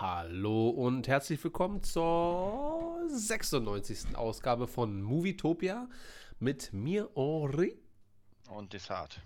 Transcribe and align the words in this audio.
Hallo 0.00 0.68
und 0.68 1.08
herzlich 1.08 1.42
willkommen 1.42 1.82
zur 1.82 3.00
96. 3.08 4.14
Ausgabe 4.16 4.68
von 4.68 5.02
Movietopia 5.02 5.88
mit 6.38 6.72
mir, 6.72 7.10
Henri. 7.16 7.76
Und 8.48 8.72
Desart. 8.74 9.20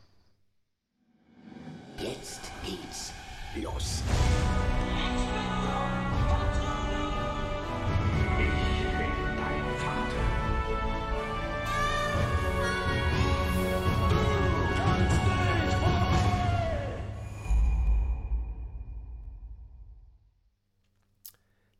Jetzt 1.99 2.51
geht's 2.65 3.13
los. 3.55 4.03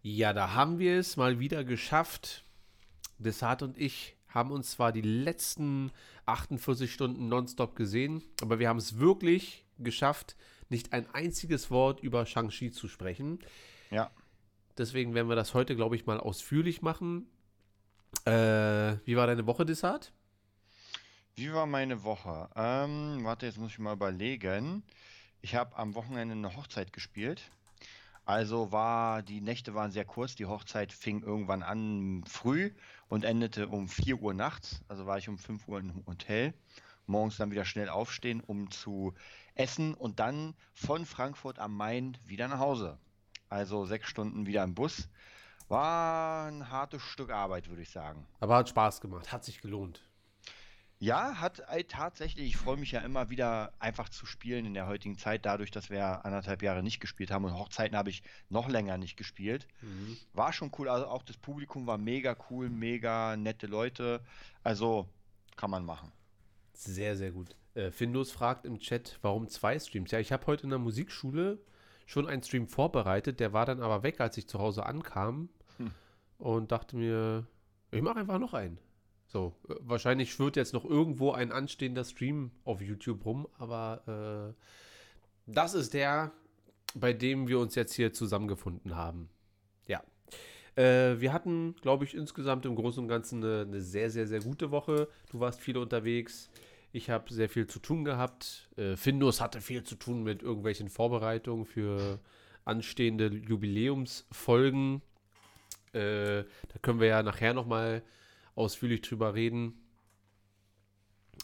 Ja, 0.05 0.33
da 0.33 0.55
haben 0.55 0.81
wir 0.81 0.99
es 0.99 1.17
mal 1.17 1.39
wieder 1.39 1.63
geschafft. 1.63 2.45
Desart 3.19 3.63
und 3.63 3.79
ich 3.79 4.17
haben 4.27 4.51
uns 4.51 4.73
zwar 4.73 4.91
die 4.91 5.01
letzten 5.01 5.93
48 6.27 6.93
Stunden 6.93 7.29
nonstop 7.29 7.77
gesehen, 7.77 8.25
aber 8.41 8.59
wir 8.59 8.69
haben 8.69 8.79
es 8.79 8.99
wirklich 8.99 9.65
geschafft, 9.79 10.37
nicht 10.69 10.93
ein 10.93 11.09
einziges 11.15 11.71
Wort 11.71 12.01
über 12.01 12.27
Shang-Chi 12.27 12.73
zu 12.73 12.89
sprechen. 12.89 13.39
Ja. 13.91 14.11
Deswegen 14.77 15.15
werden 15.15 15.29
wir 15.29 15.37
das 15.37 15.55
heute, 15.55 15.77
glaube 15.77 15.95
ich, 15.95 16.05
mal 16.05 16.19
ausführlich 16.19 16.83
machen. 16.83 17.29
Äh, 18.25 18.97
wie 19.05 19.17
war 19.17 19.29
deine 19.29 19.47
Woche, 19.47 19.65
Desart? 19.65 20.13
Wie 21.37 21.53
war 21.53 21.67
meine 21.67 22.03
Woche? 22.03 22.49
Ähm, 22.57 23.21
warte, 23.23 23.47
jetzt 23.47 23.59
muss 23.59 23.71
ich 23.71 23.79
mal 23.79 23.93
überlegen. 23.93 24.83
Ich 25.43 25.55
habe 25.55 25.77
am 25.77 25.95
Wochenende 25.95 26.35
eine 26.35 26.57
Hochzeit 26.57 26.93
gespielt. 26.93 27.51
Also 28.25 28.71
war, 28.71 29.23
die 29.23 29.41
Nächte 29.41 29.75
waren 29.75 29.91
sehr 29.91 30.05
kurz. 30.05 30.35
Die 30.37 30.47
Hochzeit 30.47 30.93
fing 30.93 31.23
irgendwann 31.23 31.63
an 31.63 32.25
früh 32.27 32.73
und 33.09 33.25
endete 33.25 33.69
um 33.69 33.89
4 33.89 34.23
Uhr 34.23 34.35
nachts. 34.35 34.83
Also 34.89 35.07
war 35.07 35.19
ich 35.19 35.29
um 35.29 35.39
5 35.39 35.67
Uhr 35.69 35.81
im 35.81 36.07
Hotel. 36.07 36.55
Morgens 37.07 37.37
dann 37.37 37.51
wieder 37.51 37.65
schnell 37.65 37.89
aufstehen, 37.89 38.41
um 38.41 38.71
zu 38.71 39.15
essen 39.55 39.95
und 39.95 40.21
dann 40.21 40.55
von 40.73 41.05
Frankfurt 41.05 41.59
am 41.59 41.77
Main 41.77 42.17
wieder 42.25 42.47
nach 42.47 42.61
Hause. 42.61 42.99
Also 43.49 43.85
sechs 43.85 44.09
Stunden 44.09 44.47
wieder 44.47 44.63
im 44.63 44.75
Bus. 44.75 45.09
War 45.69 46.47
ein 46.47 46.71
hartes 46.71 47.03
Stück 47.03 47.31
Arbeit, 47.31 47.69
würde 47.69 47.83
ich 47.83 47.91
sagen. 47.91 48.27
Aber 48.41 48.57
hat 48.57 48.69
Spaß 48.69 49.01
gemacht, 49.01 49.33
hat 49.33 49.45
sich 49.45 49.61
gelohnt. 49.61 50.01
Ja, 51.03 51.41
hat 51.41 51.65
äh, 51.69 51.83
tatsächlich. 51.83 52.47
Ich 52.47 52.57
freue 52.57 52.77
mich 52.77 52.93
ja 52.93 53.01
immer 53.01 53.29
wieder 53.29 53.73
einfach 53.81 54.09
zu 54.09 54.25
spielen 54.25 54.67
in 54.67 54.75
der 54.75 54.87
heutigen 54.87 55.19
Zeit, 55.19 55.45
dadurch, 55.45 55.73
dass 55.73 55.91
wir 55.91 56.25
anderthalb 56.25 56.63
Jahre 56.63 56.81
nicht 56.85 57.01
gespielt 57.01 57.33
haben 57.33 57.45
und 57.45 57.59
Hochzeiten 57.59 57.97
habe 57.97 58.09
ich 58.09 58.23
noch 58.51 58.69
länger 58.69 58.99
nicht 58.99 59.17
gespielt. 59.17 59.67
War 60.33 60.53
schon 60.53 60.71
cool. 60.79 60.89
Also 60.89 61.09
auch 61.09 61.25
das 61.25 61.37
Publikum 61.37 61.89
war 61.89 61.99
mega 61.99 62.37
cool, 62.49 62.71
mega 62.71 63.37
nette 63.37 63.67
Leute. 63.67 64.21
Also 64.63 65.09
kann 65.57 65.71
man 65.71 65.85
machen. 65.85 66.13
Sehr, 66.73 67.17
sehr 67.17 67.33
gut. 67.33 67.57
Äh, 67.75 67.91
Findus 67.91 68.31
fragt 68.31 68.65
im 68.65 68.79
Chat, 68.79 69.19
warum 69.23 69.49
zwei 69.49 69.77
Streams? 69.81 70.13
Ja, 70.13 70.21
ich 70.21 70.31
habe 70.31 70.47
heute 70.47 70.63
in 70.63 70.71
der 70.71 70.79
Musikschule 70.79 71.59
schon 72.07 72.29
einen 72.29 72.45
Stream 72.45 72.69
vorbereitet, 72.69 73.41
der 73.41 73.53
war 73.53 73.67
dann 73.67 73.81
aber 73.81 74.05
weg, 74.05 74.21
als 74.21 74.37
ich 74.37 74.47
zu 74.47 74.61
Hause 74.61 74.87
ankam 74.87 75.49
Hm. 75.79 75.91
und 76.39 76.71
dachte 76.71 76.97
mir, 76.97 77.45
ich 77.91 78.03
mache 78.03 78.21
einfach 78.21 78.39
noch 78.39 78.55
einen. 78.55 78.79
So, 79.33 79.55
äh, 79.67 79.75
wahrscheinlich 79.81 80.31
schwirrt 80.31 80.57
jetzt 80.57 80.75
noch 80.75 80.85
irgendwo 80.85 81.33
ein 81.33 81.53
anstehender 81.53 82.05
Stream 82.05 82.51
auf 82.65 82.83
YouTube 82.83 83.25
rum, 83.25 83.49
aber 83.59 84.53
äh, 84.55 85.51
das 85.51 85.73
ist 85.73 85.95
der, 85.95 86.33
bei 86.95 87.15
dem 87.15 87.49
wir 87.49 87.59
uns 87.59 87.75
jetzt 87.75 87.95
hier 87.95 88.13
zusammengefunden 88.13 88.95
haben. 88.95 89.31
Ja. 89.87 90.03
Äh, 90.77 91.19
wir 91.19 91.33
hatten, 91.33 91.75
glaube 91.81 92.05
ich, 92.05 92.15
insgesamt 92.15 92.67
im 92.67 92.77
Großen 92.77 93.03
und 93.03 93.09
Ganzen 93.09 93.43
eine, 93.43 93.63
eine 93.63 93.81
sehr, 93.81 94.11
sehr, 94.11 94.27
sehr 94.27 94.41
gute 94.41 94.71
Woche. 94.71 95.09
Du 95.31 95.41
warst 95.41 95.61
viel 95.63 95.79
unterwegs. 95.79 96.51
Ich 96.93 97.09
habe 97.09 97.33
sehr 97.33 97.49
viel 97.49 97.67
zu 97.67 97.79
tun 97.79 98.05
gehabt. 98.05 98.69
Äh, 98.77 98.97
Findus 98.97 99.41
hatte 99.41 99.63
viel 99.63 99.83
zu 99.83 99.95
tun 99.95 100.23
mit 100.23 100.43
irgendwelchen 100.43 100.91
Vorbereitungen 100.91 101.65
für 101.65 102.19
anstehende 102.67 103.29
Jubiläumsfolgen. 103.29 105.01
Äh, 105.95 106.43
da 106.43 106.79
können 106.83 107.01
wir 107.01 107.09
ja 107.09 107.23
nachher 107.23 107.55
nochmal 107.55 108.03
ausführlich 108.55 109.03
drüber 109.03 109.35
reden. 109.35 109.75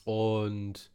Und 0.04 0.90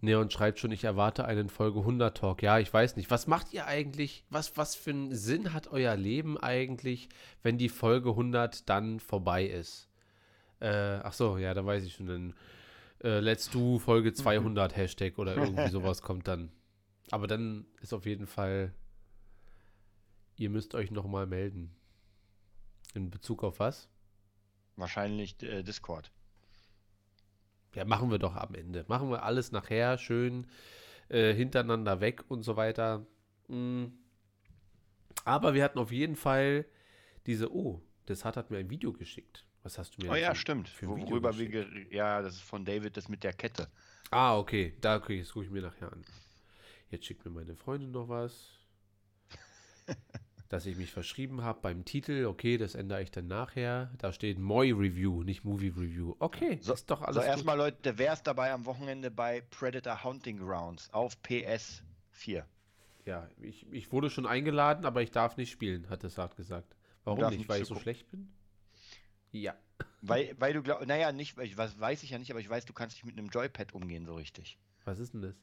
Neon 0.00 0.30
schreibt 0.30 0.58
schon, 0.58 0.72
ich 0.72 0.82
erwarte 0.84 1.24
einen 1.24 1.48
Folge 1.48 1.78
100 1.78 2.16
Talk. 2.16 2.42
Ja, 2.42 2.58
ich 2.58 2.72
weiß 2.72 2.96
nicht. 2.96 3.10
Was 3.10 3.28
macht 3.28 3.52
ihr 3.52 3.66
eigentlich? 3.66 4.24
Was, 4.30 4.56
was 4.56 4.74
für 4.74 4.90
einen 4.90 5.14
Sinn 5.14 5.52
hat 5.52 5.68
euer 5.68 5.96
Leben 5.96 6.38
eigentlich, 6.38 7.08
wenn 7.42 7.56
die 7.56 7.68
Folge 7.68 8.10
100 8.10 8.68
dann 8.68 8.98
vorbei 8.98 9.46
ist? 9.46 9.88
Äh, 10.58 11.00
ach 11.02 11.12
so, 11.12 11.38
ja, 11.38 11.54
da 11.54 11.64
weiß 11.64 11.84
ich 11.84 11.94
schon. 11.94 12.06
Dann 12.06 12.34
äh, 13.02 13.20
Let's 13.20 13.48
Do 13.50 13.78
Folge 13.78 14.12
200 14.12 14.76
Hashtag 14.76 15.18
oder 15.18 15.36
irgendwie 15.36 15.68
sowas 15.70 16.02
kommt 16.02 16.26
dann. 16.26 16.50
Aber 17.12 17.28
dann 17.28 17.66
ist 17.80 17.92
auf 17.92 18.04
jeden 18.04 18.26
Fall, 18.26 18.74
ihr 20.36 20.50
müsst 20.50 20.74
euch 20.74 20.90
nochmal 20.90 21.26
melden. 21.26 21.76
In 22.94 23.10
Bezug 23.10 23.44
auf 23.44 23.60
was? 23.60 23.88
Wahrscheinlich 24.76 25.40
äh, 25.42 25.62
Discord. 25.62 26.10
Ja, 27.74 27.84
machen 27.84 28.10
wir 28.10 28.18
doch 28.18 28.36
am 28.36 28.54
Ende. 28.54 28.84
Machen 28.88 29.10
wir 29.10 29.22
alles 29.22 29.52
nachher 29.52 29.96
schön 29.98 30.46
äh, 31.08 31.32
hintereinander 31.34 32.00
weg 32.00 32.24
und 32.28 32.42
so 32.42 32.56
weiter. 32.56 33.06
Mm. 33.48 33.86
Aber 35.24 35.54
wir 35.54 35.62
hatten 35.64 35.78
auf 35.78 35.92
jeden 35.92 36.16
Fall 36.16 36.66
diese, 37.26 37.52
oh, 37.54 37.80
das 38.06 38.24
hat, 38.24 38.36
hat 38.36 38.50
mir 38.50 38.58
ein 38.58 38.70
Video 38.70 38.92
geschickt. 38.92 39.46
Was 39.62 39.78
hast 39.78 39.96
du 39.96 40.02
mir 40.04 40.10
Oh 40.12 40.14
ja, 40.16 40.34
stimmt. 40.34 40.68
für 40.68 40.86
Video 40.96 41.10
Worüber 41.10 41.38
wir 41.38 41.48
geschickt? 41.48 41.72
ger- 41.90 41.94
ja, 41.94 42.20
das 42.20 42.34
ist 42.34 42.42
von 42.42 42.64
David, 42.64 42.96
das 42.96 43.08
mit 43.08 43.22
der 43.22 43.32
Kette. 43.32 43.68
Ah, 44.10 44.36
okay. 44.36 44.76
Da 44.80 44.96
okay, 44.96 45.20
das 45.20 45.30
gucke 45.32 45.46
ich 45.46 45.50
mir 45.52 45.62
nachher 45.62 45.92
an. 45.92 46.04
Jetzt 46.90 47.06
schickt 47.06 47.24
mir 47.24 47.30
meine 47.30 47.54
Freundin 47.56 47.92
noch 47.92 48.08
was. 48.08 48.48
dass 50.52 50.66
ich 50.66 50.76
mich 50.76 50.92
verschrieben 50.92 51.42
habe 51.42 51.60
beim 51.62 51.86
Titel. 51.86 52.26
Okay, 52.26 52.58
das 52.58 52.74
ändere 52.74 53.02
ich 53.02 53.10
dann 53.10 53.26
nachher. 53.26 53.90
Da 53.96 54.12
steht 54.12 54.38
Moi 54.38 54.70
Review, 54.74 55.22
nicht 55.22 55.44
Movie 55.44 55.68
Review. 55.70 56.14
Okay, 56.18 56.58
So, 56.60 56.74
ist 56.74 56.90
doch 56.90 57.00
alles 57.00 57.16
so 57.16 57.22
erstmal 57.22 57.56
Leute, 57.56 57.96
wer 57.96 58.12
ist 58.12 58.24
dabei 58.24 58.52
am 58.52 58.66
Wochenende 58.66 59.10
bei 59.10 59.40
Predator 59.40 60.04
Hunting 60.04 60.36
Grounds 60.36 60.92
auf 60.92 61.16
PS4? 61.22 62.44
Ja, 63.06 63.30
ich, 63.40 63.66
ich 63.72 63.90
wurde 63.92 64.10
schon 64.10 64.26
eingeladen, 64.26 64.84
aber 64.84 65.00
ich 65.00 65.10
darf 65.10 65.38
nicht 65.38 65.50
spielen, 65.50 65.88
hat 65.88 66.04
es 66.04 66.16
Saat 66.16 66.36
gesagt. 66.36 66.76
Warum 67.04 67.30
nicht? 67.30 67.48
Weil 67.48 67.62
ich 67.62 67.68
so 67.68 67.74
schlecht 67.76 68.10
bin? 68.10 68.30
Ja. 69.30 69.54
Weil, 70.02 70.34
weil 70.38 70.52
du 70.52 70.62
glaubst, 70.62 70.86
naja, 70.86 71.12
nicht, 71.12 71.38
weil 71.38 71.46
ich- 71.46 71.56
was 71.56 71.80
weiß 71.80 72.02
ich 72.02 72.10
ja 72.10 72.18
nicht, 72.18 72.30
aber 72.30 72.40
ich 72.40 72.48
weiß, 72.50 72.66
du 72.66 72.74
kannst 72.74 72.96
nicht 72.96 73.06
mit 73.06 73.16
einem 73.18 73.28
Joypad 73.28 73.72
umgehen 73.72 74.04
so 74.04 74.16
richtig. 74.16 74.58
Was 74.84 74.98
ist 74.98 75.14
denn 75.14 75.22
das? 75.22 75.34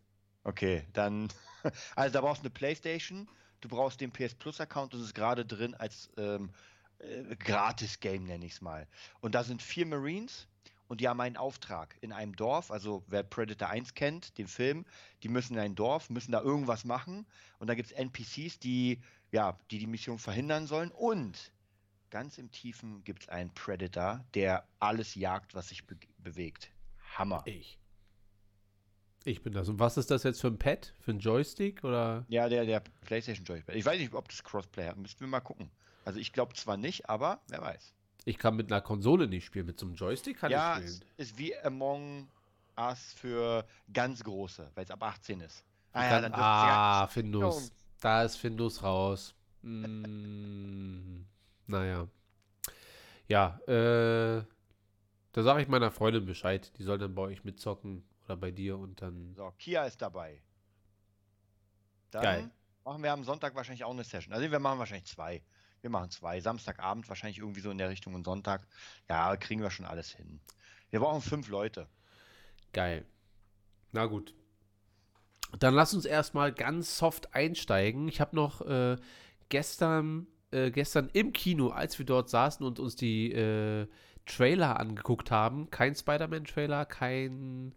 Okay, 0.43 0.83
dann, 0.93 1.29
also 1.95 2.13
da 2.13 2.21
brauchst 2.21 2.43
du 2.43 2.45
eine 2.45 2.51
Playstation, 2.51 3.27
du 3.61 3.69
brauchst 3.69 4.01
den 4.01 4.11
PS 4.11 4.35
Plus 4.35 4.59
Account, 4.59 4.93
das 4.93 5.01
ist 5.01 5.15
gerade 5.15 5.45
drin 5.45 5.75
als 5.75 6.09
ähm, 6.17 6.51
äh, 6.99 7.35
Gratis-Game, 7.35 8.23
nenne 8.23 8.45
ich 8.45 8.53
es 8.53 8.61
mal. 8.61 8.87
Und 9.21 9.35
da 9.35 9.43
sind 9.43 9.61
vier 9.61 9.85
Marines 9.85 10.47
und 10.87 11.01
die 11.01 11.07
haben 11.07 11.21
einen 11.21 11.37
Auftrag 11.37 11.95
in 12.01 12.11
einem 12.11 12.35
Dorf, 12.35 12.71
also 12.71 13.03
wer 13.07 13.23
Predator 13.23 13.69
1 13.69 13.93
kennt, 13.93 14.37
den 14.37 14.47
Film, 14.47 14.85
die 15.23 15.29
müssen 15.29 15.53
in 15.53 15.59
ein 15.59 15.75
Dorf, 15.75 16.09
müssen 16.09 16.31
da 16.31 16.41
irgendwas 16.41 16.83
machen 16.83 17.25
und 17.59 17.67
da 17.67 17.75
gibt 17.75 17.91
es 17.91 17.97
NPCs, 17.97 18.59
die, 18.59 18.99
ja, 19.31 19.57
die 19.71 19.79
die 19.79 19.87
Mission 19.87 20.19
verhindern 20.19 20.67
sollen 20.67 20.91
und 20.91 21.51
ganz 22.09 22.37
im 22.37 22.51
Tiefen 22.51 23.03
gibt 23.03 23.23
es 23.23 23.29
einen 23.29 23.53
Predator, 23.53 24.25
der 24.33 24.67
alles 24.79 25.15
jagt, 25.15 25.53
was 25.53 25.69
sich 25.69 25.85
be 25.85 25.95
bewegt. 26.17 26.71
Hammer. 27.15 27.43
Ich. 27.45 27.77
Ich 29.25 29.41
bin 29.41 29.53
das. 29.53 29.67
Und 29.67 29.79
was 29.79 29.97
ist 29.97 30.11
das 30.11 30.23
jetzt 30.23 30.39
für 30.41 30.47
ein 30.47 30.57
Pad? 30.57 30.93
Für 30.99 31.11
ein 31.11 31.19
Joystick? 31.19 31.83
Oder? 31.83 32.25
Ja, 32.29 32.47
der, 32.47 32.65
der 32.65 32.81
PlayStation 33.01 33.45
Joypad. 33.45 33.75
Ich 33.75 33.85
weiß 33.85 33.99
nicht, 33.99 34.13
ob 34.13 34.29
das 34.29 34.43
Crossplay 34.43 34.87
hat. 34.87 34.97
Müssten 34.97 35.21
wir 35.21 35.27
mal 35.27 35.41
gucken. 35.41 35.69
Also 36.05 36.19
ich 36.19 36.31
glaube 36.31 36.53
zwar 36.53 36.77
nicht, 36.77 37.09
aber 37.09 37.41
wer 37.49 37.61
weiß. 37.61 37.93
Ich 38.25 38.37
kann 38.37 38.55
mit 38.55 38.71
einer 38.71 38.81
Konsole 38.81 39.27
nicht 39.27 39.45
spielen. 39.45 39.65
Mit 39.65 39.79
so 39.79 39.85
einem 39.85 39.95
Joystick 39.95 40.39
kann 40.39 40.51
ja, 40.51 40.79
ich 40.79 40.85
spielen. 40.85 41.01
ist 41.17 41.37
wie 41.37 41.55
Among 41.57 42.27
Us 42.77 43.13
für 43.13 43.65
ganz 43.91 44.23
große, 44.23 44.71
weil 44.75 44.85
es 44.85 44.91
ab 44.91 45.03
18 45.03 45.41
ist. 45.41 45.63
Ah, 45.91 46.05
ja, 46.05 46.21
dann 46.21 46.33
ah 46.33 47.01
ja- 47.01 47.07
Findus. 47.07 47.73
Da 47.99 48.23
ist 48.23 48.37
Findus 48.37 48.81
raus. 48.81 49.35
Mm, 49.61 51.21
naja. 51.67 52.07
Ja, 53.27 53.59
äh, 53.67 54.43
da 55.33 55.43
sage 55.43 55.61
ich 55.61 55.67
meiner 55.67 55.91
Freundin 55.91 56.25
Bescheid. 56.25 56.71
Die 56.77 56.83
soll 56.83 56.97
dann 56.97 57.13
bei 57.13 57.23
euch 57.23 57.43
mitzocken 57.43 58.03
oder 58.29 58.37
bei 58.37 58.51
dir 58.51 58.77
und 58.77 59.01
dann. 59.01 59.33
So, 59.35 59.51
Kia 59.57 59.85
ist 59.85 60.01
dabei. 60.01 60.41
Dann 62.11 62.23
Geil. 62.23 62.51
machen 62.85 63.03
wir 63.03 63.11
am 63.11 63.23
Sonntag 63.23 63.55
wahrscheinlich 63.55 63.83
auch 63.83 63.91
eine 63.91 64.03
Session. 64.03 64.33
Also 64.33 64.49
wir 64.49 64.59
machen 64.59 64.79
wahrscheinlich 64.79 65.07
zwei. 65.07 65.43
Wir 65.81 65.89
machen 65.89 66.11
zwei. 66.11 66.39
Samstagabend 66.39 67.07
wahrscheinlich 67.09 67.39
irgendwie 67.39 67.61
so 67.61 67.71
in 67.71 67.77
der 67.77 67.89
Richtung 67.89 68.13
und 68.13 68.25
Sonntag. 68.25 68.67
Ja, 69.07 69.35
kriegen 69.37 69.61
wir 69.61 69.71
schon 69.71 69.85
alles 69.85 70.11
hin. 70.11 70.39
Wir 70.89 70.99
brauchen 70.99 71.21
fünf 71.21 71.47
Leute. 71.49 71.87
Geil. 72.73 73.05
Na 73.91 74.05
gut. 74.05 74.33
Dann 75.57 75.73
lass 75.73 75.93
uns 75.93 76.05
erstmal 76.05 76.51
ganz 76.51 76.97
soft 76.97 77.33
einsteigen. 77.33 78.07
Ich 78.07 78.21
habe 78.21 78.35
noch 78.35 78.61
äh, 78.61 78.97
gestern, 79.49 80.27
äh, 80.51 80.69
gestern 80.69 81.09
im 81.13 81.33
Kino, 81.33 81.69
als 81.69 81.97
wir 81.97 82.05
dort 82.05 82.29
saßen 82.29 82.63
und 82.63 82.79
uns 82.79 82.95
die 82.95 83.31
äh, 83.31 83.87
Trailer 84.25 84.79
angeguckt 84.79 85.31
haben, 85.31 85.71
kein 85.71 85.95
Spider-Man-Trailer, 85.95 86.85
kein, 86.85 87.73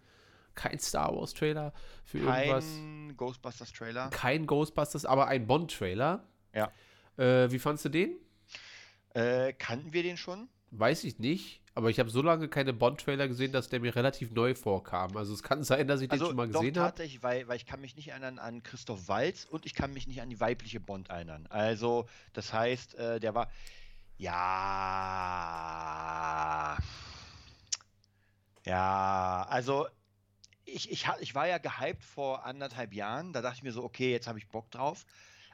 kein 0.54 0.78
Star 0.78 1.14
Wars-Trailer 1.14 1.72
für 2.04 2.19
irgendwas. 2.19 2.64
Kein 2.64 3.16
Ghostbusters-Trailer. 3.16 4.10
Kein 4.10 4.46
Ghostbusters, 4.46 5.04
aber 5.04 5.28
ein 5.28 5.46
Bond-Trailer. 5.46 6.25
Ja. 6.54 6.70
Äh, 7.16 7.50
wie 7.50 7.58
fandst 7.58 7.84
du 7.84 7.88
den? 7.88 8.16
Äh, 9.14 9.52
kannten 9.54 9.93
wir 9.93 10.02
den 10.02 10.16
schon? 10.16 10.49
Weiß 10.70 11.04
ich 11.04 11.19
nicht. 11.19 11.60
Aber 11.75 11.88
ich 11.88 11.99
habe 11.99 12.10
so 12.10 12.20
lange 12.20 12.49
keine 12.49 12.75
Bond-Trailer 12.75 13.28
gesehen, 13.28 13.52
dass 13.52 13.70
der 13.70 13.81
mir 13.81 13.96
relativ 13.96 14.31
neu 14.32 14.54
vorkam. 14.54 15.16
Also 15.16 15.32
es 15.32 15.43
kann 15.43 15.64
sein, 15.64 15.88
dass 15.88 16.02
ich 16.02 16.10
den 16.10 16.19
schon 16.19 16.37
mal 16.37 16.46
doch, 16.49 16.60
gesehen 16.60 16.76
habe. 16.76 16.88
tatsächlich, 16.90 17.22
weil, 17.22 17.48
weil 17.48 17.56
ich 17.56 17.64
kann 17.64 17.81
mich 17.81 17.96
nicht 17.96 18.08
erinnern 18.08 18.38
an 18.38 18.62
Christoph 18.62 19.08
Walz 19.08 19.46
und 19.46 19.64
ich 19.64 19.75
kann 19.75 19.94
mich 19.94 20.06
nicht 20.06 20.20
an 20.20 20.28
die 20.28 20.38
weibliche 20.38 20.81
Bond 20.81 21.08
erinnern. 21.08 21.46
Also, 21.48 22.06
das 22.34 22.52
heißt, 22.52 22.94
äh, 22.96 23.20
der 23.20 23.34
war. 23.34 23.50
Ja. 24.19 24.37
Ja, 28.64 29.46
also 29.48 29.87
ich, 30.64 30.91
ich, 30.91 31.06
ich 31.20 31.35
war 31.35 31.47
ja 31.47 31.59
gehypt 31.59 32.05
vor 32.05 32.44
anderthalb 32.44 32.93
Jahren. 32.94 33.32
Da 33.32 33.43
dachte 33.43 33.56
ich 33.59 33.62
mir 33.62 33.73
so, 33.73 33.82
okay, 33.85 34.11
jetzt 34.11 34.26
habe 34.26 34.38
ich 34.38 34.49
Bock 34.49 34.70
drauf. 34.70 35.05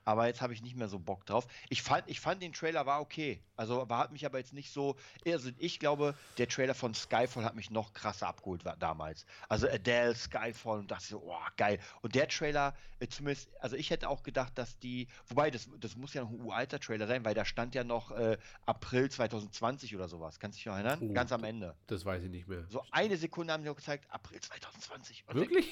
Aber 0.09 0.27
jetzt 0.27 0.41
habe 0.41 0.55
ich 0.55 0.63
nicht 0.63 0.75
mehr 0.75 0.89
so 0.89 0.99
Bock 0.99 1.27
drauf. 1.27 1.47
Ich 1.69 1.83
fand, 1.83 2.09
ich 2.09 2.19
fand 2.19 2.43
den 2.43 2.55
Trailer 2.55 2.87
war 2.87 3.03
okay. 3.03 3.43
Also 3.57 3.91
war, 3.91 3.99
hat 3.99 4.11
mich 4.11 4.25
aber 4.25 4.39
jetzt 4.39 4.55
nicht 4.55 4.73
so. 4.73 4.97
Also 5.27 5.51
ich 5.59 5.79
glaube, 5.79 6.15
der 6.39 6.49
Trailer 6.49 6.73
von 6.73 6.95
Skyfall 6.95 7.45
hat 7.45 7.55
mich 7.55 7.71
noch 7.71 7.93
krasser 7.93 8.27
abgeholt 8.27 8.65
war, 8.65 8.75
damals. 8.79 9.27
Also 9.51 9.69
Adele, 9.69 10.15
Skyfall 10.15 10.79
und 10.79 10.91
das 10.91 11.09
so, 11.09 11.23
oh, 11.23 11.37
geil. 11.59 11.79
Und 12.01 12.15
der 12.15 12.27
Trailer, 12.27 12.75
äh, 13.01 13.09
zumindest, 13.09 13.51
also 13.61 13.77
ich 13.77 13.91
hätte 13.91 14.09
auch 14.09 14.23
gedacht, 14.23 14.57
dass 14.57 14.79
die. 14.79 15.09
Wobei, 15.27 15.51
das, 15.51 15.69
das 15.79 15.95
muss 15.95 16.15
ja 16.15 16.23
noch 16.23 16.31
ein 16.31 16.41
uralter 16.41 16.81
Trailer 16.81 17.07
sein, 17.07 17.27
weil 17.27 17.35
da 17.35 17.45
stand 17.45 17.75
ja 17.75 17.85
noch 17.85 18.11
äh, 18.13 18.39
April 18.65 19.11
2020 19.11 19.95
oder 19.95 20.09
sowas. 20.09 20.41
Kannst 20.41 20.57
du 20.57 20.61
dich 20.61 20.67
noch 20.67 20.75
erinnern? 20.77 21.01
Oh, 21.03 21.13
Ganz 21.13 21.33
am 21.33 21.45
Ende. 21.45 21.75
Das 21.87 22.07
weiß 22.07 22.23
ich 22.23 22.31
nicht 22.31 22.49
mehr. 22.49 22.65
So 22.71 22.83
eine 22.93 23.19
Sekunde 23.19 23.53
haben 23.53 23.63
die 23.63 23.69
noch 23.69 23.77
gezeigt, 23.77 24.11
April 24.11 24.41
2020. 24.41 25.29
Und 25.29 25.35
Wirklich? 25.35 25.69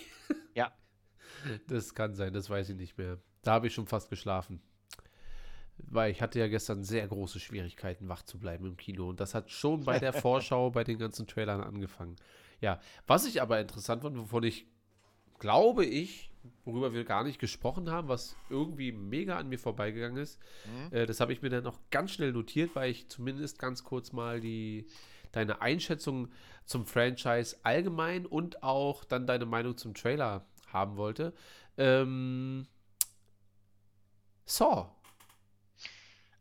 Ja. 0.55 0.73
Das 1.67 1.95
kann 1.95 2.15
sein, 2.15 2.33
das 2.33 2.49
weiß 2.49 2.71
ich 2.71 2.77
nicht 2.77 2.97
mehr. 2.97 3.19
Da 3.47 3.53
habe 3.55 3.67
ich 3.69 3.75
schon 3.75 3.87
fast 3.87 4.11
geschlafen. 4.11 4.61
Weil 5.79 6.11
ich 6.11 6.23
hatte 6.23 6.39
ja 6.39 6.49
gestern 6.49 6.83
sehr 6.83 7.07
große 7.07 7.39
Schwierigkeiten, 7.39 8.09
wach 8.09 8.23
zu 8.23 8.39
bleiben 8.39 8.67
im 8.67 8.77
Kino. 8.77 9.09
Und 9.11 9.21
das 9.21 9.35
hat 9.35 9.51
schon 9.51 9.85
bei 9.85 9.99
der 9.99 10.13
Vorschau, 10.15 10.71
bei 10.71 10.85
den 10.85 10.99
ganzen 10.99 11.27
Trailern 11.27 11.61
angefangen. 11.63 12.17
Ja, 12.61 12.81
was 13.07 13.27
ich 13.27 13.43
aber 13.43 13.61
interessant 13.61 14.03
fand, 14.03 14.17
wovon 14.19 14.43
ich, 14.43 14.67
glaube 15.39 15.85
ich, 15.85 16.31
worüber 16.65 16.95
wir 16.95 17.05
gar 17.05 17.25
nicht 17.25 17.39
gesprochen 17.39 17.91
haben, 17.91 18.09
was 18.09 18.37
irgendwie 18.49 18.91
mega 18.93 19.37
an 19.37 19.49
mir 19.49 19.59
vorbeigegangen 19.59 20.17
ist, 20.23 20.39
Mhm. 20.65 20.97
äh, 20.97 21.07
das 21.07 21.21
habe 21.21 21.33
ich 21.33 21.43
mir 21.43 21.51
dann 21.51 21.65
noch 21.65 21.79
ganz 21.91 22.13
schnell 22.13 22.33
notiert, 22.33 22.71
weil 22.75 22.91
ich 22.91 23.09
zumindest 23.09 23.59
ganz 23.59 23.85
kurz 23.85 24.13
mal 24.13 24.41
die, 24.41 24.87
deine 25.33 25.61
Einschätzung 25.61 26.29
zum 26.65 26.87
Franchise 26.87 27.57
allgemein 27.65 28.25
und 28.25 28.63
auch 28.63 29.05
dann 29.05 29.27
deine 29.27 29.45
Meinung 29.45 29.77
zum 29.77 29.93
Trailer 29.93 30.47
haben 30.69 30.97
wollte. 30.97 31.35
Ähm, 31.77 32.67
Saw, 34.47 34.87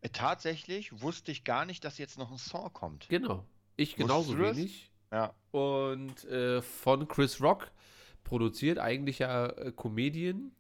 Äh, 0.02 0.10
Tatsächlich 0.10 1.02
wusste 1.02 1.32
ich 1.32 1.44
gar 1.44 1.66
nicht, 1.66 1.84
dass 1.84 1.98
jetzt 1.98 2.18
noch 2.18 2.32
ein 2.32 2.38
Song 2.38 2.72
kommt. 2.72 3.10
genau. 3.10 3.46
Ich 3.78 3.96
genauso 3.96 4.38
wenig. 4.40 4.90
Ja. 5.12 5.34
Und 5.52 6.24
äh, 6.26 6.62
von 6.62 7.08
Chris 7.08 7.42
Rock 7.42 7.72
produziert, 8.24 8.80
eigentlich 8.80 9.20
ja 9.20 9.48
äh, 9.48 9.72
Comedian. 9.76 10.52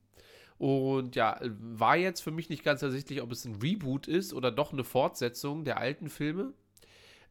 Und 0.57 1.15
ja, 1.15 1.39
war 1.41 1.97
jetzt 1.97 2.21
für 2.21 2.31
mich 2.31 2.49
nicht 2.49 2.63
ganz 2.63 2.81
ersichtlich, 2.81 3.21
ob 3.21 3.31
es 3.31 3.45
ein 3.45 3.55
Reboot 3.55 4.07
ist 4.07 4.33
oder 4.33 4.51
doch 4.51 4.73
eine 4.73 4.83
Fortsetzung 4.83 5.63
der 5.65 5.77
alten 5.77 6.09
Filme. 6.09 6.53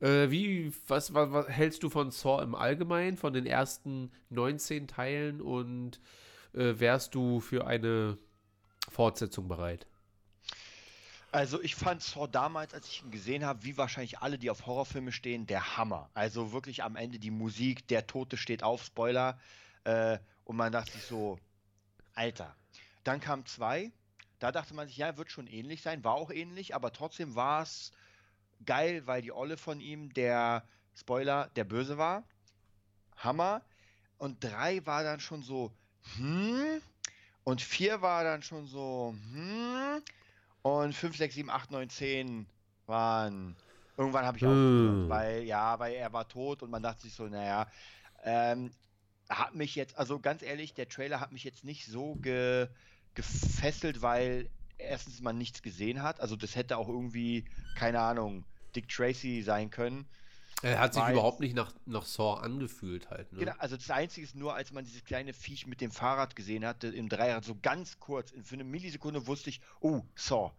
Äh, 0.01 0.31
wie, 0.31 0.73
was, 0.89 1.15
was, 1.15 1.33
was 1.33 1.49
hältst 1.49 1.83
du 1.83 1.91
von 1.91 2.11
Saw 2.11 2.43
im 2.43 2.55
Allgemeinen, 2.55 3.17
von 3.17 3.33
den 3.33 3.47
ersten 3.47 4.11
19 4.31 4.89
Teilen 4.89 5.41
und 5.41 6.01
äh, 6.53 6.75
wärst 6.79 7.15
du 7.15 7.41
für 7.41 7.67
eine 7.67 8.19
Fortsetzung 8.91 9.49
bereit? 9.49 9.87
Also 11.35 11.61
ich 11.61 11.75
fand 11.75 12.01
Saw 12.01 12.29
damals, 12.29 12.75
als 12.75 12.87
ich 12.87 13.03
ihn 13.03 13.11
gesehen 13.11 13.45
habe, 13.45 13.65
wie 13.65 13.77
wahrscheinlich 13.77 14.21
alle, 14.21 14.39
die 14.39 14.51
auf 14.51 14.67
Horrorfilme 14.67 15.11
stehen, 15.11 15.49
der 15.49 15.77
Hammer. 15.77 16.09
Also 16.15 16.53
wirklich 16.53 16.85
am 16.85 16.95
Ende 16.95 17.19
die 17.19 17.33
Musik, 17.33 17.89
der 17.89 18.07
Tote 18.07 18.37
steht 18.37 18.63
auf, 18.63 18.85
Spoiler. 18.85 19.37
Äh, 19.83 20.21
und 20.45 20.55
man 20.55 20.71
dachte 20.71 20.93
sich 20.93 21.03
so, 21.03 21.41
Alter. 22.15 22.55
Dann 23.03 23.19
kam 23.19 23.45
zwei. 23.47 23.91
Da 24.39 24.53
dachte 24.53 24.75
man 24.75 24.87
sich, 24.87 24.97
ja, 24.97 25.17
wird 25.17 25.33
schon 25.33 25.49
ähnlich 25.49 25.83
sein. 25.83 26.05
War 26.05 26.15
auch 26.15 26.31
ähnlich, 26.31 26.73
aber 26.73 26.93
trotzdem 26.93 27.35
war 27.35 27.63
es 27.63 27.91
geil, 28.65 29.05
weil 29.09 29.21
die 29.21 29.33
Olle 29.33 29.57
von 29.57 29.81
ihm, 29.81 30.15
der 30.15 30.63
Spoiler, 30.95 31.51
der 31.57 31.65
Böse 31.65 31.99
war. 31.99 32.23
Hammer. 33.17 33.63
Und 34.19 34.45
drei 34.45 34.87
war 34.87 35.03
dann 35.03 35.19
schon 35.19 35.43
so, 35.43 35.73
hm. 36.15 36.81
Und 37.43 37.61
vier 37.61 38.03
war 38.03 38.23
dann 38.23 38.45
schon 38.45 38.69
so, 38.69 39.17
hm. 39.33 40.01
Und 40.65 40.95
5, 40.95 41.17
6, 41.17 41.35
7, 41.35 41.51
8, 41.51 41.71
9, 41.71 41.91
10 41.91 42.51
waren. 42.87 43.63
Irgendwann 43.99 44.25
habe 44.27 44.39
ich 44.39 44.47
Hm. 44.47 44.47
aufgehört, 44.47 45.09
weil, 45.09 45.43
ja, 45.45 45.79
weil 45.79 45.95
er 45.95 46.13
war 46.15 46.27
tot 46.29 46.63
und 46.63 46.71
man 46.71 46.83
dachte 46.83 47.03
sich 47.03 47.15
so, 47.15 47.29
naja, 47.29 47.71
ähm, 48.23 48.75
hat 49.29 49.55
mich 49.55 49.75
jetzt, 49.75 49.97
also 49.99 50.21
ganz 50.21 50.43
ehrlich, 50.43 50.75
der 50.75 50.89
Trailer 50.89 51.21
hat 51.21 51.33
mich 51.33 51.45
jetzt 51.45 51.65
nicht 51.65 51.87
so 51.87 52.17
ge, 52.17 52.69
gefesselt, 53.15 54.03
weil 54.03 54.51
erstens 54.79 55.21
man 55.21 55.39
nichts 55.39 55.63
gesehen 55.63 56.03
hat. 56.03 56.21
Also 56.21 56.37
das 56.37 56.57
hätte 56.57 56.79
auch 56.79 56.89
irgendwie, 56.89 57.51
keine 57.75 58.01
Ahnung, 58.01 58.47
Dick 58.77 58.89
Tracy 58.89 59.43
sein 59.43 59.71
können. 59.71 60.11
Er 60.65 60.79
hat 60.79 60.95
sich 60.95 61.03
überhaupt 61.09 61.41
nicht 61.41 61.55
nach, 61.55 61.73
nach 61.85 62.05
Saw 62.05 62.41
angefühlt 62.41 63.11
halt. 63.11 63.33
Ne? 63.33 63.41
Genau, 63.41 63.53
also 63.59 63.77
das 63.77 63.91
Einzige 63.91 64.27
ist 64.27 64.35
nur, 64.35 64.55
als 64.55 64.73
man 64.73 64.85
dieses 64.85 65.05
kleine 65.05 65.33
Viech 65.33 65.67
mit 65.67 65.81
dem 65.81 65.91
Fahrrad 65.91 66.35
gesehen 66.37 66.65
hatte, 66.65 66.89
im 66.89 67.09
Dreirad, 67.09 67.45
so 67.45 67.55
ganz 67.61 68.01
kurz, 68.01 68.33
für 68.43 68.55
eine 68.55 68.65
Millisekunde 68.65 69.27
wusste 69.27 69.51
ich, 69.51 69.61
oh, 69.81 70.03
Saw. 70.15 70.53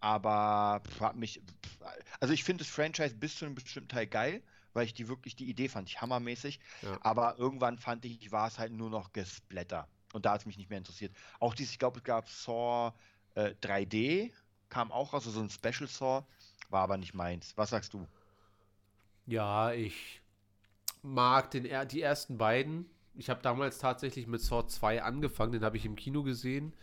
Aber 0.00 0.82
hat 1.00 1.16
mich, 1.16 1.40
also 2.20 2.34
ich 2.34 2.44
finde 2.44 2.64
das 2.64 2.72
Franchise 2.72 3.14
bis 3.14 3.36
zu 3.36 3.44
einem 3.44 3.54
bestimmten 3.54 3.88
Teil 3.88 4.06
geil, 4.06 4.42
weil 4.72 4.84
ich 4.84 4.94
die 4.94 5.08
wirklich, 5.08 5.36
die 5.36 5.48
Idee 5.48 5.68
fand 5.68 5.88
ich 5.88 6.00
hammermäßig. 6.00 6.58
Ja. 6.82 6.98
Aber 7.00 7.38
irgendwann 7.38 7.78
fand 7.78 8.04
ich, 8.04 8.32
war 8.32 8.48
es 8.48 8.58
halt 8.58 8.72
nur 8.72 8.90
noch 8.90 9.12
Gesplatter. 9.12 9.86
Und 10.12 10.26
da 10.26 10.32
hat 10.32 10.40
es 10.40 10.46
mich 10.46 10.58
nicht 10.58 10.70
mehr 10.70 10.78
interessiert. 10.78 11.14
Auch 11.38 11.54
dieses, 11.54 11.72
ich 11.72 11.78
glaube, 11.78 11.98
es 11.98 12.04
gab 12.04 12.28
Saw 12.28 12.92
äh, 13.34 13.54
3D, 13.62 14.32
kam 14.68 14.90
auch 14.90 15.12
raus, 15.12 15.26
also 15.26 15.38
so 15.38 15.40
ein 15.40 15.50
Special 15.50 15.88
Saw, 15.88 16.24
war 16.68 16.82
aber 16.82 16.96
nicht 16.96 17.14
meins. 17.14 17.52
Was 17.56 17.70
sagst 17.70 17.94
du? 17.94 18.06
Ja, 19.26 19.72
ich 19.72 20.20
mag 21.02 21.50
den, 21.50 21.66
die 21.88 22.02
ersten 22.02 22.38
beiden. 22.38 22.86
Ich 23.14 23.30
habe 23.30 23.42
damals 23.42 23.78
tatsächlich 23.78 24.26
mit 24.26 24.40
Saw 24.40 24.66
2 24.66 25.02
angefangen, 25.02 25.52
den 25.52 25.64
habe 25.64 25.76
ich 25.76 25.86
im 25.86 25.96
Kino 25.96 26.22
gesehen. 26.22 26.74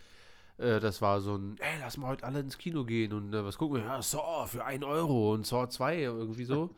Äh, 0.57 0.79
das 0.79 1.01
war 1.01 1.21
so 1.21 1.35
ein, 1.35 1.57
ey, 1.59 1.79
lass 1.81 1.97
mal 1.97 2.07
heute 2.07 2.25
alle 2.25 2.39
ins 2.39 2.57
Kino 2.57 2.85
gehen 2.85 3.13
und 3.13 3.33
äh, 3.33 3.43
was 3.45 3.57
gucken 3.57 3.77
wir? 3.77 3.83
Ja, 3.85 4.01
Saw 4.01 4.47
für 4.47 4.65
1 4.65 4.83
Euro 4.83 5.33
und 5.33 5.45
Saw 5.45 5.67
2 5.69 5.99
irgendwie 5.99 6.45
so. 6.45 6.75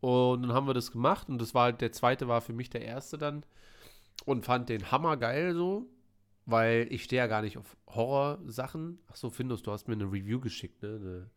Und 0.00 0.42
dann 0.42 0.52
haben 0.52 0.66
wir 0.66 0.74
das 0.74 0.92
gemacht 0.92 1.28
und 1.28 1.40
das 1.40 1.54
war 1.54 1.64
halt, 1.64 1.80
der 1.80 1.92
zweite 1.92 2.28
war 2.28 2.40
für 2.40 2.52
mich 2.52 2.70
der 2.70 2.82
erste 2.82 3.18
dann 3.18 3.44
und 4.26 4.44
fand 4.44 4.68
den 4.68 4.90
Hammer 4.92 5.16
geil 5.16 5.54
so, 5.54 5.86
weil 6.46 6.86
ich 6.90 7.04
stehe 7.04 7.22
ja 7.22 7.26
gar 7.26 7.42
nicht 7.42 7.58
auf 7.58 7.76
Horror-Sachen. 7.88 9.00
Ach 9.10 9.16
so, 9.16 9.30
Findus, 9.30 9.62
du 9.62 9.72
hast 9.72 9.88
mir 9.88 9.94
eine 9.94 10.04
Review 10.04 10.40
geschickt, 10.40 10.82
ne? 10.82 10.96
Eine, 10.96 11.30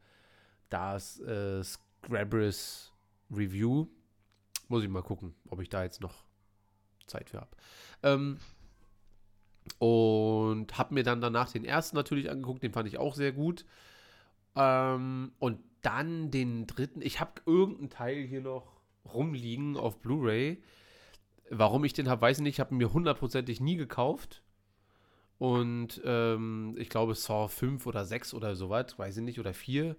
das 0.70 1.20
äh, 1.22 1.64
Scrabris 1.64 2.91
Review. 3.32 3.88
Muss 4.68 4.84
ich 4.84 4.90
mal 4.90 5.04
gucken, 5.04 5.34
ob 5.50 5.62
ich 5.62 5.70
da 5.70 5.84
jetzt 5.84 6.02
noch 6.02 6.24
Zeit 7.08 7.30
für 7.30 7.42
habe. 7.42 7.56
Ähm, 8.04 8.38
und 9.80 10.78
habe 10.78 10.94
mir 10.94 11.04
dann 11.04 11.22
danach 11.22 11.52
den 11.52 11.66
ersten 11.66 11.96
natürlich 11.96 12.30
angeguckt, 12.30 12.64
den 12.64 12.74
fand 12.74 12.88
ich 12.88 12.98
auch 12.98 13.16
sehr 13.16 13.32
gut. 13.32 13.66
Ähm, 14.56 15.32
und 15.40 15.60
dann 15.82 16.32
den 16.32 16.68
dritten. 16.68 17.02
Ich 17.02 17.20
habe 17.20 17.42
irgendeinen 17.46 17.90
Teil 17.90 18.24
hier 18.24 18.42
noch 18.42 18.82
rumliegen 19.06 19.78
auf 19.78 20.00
Blu-ray. 20.00 20.62
Warum 21.50 21.84
ich 21.84 21.94
den 21.94 22.10
habe, 22.10 22.22
weiß 22.22 22.38
ich 22.38 22.44
nicht. 22.44 22.56
Ich 22.56 22.60
habe 22.60 22.76
mir 22.76 22.94
hundertprozentig 22.94 23.60
nie 23.60 23.76
gekauft. 23.76 24.42
Und 25.38 26.02
ähm, 26.06 26.76
ich 26.78 26.90
glaube, 26.90 27.16
Saw 27.16 27.48
5 27.48 27.88
oder 27.88 28.06
6 28.06 28.36
oder 28.36 28.56
sowas, 28.56 29.00
weiß 29.00 29.18
ich 29.18 29.24
nicht, 29.24 29.40
oder 29.40 29.56
4. 29.56 29.96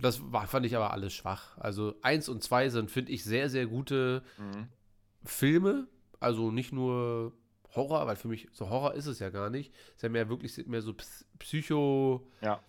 Das 0.00 0.20
war, 0.32 0.46
fand 0.46 0.64
ich 0.66 0.76
aber 0.76 0.92
alles 0.92 1.12
schwach. 1.12 1.56
Also 1.58 1.94
1 2.02 2.28
und 2.28 2.42
2 2.42 2.68
sind, 2.68 2.90
finde 2.90 3.12
ich, 3.12 3.24
sehr, 3.24 3.48
sehr 3.50 3.66
gute 3.66 4.22
Filme. 5.24 5.88
Also 6.20 6.50
nicht 6.50 6.72
nur 6.72 7.32
Horror, 7.74 8.06
weil 8.06 8.16
für 8.16 8.28
mich 8.28 8.48
so 8.52 8.70
Horror 8.70 8.94
ist 8.94 9.06
es 9.06 9.18
ja 9.18 9.30
gar 9.30 9.50
nicht. 9.50 9.72
Ist 9.94 10.02
ja 10.02 10.08
mehr 10.08 10.28
wirklich 10.28 10.66
mehr 10.66 10.82
so 10.82 10.92
Ps- 10.92 11.24
Psycho. 11.38 12.26
Ja. 12.40 12.60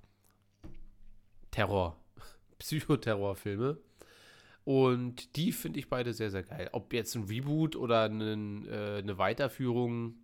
Terror. 1.52 1.98
Psychoterrorfilme. 2.60 3.78
Und 4.66 5.36
die 5.36 5.52
finde 5.52 5.80
ich 5.80 5.90
beide 5.90 6.14
sehr, 6.14 6.30
sehr 6.30 6.44
geil. 6.44 6.70
Ob 6.74 6.94
jetzt 6.94 7.16
ein 7.16 7.24
Reboot 7.24 7.76
oder 7.76 8.04
einen, 8.04 8.68
äh, 8.68 8.98
eine 9.00 9.18
Weiterführung, 9.18 10.16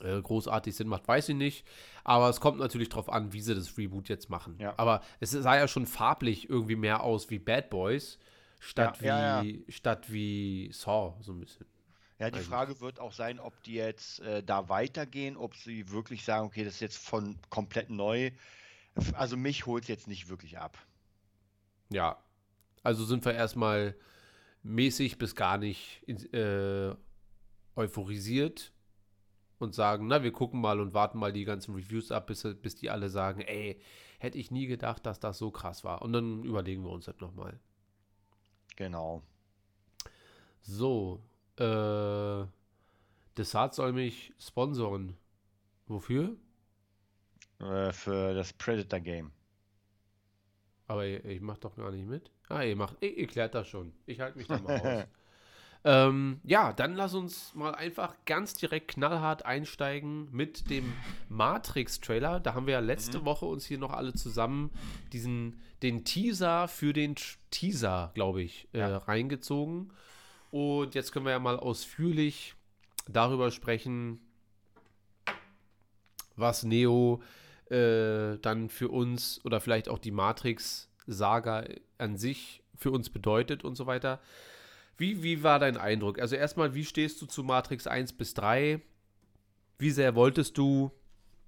äh, 0.00 0.20
großartig 0.20 0.74
Sinn 0.74 0.88
macht, 0.88 1.06
weiß 1.06 1.30
ich 1.30 1.36
nicht. 1.36 1.66
Aber 2.02 2.28
es 2.28 2.40
kommt 2.40 2.58
natürlich 2.58 2.88
drauf 2.88 3.08
an, 3.08 3.32
wie 3.32 3.40
sie 3.40 3.54
das 3.54 3.76
Reboot 3.78 4.08
jetzt 4.08 4.30
machen. 4.30 4.56
Ja. 4.58 4.74
Aber 4.76 5.02
es 5.20 5.30
sah 5.30 5.56
ja 5.56 5.68
schon 5.68 5.86
farblich 5.86 6.48
irgendwie 6.48 6.76
mehr 6.76 7.02
aus 7.02 7.30
wie 7.30 7.38
Bad 7.38 7.70
Boys, 7.70 8.18
statt, 8.58 9.00
Ja, 9.00 9.42
wie, 9.42 9.64
statt 9.68 10.12
wie 10.12 10.70
Saw, 10.72 11.14
so 11.20 11.32
ein 11.32 11.40
bisschen. 11.40 11.66
Ja, 12.18 12.30
die 12.30 12.36
Eigentlich. 12.36 12.46
Frage 12.46 12.80
wird 12.80 13.00
auch 13.00 13.12
sein, 13.12 13.40
ob 13.40 13.60
die 13.64 13.74
jetzt 13.74 14.20
äh, 14.20 14.42
da 14.42 14.68
weitergehen, 14.68 15.36
ob 15.36 15.56
sie 15.56 15.90
wirklich 15.90 16.24
sagen, 16.24 16.46
okay, 16.46 16.64
das 16.64 16.74
ist 16.74 16.80
jetzt 16.80 16.98
von 16.98 17.36
komplett 17.50 17.90
neu. 17.90 18.30
Also 19.14 19.36
mich 19.36 19.66
holt 19.66 19.84
es 19.84 19.88
jetzt 19.88 20.06
nicht 20.06 20.28
wirklich 20.28 20.58
ab. 20.58 20.78
Ja. 21.90 22.22
Also 22.84 23.04
sind 23.04 23.24
wir 23.24 23.34
erstmal 23.34 23.96
mäßig 24.62 25.18
bis 25.18 25.34
gar 25.34 25.58
nicht 25.58 26.06
äh, 26.32 26.94
euphorisiert 27.74 28.73
und 29.58 29.74
sagen, 29.74 30.06
na, 30.06 30.22
wir 30.22 30.32
gucken 30.32 30.60
mal 30.60 30.80
und 30.80 30.94
warten 30.94 31.18
mal 31.18 31.32
die 31.32 31.44
ganzen 31.44 31.74
Reviews 31.74 32.10
ab, 32.10 32.26
bis, 32.26 32.46
bis 32.60 32.74
die 32.76 32.90
alle 32.90 33.08
sagen, 33.08 33.40
ey, 33.40 33.80
hätte 34.18 34.38
ich 34.38 34.50
nie 34.50 34.66
gedacht, 34.66 35.06
dass 35.06 35.20
das 35.20 35.38
so 35.38 35.50
krass 35.50 35.84
war. 35.84 36.02
Und 36.02 36.12
dann 36.12 36.42
überlegen 36.44 36.82
wir 36.84 36.90
uns 36.90 37.06
das 37.06 37.20
nochmal. 37.20 37.58
Genau. 38.76 39.22
So, 40.62 41.20
äh, 41.58 42.44
Desart 43.36 43.74
soll 43.74 43.92
mich 43.92 44.32
sponsoren. 44.38 45.16
Wofür? 45.86 46.36
Äh, 47.60 47.92
für 47.92 48.34
das 48.34 48.52
Predator 48.52 49.00
Game. 49.00 49.32
Aber 50.86 51.04
ich, 51.06 51.24
ich 51.24 51.40
mach 51.40 51.58
doch 51.58 51.76
gar 51.76 51.90
nicht 51.90 52.06
mit. 52.06 52.30
Ah, 52.48 52.62
ihr 52.62 52.76
macht, 52.76 52.96
ihr, 53.00 53.16
ihr 53.16 53.26
klärt 53.26 53.54
das 53.54 53.68
schon. 53.68 53.92
Ich 54.06 54.20
halte 54.20 54.38
mich 54.38 54.46
da 54.46 54.58
mal 54.58 54.76
raus. 54.78 55.04
Ähm, 55.84 56.40
ja, 56.44 56.72
dann 56.72 56.94
lass 56.94 57.14
uns 57.14 57.54
mal 57.54 57.74
einfach 57.74 58.14
ganz 58.24 58.54
direkt 58.54 58.88
knallhart 58.88 59.44
einsteigen 59.44 60.28
mit 60.32 60.70
dem 60.70 60.92
Matrix-Trailer. 61.28 62.40
Da 62.40 62.54
haben 62.54 62.66
wir 62.66 62.72
ja 62.74 62.80
letzte 62.80 63.24
Woche 63.26 63.44
uns 63.44 63.66
hier 63.66 63.78
noch 63.78 63.92
alle 63.92 64.14
zusammen 64.14 64.70
diesen, 65.12 65.60
den 65.82 66.04
Teaser 66.04 66.68
für 66.68 66.92
den 66.94 67.14
Teaser, 67.50 68.12
glaube 68.14 68.42
ich, 68.42 68.66
äh, 68.72 68.78
Ja. 68.78 68.96
reingezogen. 68.98 69.92
Und 70.50 70.94
jetzt 70.94 71.12
können 71.12 71.26
wir 71.26 71.32
ja 71.32 71.38
mal 71.38 71.58
ausführlich 71.58 72.54
darüber 73.08 73.50
sprechen, 73.50 74.20
was 76.36 76.62
Neo 76.62 77.22
äh, 77.70 78.38
dann 78.38 78.68
für 78.70 78.88
uns 78.88 79.40
oder 79.44 79.60
vielleicht 79.60 79.88
auch 79.88 79.98
die 79.98 80.10
Matrix-Saga 80.12 81.64
an 81.98 82.16
sich 82.16 82.62
für 82.76 82.90
uns 82.90 83.10
bedeutet 83.10 83.64
und 83.64 83.76
so 83.76 83.86
weiter. 83.86 84.20
Wie, 84.96 85.22
wie 85.22 85.42
war 85.42 85.58
dein 85.58 85.76
Eindruck? 85.76 86.18
Also 86.20 86.36
erstmal, 86.36 86.74
wie 86.74 86.84
stehst 86.84 87.20
du 87.20 87.26
zu 87.26 87.42
Matrix 87.42 87.86
1 87.86 88.12
bis 88.12 88.34
3? 88.34 88.80
Wie 89.78 89.90
sehr 89.90 90.14
wolltest 90.14 90.56
du 90.56 90.92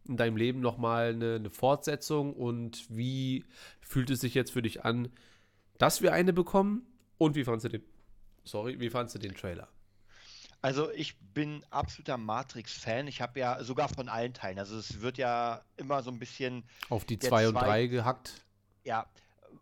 in 0.09 0.17
deinem 0.17 0.37
Leben 0.37 0.61
nochmal 0.61 1.11
eine, 1.11 1.37
eine 1.37 1.51
Fortsetzung 1.51 2.33
und 2.35 2.85
wie 2.89 3.45
fühlt 3.81 4.11
es 4.11 4.21
sich 4.21 4.35
jetzt 4.35 4.53
für 4.53 4.63
dich 4.63 4.85
an, 4.85 5.09
dass 5.79 6.03
wir 6.03 6.13
eine 6.13 6.33
bekommen? 6.33 6.87
Und 7.19 7.35
wie 7.37 7.45
fandst 7.45 7.65
du 7.65 7.69
den, 7.71 7.83
sorry, 8.45 8.79
wie 8.81 8.91
fandst 8.91 9.15
du 9.15 9.19
den 9.19 9.35
Trailer? 9.35 9.69
Also 10.63 10.91
ich 10.93 11.17
bin 11.19 11.65
absoluter 11.71 12.17
Matrix-Fan. 12.19 13.07
Ich 13.07 13.21
habe 13.21 13.39
ja 13.39 13.63
sogar 13.63 13.89
von 13.89 14.09
allen 14.09 14.33
Teilen. 14.35 14.59
Also 14.59 14.77
es 14.77 15.01
wird 15.01 15.19
ja 15.19 15.63
immer 15.77 16.03
so 16.03 16.11
ein 16.11 16.19
bisschen, 16.19 16.65
Auf 16.89 17.05
die 17.05 17.19
Der 17.19 17.29
2 17.31 17.49
und 17.49 17.55
zwei- 17.55 17.65
3 17.67 17.87
gehackt? 17.87 18.45
ja. 18.85 19.07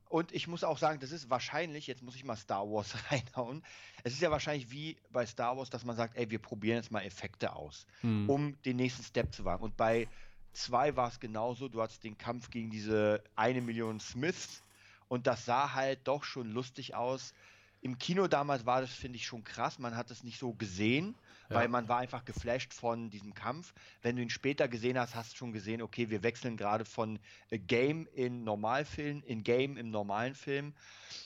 Und 0.09 0.33
ich 0.33 0.47
muss 0.47 0.63
auch 0.65 0.79
sagen, 0.79 1.01
das 1.01 1.11
ist 1.13 1.31
wahrscheinlich, 1.31 1.87
jetzt 1.87 2.03
muss 2.03 2.15
ich 2.15 2.25
mal 2.25 2.37
Star 2.37 2.65
Wars 2.71 2.95
reinhauen. 3.11 3.65
Es 4.05 4.13
ist 4.13 4.23
ja 4.23 4.31
wahrscheinlich 4.31 4.71
wie 4.71 4.97
bei 5.11 5.27
Star 5.27 5.57
Wars, 5.57 5.71
dass 5.71 5.85
man 5.85 5.97
sagt, 5.97 6.17
ey, 6.17 6.31
wir 6.31 6.39
probieren 6.39 6.77
jetzt 6.77 6.91
mal 6.91 7.03
Effekte 7.03 7.55
aus, 7.55 7.87
Hm. 8.03 8.29
um 8.31 8.63
den 8.63 8.77
nächsten 8.77 9.03
Step 9.03 9.35
zu 9.35 9.45
wagen. 9.45 9.65
Und 9.65 9.77
bei 9.77 10.09
2 10.53 10.95
war 10.97 11.09
es 11.09 11.19
genauso. 11.19 11.69
Du 11.69 11.83
hattest 11.83 12.05
den 12.05 12.17
Kampf 12.17 12.51
gegen 12.51 12.71
diese 12.71 13.23
eine 13.35 13.61
Million 13.61 13.99
Smiths 13.99 14.63
und 15.09 15.27
das 15.27 15.45
sah 15.47 15.73
halt 15.75 16.01
doch 16.05 16.23
schon 16.23 16.53
lustig 16.53 16.95
aus. 16.95 17.35
Im 17.81 17.99
Kino 17.99 18.29
damals 18.29 18.65
war 18.65 18.81
das, 18.81 18.91
finde 18.93 19.17
ich, 19.17 19.27
schon 19.27 19.43
krass. 19.45 19.79
Man 19.79 19.97
hat 19.97 20.11
es 20.11 20.23
nicht 20.23 20.39
so 20.39 20.53
gesehen, 20.55 21.15
Weil 21.55 21.69
man 21.69 21.89
war 21.89 21.99
einfach 21.99 22.25
geflasht 22.25 22.75
von 22.75 23.11
diesem 23.11 23.35
Kampf. 23.35 23.75
Wenn 24.03 24.17
du 24.17 24.23
ihn 24.23 24.31
später 24.31 24.69
gesehen 24.69 24.99
hast, 24.99 25.15
hast 25.15 25.33
du 25.33 25.37
schon 25.37 25.53
gesehen, 25.53 25.83
okay, 25.83 26.11
wir 26.11 26.23
wechseln 26.23 26.57
gerade 26.57 26.85
von 26.85 27.19
äh, 27.51 27.59
Game 27.59 28.07
in 28.13 28.45
Normalfilm, 28.45 29.23
in 29.23 29.43
Game 29.43 29.77
im 29.77 29.91
normalen 29.91 30.35
Film. 30.35 30.75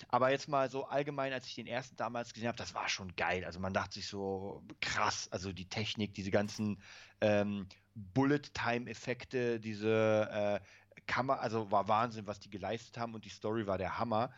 Aber 0.09 0.31
jetzt 0.31 0.49
mal 0.49 0.71
so 0.71 0.87
allgemein, 0.87 1.33
als 1.33 1.47
ich 1.47 1.55
den 1.55 1.67
ersten 1.67 1.97
damals 1.97 2.33
gesehen 2.33 2.49
habe, 2.49 2.59
das 2.59 2.75
war 2.75 2.89
schon 2.89 3.15
geil. 3.17 3.45
Also 3.45 3.61
man 3.61 3.73
dachte 3.73 3.95
sich 3.95 4.07
so, 4.07 4.63
krass, 4.81 5.29
also 5.31 5.53
die 5.53 5.69
Technik, 5.69 6.15
diese 6.15 6.31
ganzen 6.31 6.81
ähm, 7.21 7.67
Bullet-Time-Effekte, 7.95 9.61
diese 9.61 10.61
äh, 10.63 11.01
Kammer, 11.07 11.41
also 11.41 11.71
war 11.71 11.89
Wahnsinn, 11.89 12.27
was 12.27 12.39
die 12.39 12.51
geleistet 12.51 12.99
haben 12.99 13.15
und 13.15 13.25
die 13.25 13.31
Story 13.31 13.67
war 13.67 13.79
der 13.79 13.99
Hammer. 13.99 14.31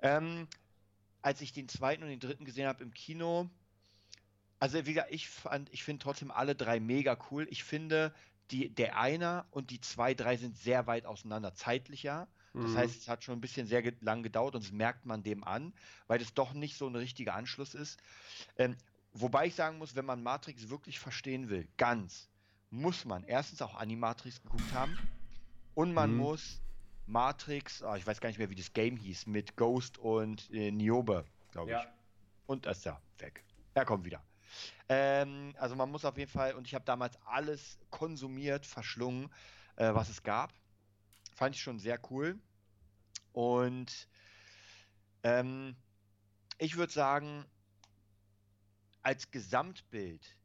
Ähm, 0.00 0.48
als 1.22 1.40
ich 1.40 1.52
den 1.52 1.68
zweiten 1.68 2.02
und 2.02 2.08
den 2.08 2.20
dritten 2.20 2.44
gesehen 2.44 2.66
habe 2.66 2.82
im 2.82 2.94
Kino, 2.94 3.50
also 4.60 4.86
wie 4.86 4.94
gesagt, 4.94 5.12
ich 5.12 5.28
fand, 5.30 5.72
ich 5.72 5.84
finde 5.84 6.02
trotzdem 6.04 6.30
alle 6.30 6.54
drei 6.56 6.80
mega 6.80 7.18
cool. 7.30 7.48
Ich 7.50 7.64
finde, 7.64 8.14
die, 8.50 8.74
der 8.74 8.98
Einer 8.98 9.48
und 9.52 9.70
die 9.70 9.80
zwei, 9.80 10.14
drei 10.14 10.36
sind 10.36 10.56
sehr 10.56 10.86
weit 10.86 11.06
auseinander, 11.06 11.54
zeitlich 11.54 12.02
ja. 12.04 12.28
Das 12.60 12.74
Mhm. 12.74 12.76
heißt, 12.76 12.96
es 12.96 13.08
hat 13.08 13.24
schon 13.24 13.38
ein 13.38 13.42
bisschen 13.42 13.66
sehr 13.66 13.82
ge 13.82 13.96
lang 14.00 14.22
gedauert 14.22 14.54
und 14.56 14.64
das 14.64 14.72
merkt 14.72 15.06
man 15.06 15.22
dem 15.22 15.44
an, 15.44 15.74
weil 16.08 16.18
das 16.18 16.34
doch 16.34 16.52
nicht 16.54 16.76
so 16.76 16.86
ein 16.88 16.96
richtiger 16.96 17.34
Anschluss 17.34 17.74
ist. 17.74 18.02
Ähm, 18.56 18.76
wobei 19.12 19.46
ich 19.46 19.54
sagen 19.56 19.78
muss, 19.78 19.96
wenn 19.96 20.06
man 20.06 20.22
Matrix 20.22 20.68
wirklich 20.70 21.00
verstehen 21.00 21.48
will, 21.50 21.68
ganz, 21.78 22.30
muss 22.70 23.04
man 23.06 23.24
erstens 23.24 23.62
auch 23.62 23.74
Animatrix 23.76 24.42
geguckt 24.42 24.72
haben 24.72 25.00
und 25.74 25.92
man 25.94 26.12
Mhm. 26.12 26.16
muss 26.16 26.62
Matrix, 27.06 27.82
ah, 27.82 27.96
ich 27.96 28.06
weiß 28.06 28.20
gar 28.20 28.28
nicht 28.30 28.38
mehr, 28.38 28.50
wie 28.50 28.56
das 28.56 28.72
Game 28.74 28.96
hieß, 28.96 29.26
mit 29.26 29.56
Ghost 29.56 29.98
und 29.98 30.50
äh, 30.52 30.70
Niobe, 30.72 31.32
glaube 31.50 31.74
ich. 31.74 31.78
Ja. 31.78 31.94
Und 32.46 32.66
da 32.66 32.72
ist 32.72 32.86
er 32.86 33.02
weg. 33.18 33.46
Er 33.74 33.84
kommt 33.86 34.04
wieder. 34.06 34.29
Ähm, 34.88 35.54
also 35.58 35.76
man 35.76 35.90
muss 35.90 36.04
auf 36.04 36.18
jeden 36.18 36.30
Fall, 36.30 36.54
und 36.54 36.66
ich 36.66 36.74
habe 36.74 36.84
damals 36.84 37.16
alles 37.26 37.78
konsumiert, 37.90 38.66
verschlungen, 38.66 39.32
äh, 39.76 39.94
was 39.94 40.08
es 40.08 40.22
gab. 40.22 40.52
Fand 41.34 41.54
ich 41.54 41.62
schon 41.62 41.78
sehr 41.78 41.98
cool. 42.10 42.38
Und 43.32 44.08
ähm, 45.22 45.76
ich 46.58 46.76
würde 46.76 46.92
sagen, 46.92 47.44
als 49.02 49.30
Gesamtbild 49.30 50.36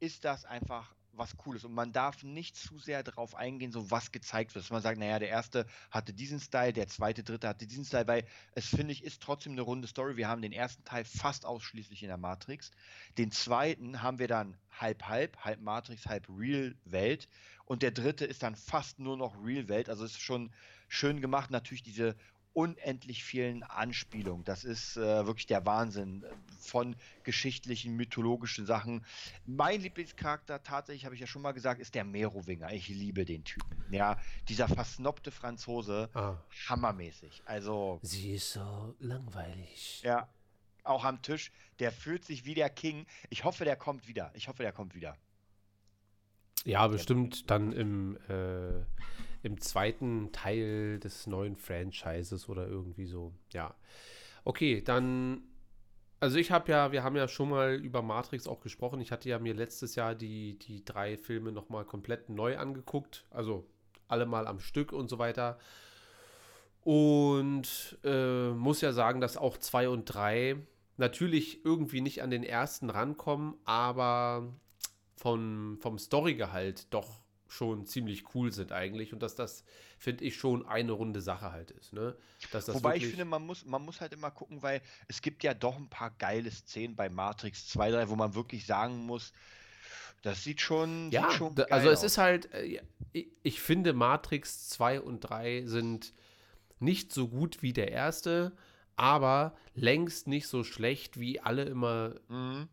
ist 0.00 0.24
das 0.24 0.44
einfach 0.44 0.94
was 1.16 1.36
Cooles. 1.36 1.64
Und 1.64 1.74
man 1.74 1.92
darf 1.92 2.22
nicht 2.22 2.56
zu 2.56 2.78
sehr 2.78 3.02
darauf 3.02 3.34
eingehen, 3.34 3.72
so 3.72 3.90
was 3.90 4.12
gezeigt 4.12 4.54
wird. 4.54 4.64
Dass 4.64 4.70
man 4.70 4.82
sagt, 4.82 4.98
naja, 4.98 5.18
der 5.18 5.28
erste 5.28 5.66
hatte 5.90 6.12
diesen 6.12 6.40
Style, 6.40 6.72
der 6.72 6.88
zweite, 6.88 7.22
dritte 7.22 7.48
hatte 7.48 7.66
diesen 7.66 7.84
Style, 7.84 8.06
weil 8.06 8.26
es, 8.54 8.66
finde 8.66 8.92
ich, 8.92 9.04
ist 9.04 9.22
trotzdem 9.22 9.52
eine 9.52 9.62
runde 9.62 9.88
Story. 9.88 10.16
Wir 10.16 10.28
haben 10.28 10.42
den 10.42 10.52
ersten 10.52 10.84
Teil 10.84 11.04
fast 11.04 11.44
ausschließlich 11.46 12.02
in 12.02 12.08
der 12.08 12.16
Matrix. 12.16 12.70
Den 13.18 13.30
zweiten 13.30 14.02
haben 14.02 14.18
wir 14.18 14.28
dann 14.28 14.56
halb, 14.70 15.04
halb, 15.04 15.36
halb 15.38 15.60
Matrix, 15.60 16.06
halb 16.06 16.28
Real-Welt. 16.28 17.28
Und 17.66 17.82
der 17.82 17.90
dritte 17.90 18.24
ist 18.24 18.42
dann 18.42 18.56
fast 18.56 18.98
nur 18.98 19.16
noch 19.16 19.36
Real-Welt. 19.42 19.88
Also 19.88 20.04
es 20.04 20.12
ist 20.12 20.20
schon 20.20 20.50
schön 20.88 21.20
gemacht. 21.20 21.50
Natürlich 21.50 21.82
diese 21.82 22.16
unendlich 22.54 23.22
vielen 23.24 23.62
Anspielungen. 23.64 24.44
Das 24.44 24.64
ist 24.64 24.96
äh, 24.96 25.26
wirklich 25.26 25.46
der 25.46 25.66
Wahnsinn 25.66 26.22
äh, 26.22 26.28
von 26.60 26.96
geschichtlichen, 27.24 27.94
mythologischen 27.96 28.64
Sachen. 28.64 29.04
Mein 29.44 29.80
Lieblingscharakter, 29.82 30.62
tatsächlich, 30.62 31.04
habe 31.04 31.14
ich 31.14 31.20
ja 31.20 31.26
schon 31.26 31.42
mal 31.42 31.52
gesagt, 31.52 31.80
ist 31.80 31.94
der 31.94 32.04
Merowinger. 32.04 32.72
Ich 32.72 32.88
liebe 32.88 33.24
den 33.24 33.44
Typen. 33.44 33.76
Ja, 33.90 34.18
dieser 34.48 34.68
versnobte 34.68 35.30
Franzose, 35.30 36.08
Ah. 36.14 36.36
hammermäßig. 36.68 37.42
Also, 37.44 37.98
Sie 38.02 38.34
ist 38.34 38.52
so 38.52 38.94
langweilig. 39.00 40.00
ja, 40.02 40.28
auch 40.84 41.04
am 41.04 41.20
Tisch, 41.22 41.50
der 41.80 41.90
fühlt 41.92 42.24
sich 42.24 42.44
wie 42.44 42.54
der 42.54 42.70
King. 42.70 43.04
Ich 43.30 43.42
hoffe, 43.44 43.64
der 43.64 43.76
kommt 43.76 44.06
wieder. 44.06 44.30
Ich 44.34 44.48
hoffe, 44.48 44.62
der 44.62 44.72
kommt 44.72 44.94
wieder. 44.94 45.16
Ja, 46.64 46.86
bestimmt 46.86 47.50
dann 47.50 47.72
im, 47.72 48.16
äh, 48.28 48.84
im 49.44 49.60
zweiten 49.60 50.32
Teil 50.32 50.98
des 51.00 51.26
neuen 51.26 51.56
Franchises 51.56 52.48
oder 52.48 52.66
irgendwie 52.66 53.06
so. 53.06 53.32
Ja. 53.52 53.74
Okay, 54.44 54.82
dann. 54.82 55.42
Also 56.20 56.38
ich 56.38 56.50
habe 56.50 56.72
ja, 56.72 56.90
wir 56.90 57.02
haben 57.02 57.16
ja 57.16 57.28
schon 57.28 57.50
mal 57.50 57.74
über 57.74 58.00
Matrix 58.00 58.48
auch 58.48 58.60
gesprochen. 58.60 59.00
Ich 59.00 59.12
hatte 59.12 59.28
ja 59.28 59.38
mir 59.38 59.52
letztes 59.52 59.94
Jahr 59.94 60.14
die, 60.14 60.58
die 60.58 60.82
drei 60.82 61.18
Filme 61.18 61.52
nochmal 61.52 61.84
komplett 61.84 62.30
neu 62.30 62.56
angeguckt. 62.56 63.26
Also 63.30 63.66
alle 64.08 64.24
mal 64.24 64.46
am 64.46 64.60
Stück 64.60 64.92
und 64.92 65.10
so 65.10 65.18
weiter. 65.18 65.58
Und 66.82 67.98
äh, 68.04 68.50
muss 68.50 68.80
ja 68.80 68.92
sagen, 68.92 69.20
dass 69.20 69.36
auch 69.36 69.58
zwei 69.58 69.88
und 69.88 70.06
drei 70.06 70.56
natürlich 70.96 71.64
irgendwie 71.64 72.00
nicht 72.00 72.22
an 72.22 72.30
den 72.30 72.44
ersten 72.44 72.88
rankommen, 72.88 73.54
aber 73.64 74.54
von, 75.16 75.78
vom 75.80 75.98
Storygehalt 75.98 76.92
doch 76.92 77.23
schon 77.54 77.86
ziemlich 77.86 78.34
cool 78.34 78.52
sind 78.52 78.72
eigentlich 78.72 79.12
und 79.12 79.22
dass 79.22 79.34
das, 79.34 79.64
finde 79.98 80.24
ich, 80.24 80.36
schon 80.36 80.66
eine 80.66 80.92
runde 80.92 81.20
Sache 81.20 81.52
halt 81.52 81.70
ist. 81.70 81.92
Ne? 81.92 82.16
Dass 82.50 82.66
das 82.66 82.74
Wobei 82.76 82.96
ich 82.96 83.06
finde, 83.06 83.24
man 83.24 83.46
muss, 83.46 83.64
man 83.64 83.82
muss 83.82 84.00
halt 84.00 84.12
immer 84.12 84.30
gucken, 84.30 84.62
weil 84.62 84.82
es 85.08 85.22
gibt 85.22 85.42
ja 85.44 85.54
doch 85.54 85.76
ein 85.76 85.88
paar 85.88 86.10
geile 86.10 86.50
Szenen 86.50 86.96
bei 86.96 87.08
Matrix 87.08 87.68
2, 87.68 87.90
3, 87.90 88.08
wo 88.08 88.16
man 88.16 88.34
wirklich 88.34 88.66
sagen 88.66 89.06
muss, 89.06 89.32
Das 90.22 90.42
sieht 90.42 90.60
schon, 90.60 91.10
Ja, 91.12 91.28
sieht 91.28 91.38
schon 91.38 91.54
da- 91.54 91.64
also 91.64 91.90
es 91.90 91.98
aus. 92.00 92.04
ist 92.04 92.18
halt, 92.18 92.52
äh, 92.54 92.80
ich, 93.12 93.28
ich 93.42 93.60
finde 93.60 93.92
Matrix 93.92 94.68
2 94.70 95.00
und 95.00 95.20
3 95.20 95.64
sind 95.66 96.12
nicht 96.80 97.12
so 97.12 97.28
gut 97.28 97.62
wie 97.62 97.72
der 97.74 97.92
erste, 97.92 98.56
aber 98.96 99.54
längst 99.74 100.26
nicht 100.26 100.48
so 100.48 100.64
schlecht, 100.64 101.20
wie 101.20 101.40
alle 101.40 101.64
immer 101.64 102.14
Mhm. 102.28 102.68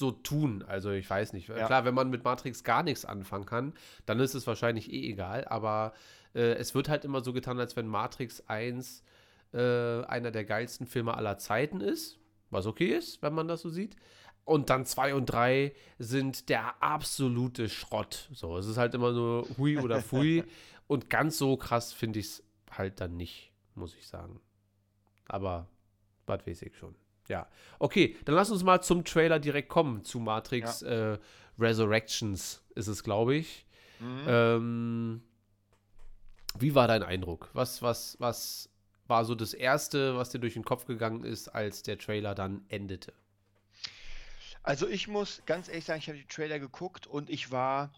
So 0.00 0.10
tun. 0.10 0.64
Also 0.66 0.90
ich 0.90 1.08
weiß 1.08 1.32
nicht. 1.32 1.48
Ja. 1.48 1.66
Klar, 1.66 1.84
wenn 1.84 1.94
man 1.94 2.10
mit 2.10 2.24
Matrix 2.24 2.64
gar 2.64 2.82
nichts 2.82 3.04
anfangen 3.04 3.46
kann, 3.46 3.74
dann 4.06 4.18
ist 4.18 4.34
es 4.34 4.46
wahrscheinlich 4.48 4.92
eh 4.92 5.08
egal, 5.08 5.44
aber 5.44 5.92
äh, 6.34 6.54
es 6.54 6.74
wird 6.74 6.88
halt 6.88 7.04
immer 7.04 7.22
so 7.22 7.32
getan, 7.32 7.60
als 7.60 7.76
wenn 7.76 7.86
Matrix 7.86 8.42
1 8.48 9.04
äh, 9.52 10.02
einer 10.04 10.32
der 10.32 10.44
geilsten 10.44 10.86
Filme 10.86 11.14
aller 11.14 11.38
Zeiten 11.38 11.80
ist, 11.80 12.18
was 12.50 12.66
okay 12.66 12.88
ist, 12.88 13.22
wenn 13.22 13.34
man 13.34 13.46
das 13.46 13.60
so 13.60 13.68
sieht. 13.68 13.96
Und 14.44 14.70
dann 14.70 14.84
2 14.84 15.14
und 15.14 15.26
3 15.26 15.72
sind 15.98 16.48
der 16.48 16.82
absolute 16.82 17.68
Schrott. 17.68 18.28
So, 18.32 18.56
es 18.58 18.66
ist 18.66 18.78
halt 18.78 18.94
immer 18.94 19.12
nur 19.12 19.46
hui 19.56 19.78
oder 19.78 20.00
fui. 20.02 20.42
und 20.88 21.08
ganz 21.08 21.38
so 21.38 21.56
krass 21.56 21.92
finde 21.92 22.18
ich 22.18 22.26
es 22.26 22.42
halt 22.70 23.00
dann 23.00 23.16
nicht, 23.16 23.52
muss 23.74 23.94
ich 23.94 24.08
sagen. 24.08 24.40
Aber 25.28 25.68
was 26.26 26.46
weiß 26.46 26.62
ich 26.62 26.76
schon. 26.76 26.94
Ja. 27.28 27.46
Okay, 27.78 28.16
dann 28.24 28.34
lass 28.34 28.50
uns 28.50 28.62
mal 28.62 28.82
zum 28.82 29.04
Trailer 29.04 29.38
direkt 29.38 29.68
kommen, 29.68 30.04
zu 30.04 30.18
Matrix 30.18 30.82
äh, 30.82 31.18
Resurrections 31.58 32.62
ist 32.74 32.88
es, 32.88 33.04
glaube 33.04 33.36
ich. 33.36 33.66
Mhm. 34.00 34.24
Ähm, 34.26 35.22
wie 36.58 36.74
war 36.74 36.88
dein 36.88 37.02
Eindruck? 37.02 37.50
Was, 37.52 37.82
was, 37.82 38.16
was 38.18 38.68
war 39.06 39.24
so 39.24 39.34
das 39.34 39.54
Erste, 39.54 40.16
was 40.16 40.30
dir 40.30 40.38
durch 40.38 40.54
den 40.54 40.64
Kopf 40.64 40.86
gegangen 40.86 41.24
ist, 41.24 41.48
als 41.48 41.82
der 41.82 41.98
Trailer 41.98 42.34
dann 42.34 42.64
endete? 42.68 43.12
Also 44.62 44.88
ich 44.88 45.08
muss 45.08 45.42
ganz 45.46 45.68
ehrlich 45.68 45.84
sagen, 45.84 46.00
ich 46.00 46.08
habe 46.08 46.18
die 46.18 46.26
Trailer 46.26 46.58
geguckt 46.58 47.06
und 47.06 47.30
ich 47.30 47.50
war 47.50 47.92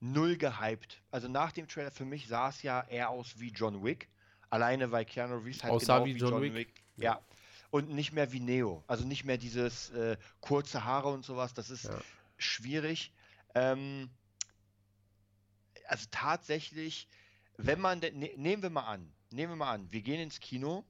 null 0.00 0.36
gehypt. 0.36 1.02
Also 1.10 1.28
nach 1.28 1.52
dem 1.52 1.68
Trailer 1.68 1.90
für 1.90 2.04
mich 2.04 2.28
sah 2.28 2.48
es 2.48 2.62
ja 2.62 2.84
eher 2.88 3.10
aus 3.10 3.38
wie 3.38 3.50
John 3.50 3.82
Wick. 3.84 4.08
Alleine 4.50 4.92
weil 4.92 5.04
Keanu 5.04 5.36
Reeves 5.38 5.62
halt 5.64 5.72
Aussah 5.72 5.98
genau 5.98 6.06
wie 6.06 6.18
John 6.18 6.54
Wick? 6.54 6.84
Ja. 6.96 7.20
Und 7.70 7.90
nicht 7.90 8.12
mehr 8.12 8.32
wie 8.32 8.40
Neo. 8.40 8.84
Also 8.86 9.04
nicht 9.04 9.24
mehr 9.24 9.38
dieses 9.38 9.90
äh, 9.90 10.16
kurze 10.40 10.84
Haare 10.84 11.08
und 11.08 11.24
sowas. 11.24 11.52
Das 11.54 11.70
ist 11.70 11.84
Ja. 11.84 11.98
schwierig. 12.36 13.12
Ähm, 13.54 14.10
also 15.88 16.06
tatsächlich, 16.10 17.08
wenn 17.56 17.80
man, 17.80 17.98
ne, 18.00 18.10
nehmen 18.36 18.62
wir 18.62 18.70
mal 18.70 18.86
an, 18.86 19.12
nehmen 19.30 19.52
wir 19.52 19.56
mal 19.56 19.72
an, 19.72 19.90
wir 19.92 20.02
gehen 20.02 20.20
ins 20.20 20.40
Kino 20.40 20.84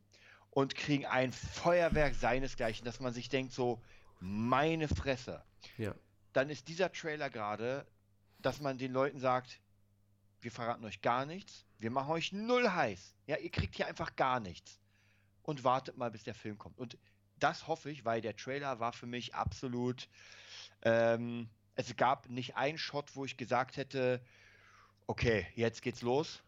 und 0.50 0.74
kriegen 0.74 1.06
ein 1.06 1.32
Feuerwerk 1.32 2.14
seinesgleichen, 2.14 2.84
dass 2.84 3.00
man 3.00 3.12
sich 3.12 3.28
denkt 3.28 3.52
so, 3.52 3.82
meine 4.20 4.88
Fresse. 4.88 5.42
Ja. 5.76 5.94
Dann 6.32 6.50
ist 6.50 6.68
dieser 6.68 6.90
Trailer 6.92 7.30
gerade, 7.30 7.86
dass 8.38 8.60
man 8.60 8.78
den 8.78 8.92
Leuten 8.92 9.18
sagt, 9.20 9.60
wir 10.40 10.50
verraten 10.52 10.84
euch 10.84 11.00
gar 11.02 11.26
nichts, 11.26 11.64
wir 11.78 11.90
machen 11.90 12.10
euch 12.10 12.32
null 12.32 12.68
heiß. 12.70 13.14
Ja, 13.26 13.36
ihr 13.36 13.50
kriegt 13.50 13.74
hier 13.76 13.86
einfach 13.86 14.16
gar 14.16 14.40
nichts. 14.40 14.78
Und 15.46 15.64
wartet 15.64 15.96
mal, 15.96 16.10
bis 16.10 16.24
der 16.24 16.34
Film 16.34 16.58
kommt. 16.58 16.76
Und 16.78 16.98
das 17.38 17.66
hoffe 17.68 17.90
ich, 17.90 18.04
weil 18.04 18.20
der 18.20 18.36
Trailer 18.36 18.80
war 18.80 18.92
für 18.92 19.06
mich 19.06 19.34
absolut. 19.34 20.08
Ähm, 20.82 21.48
es 21.76 21.96
gab 21.96 22.28
nicht 22.28 22.56
einen 22.56 22.78
Shot, 22.78 23.14
wo 23.14 23.24
ich 23.24 23.36
gesagt 23.36 23.76
hätte, 23.76 24.20
okay, 25.06 25.46
jetzt 25.54 25.82
geht's 25.82 26.02
los. 26.02 26.42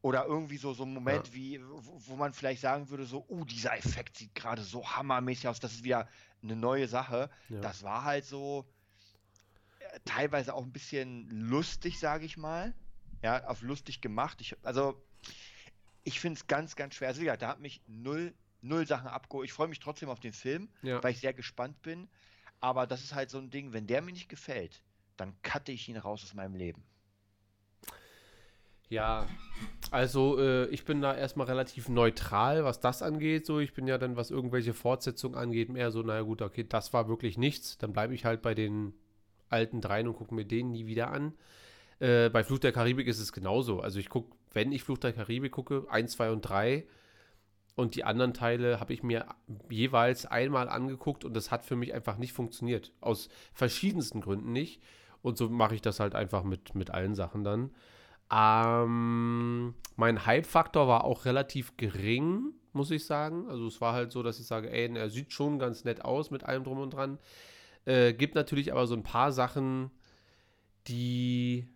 Oder 0.00 0.26
irgendwie 0.26 0.58
so, 0.58 0.72
so 0.74 0.84
ein 0.84 0.94
Moment, 0.94 1.26
Ja. 1.28 1.34
wie, 1.34 1.60
wo, 1.64 2.00
wo 2.06 2.16
man 2.16 2.32
vielleicht 2.32 2.60
sagen 2.60 2.88
würde, 2.90 3.04
so, 3.04 3.26
uh, 3.28 3.44
dieser 3.44 3.76
Effekt 3.76 4.16
sieht 4.18 4.34
gerade 4.34 4.62
so 4.62 4.88
hammermäßig 4.88 5.48
aus, 5.48 5.58
das 5.58 5.72
ist 5.72 5.84
wieder 5.84 6.08
eine 6.42 6.54
neue 6.54 6.86
Sache. 6.86 7.28
Ja. 7.48 7.60
Das 7.60 7.82
war 7.82 8.04
halt 8.04 8.24
so 8.24 8.64
äh, 9.80 10.00
teilweise 10.04 10.54
auch 10.54 10.62
ein 10.62 10.72
bisschen 10.72 11.28
lustig, 11.30 11.98
sage 11.98 12.24
ich 12.26 12.36
mal. 12.36 12.74
Ja, 13.22 13.44
auf 13.48 13.62
lustig 13.62 14.00
gemacht. 14.00 14.40
Ich, 14.40 14.54
also, 14.62 15.02
ich 16.06 16.20
finde 16.20 16.38
es 16.38 16.46
ganz, 16.46 16.76
ganz 16.76 16.94
schwer. 16.94 17.08
Also, 17.08 17.22
ja, 17.22 17.36
da 17.36 17.48
hat 17.48 17.60
mich 17.60 17.82
null, 17.88 18.32
null 18.62 18.86
Sachen 18.86 19.08
abgeholt. 19.08 19.46
Ich 19.46 19.52
freue 19.52 19.68
mich 19.68 19.80
trotzdem 19.80 20.08
auf 20.08 20.20
den 20.20 20.32
Film, 20.32 20.68
Ja. 20.82 21.02
weil 21.02 21.10
ich 21.12 21.20
sehr 21.20 21.34
gespannt 21.34 21.82
bin. 21.82 22.08
Aber 22.60 22.86
das 22.86 23.02
ist 23.02 23.14
halt 23.14 23.28
so 23.28 23.38
ein 23.38 23.50
Ding, 23.50 23.72
wenn 23.72 23.86
der 23.86 24.00
mir 24.02 24.12
nicht 24.12 24.28
gefällt, 24.28 24.82
dann 25.16 25.34
cutte 25.42 25.72
ich 25.72 25.88
ihn 25.88 25.96
raus 25.96 26.22
aus 26.24 26.32
meinem 26.32 26.54
Leben. 26.54 26.82
Ja, 28.88 29.26
also 29.90 30.38
äh, 30.38 30.66
ich 30.68 30.84
bin 30.84 31.00
da 31.00 31.12
erstmal 31.14 31.48
relativ 31.48 31.88
neutral, 31.88 32.62
was 32.64 32.78
das 32.78 33.02
angeht. 33.02 33.44
So, 33.44 33.58
ich 33.58 33.74
bin 33.74 33.88
ja 33.88 33.98
dann, 33.98 34.16
was 34.16 34.30
irgendwelche 34.30 34.74
Fortsetzungen 34.74 35.36
angeht, 35.36 35.70
mehr 35.70 35.90
so, 35.90 36.02
naja 36.02 36.22
gut, 36.22 36.40
okay, 36.40 36.64
das 36.68 36.92
war 36.92 37.08
wirklich 37.08 37.36
nichts. 37.36 37.78
Dann 37.78 37.92
bleibe 37.92 38.14
ich 38.14 38.24
halt 38.24 38.42
bei 38.42 38.54
den 38.54 38.94
alten 39.48 39.80
dreien 39.80 40.06
und 40.06 40.14
gucke 40.14 40.34
mir 40.34 40.44
den 40.44 40.70
nie 40.70 40.86
wieder 40.86 41.10
an. 41.10 41.34
Äh, 41.98 42.28
bei 42.30 42.44
Fluch 42.44 42.60
der 42.60 42.72
Karibik 42.72 43.08
ist 43.08 43.18
es 43.18 43.32
genauso. 43.32 43.80
Also 43.80 43.98
ich 43.98 44.08
gucke, 44.08 44.35
wenn 44.56 44.72
ich 44.72 44.82
Fluch 44.82 44.98
der 44.98 45.12
Karibik 45.12 45.52
gucke, 45.52 45.84
1, 45.88 46.12
2 46.12 46.30
und 46.30 46.40
3 46.40 46.86
und 47.76 47.94
die 47.94 48.04
anderen 48.04 48.32
Teile 48.32 48.80
habe 48.80 48.94
ich 48.94 49.02
mir 49.02 49.26
jeweils 49.68 50.24
einmal 50.24 50.70
angeguckt 50.70 51.26
und 51.26 51.34
das 51.34 51.50
hat 51.50 51.66
für 51.66 51.76
mich 51.76 51.92
einfach 51.92 52.16
nicht 52.16 52.32
funktioniert. 52.32 52.90
Aus 53.02 53.28
verschiedensten 53.52 54.22
Gründen 54.22 54.52
nicht. 54.52 54.82
Und 55.20 55.36
so 55.36 55.50
mache 55.50 55.74
ich 55.74 55.82
das 55.82 56.00
halt 56.00 56.14
einfach 56.14 56.42
mit, 56.42 56.74
mit 56.74 56.90
allen 56.90 57.14
Sachen 57.14 57.44
dann. 57.44 57.70
Ähm, 58.32 59.74
mein 59.96 60.24
Hype-Faktor 60.24 60.88
war 60.88 61.04
auch 61.04 61.26
relativ 61.26 61.76
gering, 61.76 62.54
muss 62.72 62.90
ich 62.90 63.04
sagen. 63.04 63.46
Also 63.50 63.66
es 63.66 63.82
war 63.82 63.92
halt 63.92 64.10
so, 64.10 64.22
dass 64.22 64.40
ich 64.40 64.46
sage, 64.46 64.70
ey, 64.70 64.90
er 64.96 65.10
sieht 65.10 65.34
schon 65.34 65.58
ganz 65.58 65.84
nett 65.84 66.02
aus 66.02 66.30
mit 66.30 66.44
allem 66.44 66.64
drum 66.64 66.78
und 66.78 66.94
dran. 66.94 67.18
Äh, 67.84 68.14
gibt 68.14 68.34
natürlich 68.34 68.72
aber 68.72 68.86
so 68.86 68.94
ein 68.94 69.02
paar 69.02 69.32
Sachen, 69.32 69.90
die 70.88 71.68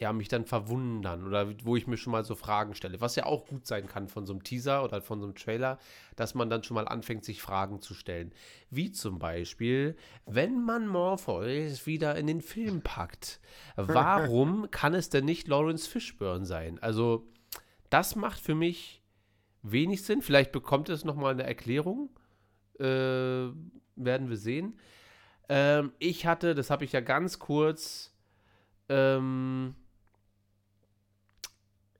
ja, 0.00 0.14
mich 0.14 0.28
dann 0.28 0.46
verwundern 0.46 1.26
oder 1.26 1.46
wo 1.62 1.76
ich 1.76 1.86
mir 1.86 1.98
schon 1.98 2.12
mal 2.12 2.24
so 2.24 2.34
Fragen 2.34 2.74
stelle. 2.74 3.02
Was 3.02 3.16
ja 3.16 3.26
auch 3.26 3.46
gut 3.46 3.66
sein 3.66 3.86
kann 3.86 4.08
von 4.08 4.24
so 4.24 4.32
einem 4.32 4.42
Teaser 4.42 4.82
oder 4.82 5.02
von 5.02 5.20
so 5.20 5.26
einem 5.26 5.34
Trailer, 5.34 5.78
dass 6.16 6.34
man 6.34 6.48
dann 6.48 6.64
schon 6.64 6.74
mal 6.74 6.88
anfängt, 6.88 7.22
sich 7.22 7.42
Fragen 7.42 7.82
zu 7.82 7.92
stellen. 7.92 8.32
Wie 8.70 8.92
zum 8.92 9.18
Beispiel, 9.18 9.96
wenn 10.24 10.64
man 10.64 10.88
Morpheus 10.88 11.86
wieder 11.86 12.16
in 12.16 12.26
den 12.26 12.40
Film 12.40 12.80
packt, 12.80 13.40
warum 13.76 14.68
kann 14.70 14.94
es 14.94 15.10
denn 15.10 15.26
nicht 15.26 15.48
Lawrence 15.48 15.86
Fishburne 15.86 16.46
sein? 16.46 16.78
Also, 16.80 17.28
das 17.90 18.16
macht 18.16 18.40
für 18.40 18.54
mich 18.54 19.02
wenig 19.62 20.02
Sinn. 20.02 20.22
Vielleicht 20.22 20.50
bekommt 20.50 20.88
es 20.88 21.04
nochmal 21.04 21.34
eine 21.34 21.42
Erklärung. 21.42 22.08
Äh, 22.78 22.84
werden 23.96 24.30
wir 24.30 24.38
sehen. 24.38 24.78
Ähm, 25.50 25.92
ich 25.98 26.24
hatte, 26.24 26.54
das 26.54 26.70
habe 26.70 26.86
ich 26.86 26.92
ja 26.92 27.00
ganz 27.00 27.38
kurz, 27.38 28.14
ähm, 28.88 29.74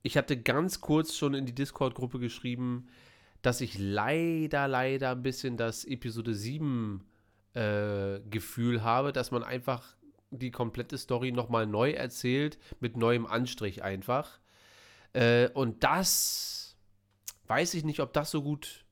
ich 0.03 0.17
hatte 0.17 0.41
ganz 0.41 0.81
kurz 0.81 1.17
schon 1.17 1.35
in 1.35 1.47
die 1.47 1.55
Discord-Gruppe 1.55 2.19
geschrieben, 2.19 2.89
dass 3.43 3.61
ich 3.61 3.79
leider, 3.79 4.69
leider 4.69 5.11
ein 5.11 5.23
bisschen 5.23 5.57
das 5.57 5.85
Episode 5.85 6.35
7 6.35 7.05
äh, 7.55 8.21
Gefühl 8.31 8.83
habe, 8.83 9.13
dass 9.13 9.31
man 9.31 9.43
einfach 9.43 9.97
die 10.31 10.51
komplette 10.51 10.97
Story 10.99 11.33
nochmal 11.33 11.67
neu 11.67 11.91
erzählt, 11.91 12.59
mit 12.81 12.97
neuem 12.97 13.27
Anstrich 13.27 13.83
einfach. 13.83 14.39
Äh, 15.13 15.49
und 15.51 15.83
das 15.83 16.77
weiß 17.47 17.75
ich 17.75 17.85
nicht, 17.85 18.01
ob 18.01 18.13
das 18.13 18.31
so 18.31 18.43
gut 18.43 18.85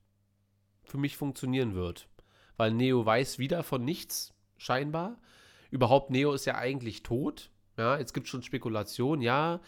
für 0.83 0.99
mich 0.99 1.17
funktionieren 1.17 1.75
wird. 1.75 2.09
Weil 2.57 2.73
Neo 2.73 3.07
weiß 3.07 3.39
wieder 3.39 3.63
von 3.63 3.85
nichts, 3.85 4.35
scheinbar. 4.57 5.21
Überhaupt, 5.71 6.11
Neo 6.11 6.33
ist 6.33 6.45
ja 6.45 6.57
eigentlich 6.57 7.03
tot. 7.03 7.51
Ja, 7.77 7.97
jetzt 7.99 8.13
gibt 8.13 8.27
es 8.27 8.31
schon 8.31 8.43
Spekulationen, 8.43 9.23
ja, 9.23 9.61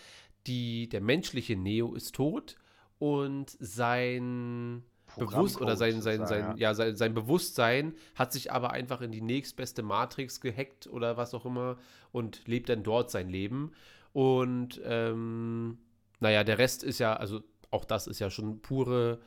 die, 0.47 0.89
der 0.89 1.01
menschliche 1.01 1.57
Neo 1.57 1.95
ist 1.95 2.15
tot 2.15 2.57
und 2.99 3.57
sein 3.59 4.85
Bewusst 5.17 5.61
oder 5.61 5.77
sein, 5.77 6.01
sein, 6.03 6.27
sein, 6.27 6.57
ja, 6.57 6.75
sein, 6.75 6.97
sein 6.97 7.15
Bewusstsein 7.15 7.95
hat 8.15 8.33
sich 8.33 8.53
aber 8.53 8.71
einfach 8.71 9.01
in 9.01 9.11
die 9.11 9.21
nächstbeste 9.21 9.83
Matrix 9.83 10.41
gehackt 10.41 10.87
oder 10.87 11.17
was 11.17 11.35
auch 11.35 11.45
immer 11.45 11.79
und 12.13 12.47
lebt 12.47 12.69
dann 12.69 12.83
dort 12.83 13.11
sein 13.11 13.29
Leben. 13.29 13.73
Und 14.13 14.81
ähm, 14.85 15.79
naja, 16.21 16.45
der 16.45 16.59
Rest 16.59 16.85
ist 16.85 16.99
ja, 17.01 17.15
also 17.15 17.43
auch 17.71 17.85
das 17.85 18.07
ist 18.07 18.21
ja 18.21 18.31
schon 18.31 18.61
pure 18.61 19.21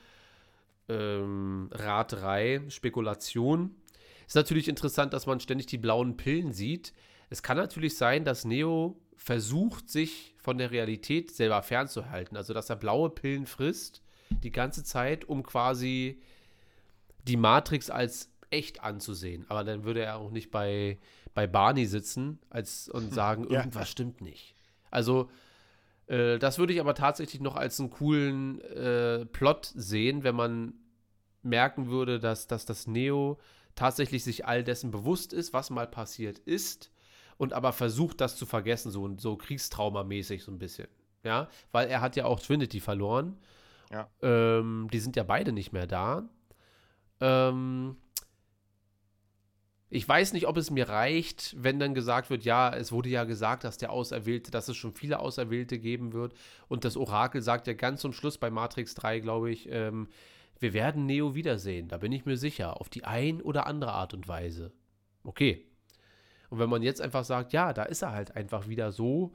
ähm, 0.90 1.70
Raterei, 1.72 2.62
Spekulation. 2.70 3.76
Ist 4.26 4.36
natürlich 4.36 4.68
interessant, 4.68 5.14
dass 5.14 5.26
man 5.26 5.40
ständig 5.40 5.68
die 5.68 5.78
blauen 5.78 6.18
Pillen 6.18 6.54
sieht. 6.54 6.94
Es 7.30 7.44
kann 7.44 7.58
natürlich 7.58 7.98
sein, 7.98 8.26
dass 8.26 8.46
Neo 8.46 8.98
versucht, 9.18 9.90
sich 9.90 10.36
von 10.38 10.58
der 10.58 10.72
Realität 10.72 11.32
selber 11.32 11.62
fernzuhalten. 11.64 12.36
Also, 12.38 12.54
dass 12.54 12.70
er 12.70 12.76
blaue 12.76 13.10
Pillen 13.10 13.46
frisst 13.46 14.02
die 14.44 14.52
ganze 14.52 14.84
Zeit, 14.84 15.26
um 15.26 15.44
quasi 15.44 16.22
die 17.28 17.38
Matrix 17.38 17.90
als 17.90 18.30
echt 18.50 18.84
anzusehen. 18.84 19.46
Aber 19.50 19.64
dann 19.64 19.84
würde 19.84 20.02
er 20.02 20.18
auch 20.18 20.32
nicht 20.32 20.52
bei, 20.52 20.98
bei 21.34 21.48
Barney 21.48 21.86
sitzen 21.86 22.40
als, 22.50 22.90
und 22.90 23.14
sagen, 23.14 23.46
Ja. 23.50 23.60
irgendwas 23.60 23.90
stimmt 23.90 24.22
nicht. 24.22 24.56
Also, 24.92 25.30
äh, 26.08 26.38
das 26.40 26.58
würde 26.58 26.74
ich 26.74 26.80
aber 26.80 26.96
tatsächlich 26.96 27.42
noch 27.42 27.56
als 27.56 27.80
einen 27.80 27.90
coolen 27.90 28.62
äh, 28.62 29.26
Plot 29.26 29.72
sehen, 29.76 30.24
wenn 30.24 30.36
man 30.36 30.74
merken 31.42 31.88
würde, 31.90 32.20
dass, 32.20 32.48
dass 32.48 32.66
das 32.66 32.88
Neo 32.88 33.40
tatsächlich 33.76 34.24
sich 34.24 34.46
all 34.46 34.64
dessen 34.64 34.92
bewusst 34.92 35.34
ist, 35.34 35.54
was 35.54 35.70
mal 35.70 35.88
passiert 35.88 36.40
ist 36.40 36.92
und 37.44 37.54
aber 37.54 37.74
versucht, 37.74 38.22
das 38.22 38.36
zu 38.36 38.46
vergessen, 38.46 38.92
so, 38.92 39.16
so 39.18 39.36
Kriegstraumamäßig 39.36 40.44
so 40.44 40.52
ein 40.52 40.58
bisschen. 40.58 40.88
Ja, 41.24 41.50
weil 41.72 41.88
er 41.88 42.02
hat 42.02 42.16
ja 42.16 42.26
auch 42.26 42.40
Trinity 42.40 42.80
verloren. 42.80 43.38
Ja. 43.92 44.10
Ähm, 44.22 44.88
die 44.92 45.00
sind 45.00 45.16
ja 45.16 45.24
beide 45.24 45.52
nicht 45.52 45.72
mehr 45.72 45.88
da. 45.88 46.28
Ähm, 47.22 47.98
ich 49.90 50.08
weiß 50.08 50.34
nicht, 50.34 50.48
ob 50.48 50.58
es 50.58 50.72
mir 50.72 50.90
reicht, 50.90 51.56
wenn 51.58 51.80
dann 51.80 51.94
gesagt 51.94 52.30
wird, 52.30 52.44
ja, 52.44 52.74
es 52.74 52.92
wurde 52.92 53.10
ja 53.10 53.26
gesagt, 53.26 53.64
dass 53.64 53.78
der 53.78 53.92
Auserwählte, 53.92 54.50
dass 54.50 54.68
es 54.68 54.76
schon 54.76 54.94
viele 54.94 55.20
Auserwählte 55.20 55.78
geben 55.78 56.14
wird. 56.14 56.34
Und 56.68 56.84
das 56.84 56.98
Orakel 56.98 57.42
sagt 57.42 57.68
ja 57.68 57.74
ganz 57.74 58.02
zum 58.02 58.12
Schluss 58.12 58.38
bei 58.38 58.50
Matrix 58.50 58.96
3, 58.96 59.20
glaube 59.20 59.52
ich, 59.52 59.70
ähm, 59.70 60.08
wir 60.60 60.74
werden 60.74 61.06
Neo 61.06 61.36
wiedersehen, 61.36 61.90
da 61.90 61.98
bin 61.98 62.12
ich 62.12 62.26
mir 62.26 62.38
sicher, 62.38 62.80
auf 62.80 62.90
die 62.90 63.04
ein 63.04 63.42
oder 63.42 63.68
andere 63.68 63.92
Art 63.92 64.14
und 64.14 64.28
Weise. 64.28 64.72
Okay. 65.24 65.68
Und 66.54 66.60
wenn 66.60 66.70
man 66.70 66.84
jetzt 66.84 67.02
einfach 67.02 67.24
sagt, 67.26 67.52
ja, 67.52 67.74
da 67.74 67.82
ist 67.82 68.04
er 68.04 68.12
halt 68.12 68.36
einfach 68.36 68.68
wieder 68.68 68.92
so, 68.92 69.34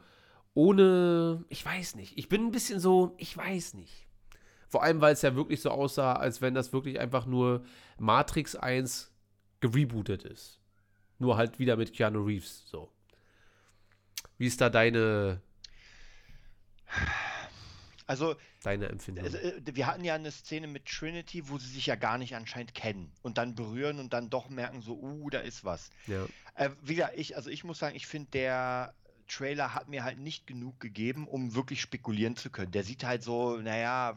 ohne, 0.55 1.45
ich 1.49 1.67
weiß 1.67 1.97
nicht, 1.97 2.17
ich 2.17 2.29
bin 2.29 2.45
ein 2.45 2.53
bisschen 2.53 2.79
so, 2.79 3.17
ich 3.19 3.37
weiß 3.37 3.75
nicht. 3.75 4.07
Vor 4.69 4.85
allem, 4.85 5.01
weil 5.01 5.15
es 5.15 5.23
ja 5.23 5.35
wirklich 5.35 5.61
so 5.61 5.73
aussah, 5.73 6.13
als 6.13 6.43
wenn 6.43 6.55
das 6.55 6.73
wirklich 6.73 7.01
einfach 7.01 7.27
nur 7.27 7.65
Matrix 7.99 8.55
1 8.55 9.13
gerebootet 9.59 10.23
ist. 10.23 10.61
Nur 11.19 11.37
halt 11.37 11.59
wieder 11.59 11.77
mit 11.77 11.93
Keanu 11.93 12.23
Reeves, 12.23 12.63
so. 12.69 12.93
Wie 14.37 14.47
ist 14.47 14.61
da 14.61 14.71
deine, 14.71 15.43
Also, 18.09 18.37
deine 18.63 18.89
Empfindung? 18.89 19.27
Also, 19.27 19.37
äh, 19.37 19.61
wir 19.65 19.87
hatten 19.87 20.03
ja 20.03 20.15
eine 20.15 20.33
Szene 20.33 20.67
mit 20.67 20.87
Trinity, 20.87 21.49
wo 21.49 21.59
sie 21.59 21.69
sich 21.69 21.87
ja 21.87 21.95
gar 21.95 22.17
nicht 22.17 22.35
anscheinend 22.35 22.75
kennen 22.75 23.13
und 23.23 23.37
dann 23.37 23.55
berühren 23.55 24.01
und 24.01 24.15
dann 24.15 24.31
doch 24.31 24.49
merken 24.49 24.81
so, 24.81 24.99
uh, 24.99 25.29
da 25.31 25.41
ist 25.41 25.63
was. 25.63 25.91
ja. 26.07 26.27
Äh, 26.55 26.71
wie 26.83 26.97
gesagt, 26.97 27.17
ich, 27.17 27.37
also 27.37 27.51
ich 27.51 27.65
muss 27.65 27.79
sagen, 27.79 27.95
ich 27.95 28.07
finde, 28.07 28.31
der 28.33 28.95
Trailer 29.29 29.75
hat 29.75 29.89
mir 29.89 30.05
halt 30.05 30.19
nicht 30.19 30.47
genug 30.47 30.81
gegeben, 30.81 31.29
um 31.29 31.55
wirklich 31.55 31.83
spekulieren 31.83 32.35
zu 32.35 32.49
können. 32.49 32.73
Der 32.73 32.83
sieht 32.83 33.05
halt 33.05 33.23
so, 33.23 33.59
naja, 33.59 34.17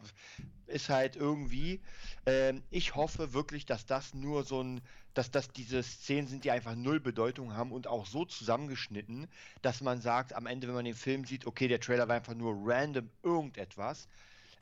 ist 0.66 0.88
halt 0.88 1.14
irgendwie. 1.14 1.82
Ähm, 2.24 2.62
ich 2.70 2.94
hoffe 2.94 3.34
wirklich, 3.34 3.66
dass 3.66 3.84
das 3.84 4.14
nur 4.14 4.44
so 4.44 4.62
ein, 4.62 4.80
dass 5.14 5.30
das 5.30 5.48
diese 5.52 5.82
Szenen 5.82 6.26
sind, 6.28 6.44
die 6.44 6.50
einfach 6.50 6.74
null 6.74 7.00
Bedeutung 7.00 7.54
haben 7.54 7.72
und 7.72 7.86
auch 7.86 8.06
so 8.06 8.24
zusammengeschnitten, 8.24 9.28
dass 9.62 9.80
man 9.80 10.00
sagt, 10.00 10.32
am 10.34 10.46
Ende, 10.46 10.66
wenn 10.68 10.74
man 10.74 10.84
den 10.84 10.94
Film 10.94 11.24
sieht, 11.24 11.46
okay, 11.46 11.68
der 11.68 11.80
Trailer 11.80 12.08
war 12.08 12.16
einfach 12.16 12.34
nur 12.34 12.54
random 12.64 13.10
irgendetwas. 13.22 14.08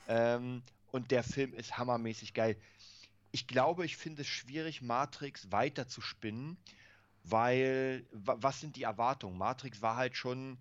Ähm, 0.07 0.63
und 0.91 1.11
der 1.11 1.23
Film 1.23 1.53
ist 1.53 1.77
hammermäßig 1.77 2.33
geil. 2.33 2.57
Ich 3.31 3.47
glaube, 3.47 3.85
ich 3.85 3.97
finde 3.97 4.23
es 4.23 4.27
schwierig, 4.27 4.81
Matrix 4.81 5.51
weiter 5.51 5.87
zu 5.87 6.01
spinnen, 6.01 6.57
weil 7.23 8.05
wa- 8.11 8.37
was 8.39 8.59
sind 8.59 8.75
die 8.75 8.83
Erwartungen? 8.83 9.37
Matrix 9.37 9.81
war 9.81 9.95
halt 9.95 10.15
schon 10.17 10.57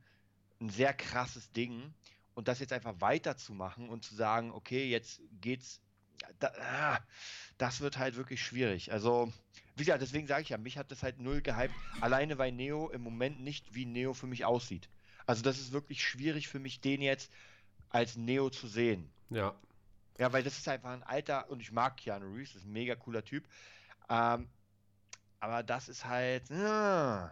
ein 0.61 0.71
sehr 0.71 0.95
krasses 0.95 1.53
Ding 1.53 1.95
und 2.35 2.49
das 2.49 2.61
jetzt 2.61 2.73
einfach 2.73 3.01
weiterzumachen 3.01 3.89
und 3.89 4.05
zu 4.05 4.15
sagen, 4.15 4.53
okay, 4.53 4.89
jetzt 4.89 5.21
geht's, 5.41 5.81
da, 6.39 6.53
ah, 6.61 7.01
das 7.59 7.81
wird 7.81 7.99
halt 7.99 8.17
wirklich 8.17 8.43
schwierig. 8.43 8.93
Also, 8.93 9.33
wie 9.77 9.85
gesagt, 9.85 10.03
deswegen 10.03 10.27
sage 10.27 10.43
ich 10.43 10.49
ja, 10.51 10.59
mich 10.59 10.79
hat 10.79 10.91
das 10.91 11.03
halt 11.03 11.21
null 11.21 11.43
gehypt, 11.43 11.75
alleine 12.01 12.39
weil 12.39 12.53
Neo 12.53 12.91
im 12.91 13.03
Moment 13.03 13.41
nicht 13.41 13.75
wie 13.75 13.87
Neo 13.87 14.15
für 14.15 14.27
mich 14.27 14.45
aussieht. 14.45 14.89
Also, 15.27 15.43
das 15.43 15.59
ist 15.59 15.73
wirklich 15.73 16.03
schwierig 16.03 16.49
für 16.49 16.59
mich, 16.59 16.81
den 16.81 17.03
jetzt 17.03 17.33
als 17.89 18.17
Neo 18.17 18.51
zu 18.51 18.69
sehen. 18.69 19.11
Ja. 19.31 19.55
Ja, 20.19 20.33
weil 20.33 20.43
das 20.43 20.59
ist 20.59 20.69
einfach 20.69 20.91
ein 20.91 21.03
alter, 21.03 21.49
und 21.51 21.61
ich 21.61 21.73
mag 21.73 21.97
Keanu 21.97 22.27
Reeves, 22.35 22.55
ist 22.55 22.65
ein 22.67 22.73
mega 22.73 22.95
cooler 22.95 23.25
Typ. 23.25 23.49
Ähm, 24.11 24.49
aber 25.39 25.63
das 25.63 25.89
ist 25.89 26.05
halt 26.05 26.51
äh, 26.51 27.29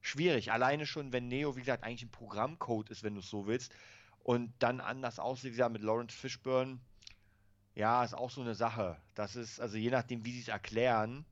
schwierig. 0.00 0.50
Alleine 0.50 0.86
schon, 0.86 1.12
wenn 1.12 1.28
Neo, 1.28 1.56
wie 1.56 1.60
gesagt, 1.60 1.84
eigentlich 1.84 2.04
ein 2.04 2.10
Programmcode 2.10 2.90
ist, 2.90 3.02
wenn 3.02 3.14
du 3.14 3.20
es 3.20 3.28
so 3.28 3.46
willst, 3.46 3.74
und 4.22 4.52
dann 4.62 4.80
anders 4.80 5.18
aussieht, 5.18 5.46
wie 5.46 5.56
gesagt, 5.56 5.72
mit 5.72 5.82
Lawrence 5.82 6.16
Fishburne, 6.16 6.80
ja, 7.80 8.04
ist 8.04 8.14
auch 8.14 8.30
so 8.30 8.42
eine 8.42 8.54
Sache. 8.54 8.98
Das 9.14 9.36
ist, 9.36 9.58
also 9.60 9.76
je 9.78 9.90
nachdem, 9.90 10.24
wie 10.24 10.32
sie 10.32 10.40
es 10.42 10.48
erklären, 10.48 11.24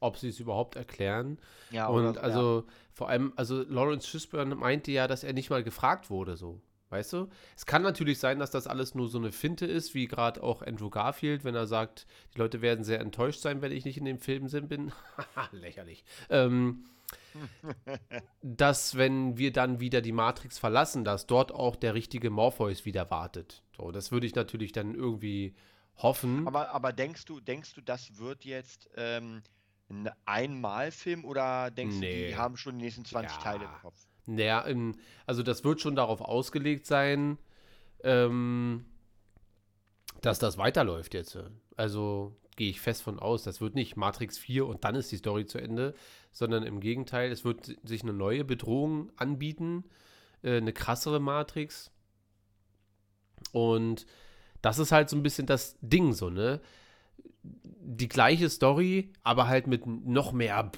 Ob 0.00 0.16
sie 0.16 0.28
es 0.28 0.38
überhaupt 0.38 0.76
erklären. 0.76 1.38
ja, 1.70 1.88
Und 1.88 2.14
so, 2.14 2.20
also 2.20 2.66
vor 2.92 3.08
allem, 3.08 3.32
also 3.36 3.62
Lawrence 3.62 4.08
Fishburne 4.08 4.54
meinte 4.54 4.92
ja, 4.92 5.08
dass 5.08 5.24
er 5.24 5.32
nicht 5.32 5.50
mal 5.50 5.64
gefragt 5.64 6.08
wurde, 6.08 6.36
so. 6.36 6.60
Weißt 6.88 7.14
du? 7.14 7.28
Es 7.56 7.66
kann 7.66 7.82
natürlich 7.82 8.20
sein, 8.20 8.38
dass 8.38 8.52
das 8.52 8.68
alles 8.68 8.94
nur 8.94 9.08
so 9.08 9.18
eine 9.18 9.32
Finte 9.32 9.66
ist, 9.66 9.94
wie 9.94 10.06
gerade 10.06 10.40
auch 10.40 10.62
Andrew 10.62 10.88
Garfield, 10.88 11.42
wenn 11.42 11.56
er 11.56 11.66
sagt, 11.66 12.06
die 12.32 12.38
Leute 12.38 12.62
werden 12.62 12.84
sehr 12.84 13.00
enttäuscht 13.00 13.40
sein, 13.40 13.60
wenn 13.60 13.72
ich 13.72 13.84
nicht 13.84 13.98
in 13.98 14.04
dem 14.04 14.20
Film 14.20 14.46
bin. 14.68 14.92
Haha, 15.16 15.48
Lächerlich. 15.52 16.04
Ähm, 16.30 16.84
dass, 18.42 18.96
wenn 18.96 19.36
wir 19.36 19.52
dann 19.52 19.80
wieder 19.80 20.00
die 20.00 20.12
Matrix 20.12 20.58
verlassen, 20.58 21.04
dass 21.04 21.26
dort 21.26 21.52
auch 21.52 21.74
der 21.74 21.94
richtige 21.94 22.30
Morpheus 22.30 22.84
wieder 22.84 23.10
wartet. 23.10 23.64
So, 23.76 23.90
das 23.92 24.10
würde 24.12 24.26
ich 24.26 24.34
natürlich 24.34 24.72
dann 24.72 24.94
irgendwie 24.94 25.54
hoffen. 25.98 26.46
Aber, 26.46 26.70
aber 26.70 26.92
denkst 26.92 27.24
du, 27.24 27.40
denkst 27.40 27.74
du, 27.74 27.80
das 27.80 28.18
wird 28.18 28.44
jetzt 28.44 28.88
ähm, 28.96 29.42
ein 29.90 30.10
Einmalfilm 30.24 31.24
oder 31.24 31.70
denkst 31.70 31.94
du, 31.96 32.00
Nee. 32.00 32.28
die 32.28 32.36
haben 32.36 32.56
schon 32.56 32.78
die 32.78 32.84
nächsten 32.84 33.04
20 33.04 33.36
Ja. 33.36 33.42
Teile 33.42 33.64
im 33.64 33.80
Kopf? 33.82 33.96
Naja, 34.26 34.60
im, 34.62 34.96
also 35.26 35.42
das 35.42 35.62
wird 35.64 35.80
schon 35.80 35.94
darauf 35.96 36.20
ausgelegt 36.20 36.86
sein, 36.86 37.38
ähm, 38.02 38.84
dass 40.22 40.38
das 40.38 40.58
weiterläuft 40.58 41.14
jetzt. 41.14 41.38
Also 41.76 42.36
gehe 42.56 42.70
ich 42.70 42.80
fest 42.80 43.02
von 43.02 43.18
aus, 43.18 43.42
das 43.42 43.60
wird 43.60 43.74
nicht 43.74 43.96
Matrix 43.96 44.38
4 44.38 44.66
und 44.66 44.84
dann 44.84 44.94
ist 44.94 45.12
die 45.12 45.16
Story 45.18 45.44
zu 45.46 45.58
Ende, 45.58 45.94
sondern 46.32 46.62
im 46.62 46.80
Gegenteil, 46.80 47.30
es 47.30 47.44
wird 47.44 47.66
si- 47.66 47.78
sich 47.84 48.02
eine 48.02 48.14
neue 48.14 48.44
Bedrohung 48.44 49.12
anbieten, 49.16 49.84
äh, 50.42 50.56
eine 50.56 50.72
krassere 50.72 51.20
Matrix. 51.20 51.90
Und 53.52 54.06
das 54.62 54.78
ist 54.78 54.92
halt 54.92 55.08
so 55.08 55.16
ein 55.16 55.22
bisschen 55.22 55.46
das 55.46 55.76
Ding 55.80 56.12
so, 56.12 56.30
ne? 56.30 56.60
Die 57.42 58.08
gleiche 58.08 58.50
Story, 58.50 59.12
aber 59.22 59.46
halt 59.46 59.66
mit 59.66 59.86
noch 59.86 60.32
mehr 60.32 60.72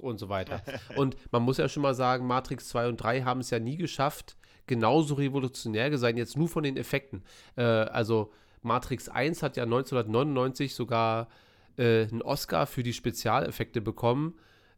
und 0.00 0.18
so 0.18 0.28
weiter. 0.28 0.62
Und 0.96 1.16
man 1.30 1.42
muss 1.42 1.58
ja 1.58 1.68
schon 1.68 1.82
mal 1.82 1.94
sagen, 1.94 2.26
Matrix 2.26 2.68
2 2.68 2.88
und 2.88 2.96
3 2.96 3.22
haben 3.22 3.40
es 3.40 3.50
ja 3.50 3.58
nie 3.58 3.76
geschafft, 3.76 4.36
genauso 4.66 5.14
revolutionär 5.14 5.90
zu 5.92 5.98
sein, 5.98 6.16
jetzt 6.16 6.36
nur 6.36 6.48
von 6.48 6.64
den 6.64 6.76
Effekten. 6.76 7.22
Äh, 7.56 7.62
also 7.62 8.32
Matrix 8.62 9.08
1 9.08 9.42
hat 9.42 9.56
ja 9.56 9.62
1999 9.62 10.74
sogar 10.74 11.28
äh, 11.76 12.06
einen 12.06 12.22
Oscar 12.22 12.66
für 12.66 12.82
die 12.82 12.92
Spezialeffekte 12.92 13.80
bekommen 13.80 14.34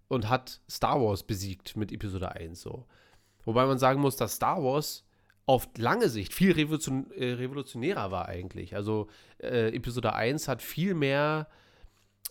und 0.09 0.29
hat 0.29 0.61
Star 0.69 1.01
Wars 1.01 1.23
besiegt 1.23 1.77
mit 1.77 1.93
Episode 1.93 2.33
1 2.33 2.61
so. 2.61 2.87
Wobei 3.45 3.65
man 3.67 3.79
sagen 3.79 4.01
muss, 4.01 4.17
dass 4.17 4.35
Star 4.35 4.63
Wars 4.63 5.08
auf 5.49 5.67
lange 5.79 6.11
Sicht 6.11 6.35
viel 6.35 6.53
revolution 6.53 7.11
äh, 7.13 7.33
revolutionärer 7.33 8.11
war 8.11 8.29
eigentlich. 8.29 8.77
Also 8.77 9.09
äh, 9.39 9.75
Episode 9.75 10.13
1 10.15 10.47
hat 10.47 10.61
viel 10.61 10.93
mehr 10.93 11.49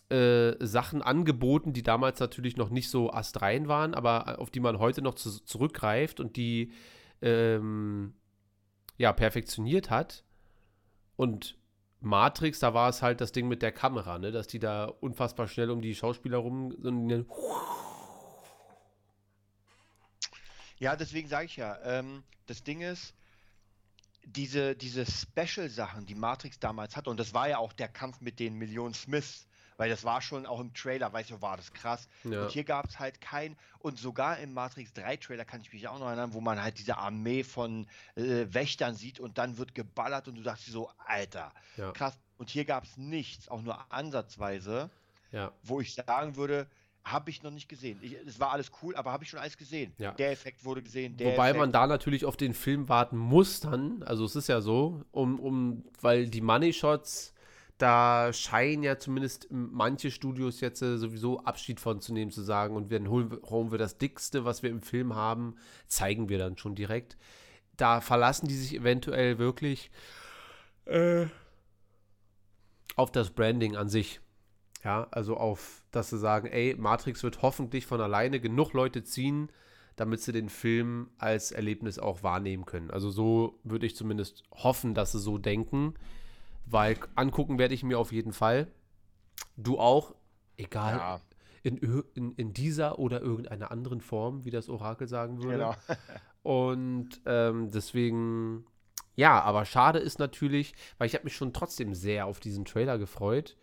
äh, 0.09 0.53
Sachen 0.59 1.01
angeboten, 1.01 1.73
die 1.73 1.81
damals 1.81 2.19
natürlich 2.19 2.57
noch 2.57 2.69
nicht 2.69 2.91
so 2.91 3.11
astrein 3.11 3.67
waren, 3.67 3.95
aber 3.95 4.37
auf 4.39 4.51
die 4.51 4.59
man 4.59 4.77
heute 4.77 5.01
noch 5.01 5.15
zu, 5.15 5.43
zurückgreift 5.43 6.19
und 6.19 6.37
die 6.37 6.71
ähm, 7.23 8.13
ja 8.99 9.11
perfektioniert 9.13 9.89
hat. 9.89 10.23
Und 11.15 11.57
Matrix, 11.99 12.59
da 12.59 12.75
war 12.75 12.87
es 12.87 13.01
halt 13.01 13.19
das 13.19 13.31
Ding 13.31 13.47
mit 13.47 13.63
der 13.63 13.71
Kamera, 13.71 14.19
ne, 14.19 14.31
dass 14.31 14.45
die 14.45 14.59
da 14.59 14.85
unfassbar 14.85 15.47
schnell 15.47 15.71
um 15.71 15.81
die 15.81 15.95
Schauspieler 15.95 16.37
rum 16.37 16.71
und 16.83 17.25
Ja, 20.79 20.95
deswegen 20.95 21.27
sage 21.27 21.45
ich 21.45 21.55
ja, 21.57 21.79
ähm, 21.83 22.23
das 22.45 22.63
Ding 22.63 22.81
ist, 22.81 23.13
diese, 24.23 24.75
diese 24.75 25.05
Special-Sachen, 25.05 26.05
die 26.05 26.15
Matrix 26.15 26.59
damals 26.59 26.95
hatte, 26.95 27.09
und 27.09 27.17
das 27.19 27.33
war 27.33 27.47
ja 27.47 27.57
auch 27.59 27.73
der 27.73 27.87
Kampf 27.87 28.19
mit 28.21 28.39
den 28.39 28.55
Millionen 28.55 28.93
Smiths, 28.93 29.47
weil 29.77 29.89
das 29.89 30.03
war 30.03 30.21
schon 30.21 30.45
auch 30.45 30.59
im 30.59 30.73
Trailer, 30.73 31.13
weißt 31.13 31.29
du, 31.29 31.41
war 31.41 31.55
das 31.55 31.71
krass. 31.71 32.09
Ja. 32.23 32.41
Und 32.43 32.51
hier 32.51 32.63
gab 32.63 32.87
es 32.89 32.99
halt 32.99 33.21
kein, 33.21 33.55
und 33.79 33.97
sogar 33.99 34.39
im 34.39 34.53
Matrix 34.53 34.91
3 34.93 35.17
Trailer 35.17 35.45
kann 35.45 35.61
ich 35.61 35.71
mich 35.71 35.87
auch 35.87 35.99
noch 35.99 36.07
erinnern, 36.07 36.33
wo 36.33 36.41
man 36.41 36.61
halt 36.61 36.79
diese 36.79 36.97
Armee 36.97 37.43
von 37.43 37.87
äh, 38.15 38.47
Wächtern 38.49 38.95
sieht 38.95 39.19
und 39.19 39.37
dann 39.37 39.57
wird 39.57 39.75
geballert 39.75 40.27
und 40.27 40.35
du 40.35 40.41
sagst 40.41 40.65
so, 40.65 40.91
Alter, 40.97 41.53
Ja. 41.77 41.91
krass. 41.91 42.19
Und 42.37 42.49
hier 42.49 42.65
gab 42.65 42.83
es 42.83 42.97
nichts, 42.97 43.47
auch 43.49 43.61
nur 43.61 43.91
ansatzweise, 43.91 44.89
ja. 45.31 45.51
wo 45.63 45.79
ich 45.79 45.93
sagen 45.95 46.35
würde, 46.35 46.67
habe 47.11 47.29
ich 47.29 47.43
noch 47.43 47.51
nicht 47.51 47.69
gesehen. 47.69 47.99
Ich, 48.01 48.15
es 48.25 48.39
war 48.39 48.51
alles 48.51 48.71
cool, 48.81 48.95
aber 48.95 49.11
habe 49.11 49.23
ich 49.23 49.29
schon 49.29 49.39
alles 49.39 49.57
gesehen. 49.57 49.93
Ja. 49.97 50.11
Der 50.11 50.31
Effekt 50.31 50.63
wurde 50.65 50.81
gesehen. 50.81 51.15
Wobei 51.19 51.49
Effekt, 51.49 51.59
man 51.59 51.71
da 51.71 51.87
natürlich 51.87 52.25
auf 52.25 52.37
den 52.37 52.53
Film 52.53 52.89
warten 52.89 53.17
muss 53.17 53.59
dann, 53.59 54.03
also 54.03 54.25
es 54.25 54.35
ist 54.35 54.47
ja 54.47 54.61
so, 54.61 55.03
um, 55.11 55.39
um, 55.39 55.83
weil 56.01 56.27
die 56.27 56.41
Money 56.41 56.73
Shots, 56.73 57.33
da 57.77 58.33
scheinen 58.33 58.83
ja 58.83 58.97
zumindest 58.97 59.47
manche 59.51 60.09
Studios 60.09 60.61
jetzt 60.61 60.81
äh, 60.81 60.97
sowieso 60.97 61.43
Abschied 61.43 61.79
von 61.79 62.01
zu 62.01 62.13
nehmen, 62.13 62.31
zu 62.31 62.41
sagen, 62.41 62.75
und 62.75 62.91
dann 62.91 63.09
holen 63.09 63.31
wir, 63.31 63.41
holen 63.43 63.71
wir 63.71 63.77
das 63.77 63.97
Dickste, 63.97 64.45
was 64.45 64.63
wir 64.63 64.69
im 64.69 64.81
Film 64.81 65.15
haben, 65.15 65.55
zeigen 65.87 66.29
wir 66.29 66.39
dann 66.39 66.57
schon 66.57 66.75
direkt. 66.75 67.17
Da 67.75 68.01
verlassen 68.01 68.47
die 68.47 68.55
sich 68.55 68.73
eventuell 68.75 69.37
wirklich 69.37 69.91
äh, 70.85 71.27
auf 72.95 73.11
das 73.11 73.29
Branding 73.29 73.75
an 73.75 73.89
sich. 73.89 74.19
Ja, 74.87 75.05
also 75.11 75.35
auf, 75.35 75.83
dass 75.91 76.11
sie 76.11 76.17
sagen, 76.17 76.47
ey, 76.47 76.73
Matrix 76.77 77.21
wird 77.21 77.41
hoffentlich 77.41 77.85
von 77.85 77.99
alleine 77.99 78.39
genug 78.39 78.71
Leute 78.71 79.03
ziehen, 79.03 79.49
damit 79.97 80.21
sie 80.21 80.31
den 80.31 80.47
Film 80.47 81.09
als 81.17 81.51
Erlebnis 81.51 81.99
auch 81.99 82.23
wahrnehmen 82.23 82.65
können. 82.65 82.89
Also 82.89 83.09
so 83.09 83.59
würde 83.65 83.85
ich 83.85 83.97
zumindest 83.97 84.43
hoffen, 84.53 84.93
dass 84.93 85.11
sie 85.11 85.19
so 85.19 85.37
denken, 85.39 85.95
weil 86.65 86.97
angucken 87.15 87.59
werde 87.59 87.73
ich 87.73 87.83
mir 87.83 87.99
auf 87.99 88.13
jeden 88.13 88.31
Fall. 88.31 88.67
Du 89.57 89.77
auch, 89.77 90.15
egal 90.55 90.95
Ja, 90.95 91.21
in, 91.63 91.79
in, 92.13 92.31
in 92.35 92.53
dieser 92.53 92.97
oder 92.97 93.19
irgendeiner 93.21 93.71
anderen 93.71 93.99
Form, 93.99 94.45
wie 94.45 94.51
das 94.51 94.69
Orakel 94.69 95.09
sagen 95.09 95.43
würde. 95.43 95.57
genau. 95.57 95.75
Und 96.43 97.19
ähm, 97.25 97.71
deswegen, 97.71 98.65
ja, 99.17 99.41
aber 99.41 99.65
schade 99.65 99.99
ist 99.99 100.17
natürlich, 100.17 100.75
weil 100.97 101.07
ich 101.07 101.13
habe 101.13 101.25
mich 101.25 101.35
schon 101.35 101.51
trotzdem 101.51 101.93
sehr 101.93 102.25
auf 102.25 102.39
diesen 102.39 102.63
Trailer 102.63 102.97
gefreut. 102.97 103.57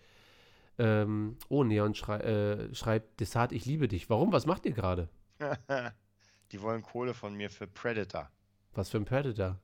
Ähm, 0.78 1.36
oh, 1.48 1.62
Neon 1.64 1.94
schrei 1.94 2.18
äh, 2.20 2.74
schreibt, 2.74 3.20
Desart, 3.20 3.52
ich 3.52 3.64
liebe 3.64 3.86
dich. 3.88 4.10
Warum? 4.10 4.32
Was 4.32 4.46
macht 4.46 4.66
ihr 4.66 4.72
gerade? 4.72 5.08
Die 6.52 6.60
wollen 6.62 6.82
Kohle 6.82 7.14
von 7.14 7.34
mir 7.34 7.50
für 7.50 7.66
Predator. 7.66 8.30
Was 8.72 8.90
für 8.90 8.98
ein 8.98 9.04
Predator? 9.04 9.58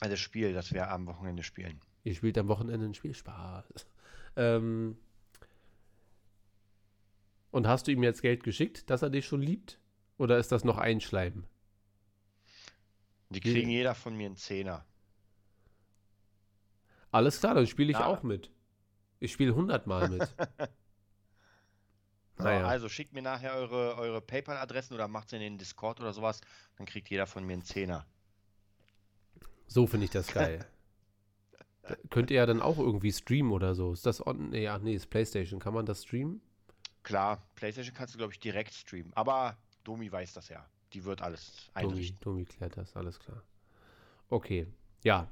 Also 0.00 0.12
das 0.12 0.20
Spiel, 0.20 0.52
das 0.52 0.72
wir 0.72 0.90
am 0.90 1.06
Wochenende 1.06 1.42
spielen. 1.42 1.80
Ihr 2.04 2.14
spielt 2.14 2.36
am 2.38 2.48
Wochenende 2.48 2.86
ein 2.86 2.94
Spiel. 2.94 3.14
Spaß. 3.14 3.86
Ähm, 4.36 4.96
und 7.50 7.66
hast 7.66 7.86
du 7.86 7.92
ihm 7.92 8.02
jetzt 8.02 8.22
Geld 8.22 8.42
geschickt, 8.42 8.90
dass 8.90 9.02
er 9.02 9.10
dich 9.10 9.26
schon 9.26 9.42
liebt? 9.42 9.78
Oder 10.18 10.38
ist 10.38 10.50
das 10.52 10.64
noch 10.64 10.78
einschleimen? 10.78 11.46
Die 13.30 13.40
kriegen 13.40 13.70
jeder 13.70 13.94
von 13.94 14.16
mir 14.16 14.26
einen 14.26 14.36
Zehner. 14.36 14.84
Alles 17.10 17.40
klar, 17.40 17.54
dann 17.54 17.66
spiele 17.66 17.92
ich 17.92 17.98
Ja. 17.98 18.06
auch 18.06 18.22
mit. 18.22 18.50
Ich 19.22 19.30
spiele 19.32 19.52
100 19.52 19.86
Mal 19.86 20.08
mit. 20.08 20.28
Naja. 22.38 22.66
Also 22.66 22.88
schickt 22.88 23.12
mir 23.12 23.22
nachher 23.22 23.54
eure, 23.54 23.96
eure 23.96 24.20
PayPal-Adressen 24.20 24.94
oder 24.94 25.06
macht 25.06 25.28
es 25.28 25.34
in 25.34 25.38
den 25.38 25.58
Discord 25.58 26.00
oder 26.00 26.12
sowas. 26.12 26.40
Dann 26.76 26.86
kriegt 26.86 27.08
jeder 27.08 27.28
von 27.28 27.44
mir 27.44 27.52
einen 27.52 27.62
Zehner. 27.62 28.04
So 29.68 29.86
finde 29.86 30.06
ich 30.06 30.10
das 30.10 30.26
geil. 30.26 30.66
Da 31.82 31.94
Könnt 32.10 32.32
ihr 32.32 32.38
ja 32.38 32.46
dann 32.46 32.60
auch 32.62 32.78
irgendwie 32.78 33.12
streamen 33.12 33.52
oder 33.52 33.76
so. 33.76 33.92
Ist 33.92 34.06
das 34.06 34.26
on? 34.26 34.50
Nee, 34.50 34.66
ach 34.66 34.80
nee, 34.80 34.94
ist 34.94 35.08
PlayStation. 35.08 35.60
Kann 35.60 35.74
man 35.74 35.86
das 35.86 36.02
streamen? 36.02 36.40
Klar, 37.04 37.46
PlayStation 37.54 37.94
kannst 37.94 38.14
du, 38.14 38.18
glaube 38.18 38.32
ich, 38.32 38.40
direkt 38.40 38.74
streamen. 38.74 39.12
Aber 39.14 39.56
Domi 39.84 40.10
weiß 40.10 40.32
das 40.32 40.48
ja. 40.48 40.66
Die 40.94 41.04
wird 41.04 41.22
alles 41.22 41.70
Domi, 41.74 41.86
einrichten. 41.86 42.18
Domi 42.20 42.44
klärt 42.44 42.76
das, 42.76 42.96
alles 42.96 43.20
klar. 43.20 43.42
Okay, 44.30 44.66
ja. 45.02 45.30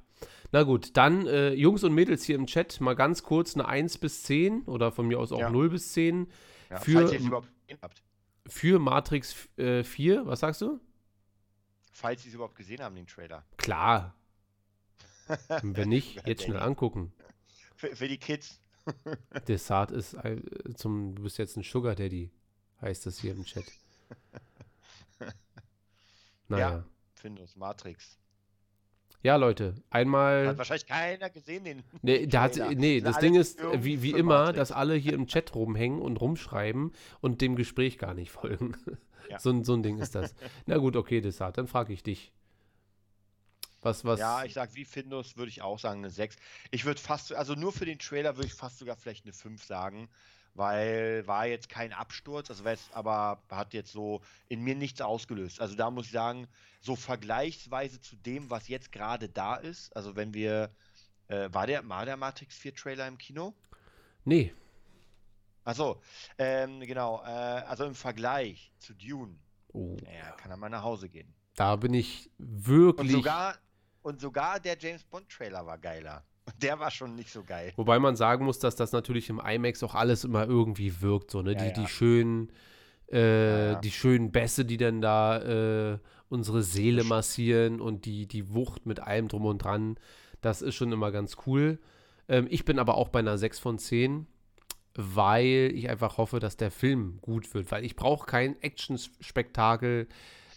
Na 0.53 0.65
gut, 0.65 0.97
dann 0.97 1.27
äh, 1.29 1.53
Jungs 1.53 1.85
und 1.85 1.95
Mädels 1.95 2.25
hier 2.25 2.35
im 2.35 2.47
Chat 2.47 2.81
mal 2.81 2.97
ganz 2.97 3.23
kurz 3.23 3.55
eine 3.55 3.67
1 3.69 3.99
bis 3.99 4.25
10 4.25 4.63
oder 4.63 4.91
von 4.91 5.07
mir 5.07 5.19
aus 5.21 5.31
auch 5.31 5.39
Ja. 5.39 5.51
0 5.51 5.71
bis 5.71 5.93
10 5.93 6.27
Ja, 6.71 6.81
für- 6.81 7.43
für 8.47 8.79
Matrix 8.81 9.49
äh, 9.59 9.85
4. 9.85 10.27
Was 10.27 10.41
sagst 10.41 10.61
du? 10.63 10.81
Falls 11.93 12.23
sie 12.23 12.31
es 12.31 12.35
überhaupt 12.35 12.57
gesehen 12.57 12.81
haben, 12.83 12.97
den 12.97 13.07
Trailer. 13.07 13.45
Klar. 13.59 14.17
Wenn 15.63 15.89
nicht, 15.89 16.17
Ja, 16.17 16.23
jetzt 16.27 16.43
schnell 16.43 16.59
angucken. 16.59 17.13
Für, 17.77 17.95
für 17.95 18.09
die 18.09 18.19
Kids. 18.19 18.61
Desart 19.47 19.93
ist 19.93 20.17
ein, 20.17 20.43
zum, 20.75 21.15
du 21.15 21.23
bist 21.23 21.39
jetzt 21.39 21.57
ein 21.57 21.63
Sugar 21.63 21.95
Daddy, 21.95 22.33
heißt 22.81 23.07
das 23.07 23.19
hier 23.21 23.33
im 23.33 23.45
Chat. 23.45 23.65
Naja. 26.49 26.85
Findus, 27.15 27.55
Matrix. 27.55 28.19
Ja, 29.23 29.37
Leute, 29.37 29.75
einmal. 29.91 30.47
Hat 30.49 30.59
wahrscheinlich 30.59 30.87
keiner 30.87 31.29
gesehen, 31.29 31.65
den. 31.65 31.83
Nee, 32.01 32.27
da 32.27 32.43
hat, 32.43 32.57
nee 32.77 33.01
das 33.03 33.19
Ding 33.19 33.35
ist, 33.35 33.59
wie, 33.83 34.03
wie 34.03 34.13
immer, 34.13 34.53
dass 34.55 34.73
alle 34.73 34.95
hier 34.95 35.13
im 35.13 35.27
Chat 35.27 35.55
rumhängen 35.55 36.01
und 36.01 36.17
rumschreiben 36.21 36.93
und 37.21 37.41
dem 37.43 37.55
Gespräch 37.57 37.99
gar 37.99 38.15
nicht 38.15 38.31
folgen. 38.31 38.77
Ja. 39.29 39.39
So, 39.39 39.51
ein- 39.51 39.63
so 39.63 39.75
ein 39.75 39.85
Ding 39.85 39.99
ist 39.99 40.17
das. 40.17 40.35
Na 40.67 40.77
gut, 40.79 40.97
okay, 40.97 41.21
Desart, 41.21 41.57
dann 41.57 41.69
frage 41.69 41.93
ich 41.93 42.03
dich. 42.03 42.33
Was, 43.83 44.05
was. 44.05 44.19
Ja, 44.19 44.45
ich 44.45 44.55
sag, 44.55 44.75
wie 44.75 44.85
Findus 44.85 45.37
würde 45.37 45.51
ich 45.51 45.63
auch 45.63 45.79
sagen, 45.79 46.01
eine 46.01 46.11
6. 46.11 46.35
Ich 46.73 46.85
würde 46.85 47.01
fast, 47.01 47.33
also 47.33 47.55
nur 47.55 47.71
für 47.73 47.85
den 47.85 48.01
Trailer 48.01 48.37
würde 48.37 48.49
ich 48.49 48.55
fast 48.55 48.79
sogar 48.81 48.97
vielleicht 48.97 49.25
eine 49.27 49.33
5 49.33 49.63
sagen, 49.65 50.09
weil 50.55 51.27
war 51.27 51.47
jetzt 51.47 51.69
kein 51.69 51.93
Absturz, 51.93 52.51
also 52.51 52.65
jetzt, 52.65 52.93
aber 52.95 53.43
hat 53.51 53.73
jetzt 53.75 53.93
so 53.93 54.21
in 54.49 54.63
mir 54.63 54.75
nichts 54.75 55.01
ausgelöst. 55.01 55.61
Also 55.61 55.77
da 55.77 55.91
muss 55.91 56.07
ich 56.07 56.13
sagen, 56.13 56.47
so 56.81 56.97
vergleichsweise 56.97 58.01
zu 58.01 58.17
dem, 58.17 58.51
was 58.51 58.69
jetzt 58.69 58.93
gerade 58.93 59.29
da 59.29 59.57
ist, 59.57 59.95
also 59.97 60.17
wenn 60.17 60.35
wir, 60.35 60.71
äh, 61.29 61.49
war 61.53 61.67
der, 61.67 61.87
war 61.89 62.05
der 62.07 62.17
Matrix 62.17 62.57
4 62.59 62.75
Trailer 62.75 63.07
im 63.09 63.19
Kino? 63.19 63.55
nee, 64.25 64.53
Achso, 65.65 66.01
ähm, 66.39 66.81
genau, 66.81 67.23
äh, 67.23 67.27
also 67.29 67.85
im 67.85 67.95
Vergleich 67.95 68.73
zu 68.79 68.95
Dune, 68.95 69.39
oh, 69.73 69.97
ja, 70.05 70.33
kann 70.33 70.51
er 70.51 70.57
mal 70.57 70.71
nach 70.71 70.83
Hause 70.83 71.09
gehen. 71.09 71.33
da 71.55 71.77
bin 71.77 71.95
ich 71.95 72.31
Und 72.39 72.67
wirklich. 72.67 73.13
sogar, 73.13 73.59
und 74.03 74.21
sogar 74.21 74.59
der 74.61 74.79
James 74.79 75.05
Bond 75.05 75.29
Trailer 75.29 75.65
war 75.67 75.79
geiler. 75.79 76.25
Der 76.63 76.79
war 76.81 76.91
schon 76.91 77.15
nicht 77.17 77.31
so 77.31 77.43
geil. 77.43 77.73
Wobei 77.77 77.99
man 77.99 78.17
sagen 78.17 78.45
muss, 78.45 78.59
dass 78.59 78.77
das 78.77 78.93
natürlich 78.93 79.29
im 79.29 79.41
IMAX 79.41 79.83
auch 79.83 79.95
alles 79.95 80.25
immer 80.25 80.47
irgendwie 80.47 81.01
wirkt, 81.01 81.31
so, 81.31 81.43
ne? 81.43 81.53
Ja, 81.53 81.59
die, 81.59 81.67
ja. 81.67 81.73
die 81.73 81.87
schönen, 81.87 82.53
äh, 83.11 83.73
ja. 83.73 83.75
die 83.77 83.91
schönen 83.91 84.33
Bässe, 84.33 84.65
die 84.65 84.77
dann 84.77 85.01
da 85.01 85.93
äh, 85.93 85.99
unsere 86.29 86.63
Seele 86.63 87.05
massieren 87.05 87.81
und 87.81 88.05
die, 88.05 88.27
die 88.27 88.55
Wucht 88.55 88.87
mit 88.87 89.01
allem 89.01 89.29
drum 89.29 89.45
und 89.47 89.59
dran, 89.59 89.97
das 90.41 90.63
ist 90.63 90.75
schon 90.75 90.93
immer 90.93 91.11
ganz 91.11 91.37
cool. 91.47 91.79
Ähm, 92.29 92.47
ich 92.51 92.65
bin 92.65 92.79
aber 92.79 92.97
auch 92.97 93.09
bei 93.09 93.19
einer 93.19 93.37
6 93.37 93.59
von 93.59 93.79
10, 93.79 94.27
weil 94.95 95.73
ich 95.75 95.89
einfach 95.91 96.19
hoffe, 96.19 96.39
dass 96.39 96.57
der 96.57 96.71
Film 96.71 97.19
gut 97.21 97.53
wird, 97.55 97.71
weil 97.71 97.85
ich 97.85 97.97
brauche 97.97 98.27
kein 98.27 98.61
Action-Spektakel 98.63 100.09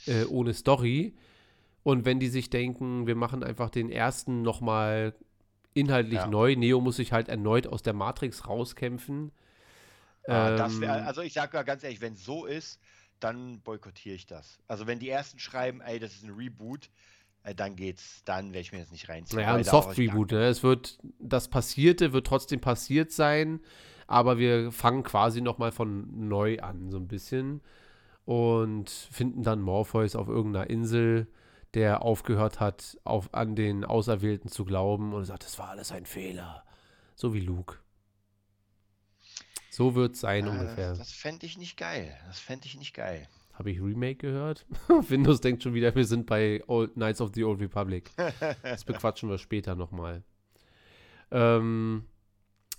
äh, 0.06 0.26
ohne 0.26 0.54
Story. 0.54 1.15
Und 1.84 2.06
wenn 2.06 2.19
die 2.19 2.30
sich 2.30 2.50
denken, 2.50 3.08
wir 3.08 3.15
machen 3.15 3.43
einfach 3.43 3.69
den 3.69 3.89
ersten 3.89 4.41
nochmal 4.41 5.13
inhaltlich 5.73 6.19
Ja. 6.19 6.27
neu, 6.27 6.55
Neo 6.55 6.81
muss 6.81 6.97
sich 6.97 7.12
halt 7.12 7.29
erneut 7.29 7.67
aus 7.67 7.81
der 7.81 7.93
Matrix 7.93 8.47
rauskämpfen. 8.47 9.31
Ah, 10.27 10.55
das 10.55 10.79
wär, 10.79 10.99
Ähm, 10.99 11.07
also 11.07 11.21
ich 11.21 11.33
sage 11.33 11.57
mal 11.57 11.63
ganz 11.63 11.83
ehrlich, 11.83 12.01
wenn 12.01 12.13
es 12.13 12.23
so 12.23 12.45
ist, 12.45 12.79
dann 13.19 13.62
boykottiere 13.62 14.15
ich 14.15 14.25
das. 14.25 14.59
Also 14.67 14.88
wenn 14.88 14.99
die 14.99 15.09
ersten 15.09 15.39
schreiben, 15.39 15.81
ey, 15.81 15.99
das 15.99 16.13
ist 16.13 16.23
ein 16.23 16.31
Reboot, 16.31 16.89
äh, 17.43 17.55
dann 17.55 17.75
geht's, 17.75 18.23
dann 18.25 18.47
werde 18.47 18.59
ich 18.59 18.71
mir 18.71 18.79
das 18.79 18.91
nicht 18.91 19.09
reinziehen. 19.09 19.41
Naja, 19.41 19.55
ein 19.55 19.63
Soft-Reboot. 19.63 20.31
Ne? 20.31 20.47
Es 20.47 20.63
wird, 20.63 20.99
das 21.19 21.47
Passierte 21.49 22.13
wird 22.13 22.27
trotzdem 22.27 22.62
passiert 22.62 23.12
sein, 23.12 23.59
aber 24.07 24.38
wir 24.38 24.71
fangen 24.71 25.03
quasi 25.03 25.41
nochmal 25.41 25.71
von 25.71 26.27
neu 26.27 26.59
an, 26.59 26.89
so 26.89 26.97
ein 26.97 27.07
bisschen. 27.07 27.62
Und 28.25 28.89
finden 28.89 29.43
dann 29.43 29.62
Morpheus 29.62 30.15
auf 30.15 30.29
irgendeiner 30.29 30.69
Insel, 30.69 31.27
der 31.73 32.01
aufgehört 32.03 32.59
hat, 32.59 32.97
auf, 33.03 33.33
an 33.33 33.55
den 33.55 33.83
Auserwählten 33.86 34.49
zu 34.49 34.63
glauben 34.65 35.13
und 35.13 35.25
sagt, 35.25 35.43
das 35.43 35.57
war 35.59 35.69
alles 35.69 35.91
ein 35.91 36.05
Fehler. 36.05 36.63
So 37.15 37.33
wie 37.33 37.39
Luke. 37.39 37.77
So 39.69 39.95
wird 39.95 40.13
es 40.13 40.21
sein 40.21 40.45
gar- 40.45 40.53
ungefähr. 40.53 40.91
Äh, 40.93 40.97
das 40.97 41.12
fände 41.12 41.45
ich 41.45 41.57
nicht 41.57 41.77
geil. 41.77 42.15
Das 42.27 42.39
fände 42.39 42.67
ich 42.67 42.77
nicht 42.77 42.93
geil. 42.93 43.27
Habe 43.53 43.71
ich 43.71 43.81
Remake 43.81 44.15
gehört? 44.15 44.65
Windows 45.09 45.41
denkt 45.41 45.63
schon 45.63 45.73
wieder, 45.73 45.93
wir 45.95 46.05
sind 46.05 46.25
bei 46.25 46.63
Old 46.67 46.93
Knights 46.93 47.21
of 47.21 47.31
the 47.33 47.43
Old 47.43 47.59
Republic. 47.59 48.12
Das 48.63 48.83
bequatschen 48.83 49.29
wir 49.29 49.38
später 49.38 49.75
nochmal. 49.75 50.23
Ähm, 51.31 52.05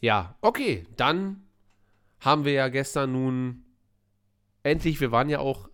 ja, 0.01 0.37
okay, 0.41 0.87
dann 0.97 1.45
haben 2.21 2.45
wir 2.45 2.53
ja 2.53 2.69
gestern 2.69 3.13
nun 3.13 3.65
endlich, 4.63 5.01
wir 5.01 5.11
waren 5.13 5.29
ja 5.29 5.39
auch 5.41 5.69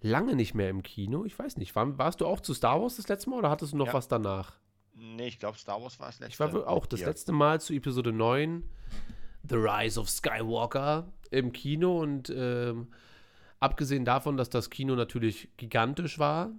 lange 0.00 0.36
nicht 0.36 0.54
mehr 0.54 0.70
im 0.70 0.82
Kino. 0.82 1.24
Ich 1.24 1.38
weiß 1.38 1.56
nicht, 1.56 1.74
war, 1.76 1.98
warst 1.98 2.20
du 2.20 2.26
auch 2.26 2.40
zu 2.40 2.54
Star 2.54 2.80
Wars 2.80 2.96
das 2.96 3.08
letzte 3.08 3.30
Mal 3.30 3.38
oder 3.40 3.50
hattest 3.50 3.72
du 3.72 3.76
noch 3.76 3.88
Ja. 3.88 3.92
was 3.94 4.08
danach? 4.08 4.52
Nee, 4.94 5.28
ich 5.28 5.38
glaube, 5.38 5.58
Star 5.58 5.80
Wars 5.82 5.98
war 6.00 6.06
das 6.08 6.18
letzte. 6.20 6.32
Ich 6.32 6.40
war 6.54 6.68
auch 6.68 6.86
das 6.86 7.00
Hier. 7.00 7.08
letzte 7.08 7.32
Mal 7.32 7.60
zu 7.60 7.72
Episode 7.72 8.12
9, 8.12 8.64
The 9.48 9.54
Rise 9.56 10.00
of 10.00 10.08
Skywalker, 10.10 11.12
im 11.30 11.52
Kino 11.52 12.00
und 12.00 12.32
ähm, 12.34 12.88
abgesehen 13.60 14.04
davon, 14.04 14.36
dass 14.36 14.50
das 14.50 14.70
Kino 14.70 14.94
natürlich 14.96 15.48
gigantisch 15.56 16.18
war 16.18 16.50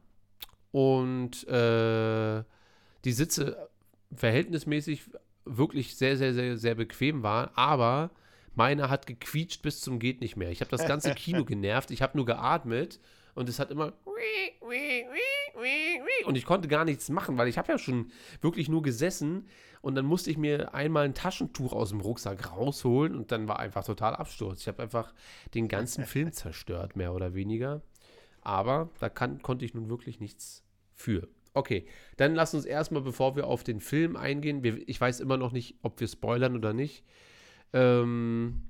und 0.71 1.47
äh, 1.47 2.43
die 3.03 3.11
Sitze 3.11 3.69
verhältnismäßig 4.13 5.03
wirklich 5.45 5.97
sehr, 5.97 6.17
sehr, 6.17 6.33
sehr, 6.33 6.57
sehr 6.57 6.75
bequem 6.75 7.23
waren, 7.23 7.49
aber 7.55 8.11
meiner 8.55 8.89
hat 8.89 9.07
gequietscht 9.07 9.61
bis 9.61 9.81
zum 9.81 9.99
geht 9.99 10.21
nicht 10.21 10.35
mehr. 10.35 10.51
Ich 10.51 10.61
habe 10.61 10.71
das 10.71 10.85
ganze 10.85 11.13
Kino 11.15 11.45
genervt, 11.45 11.91
ich 11.91 12.01
habe 12.01 12.17
nur 12.17 12.25
geatmet 12.25 12.99
und 13.35 13.49
es 13.49 13.59
hat 13.59 13.71
immer 13.71 13.93
und 16.25 16.35
ich 16.35 16.45
konnte 16.45 16.67
gar 16.67 16.85
nichts 16.85 17.09
machen, 17.09 17.37
weil 17.37 17.47
ich 17.47 17.57
habe 17.57 17.71
ja 17.71 17.77
schon 17.77 18.11
wirklich 18.41 18.69
nur 18.69 18.81
gesessen 18.81 19.47
und 19.81 19.95
dann 19.95 20.05
musste 20.05 20.29
ich 20.29 20.37
mir 20.37 20.73
einmal 20.73 21.05
ein 21.05 21.13
Taschentuch 21.13 21.73
aus 21.73 21.89
dem 21.89 22.01
Rucksack 22.01 22.51
rausholen 22.51 23.15
und 23.15 23.31
dann 23.31 23.47
war 23.47 23.59
einfach 23.59 23.85
total 23.85 24.15
Absturz. 24.15 24.61
Ich 24.61 24.67
habe 24.67 24.83
einfach 24.83 25.13
den 25.53 25.67
ganzen 25.67 26.05
Film 26.05 26.31
zerstört, 26.31 26.95
mehr 26.95 27.13
oder 27.13 27.33
weniger. 27.33 27.81
Aber 28.41 28.89
da 28.99 29.09
kann, 29.09 29.41
konnte 29.41 29.65
ich 29.65 29.73
nun 29.73 29.89
wirklich 29.89 30.19
nichts 30.19 30.63
für. 30.93 31.27
Okay, 31.53 31.87
dann 32.17 32.35
lass 32.35 32.53
uns 32.53 32.65
erstmal, 32.65 33.01
bevor 33.01 33.35
wir 33.35 33.47
auf 33.47 33.63
den 33.63 33.79
Film 33.79 34.15
eingehen, 34.15 34.63
wir, 34.63 34.87
ich 34.87 35.01
weiß 35.01 35.19
immer 35.19 35.37
noch 35.37 35.51
nicht, 35.51 35.75
ob 35.81 35.99
wir 35.99 36.07
spoilern 36.07 36.55
oder 36.55 36.73
nicht. 36.73 37.03
Ähm, 37.73 38.61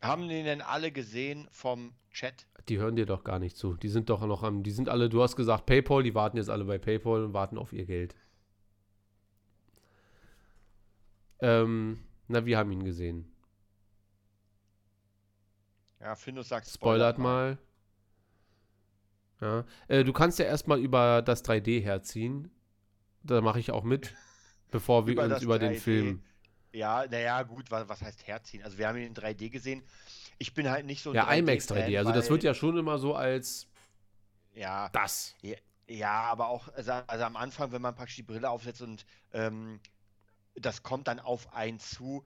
Haben 0.00 0.28
die 0.28 0.42
denn 0.42 0.62
alle 0.62 0.90
gesehen 0.90 1.48
vom 1.52 1.92
Chat? 2.18 2.46
die 2.68 2.78
hören 2.78 2.96
dir 2.96 3.06
doch 3.06 3.24
gar 3.24 3.38
nicht 3.38 3.56
zu. 3.56 3.74
Die 3.74 3.88
sind 3.88 4.10
doch 4.10 4.20
noch 4.26 4.42
am, 4.42 4.62
die 4.62 4.70
sind 4.70 4.88
alle, 4.88 5.08
du 5.08 5.22
hast 5.22 5.36
gesagt 5.36 5.66
PayPal, 5.66 6.02
die 6.02 6.14
warten 6.14 6.36
jetzt 6.36 6.50
alle 6.50 6.64
bei 6.64 6.78
PayPal 6.78 7.24
und 7.24 7.32
warten 7.32 7.58
auf 7.58 7.72
ihr 7.72 7.86
Geld. 7.86 8.14
Ähm, 11.40 12.04
na, 12.26 12.44
wir 12.44 12.58
haben 12.58 12.72
ihn 12.72 12.84
gesehen. 12.84 13.30
Ja, 16.00 16.14
Findus 16.14 16.48
sagt 16.48 16.68
Spoilert 16.68 17.18
mal. 17.18 17.58
Ja. 19.40 19.64
Äh, 19.86 20.04
du 20.04 20.12
kannst 20.12 20.38
ja 20.38 20.44
erstmal 20.44 20.80
über 20.80 21.22
das 21.22 21.44
3D 21.44 21.80
herziehen. 21.80 22.50
Da 23.22 23.40
mache 23.40 23.60
ich 23.60 23.70
auch 23.70 23.84
mit, 23.84 24.14
bevor 24.70 25.06
wir 25.06 25.12
Über 25.12 25.24
uns 25.24 25.42
über 25.42 25.58
den 25.58 25.74
3D. 25.74 25.80
Film. 25.80 26.22
Ja, 26.72 27.06
naja, 27.06 27.42
gut, 27.44 27.70
was, 27.70 27.88
was 27.88 28.02
heißt 28.02 28.26
herziehen? 28.26 28.62
Also 28.62 28.78
wir 28.78 28.88
haben 28.88 28.98
ihn 28.98 29.06
in 29.06 29.14
3D 29.14 29.48
gesehen. 29.48 29.82
Ich 30.38 30.54
bin 30.54 30.70
halt 30.70 30.86
nicht 30.86 31.02
so 31.02 31.12
Ja, 31.14 31.32
IMAX 31.32 31.66
3D-Fan, 31.68 31.90
3D. 31.90 31.98
Also 31.98 32.12
das 32.12 32.30
wird 32.30 32.42
ja 32.44 32.54
schon 32.54 32.76
immer 32.76 32.98
so 32.98 33.14
als 33.14 33.66
Ja, 34.54 34.88
das. 34.90 35.34
ja, 35.88 36.10
aber 36.10 36.48
auch, 36.48 36.68
also, 36.74 36.92
also 36.92 37.24
am 37.24 37.36
Anfang, 37.36 37.72
wenn 37.72 37.82
man 37.82 37.94
praktisch 37.94 38.16
die 38.16 38.22
Brille 38.22 38.48
aufsetzt 38.50 38.82
und 38.82 39.04
ähm, 39.32 39.80
das 40.54 40.82
kommt 40.82 41.08
dann 41.08 41.20
auf 41.20 41.52
einen 41.54 41.78
zu. 41.80 42.24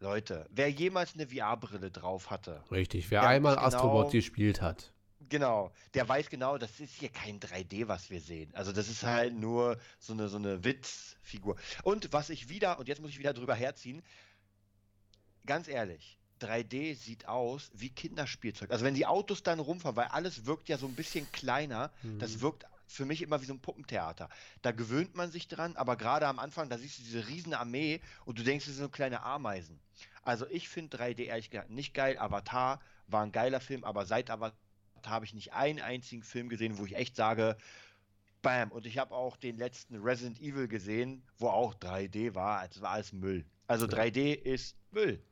Leute, 0.00 0.46
wer 0.50 0.68
jemals 0.68 1.14
eine 1.14 1.28
VR-Brille 1.28 1.92
drauf 1.92 2.28
hatte, 2.30 2.64
Richtig. 2.72 3.10
Wer 3.12 3.22
Ja, 3.22 3.28
einmal 3.28 3.54
genau. 3.54 3.66
Astrobot 3.66 4.10
gespielt 4.10 4.60
hat. 4.60 4.92
Genau, 5.28 5.72
der 5.94 6.08
weiß 6.08 6.28
genau, 6.30 6.58
das 6.58 6.80
ist 6.80 6.94
hier 6.94 7.08
kein 7.08 7.38
3D, 7.38 7.86
was 7.86 8.10
wir 8.10 8.20
sehen. 8.20 8.52
Also 8.54 8.72
das 8.72 8.88
ist 8.88 9.04
halt 9.04 9.34
nur 9.34 9.78
so 10.00 10.12
eine, 10.12 10.28
so 10.28 10.36
eine 10.36 10.64
Witzfigur. 10.64 11.56
Und 11.84 12.12
was 12.12 12.28
ich 12.30 12.48
wieder, 12.48 12.78
und 12.80 12.88
jetzt 12.88 13.00
muss 13.00 13.10
ich 13.12 13.18
wieder 13.20 13.32
drüber 13.32 13.54
herziehen, 13.54 14.02
ganz 15.46 15.68
ehrlich, 15.68 16.18
3D 16.42 16.94
sieht 16.96 17.28
aus 17.28 17.70
wie 17.74 17.88
Kinderspielzeug. 17.88 18.70
Also 18.70 18.84
wenn 18.84 18.94
die 18.94 19.06
Autos 19.06 19.42
dann 19.42 19.60
rumfahren, 19.60 19.96
weil 19.96 20.08
alles 20.08 20.46
wirkt 20.46 20.68
ja 20.68 20.78
so 20.78 20.86
ein 20.86 20.94
bisschen 20.94 21.30
kleiner, 21.32 21.90
das 22.18 22.40
wirkt 22.40 22.66
für 22.86 23.04
mich 23.04 23.22
immer 23.22 23.40
wie 23.40 23.46
so 23.46 23.54
ein 23.54 23.60
Puppentheater. 23.60 24.28
Da 24.60 24.72
gewöhnt 24.72 25.14
man 25.14 25.30
sich 25.30 25.48
dran, 25.48 25.76
aber 25.76 25.96
gerade 25.96 26.26
am 26.26 26.38
Anfang, 26.38 26.68
da 26.68 26.78
siehst 26.78 26.98
du 26.98 27.02
diese 27.02 27.26
riesen 27.28 27.54
Armee 27.54 28.00
und 28.24 28.38
du 28.38 28.42
denkst, 28.42 28.66
das 28.66 28.74
sind 28.74 28.84
so 28.84 28.90
kleine 28.90 29.22
Ameisen. 29.22 29.80
Also 30.22 30.46
ich 30.48 30.68
finde 30.68 30.96
3D 30.96 31.24
ehrlich 31.24 31.50
gesagt 31.50 31.70
nicht 31.70 31.94
geil. 31.94 32.18
Avatar 32.18 32.80
war 33.08 33.22
ein 33.22 33.32
geiler 33.32 33.60
Film, 33.60 33.84
aber 33.84 34.06
seit 34.06 34.30
Avatar 34.30 34.54
habe 35.06 35.24
ich 35.24 35.34
nicht 35.34 35.52
einen 35.52 35.80
einzigen 35.80 36.22
Film 36.22 36.48
gesehen, 36.48 36.78
wo 36.78 36.86
ich 36.86 36.94
echt 36.94 37.16
sage, 37.16 37.56
bam. 38.42 38.70
Und 38.70 38.86
ich 38.86 38.98
habe 38.98 39.14
auch 39.14 39.36
den 39.36 39.56
letzten 39.56 39.96
Resident 39.96 40.40
Evil 40.40 40.68
gesehen, 40.68 41.22
wo 41.38 41.48
auch 41.48 41.74
3D 41.74 42.34
war. 42.34 42.64
Es 42.64 42.80
war 42.80 42.90
alles 42.90 43.12
Müll. 43.12 43.44
Also 43.66 43.86
3D 43.86 44.34
ist 44.34 44.76
Müll. 44.90 45.22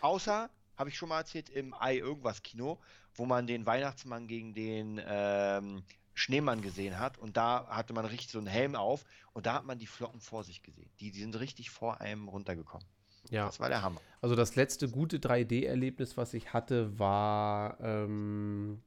Außer, 0.00 0.50
habe 0.76 0.90
ich 0.90 0.96
schon 0.96 1.08
mal 1.08 1.18
erzählt, 1.18 1.50
im 1.50 1.74
Ei 1.78 1.98
irgendwas 1.98 2.42
Kino, 2.42 2.78
wo 3.14 3.26
man 3.26 3.46
den 3.46 3.66
Weihnachtsmann 3.66 4.26
gegen 4.26 4.54
den 4.54 5.00
ähm, 5.06 5.82
Schneemann 6.14 6.62
gesehen 6.62 6.98
hat. 6.98 7.18
Und 7.18 7.36
da 7.36 7.66
hatte 7.68 7.92
man 7.92 8.04
richtig 8.04 8.30
so 8.30 8.38
einen 8.38 8.46
Helm 8.46 8.74
auf 8.74 9.04
und 9.32 9.46
da 9.46 9.54
hat 9.54 9.64
man 9.64 9.78
die 9.78 9.86
Flocken 9.86 10.20
vor 10.20 10.44
sich 10.44 10.62
gesehen. 10.62 10.90
Die, 11.00 11.10
die 11.10 11.20
sind 11.20 11.38
richtig 11.38 11.70
vor 11.70 12.00
einem 12.00 12.28
runtergekommen. 12.28 12.86
Ja. 13.30 13.46
Das 13.46 13.60
war 13.60 13.68
der 13.68 13.82
Hammer. 13.82 14.00
Also 14.22 14.34
das 14.34 14.56
letzte 14.56 14.88
gute 14.88 15.18
3D-Erlebnis, 15.18 16.16
was 16.16 16.34
ich 16.34 16.52
hatte, 16.52 16.98
war 16.98 17.78
ähm, 17.80 18.82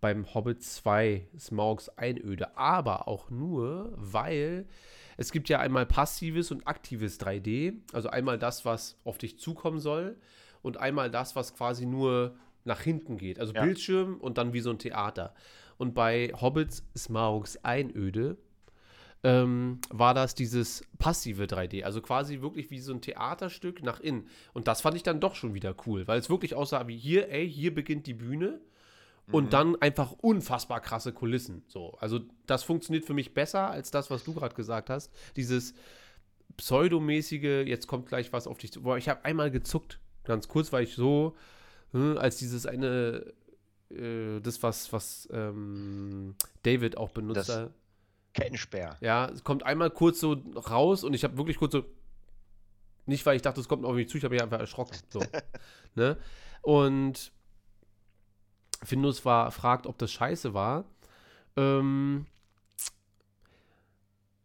beim 0.00 0.32
Hobbit 0.34 0.62
2 0.62 1.26
Smaugs 1.38 1.88
Einöde. 1.90 2.56
Aber 2.56 3.08
auch 3.08 3.30
nur, 3.30 3.92
weil 3.96 4.66
es 5.16 5.32
gibt 5.32 5.48
ja 5.48 5.60
einmal 5.60 5.86
passives 5.86 6.50
und 6.50 6.66
aktives 6.66 7.18
3D. 7.20 7.74
Also 7.92 8.08
einmal 8.08 8.38
das, 8.38 8.64
was 8.64 8.98
auf 9.04 9.18
dich 9.18 9.38
zukommen 9.38 9.78
soll 9.78 10.16
und 10.62 10.76
einmal 10.76 11.10
das, 11.10 11.36
was 11.36 11.54
quasi 11.54 11.86
nur 11.86 12.36
nach 12.64 12.80
hinten 12.80 13.16
geht. 13.16 13.38
Also 13.38 13.54
Ja. 13.54 13.62
Bildschirm 13.62 14.16
und 14.16 14.38
dann 14.38 14.52
wie 14.52 14.60
so 14.60 14.70
ein 14.70 14.78
Theater. 14.78 15.34
Und 15.78 15.94
bei 15.94 16.32
Hobbits 16.40 16.84
Smaugs 16.96 17.58
Einöde 17.64 18.36
ähm, 19.22 19.80
war 19.90 20.14
das 20.14 20.34
dieses 20.34 20.84
passive 20.98 21.44
3D. 21.44 21.84
Also 21.84 22.00
quasi 22.00 22.40
wirklich 22.40 22.70
wie 22.70 22.78
so 22.78 22.92
ein 22.92 23.00
Theaterstück 23.00 23.82
nach 23.82 24.00
innen. 24.00 24.28
Und 24.52 24.68
das 24.68 24.80
fand 24.80 24.96
ich 24.96 25.02
dann 25.02 25.20
doch 25.20 25.34
schon 25.34 25.54
wieder 25.54 25.74
cool, 25.86 26.06
weil 26.06 26.18
es 26.18 26.30
wirklich 26.30 26.54
aussah 26.54 26.86
wie 26.88 26.96
hier, 26.96 27.30
ey, 27.30 27.50
hier 27.50 27.74
beginnt 27.74 28.06
die 28.06 28.14
Bühne. 28.14 28.60
Und 29.32 29.52
dann 29.52 29.74
einfach 29.82 30.12
unfassbar 30.12 30.80
krasse 30.80 31.12
Kulissen. 31.12 31.64
So, 31.66 31.94
also 31.98 32.20
das 32.46 32.62
funktioniert 32.62 33.04
für 33.04 33.14
mich 33.14 33.34
besser 33.34 33.68
als 33.70 33.90
das, 33.90 34.08
was 34.10 34.22
du 34.22 34.32
gerade 34.34 34.54
gesagt 34.54 34.88
hast. 34.88 35.12
Dieses 35.34 35.74
pseudomäßige, 36.56 37.66
jetzt 37.66 37.86
kommt 37.86 38.06
gleich 38.06 38.32
was 38.32 38.46
auf 38.46 38.58
dich 38.58 38.72
zu. 38.72 38.82
Boah, 38.82 38.96
ich 38.98 39.08
habe 39.08 39.24
einmal 39.24 39.50
gezuckt, 39.50 39.98
ganz 40.24 40.48
kurz, 40.48 40.72
weil 40.72 40.84
ich 40.84 40.94
so, 40.94 41.36
hm, 41.92 42.16
als 42.18 42.36
dieses 42.38 42.66
eine, 42.66 43.32
äh, 43.90 44.40
das, 44.40 44.62
was, 44.62 44.92
was 44.92 45.28
ähm, 45.32 46.34
David 46.62 46.96
auch 46.96 47.10
benutzt 47.10 47.48
Das- 47.48 47.56
hat. 47.56 47.72
Kettensperr. 48.32 48.98
Ja, 49.00 49.30
es 49.30 49.44
kommt 49.44 49.62
einmal 49.62 49.90
kurz 49.90 50.20
so 50.20 50.34
raus 50.68 51.04
und 51.04 51.14
ich 51.14 51.24
habe 51.24 51.38
wirklich 51.38 51.56
kurz 51.56 51.72
so. 51.72 51.84
Nicht, 53.06 53.24
weil 53.24 53.36
ich 53.36 53.40
dachte, 53.40 53.60
es 53.60 53.66
kommt 53.68 53.86
auf 53.86 53.94
mich 53.94 54.10
zu, 54.10 54.18
ich 54.18 54.24
habe 54.24 54.34
mich 54.34 54.42
einfach 54.42 54.60
erschrocken. 54.60 54.94
So. 55.08 55.20
ne? 55.94 56.18
Und 56.60 57.32
Findus 58.82 59.24
war, 59.24 59.50
fragt, 59.50 59.86
ob 59.86 59.98
das 59.98 60.12
scheiße 60.12 60.54
war. 60.54 60.84
Ähm, 61.56 62.26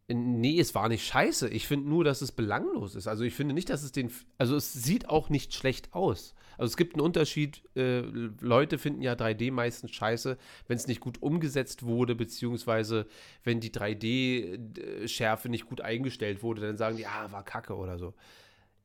nee, 0.08 0.60
es 0.60 0.76
war 0.76 0.89
nicht 0.89 1.06
scheiße. 1.06 1.50
Ich 1.50 1.67
finde 1.67 1.89
nur, 1.89 2.04
dass 2.04 2.22
es 2.22 2.32
belanglos 2.32 2.96
ist. 2.96 3.08
Also 3.08 3.24
ich 3.24 3.34
finde 3.34 3.54
nicht, 3.54 3.70
dass 3.70 3.84
es 3.84 3.91
den. 3.91 4.12
Also 4.38 4.56
es 4.56 4.74
sieht 4.74 5.10
auch 5.10 5.30
nicht 5.30 5.54
schlecht 5.54 5.94
aus. 5.94 6.34
Also 6.58 6.72
es 6.72 6.78
gibt 6.78 6.94
einen 6.94 7.02
Unterschied. 7.02 7.63
Äh, 7.76 8.02
Leute 8.39 8.78
finden 8.78 9.02
ja 9.02 9.13
3D 9.13 9.52
meistens 9.52 9.91
scheiße, 9.91 10.38
wenn 10.67 10.78
es 10.78 10.88
nicht 10.88 11.02
gut 11.02 11.22
umgesetzt 11.22 11.84
wurde, 11.84 12.15
beziehungsweise 12.15 13.08
wenn 13.44 13.60
die 13.60 13.72
3D-Schärfe 13.72 15.50
nicht 15.50 15.65
gut 15.65 15.82
eingestellt 15.82 16.44
wurde, 16.44 16.62
dann 16.62 16.78
sagen 16.78 16.98
die, 16.98 17.08
ah, 17.08 17.32
war 17.32 17.44
kacke 17.44 17.76
oder 17.76 17.98
so. 17.98 18.13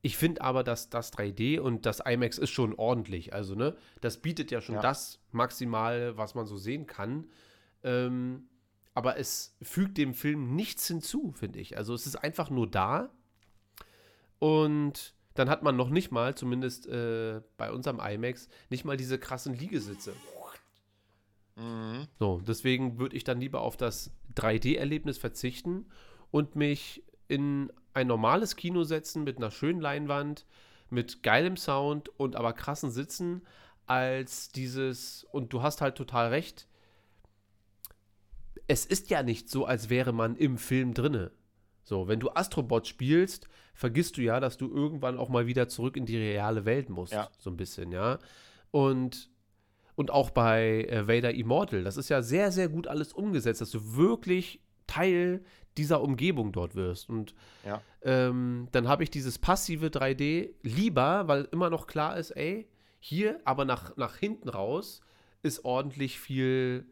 Ich 0.02 0.16
finde 0.16 0.42
aber, 0.42 0.62
dass 0.62 0.88
das 0.88 1.12
3D 1.12 1.58
und 1.58 1.84
das 1.86 2.00
IMAX 2.00 2.38
ist 2.38 2.50
schon 2.50 2.74
ordentlich. 2.74 3.32
Also, 3.34 3.54
ne, 3.54 3.76
das 4.00 4.18
bietet 4.18 4.50
ja 4.50 4.60
schon 4.60 4.76
Ja. 4.76 4.80
das 4.82 5.20
maximal, 5.32 6.16
was 6.16 6.34
man 6.34 6.46
so 6.46 6.56
sehen 6.56 6.86
kann. 6.86 7.26
Ähm, 7.82 8.48
aber 8.94 9.18
es 9.18 9.56
fügt 9.62 9.98
dem 9.98 10.14
Film 10.14 10.54
nichts 10.54 10.86
hinzu, 10.86 11.32
finde 11.36 11.58
ich. 11.58 11.76
Also, 11.76 11.92
es 11.94 12.06
ist 12.06 12.16
einfach 12.16 12.50
nur 12.50 12.70
da. 12.70 13.10
Und 14.38 15.14
dann 15.34 15.50
hat 15.50 15.62
man 15.62 15.76
noch 15.76 15.90
nicht 15.90 16.10
mal, 16.10 16.34
zumindest 16.34 16.86
äh, 16.86 17.40
bei 17.56 17.70
unserem 17.72 18.00
IMAX, 18.00 18.48
nicht 18.70 18.84
mal 18.84 18.96
diese 18.96 19.18
krassen 19.18 19.54
Liegesitze. 19.54 20.14
Mhm. 21.56 22.06
So, 22.18 22.40
deswegen 22.46 22.98
würde 22.98 23.16
ich 23.16 23.24
dann 23.24 23.40
lieber 23.40 23.60
auf 23.62 23.76
das 23.76 24.10
3D-Erlebnis 24.34 25.18
verzichten 25.18 25.86
und 26.30 26.54
mich 26.56 27.02
in 27.28 27.72
ein 27.96 28.06
normales 28.06 28.56
Kino 28.56 28.84
setzen 28.84 29.24
mit 29.24 29.38
einer 29.38 29.50
schönen 29.50 29.80
Leinwand, 29.80 30.44
mit 30.90 31.22
geilem 31.22 31.56
Sound 31.56 32.10
und 32.18 32.36
aber 32.36 32.52
krassen 32.52 32.90
Sitzen, 32.90 33.42
als 33.86 34.50
dieses, 34.50 35.24
und 35.32 35.52
du 35.52 35.62
hast 35.62 35.80
halt 35.80 35.96
total 35.96 36.28
recht, 36.28 36.68
es 38.68 38.84
ist 38.84 39.08
ja 39.08 39.22
nicht 39.22 39.48
so, 39.48 39.64
als 39.64 39.88
wäre 39.88 40.12
man 40.12 40.36
im 40.36 40.58
Film 40.58 40.92
drinne. 40.92 41.30
So, 41.84 42.06
wenn 42.06 42.20
du 42.20 42.30
Astrobot 42.30 42.86
spielst, 42.86 43.48
vergisst 43.72 44.18
du 44.18 44.22
ja, 44.22 44.40
dass 44.40 44.58
du 44.58 44.68
irgendwann 44.68 45.18
auch 45.18 45.30
mal 45.30 45.46
wieder 45.46 45.68
zurück 45.68 45.96
in 45.96 46.04
die 46.04 46.18
reale 46.18 46.66
Welt 46.66 46.90
musst. 46.90 47.14
Ja. 47.14 47.30
So 47.38 47.48
ein 47.48 47.56
bisschen, 47.56 47.92
ja. 47.92 48.18
Und, 48.72 49.30
und 49.94 50.10
auch 50.10 50.30
bei 50.30 50.84
äh, 50.84 51.08
Vader 51.08 51.32
Immortal, 51.32 51.82
das 51.82 51.96
ist 51.96 52.10
ja 52.10 52.20
sehr, 52.20 52.52
sehr 52.52 52.68
gut 52.68 52.88
alles 52.88 53.14
umgesetzt, 53.14 53.62
dass 53.62 53.70
du 53.70 53.96
wirklich 53.96 54.60
Teil 54.86 55.44
dieser 55.76 56.00
Umgebung 56.00 56.52
dort 56.52 56.74
wirst. 56.74 57.08
Und 57.08 57.34
Ja. 57.64 57.82
ähm, 58.02 58.68
dann 58.72 58.88
habe 58.88 59.02
ich 59.02 59.10
dieses 59.10 59.38
passive 59.38 59.86
3D 59.90 60.54
lieber, 60.62 61.28
weil 61.28 61.48
immer 61.52 61.70
noch 61.70 61.86
klar 61.86 62.16
ist, 62.16 62.30
ey, 62.30 62.66
hier, 62.98 63.40
aber 63.44 63.64
nach, 63.64 63.96
nach 63.96 64.16
hinten 64.16 64.48
raus 64.48 65.00
ist 65.42 65.64
ordentlich 65.64 66.18
viel 66.18 66.86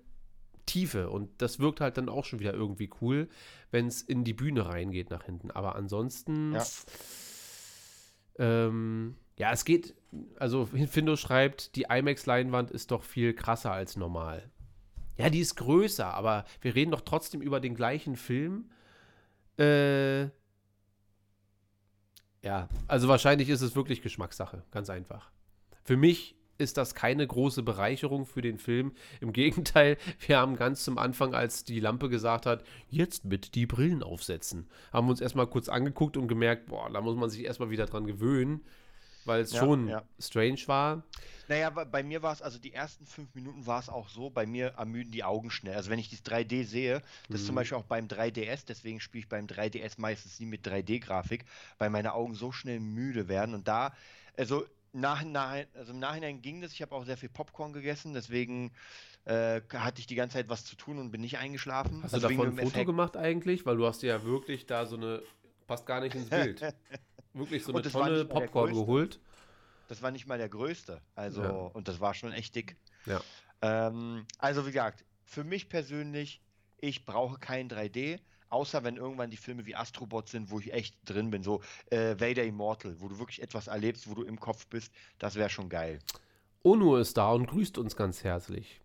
Tiefe 0.66 1.10
und 1.10 1.30
das 1.42 1.58
wirkt 1.58 1.80
halt 1.80 1.96
dann 1.98 2.08
auch 2.08 2.24
schon 2.24 2.40
wieder 2.40 2.54
irgendwie 2.54 2.88
cool, 3.00 3.28
wenn 3.70 3.86
es 3.86 4.00
in 4.02 4.24
die 4.24 4.32
Bühne 4.32 4.66
reingeht 4.66 5.10
nach 5.10 5.24
hinten. 5.24 5.50
Aber 5.50 5.74
ansonsten, 5.76 6.52
Ja. 6.52 6.64
ähm, 8.38 9.16
ja, 9.36 9.52
es 9.52 9.64
geht, 9.64 9.94
also 10.38 10.66
Findo 10.88 11.16
schreibt, 11.16 11.74
die 11.76 11.86
IMAX-Leinwand 11.88 12.70
ist 12.70 12.90
doch 12.90 13.02
viel 13.02 13.34
krasser 13.34 13.72
als 13.72 13.96
normal. 13.96 14.50
Ja, 15.16 15.30
die 15.30 15.40
ist 15.40 15.56
größer, 15.56 16.12
aber 16.12 16.44
wir 16.60 16.74
reden 16.74 16.90
doch 16.90 17.02
trotzdem 17.02 17.40
über 17.40 17.60
den 17.60 17.74
gleichen 17.74 18.16
Film. 18.16 18.70
Äh, 19.58 20.24
ja, 22.42 22.68
also 22.88 23.08
wahrscheinlich 23.08 23.48
ist 23.48 23.62
es 23.62 23.76
wirklich 23.76 24.02
Geschmackssache, 24.02 24.64
ganz 24.70 24.90
einfach. 24.90 25.30
Für 25.82 25.96
mich 25.96 26.36
ist 26.58 26.76
das 26.76 26.94
keine 26.94 27.26
große 27.26 27.62
Bereicherung 27.62 28.26
für 28.26 28.42
den 28.42 28.58
Film. 28.58 28.92
Im 29.20 29.32
Gegenteil, 29.32 29.96
wir 30.26 30.38
haben 30.38 30.56
ganz 30.56 30.84
zum 30.84 30.98
Anfang, 30.98 31.34
als 31.34 31.64
die 31.64 31.80
Lampe 31.80 32.08
gesagt 32.08 32.46
hat, 32.46 32.64
jetzt 32.88 33.28
bitte 33.28 33.50
die 33.50 33.66
Brillen 33.66 34.02
aufsetzen, 34.02 34.68
haben 34.92 35.06
wir 35.06 35.12
uns 35.12 35.20
erstmal 35.20 35.46
kurz 35.46 35.68
angeguckt 35.68 36.16
und 36.16 36.28
gemerkt, 36.28 36.66
boah, 36.66 36.90
da 36.90 37.00
muss 37.00 37.16
man 37.16 37.30
sich 37.30 37.44
erstmal 37.44 37.70
wieder 37.70 37.86
dran 37.86 38.06
gewöhnen. 38.06 38.62
Weil 39.26 39.42
es 39.42 39.52
Ja, 39.52 39.60
schon 39.60 39.88
ja. 39.88 40.02
strange 40.18 40.60
war. 40.66 41.02
Naja, 41.46 41.68
bei- 41.70 42.02
mir 42.02 42.22
war 42.22 42.32
es, 42.32 42.40
also 42.40 42.58
die 42.58 42.72
ersten 42.72 43.04
fünf 43.06 43.34
Minuten 43.34 43.66
war 43.66 43.78
es 43.78 43.88
auch 43.90 44.08
so, 44.08 44.30
bei 44.30 44.46
mir 44.46 44.68
ermüden 44.78 45.10
die 45.12 45.24
Augen 45.24 45.50
schnell. 45.50 45.74
Also 45.76 45.90
wenn 45.90 45.98
ich 45.98 46.08
dieses 46.08 46.24
3D 46.24 46.64
sehe, 46.64 47.02
das 47.30 47.40
ist 47.42 47.46
zum 47.46 47.54
Mhm. 47.54 47.56
Beispiel 47.56 47.78
auch 47.78 47.84
beim 47.84 48.08
3DS, 48.08 48.64
deswegen 48.64 48.98
spiele 49.00 49.24
ich 49.24 49.28
beim 49.28 49.46
3DS 49.46 49.98
meistens 49.98 50.40
nie 50.40 50.46
mit 50.46 50.66
3D-Grafik, 50.66 51.44
weil 51.78 51.90
meine 51.90 52.14
Augen 52.14 52.34
so 52.34 52.50
schnell 52.50 52.80
müde 52.80 53.28
werden. 53.28 53.54
Und 53.54 53.68
da, 53.68 53.92
also, 54.36 54.64
nach, 54.92 55.22
nach, 55.24 55.56
also 55.74 55.92
im 55.92 55.98
Nachhinein 55.98 56.40
ging 56.40 56.60
das, 56.60 56.72
ich 56.72 56.80
habe 56.80 56.94
auch 56.94 57.04
sehr 57.04 57.16
viel 57.16 57.28
Popcorn 57.28 57.72
gegessen, 57.72 58.14
deswegen 58.14 58.72
äh, 59.24 59.60
hatte 59.72 60.00
ich 60.00 60.06
die 60.06 60.14
ganze 60.14 60.34
Zeit 60.38 60.48
was 60.48 60.64
zu 60.64 60.76
tun 60.76 60.98
und 60.98 61.10
bin 61.10 61.20
nicht 61.20 61.38
eingeschlafen. 61.38 62.02
Hast 62.02 62.12
du 62.12 62.16
Also 62.16 62.28
wegen 62.28 62.40
davon 62.40 62.48
ein 62.52 62.56
Foto 62.56 62.68
Effekt. 62.70 62.86
gemacht 62.86 63.16
eigentlich? 63.16 63.66
Weil 63.66 63.76
du 63.76 63.86
hast 63.86 64.02
ja 64.02 64.22
wirklich 64.24 64.66
da 64.66 64.86
so 64.86 64.96
eine, 64.96 65.22
passt 65.66 65.84
gar 65.86 66.00
nicht 66.00 66.14
ins 66.14 66.30
Bild. 66.30 66.62
wirklich 67.34 67.64
so 67.64 67.72
Und 67.72 67.82
eine 67.82 67.90
Tonne 67.92 68.16
der 68.16 68.24
Popcorn 68.24 68.72
geholt. 68.72 69.20
Das 69.88 70.00
war 70.02 70.10
nicht 70.10 70.26
mal 70.26 70.38
der 70.38 70.48
größte. 70.48 71.00
Also, 71.14 71.42
Ja. 71.42 71.50
und 71.50 71.88
das 71.88 72.00
war 72.00 72.14
schon 72.14 72.32
echt 72.32 72.54
dick. 72.54 72.76
Ja. 73.06 73.20
Ähm, 73.60 74.26
also, 74.38 74.62
wie 74.66 74.70
gesagt, 74.72 75.04
für 75.24 75.44
mich 75.44 75.68
persönlich, 75.68 76.40
ich 76.78 77.04
brauche 77.04 77.38
kein 77.38 77.68
3D, 77.68 78.20
außer 78.48 78.84
wenn 78.84 78.96
irgendwann 78.96 79.30
die 79.30 79.36
Filme 79.36 79.66
wie 79.66 79.74
Astrobot 79.76 80.28
sind, 80.28 80.50
wo 80.50 80.60
ich 80.60 80.72
echt 80.72 80.96
drin 81.04 81.30
bin. 81.30 81.42
So 81.42 81.62
äh, 81.90 82.18
Vader 82.18 82.44
Immortal, 82.44 83.00
wo 83.00 83.08
du 83.08 83.18
wirklich 83.18 83.42
etwas 83.42 83.66
erlebst, 83.66 84.08
wo 84.08 84.14
du 84.14 84.22
im 84.22 84.38
Kopf 84.40 84.66
bist. 84.68 84.92
Das 85.18 85.34
wäre 85.34 85.50
schon 85.50 85.68
geil. 85.68 85.98
Onur 86.62 87.00
ist 87.00 87.16
da 87.16 87.30
und 87.32 87.46
grüßt 87.46 87.76
uns 87.78 87.94
ganz 87.96 88.24
herzlich. 88.24 88.80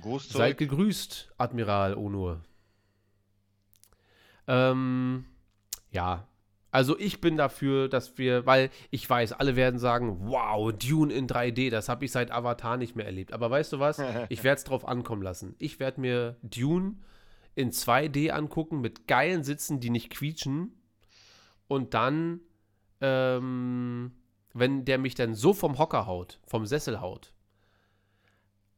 Gruß 0.00 0.28
zurück. 0.28 0.38
Seid 0.38 0.58
gegrüßt, 0.58 1.32
Admiral 1.38 1.94
Onur. 1.96 2.40
Ähm, 4.46 5.24
ja. 5.90 6.26
Also 6.74 6.98
ich 6.98 7.20
bin 7.20 7.36
dafür, 7.36 7.88
dass 7.88 8.18
wir, 8.18 8.46
weil 8.46 8.68
ich 8.90 9.08
weiß, 9.08 9.34
alle 9.34 9.54
werden 9.54 9.78
sagen, 9.78 10.16
wow, 10.22 10.72
Dune 10.72 11.14
in 11.14 11.28
3D, 11.28 11.70
das 11.70 11.88
habe 11.88 12.04
ich 12.04 12.10
seit 12.10 12.32
Avatar 12.32 12.76
nicht 12.76 12.96
mehr 12.96 13.06
erlebt. 13.06 13.32
Aber 13.32 13.48
weißt 13.48 13.74
du 13.74 13.78
was? 13.78 14.02
Ich 14.28 14.42
werde 14.42 14.58
es 14.58 14.64
drauf 14.64 14.84
ankommen 14.88 15.22
lassen. 15.22 15.54
Ich 15.60 15.78
werde 15.78 16.00
mir 16.00 16.36
Dune 16.42 16.96
in 17.54 17.70
2D 17.70 18.30
angucken 18.30 18.80
mit 18.80 19.06
geilen 19.06 19.44
Sitzen, 19.44 19.78
die 19.78 19.90
nicht 19.90 20.10
quietschen. 20.10 20.72
Und 21.68 21.94
dann, 21.94 22.40
ähm, 23.00 24.10
wenn 24.52 24.84
der 24.84 24.98
mich 24.98 25.14
dann 25.14 25.36
so 25.36 25.52
vom 25.52 25.78
Hocker 25.78 26.08
haut, 26.08 26.40
vom 26.44 26.66
Sessel 26.66 27.00
haut, 27.00 27.32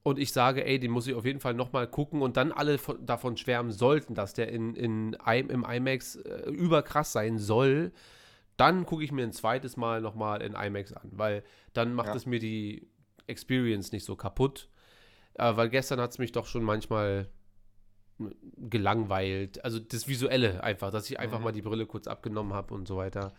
und 0.07 0.21
ich 0.21 0.33
sage, 0.33 0.65
ey, 0.65 0.79
den 0.79 0.93
muss 0.93 1.09
ich 1.09 1.15
auf 1.15 1.25
jeden 1.25 1.41
Fall 1.41 1.55
nochmal 1.55 1.89
gucken 1.89 2.23
und 2.23 2.37
dann 2.37 2.53
alle 2.53 2.79
von, 2.79 3.05
davon 3.05 3.37
schwärmen 3.37 3.73
sollten, 3.73 4.15
dass 4.15 4.35
der 4.35 4.51
in, 4.53 4.77
in, 4.77 5.15
im 5.15 5.65
IMAX 5.65 6.15
äh, 6.15 6.49
überkrass 6.49 7.11
sein 7.11 7.39
soll, 7.39 7.91
dann 8.57 8.87
gucke 8.87 9.03
ich 9.03 9.11
mir 9.11 9.25
ein 9.25 9.33
zweites 9.33 9.77
Mal 9.77 10.01
nochmal 10.01 10.43
in 10.43 10.53
IMAX 10.55 10.93
an, 10.93 11.11
weil 11.11 11.43
dann 11.73 11.93
macht 11.93 12.07
Ja. 12.11 12.15
es 12.15 12.25
mir 12.25 12.39
die 12.39 12.87
Experience 13.27 13.91
nicht 13.91 14.05
so 14.05 14.15
kaputt. 14.15 14.69
Äh, 15.35 15.57
weil 15.57 15.71
gestern 15.71 16.01
hat 16.01 16.13
es 16.13 16.19
mich 16.19 16.31
doch 16.31 16.47
schon 16.47 16.63
manchmal 16.63 17.29
gelangweilt. 18.57 19.65
Also 19.65 19.79
das 19.81 20.07
Visuelle 20.09 20.63
einfach, 20.63 20.93
dass 20.93 21.11
ich 21.11 21.19
einfach 21.19 21.39
Mhm. 21.39 21.45
mal 21.45 21.53
die 21.53 21.63
Brille 21.63 21.87
kurz 21.87 22.07
abgenommen 22.07 22.53
habe 22.55 22.73
und 22.75 22.87
so 22.87 22.97
weiter. 22.97 23.35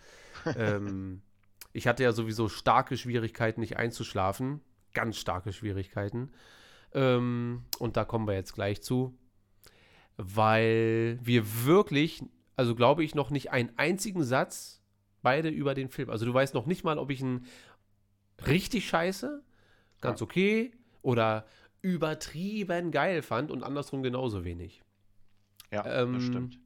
ähm, 0.58 1.22
ich 1.72 1.88
hatte 1.88 2.04
ja 2.04 2.12
sowieso 2.12 2.50
starke 2.50 2.98
Schwierigkeiten, 2.98 3.62
nicht 3.62 3.78
einzuschlafen. 3.78 4.60
Ganz 4.98 5.18
starke 5.18 5.54
Schwierigkeiten. 5.54 6.32
Ähm, 6.94 7.64
und 7.80 7.98
da 7.98 8.06
kommen 8.06 8.28
wir 8.28 8.34
jetzt 8.34 8.54
gleich 8.54 8.82
zu. 8.82 9.18
Weil 10.18 11.20
wir 11.22 11.66
wirklich, 11.66 12.24
also 12.56 12.74
glaube 12.74 13.04
ich, 13.04 13.14
noch 13.14 13.30
nicht 13.30 13.52
einen 13.52 13.72
einzigen 13.78 14.24
Satz 14.24 14.82
beide 15.22 15.50
über 15.50 15.74
den 15.76 15.90
Film. 15.90 16.10
Also 16.10 16.26
du 16.26 16.34
weißt 16.34 16.54
noch 16.54 16.66
nicht 16.66 16.84
mal, 16.84 16.98
ob 16.98 17.12
ich 17.12 17.22
ihn 17.22 17.46
richtig 18.48 18.88
scheiße, 18.88 19.44
ganz 20.02 20.22
okay 20.22 20.72
oder 21.02 21.46
übertrieben 21.82 22.92
geil 22.92 23.22
fand 23.22 23.52
und 23.52 23.64
andersrum 23.64 24.02
genauso 24.04 24.44
wenig. 24.44 24.82
Ja, 25.72 25.86
Ähm, 25.86 26.14
das 26.14 26.24
stimmt. 26.24 26.60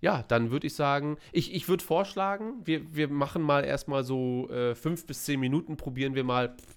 Ja, 0.00 0.22
dann 0.22 0.50
würde 0.50 0.66
ich 0.66 0.74
sagen, 0.74 1.16
ich, 1.32 1.54
ich 1.54 1.66
würde 1.68 1.82
vorschlagen, 1.82 2.60
wir, 2.64 2.94
wir 2.94 3.08
machen 3.08 3.40
mal 3.40 3.64
erstmal 3.64 4.04
so 4.04 4.50
äh, 4.50 4.74
fünf 4.74 5.06
bis 5.06 5.24
zehn 5.24 5.40
Minuten, 5.40 5.76
probieren 5.76 6.14
wir 6.14 6.24
mal, 6.24 6.54
pff, 6.54 6.76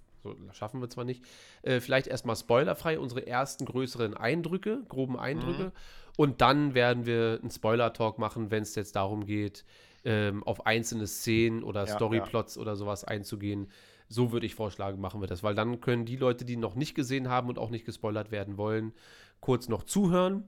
schaffen 0.52 0.82
wir 0.82 0.90
zwar 0.90 1.04
nicht, 1.06 1.24
äh, 1.62 1.80
vielleicht 1.80 2.08
erstmal 2.08 2.36
spoilerfrei 2.36 3.00
unsere 3.00 3.26
ersten 3.26 3.66
größeren 3.66 4.16
Eindrücke, 4.16 4.84
groben 4.88 5.18
Eindrücke. 5.18 5.72
Und 6.18 6.42
dann 6.42 6.74
werden 6.74 7.06
wir 7.06 7.40
einen 7.42 7.52
Spoiler-Talk 7.52 8.18
machen, 8.18 8.50
wenn 8.50 8.64
es 8.64 8.74
jetzt 8.76 8.96
darum 8.96 9.26
geht, 9.26 9.66
ähm, 10.04 10.44
auf 10.44 10.66
einzelne 10.66 11.06
Szenen 11.06 11.64
oder 11.64 11.86
Ja, 11.86 11.94
Storyplots 11.96 12.58
oder 12.58 12.76
sowas 12.76 13.04
einzugehen. 13.04 13.68
So 14.10 14.32
würde 14.32 14.46
ich 14.46 14.56
vorschlagen, 14.56 15.00
machen 15.02 15.22
wir 15.22 15.28
das, 15.28 15.44
weil 15.44 15.54
dann 15.54 15.82
können 15.82 16.06
die 16.06 16.16
Leute, 16.16 16.46
die 16.46 16.56
noch 16.56 16.76
nicht 16.76 16.96
gesehen 16.96 17.30
haben 17.30 17.50
und 17.50 17.60
auch 17.60 17.70
nicht 17.70 17.86
gespoilert 17.86 18.32
werden 18.32 18.58
wollen, 18.58 18.94
kurz 19.42 19.68
noch 19.68 19.84
zuhören 19.84 20.46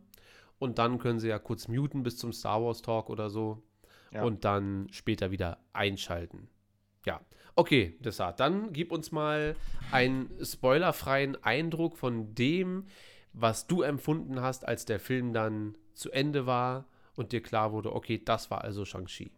und 0.59 0.77
dann 0.79 0.97
können 0.97 1.19
sie 1.19 1.27
ja 1.27 1.39
kurz 1.39 1.67
muten 1.67 2.01
bis 2.03 2.17
zum 2.17 2.31
Star 2.31 2.63
Wars 2.63 2.81
Talk 2.81 3.09
oder 3.09 3.29
so 3.29 3.61
Ja. 4.11 4.23
und 4.23 4.45
dann 4.45 4.87
später 4.91 5.29
wieder 5.29 5.57
einschalten. 5.73 6.49
Ja, 7.05 7.21
okay, 7.59 7.97
Desart, 7.99 8.39
dann 8.39 8.71
gib 8.71 8.91
uns 8.91 9.11
mal 9.11 9.55
einen 9.91 10.29
spoilerfreien 10.43 11.41
Eindruck 11.43 11.97
von 11.97 12.33
dem, 12.33 12.87
was 13.33 13.67
du 13.67 13.81
empfunden 13.81 14.41
hast, 14.41 14.65
als 14.65 14.85
der 14.85 14.99
Film 14.99 15.33
dann 15.33 15.77
zu 15.93 16.09
Ende 16.11 16.45
war 16.45 16.85
und 17.15 17.33
dir 17.33 17.41
klar 17.41 17.73
wurde, 17.73 17.93
okay, 17.93 18.21
das 18.23 18.49
war 18.49 18.63
also 18.63 18.85
Shang-Chi. 18.85 19.31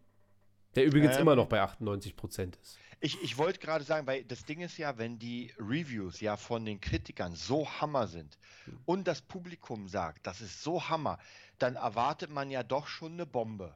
Der 0.76 0.86
übrigens 0.86 1.16
Ähm, 1.16 1.24
immer 1.24 1.36
noch 1.36 1.48
bei 1.48 1.62
98% 1.62 2.54
ist. 2.62 2.78
Ich, 3.00 3.22
ich 3.24 3.40
wollte 3.40 3.60
gerade 3.60 3.84
sagen, 3.84 4.06
weil 4.06 4.24
das 4.24 4.46
Ding 4.46 4.62
ist 4.62 4.78
ja, 4.78 5.00
wenn 5.00 5.18
die 5.18 5.52
Reviews 5.58 6.22
ja 6.22 6.38
von 6.38 6.64
den 6.64 6.80
Kritikern 6.80 7.36
so 7.36 7.68
Hammer 7.82 8.06
sind 8.06 8.38
und 8.86 9.08
das 9.08 9.24
Publikum 9.24 9.88
sagt, 9.88 10.28
das 10.28 10.40
ist 10.40 10.62
so 10.62 10.88
Hammer, 10.88 11.18
dann 11.58 11.76
erwartet 11.76 12.30
man 12.30 12.52
ja 12.52 12.62
doch 12.62 12.86
schon 12.86 13.14
eine 13.14 13.26
Bombe. 13.26 13.76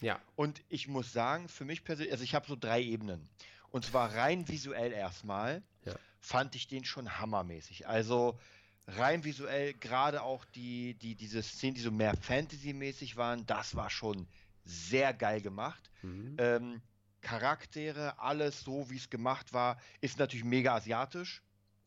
Ja. 0.00 0.18
Und 0.34 0.62
ich 0.68 0.88
muss 0.88 1.12
sagen, 1.12 1.48
für 1.48 1.64
mich 1.64 1.84
persönlich, 1.84 2.12
also 2.12 2.24
ich 2.24 2.34
habe 2.34 2.46
so 2.46 2.56
drei 2.56 2.82
Ebenen. 2.82 3.28
Und 3.70 3.84
zwar 3.84 4.14
rein 4.14 4.48
visuell 4.48 4.92
erstmal, 4.92 5.62
Ja. 5.84 5.94
fand 6.20 6.54
ich 6.54 6.66
den 6.68 6.84
schon 6.84 7.18
hammermäßig. 7.18 7.86
Also 7.86 8.38
rein 8.86 9.24
visuell, 9.24 9.74
gerade 9.74 10.22
auch 10.22 10.44
die, 10.44 10.94
die, 10.94 11.14
diese 11.14 11.42
Szenen, 11.42 11.74
die 11.74 11.80
so 11.80 11.90
mehr 11.90 12.14
Fantasy-mäßig 12.16 13.16
waren, 13.16 13.46
das 13.46 13.74
war 13.74 13.90
schon 13.90 14.26
sehr 14.64 15.12
geil 15.14 15.40
gemacht. 15.40 15.90
Mhm. 16.02 16.36
Ähm, 16.38 16.82
Charaktere, 17.20 18.18
alles 18.20 18.60
so, 18.60 18.88
wie 18.90 18.96
es 18.96 19.10
gemacht 19.10 19.52
war, 19.52 19.78
ist 20.00 20.18
natürlich 20.18 20.44
mega 20.44 20.74
asiatisch, 20.76 21.42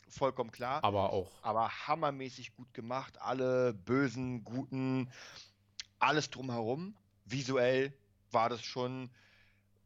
vollkommen 0.10 0.52
klar, 0.52 0.84
Aber 0.84 1.14
auch. 1.14 1.32
aber 1.44 1.70
hammermäßig 1.88 2.54
gut 2.56 2.74
gemacht. 2.74 3.22
Alle 3.22 3.74
bösen, 3.74 4.44
guten, 4.44 5.10
alles 6.00 6.30
drumherum. 6.30 6.96
Visuell 7.26 7.94
war 8.32 8.50
das 8.50 8.64
schon 8.64 9.10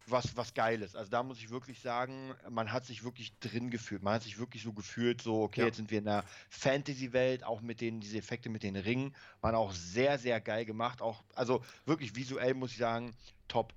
was, 0.08 0.36
was 0.36 0.54
Geiles. 0.54 0.95
Also 0.95 1.10
da 1.10 1.24
muss 1.24 1.38
ich 1.39 1.49
wirklich 1.49 1.80
sagen, 1.80 2.34
man 2.49 2.72
hat 2.72 2.86
sich 2.86 3.04
wirklich 3.04 3.38
drin 3.39 3.70
gefühlt. 3.70 4.04
Man 4.04 4.16
hat 4.16 4.24
sich 4.24 4.38
wirklich 4.38 4.64
so 4.64 4.74
gefühlt, 4.74 5.22
so, 5.22 5.43
okay, 5.43 5.62
Ja. 5.62 5.68
jetzt 5.68 5.78
sind 5.78 5.91
wir 5.91 5.99
in 5.99 6.08
einer 6.08 6.24
Fantasy-Welt, 6.49 7.43
auch 7.43 7.62
mit 7.62 7.82
den, 7.82 7.99
diese 7.99 8.18
Effekte 8.18 8.49
mit 8.49 8.64
den 8.64 8.76
Ringen, 8.76 9.16
waren 9.41 9.56
auch 9.56 9.72
sehr, 9.74 10.18
sehr 10.18 10.41
geil 10.41 10.66
gemacht. 10.66 11.01
Auch, 11.01 11.24
also 11.36 11.64
wirklich 11.86 12.16
visuell 12.16 12.54
muss 12.54 12.72
ich 12.72 12.78
sagen, 12.78 13.16
top. 13.47 13.74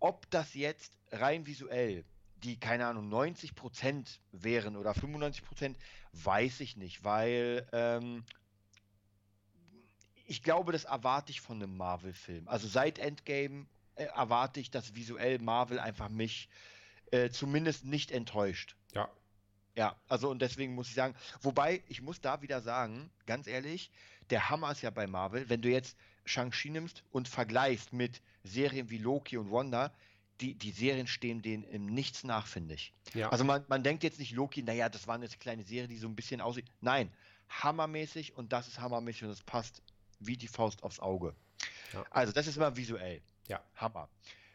Ob 0.00 0.28
das 0.30 0.54
jetzt 0.54 0.92
rein 1.12 1.46
visuell 1.46 2.04
die, 2.42 2.58
keine 2.58 2.86
Ahnung, 2.86 3.10
90% 3.12 4.18
wären 4.32 4.76
oder 4.76 4.92
95%, 4.92 5.74
weiß 6.12 6.60
ich 6.60 6.76
nicht, 6.76 7.02
weil 7.02 7.66
ähm, 7.72 8.24
ich 10.26 10.42
glaube, 10.42 10.72
das 10.72 10.84
erwarte 10.84 11.30
ich 11.30 11.40
von 11.40 11.62
einem 11.62 11.76
Marvel-Film. 11.76 12.48
Also 12.48 12.68
seit 12.68 12.98
Endgame 12.98 13.66
erwarte 13.96 14.60
ich, 14.60 14.70
dass 14.70 14.94
visuell 14.94 15.38
Marvel 15.38 15.78
einfach 15.78 16.08
mich 16.08 16.48
äh, 17.10 17.30
zumindest 17.30 17.84
nicht 17.84 18.10
enttäuscht. 18.10 18.76
Ja. 18.94 19.08
Ja, 19.74 19.94
also 20.08 20.30
und 20.30 20.40
deswegen 20.40 20.74
muss 20.74 20.88
ich 20.88 20.94
sagen, 20.94 21.14
wobei 21.42 21.82
ich 21.88 22.00
muss 22.00 22.22
da 22.22 22.40
wieder 22.40 22.62
sagen, 22.62 23.10
ganz 23.26 23.46
ehrlich, 23.46 23.90
der 24.30 24.48
Hammer 24.48 24.72
ist 24.72 24.80
ja 24.80 24.88
bei 24.88 25.06
Marvel, 25.06 25.50
wenn 25.50 25.60
du 25.60 25.68
jetzt 25.68 25.96
Shang-Chi 26.24 26.70
nimmst 26.70 27.04
und 27.12 27.28
vergleichst 27.28 27.92
mit 27.92 28.22
Serien 28.42 28.88
wie 28.88 28.96
Loki 28.98 29.36
und 29.36 29.52
Wanda, 29.52 29.92
die, 30.40 30.54
die 30.54 30.70
Serien 30.70 31.06
stehen 31.06 31.42
denen 31.42 31.64
im 31.64 31.86
Nichts 31.86 32.24
nach, 32.24 32.46
finde 32.46 32.74
ich. 32.74 32.92
Ja. 33.14 33.28
Also 33.30 33.44
man, 33.44 33.64
man 33.68 33.82
denkt 33.82 34.02
jetzt 34.02 34.18
nicht 34.18 34.32
Loki, 34.32 34.62
naja, 34.62 34.88
das 34.88 35.06
war 35.06 35.14
eine 35.14 35.28
kleine 35.28 35.62
Serie, 35.62 35.88
die 35.88 35.98
so 35.98 36.08
ein 36.08 36.16
bisschen 36.16 36.40
aussieht. 36.40 36.66
Nein, 36.80 37.12
hammermäßig 37.48 38.34
und 38.34 38.52
das 38.52 38.68
ist 38.68 38.80
hammermäßig 38.80 39.24
und 39.24 39.30
es 39.30 39.42
passt 39.42 39.82
wie 40.18 40.36
die 40.36 40.48
Faust 40.48 40.82
aufs 40.82 41.00
Auge. 41.00 41.34
Ja. 41.92 42.04
Also 42.10 42.32
das 42.32 42.46
ist 42.46 42.56
mal 42.56 42.76
visuell. 42.76 43.20
Ja. 43.48 43.62
Hammer. 43.74 44.08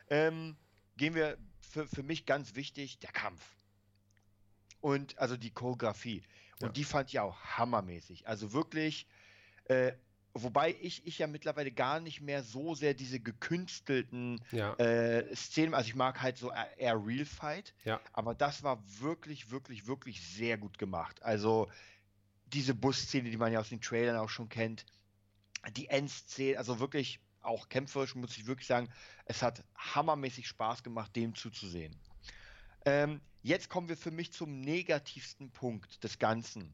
Ähm, 0.09 0.55
gehen 0.97 1.15
wir 1.15 1.37
für, 1.61 1.87
für 1.87 2.03
mich 2.03 2.25
ganz 2.25 2.55
wichtig, 2.55 2.99
der 2.99 3.11
Kampf. 3.11 3.41
Und 4.81 5.17
also 5.19 5.37
die 5.37 5.51
Choreografie. 5.51 6.23
Und 6.59 6.67
Ja. 6.67 6.69
die 6.69 6.83
fand 6.83 7.09
ich 7.09 7.19
auch 7.19 7.39
hammermäßig. 7.41 8.27
Also 8.27 8.51
wirklich, 8.53 9.07
äh, 9.65 9.93
wobei 10.33 10.75
ich, 10.81 11.05
ich 11.05 11.19
ja 11.19 11.27
mittlerweile 11.27 11.71
gar 11.71 11.99
nicht 11.99 12.21
mehr 12.21 12.43
so 12.43 12.73
sehr 12.75 12.93
diese 12.93 13.19
gekünstelten 13.19 14.43
Ja. 14.51 14.73
äh, 14.75 15.35
Szenen, 15.35 15.73
also 15.73 15.87
ich 15.87 15.95
mag 15.95 16.21
halt 16.21 16.37
so 16.37 16.51
eher 16.77 17.05
Real 17.05 17.25
Fight, 17.25 17.73
Ja. 17.83 18.01
aber 18.13 18.33
das 18.35 18.63
war 18.63 18.83
wirklich, 18.99 19.51
wirklich, 19.51 19.87
wirklich 19.87 20.25
sehr 20.27 20.57
gut 20.57 20.77
gemacht. 20.77 21.21
Also 21.23 21.69
diese 22.47 22.73
Busszene, 22.73 23.29
die 23.29 23.37
man 23.37 23.53
ja 23.53 23.59
aus 23.59 23.69
den 23.69 23.81
Trailern 23.81 24.17
auch 24.17 24.29
schon 24.29 24.49
kennt, 24.49 24.85
die 25.75 25.87
Endszene, 25.87 26.57
also 26.57 26.79
wirklich 26.79 27.19
auch 27.41 27.69
kämpferisch, 27.69 28.15
muss 28.15 28.37
ich 28.37 28.47
wirklich 28.47 28.67
sagen, 28.67 28.89
es 29.25 29.41
hat 29.41 29.63
hammermäßig 29.77 30.47
Spaß 30.47 30.83
gemacht, 30.83 31.15
dem 31.15 31.35
zuzusehen. 31.35 31.95
Ähm, 32.85 33.21
jetzt 33.43 33.69
kommen 33.69 33.89
wir 33.89 33.97
für 33.97 34.11
mich 34.11 34.33
zum 34.33 34.61
negativsten 34.61 35.51
Punkt 35.51 36.03
des 36.03 36.19
Ganzen. 36.19 36.73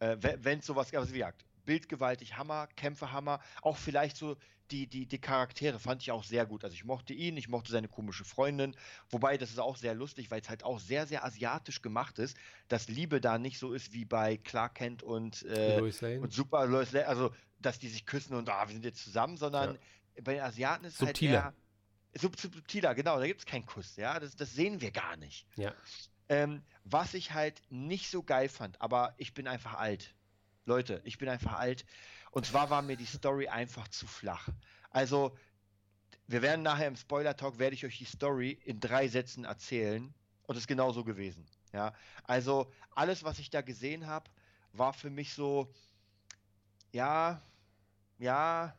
Äh, 0.00 0.16
wenn 0.20 0.58
es 0.58 0.66
sowas, 0.66 0.92
also 0.94 1.12
wie 1.12 1.18
gesagt, 1.18 1.44
bildgewaltig 1.64 2.36
Hammer, 2.36 2.68
Kämpfe 2.76 3.12
Hammer, 3.12 3.40
auch 3.62 3.76
vielleicht 3.76 4.16
so 4.16 4.36
die, 4.70 4.86
die, 4.86 5.06
die 5.06 5.18
Charaktere 5.18 5.78
fand 5.78 6.02
ich 6.02 6.10
auch 6.10 6.24
sehr 6.24 6.46
gut. 6.46 6.64
Also 6.64 6.74
ich 6.74 6.84
mochte 6.84 7.12
ihn, 7.12 7.36
ich 7.36 7.48
mochte 7.48 7.70
seine 7.70 7.88
komische 7.88 8.24
Freundin, 8.24 8.74
wobei 9.10 9.36
das 9.36 9.50
ist 9.50 9.58
auch 9.58 9.76
sehr 9.76 9.94
lustig, 9.94 10.30
weil 10.30 10.40
es 10.40 10.48
halt 10.48 10.64
auch 10.64 10.80
sehr, 10.80 11.06
sehr 11.06 11.24
asiatisch 11.24 11.82
gemacht 11.82 12.18
ist, 12.18 12.36
dass 12.68 12.88
Liebe 12.88 13.20
da 13.20 13.38
nicht 13.38 13.58
so 13.58 13.72
ist 13.72 13.92
wie 13.92 14.04
bei 14.04 14.38
Clark 14.38 14.76
Kent 14.76 15.02
und, 15.02 15.42
äh, 15.44 15.78
Lois 15.78 16.00
Lane. 16.00 16.20
und 16.20 16.32
Super 16.32 16.66
Lois 16.66 16.92
Lane, 16.92 17.06
also 17.06 17.34
dass 17.58 17.78
die 17.78 17.88
sich 17.88 18.06
küssen 18.06 18.34
und 18.34 18.48
ah, 18.48 18.66
wir 18.66 18.72
sind 18.72 18.84
jetzt 18.84 19.02
zusammen, 19.04 19.36
sondern 19.36 19.78
bei 20.22 20.34
den 20.34 20.42
Asiaten 20.42 20.84
ist 20.84 20.98
Subtiler. 20.98 21.44
halt 21.44 21.54
eher 21.54 22.20
sub, 22.20 22.38
subtiler, 22.38 22.94
genau, 22.94 23.18
da 23.18 23.26
gibt 23.26 23.40
es 23.40 23.46
keinen 23.46 23.66
Kuss, 23.66 23.96
ja, 23.96 24.18
das, 24.18 24.36
das 24.36 24.54
sehen 24.54 24.80
wir 24.80 24.90
gar 24.90 25.16
nicht. 25.16 25.46
Ja. 25.56 25.74
Ähm, 26.28 26.62
was 26.84 27.14
ich 27.14 27.32
halt 27.32 27.60
nicht 27.70 28.10
so 28.10 28.22
geil 28.22 28.48
fand, 28.48 28.80
aber 28.80 29.14
ich 29.18 29.34
bin 29.34 29.46
einfach 29.46 29.74
alt. 29.74 30.14
Leute, 30.64 31.00
ich 31.04 31.18
bin 31.18 31.28
einfach 31.28 31.54
alt. 31.54 31.84
Und 32.30 32.46
zwar 32.46 32.70
war 32.70 32.82
mir 32.82 32.96
die 32.96 33.06
Story 33.06 33.48
einfach 33.48 33.88
zu 33.88 34.06
flach. 34.06 34.48
Also, 34.90 35.36
wir 36.26 36.42
werden 36.42 36.62
nachher 36.62 36.88
im 36.88 36.96
Spoiler-Talk, 36.96 37.58
werde 37.58 37.74
ich 37.74 37.84
euch 37.84 37.98
die 37.98 38.04
Story 38.04 38.58
in 38.64 38.80
drei 38.80 39.08
Sätzen 39.08 39.44
erzählen. 39.44 40.14
Und 40.46 40.56
es 40.56 40.62
ist 40.62 40.68
genauso 40.68 41.04
gewesen. 41.04 41.46
Ja, 41.72 41.92
also 42.22 42.72
alles, 42.94 43.24
was 43.24 43.38
ich 43.38 43.50
da 43.50 43.60
gesehen 43.60 44.06
habe, 44.06 44.30
war 44.72 44.92
für 44.92 45.10
mich 45.10 45.34
so, 45.34 45.72
ja, 46.92 47.42
ja, 48.18 48.76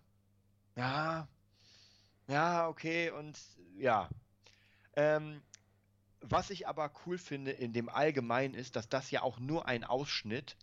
ja, 0.75 1.27
ja, 2.27 2.67
okay 2.67 3.11
und 3.11 3.37
ja. 3.77 4.09
Ähm, 4.95 5.41
was 6.21 6.49
ich 6.49 6.67
aber 6.67 6.91
cool 7.05 7.17
finde 7.17 7.51
in 7.51 7.73
dem 7.73 7.89
Allgemeinen 7.89 8.53
ist, 8.53 8.75
dass 8.75 8.89
das 8.89 9.11
ja 9.11 9.21
auch 9.21 9.39
nur 9.39 9.67
ein 9.67 9.83
Ausschnitt 9.83 10.55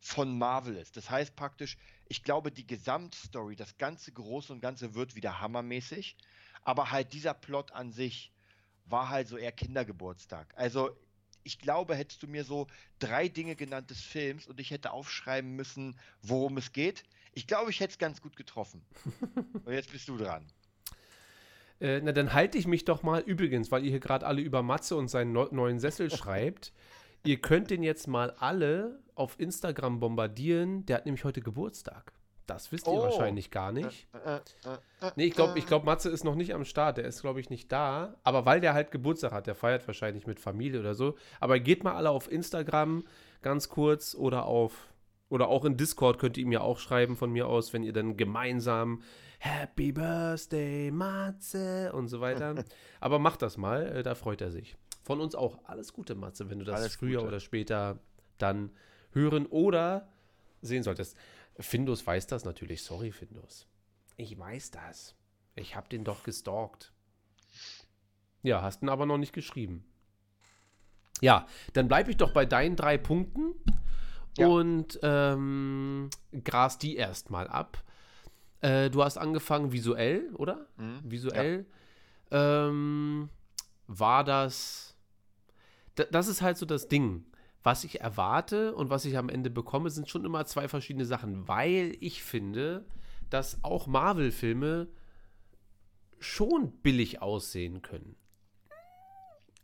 von 0.00 0.36
Marvel 0.36 0.76
ist. 0.76 0.96
Das 0.96 1.10
heißt 1.10 1.36
praktisch, 1.36 1.76
ich 2.08 2.22
glaube, 2.24 2.50
die 2.50 2.66
Gesamtstory, 2.66 3.54
das 3.54 3.78
ganze 3.78 4.10
Große 4.12 4.52
und 4.52 4.60
Ganze 4.60 4.94
wird 4.94 5.14
wieder 5.14 5.40
hammermäßig, 5.40 6.16
aber 6.64 6.90
halt 6.90 7.12
dieser 7.12 7.34
Plot 7.34 7.72
an 7.72 7.92
sich 7.92 8.32
war 8.86 9.10
halt 9.10 9.28
so 9.28 9.36
eher 9.36 9.52
Kindergeburtstag. 9.52 10.52
Also 10.56 10.90
ich 11.44 11.58
glaube, 11.58 11.94
hättest 11.94 12.22
du 12.22 12.26
mir 12.26 12.44
so 12.44 12.66
drei 12.98 13.28
Dinge 13.28 13.56
genannt 13.56 13.90
des 13.90 14.00
Films 14.00 14.46
und 14.46 14.58
ich 14.58 14.70
hätte 14.70 14.90
aufschreiben 14.92 15.54
müssen, 15.54 15.98
worum 16.22 16.56
es 16.56 16.72
geht, 16.72 17.04
ich 17.32 17.46
glaube, 17.46 17.70
ich 17.70 17.80
hätte 17.80 17.92
es 17.92 17.98
ganz 17.98 18.20
gut 18.20 18.36
getroffen. 18.36 18.82
und 19.64 19.72
jetzt 19.72 19.92
bist 19.92 20.08
du 20.08 20.16
dran. 20.16 20.46
Äh, 21.80 22.00
na, 22.02 22.12
dann 22.12 22.32
halte 22.32 22.58
ich 22.58 22.66
mich 22.66 22.84
doch 22.84 23.02
mal 23.02 23.20
übrigens, 23.20 23.70
weil 23.70 23.84
ihr 23.84 23.90
hier 23.90 24.00
gerade 24.00 24.26
alle 24.26 24.42
über 24.42 24.62
Matze 24.62 24.96
und 24.96 25.08
seinen 25.08 25.32
neu- 25.32 25.48
neuen 25.50 25.78
Sessel 25.78 26.10
schreibt. 26.16 26.72
Ihr 27.24 27.40
könnt 27.40 27.70
den 27.70 27.82
jetzt 27.82 28.08
mal 28.08 28.30
alle 28.32 29.02
auf 29.20 29.38
Instagram 29.38 30.00
bombardieren. 30.00 30.84
Der 30.86 30.96
hat 30.96 31.04
nämlich 31.06 31.24
heute 31.24 31.40
Geburtstag. 31.40 32.12
Das 32.46 32.72
wisst 32.72 32.88
ihr 32.88 32.92
Oh. 32.94 33.02
wahrscheinlich 33.02 33.52
gar 33.52 33.70
nicht. 33.70 34.08
Äh, 34.24 34.36
äh, 34.36 34.40
äh, 35.06 35.10
Nee, 35.14 35.26
ich 35.26 35.34
glaube, 35.34 35.56
ich 35.58 35.66
glaub, 35.66 35.84
Matze 35.84 36.08
ist 36.10 36.24
noch 36.24 36.34
nicht 36.34 36.52
am 36.52 36.64
Start. 36.64 36.96
Der 36.96 37.04
ist, 37.04 37.20
glaube 37.20 37.38
ich, 37.40 37.48
nicht 37.48 37.70
da. 37.70 38.16
Aber 38.24 38.44
weil 38.44 38.60
der 38.60 38.74
halt 38.74 38.90
Geburtstag 38.90 39.30
hat, 39.30 39.46
der 39.46 39.54
feiert 39.54 39.86
wahrscheinlich 39.86 40.26
mit 40.26 40.40
Familie 40.40 40.80
oder 40.80 40.94
so. 40.94 41.14
Aber 41.38 41.60
geht 41.60 41.84
mal 41.84 41.94
alle 41.94 42.10
auf 42.10 42.30
Instagram 42.32 43.04
ganz 43.42 43.68
kurz 43.68 44.16
oder 44.16 44.46
auf. 44.46 44.88
Oder 45.28 45.46
auch 45.46 45.64
in 45.64 45.76
Discord 45.76 46.18
könnt 46.18 46.36
ihr 46.38 46.42
ihm 46.44 46.50
ja 46.50 46.60
auch 46.62 46.78
schreiben 46.80 47.14
von 47.16 47.30
mir 47.30 47.46
aus, 47.46 47.72
wenn 47.72 47.84
ihr 47.84 47.92
dann 47.92 48.16
gemeinsam 48.16 49.02
Happy 49.38 49.92
Birthday, 49.92 50.90
Matze 50.90 51.92
und 51.92 52.08
so 52.08 52.20
weiter. 52.20 52.64
Aber 53.00 53.20
macht 53.20 53.42
das 53.42 53.56
mal, 53.58 54.02
da 54.02 54.16
freut 54.16 54.40
er 54.40 54.50
sich. 54.50 54.76
Von 55.04 55.20
uns 55.20 55.36
auch 55.36 55.60
alles 55.66 55.92
Gute, 55.92 56.16
Matze, 56.16 56.50
wenn 56.50 56.58
du 56.58 56.64
das 56.64 56.80
Alles 56.80 56.96
früher 56.96 57.18
Gute. 57.18 57.28
oder 57.28 57.40
später 57.40 58.00
dann 58.38 58.70
hören 59.12 59.46
oder 59.46 60.08
sehen 60.62 60.82
solltest. 60.82 61.16
Findus 61.58 62.06
weiß 62.06 62.26
das 62.26 62.44
natürlich. 62.44 62.82
Sorry, 62.82 63.12
Findus. 63.12 63.66
Ich 64.16 64.38
weiß 64.38 64.70
das. 64.70 65.14
Ich 65.56 65.76
habe 65.76 65.88
den 65.88 66.04
doch 66.04 66.22
gestalkt. 66.22 66.92
Ja, 68.42 68.62
hast 68.62 68.82
ihn 68.82 68.88
aber 68.88 69.06
noch 69.06 69.18
nicht 69.18 69.32
geschrieben. 69.32 69.84
Ja, 71.20 71.46
dann 71.74 71.88
bleibe 71.88 72.10
ich 72.10 72.16
doch 72.16 72.32
bei 72.32 72.46
deinen 72.46 72.76
drei 72.76 72.96
Punkten 72.96 73.54
Ja. 74.38 74.46
und 74.46 74.98
ähm, 75.02 76.08
gras 76.44 76.78
die 76.78 76.96
erstmal 76.96 77.46
ab. 77.48 77.82
Äh, 78.62 78.90
du 78.90 79.02
hast 79.04 79.18
angefangen 79.18 79.72
visuell, 79.72 80.30
oder? 80.34 80.66
Mhm. 80.76 81.00
Visuell. 81.04 81.66
Ähm, 82.30 83.28
war 83.86 84.24
das. 84.24 84.96
Da, 85.96 86.04
das 86.04 86.28
ist 86.28 86.40
halt 86.42 86.56
so 86.56 86.64
das 86.66 86.88
Ding. 86.88 87.24
Was 87.62 87.84
ich 87.84 88.00
erwarte 88.00 88.74
und 88.74 88.90
was 88.90 89.04
ich 89.04 89.18
am 89.18 89.28
Ende 89.28 89.50
bekomme, 89.50 89.90
sind 89.90 90.08
schon 90.08 90.24
immer 90.24 90.46
zwei 90.46 90.68
verschiedene 90.68 91.04
Sachen, 91.04 91.46
weil 91.46 91.96
ich 92.00 92.22
finde, 92.22 92.86
dass 93.28 93.62
auch 93.62 93.86
Marvel-Filme 93.86 94.88
schon 96.18 96.72
billig 96.82 97.22
aussehen 97.22 97.82
können. 97.82 98.16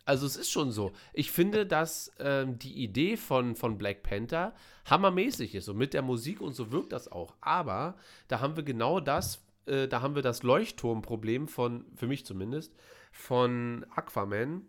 Also 0.07 0.24
es 0.24 0.36
ist 0.36 0.51
schon 0.51 0.70
so. 0.70 0.92
Ich 1.12 1.32
finde, 1.32 1.66
dass 1.66 2.12
ähm, 2.20 2.61
die 2.61 2.82
Idee 2.84 3.16
von, 3.16 3.57
von 3.57 3.76
Black 3.76 4.05
Panther 4.05 4.55
hammermäßig 4.88 5.57
ist 5.57 5.68
und 5.68 5.76
mit 5.76 5.94
der 5.94 6.03
Musik 6.03 6.40
und 6.40 6.55
so 6.55 6.70
wirkt 6.70 6.92
das 6.92 7.11
auch. 7.11 7.34
Aber 7.40 7.97
da 8.28 8.38
haben 8.38 8.55
wir 8.55 8.62
genau 8.62 9.01
das, 9.01 9.44
äh, 9.66 9.88
da 9.88 10.03
haben 10.03 10.14
wir 10.14 10.22
das 10.22 10.44
Leuchtturmproblem 10.44 11.49
von, 11.49 11.86
für 11.97 12.07
mich 12.07 12.24
zumindest, 12.24 12.72
von 13.11 13.84
Aquaman. 13.97 14.62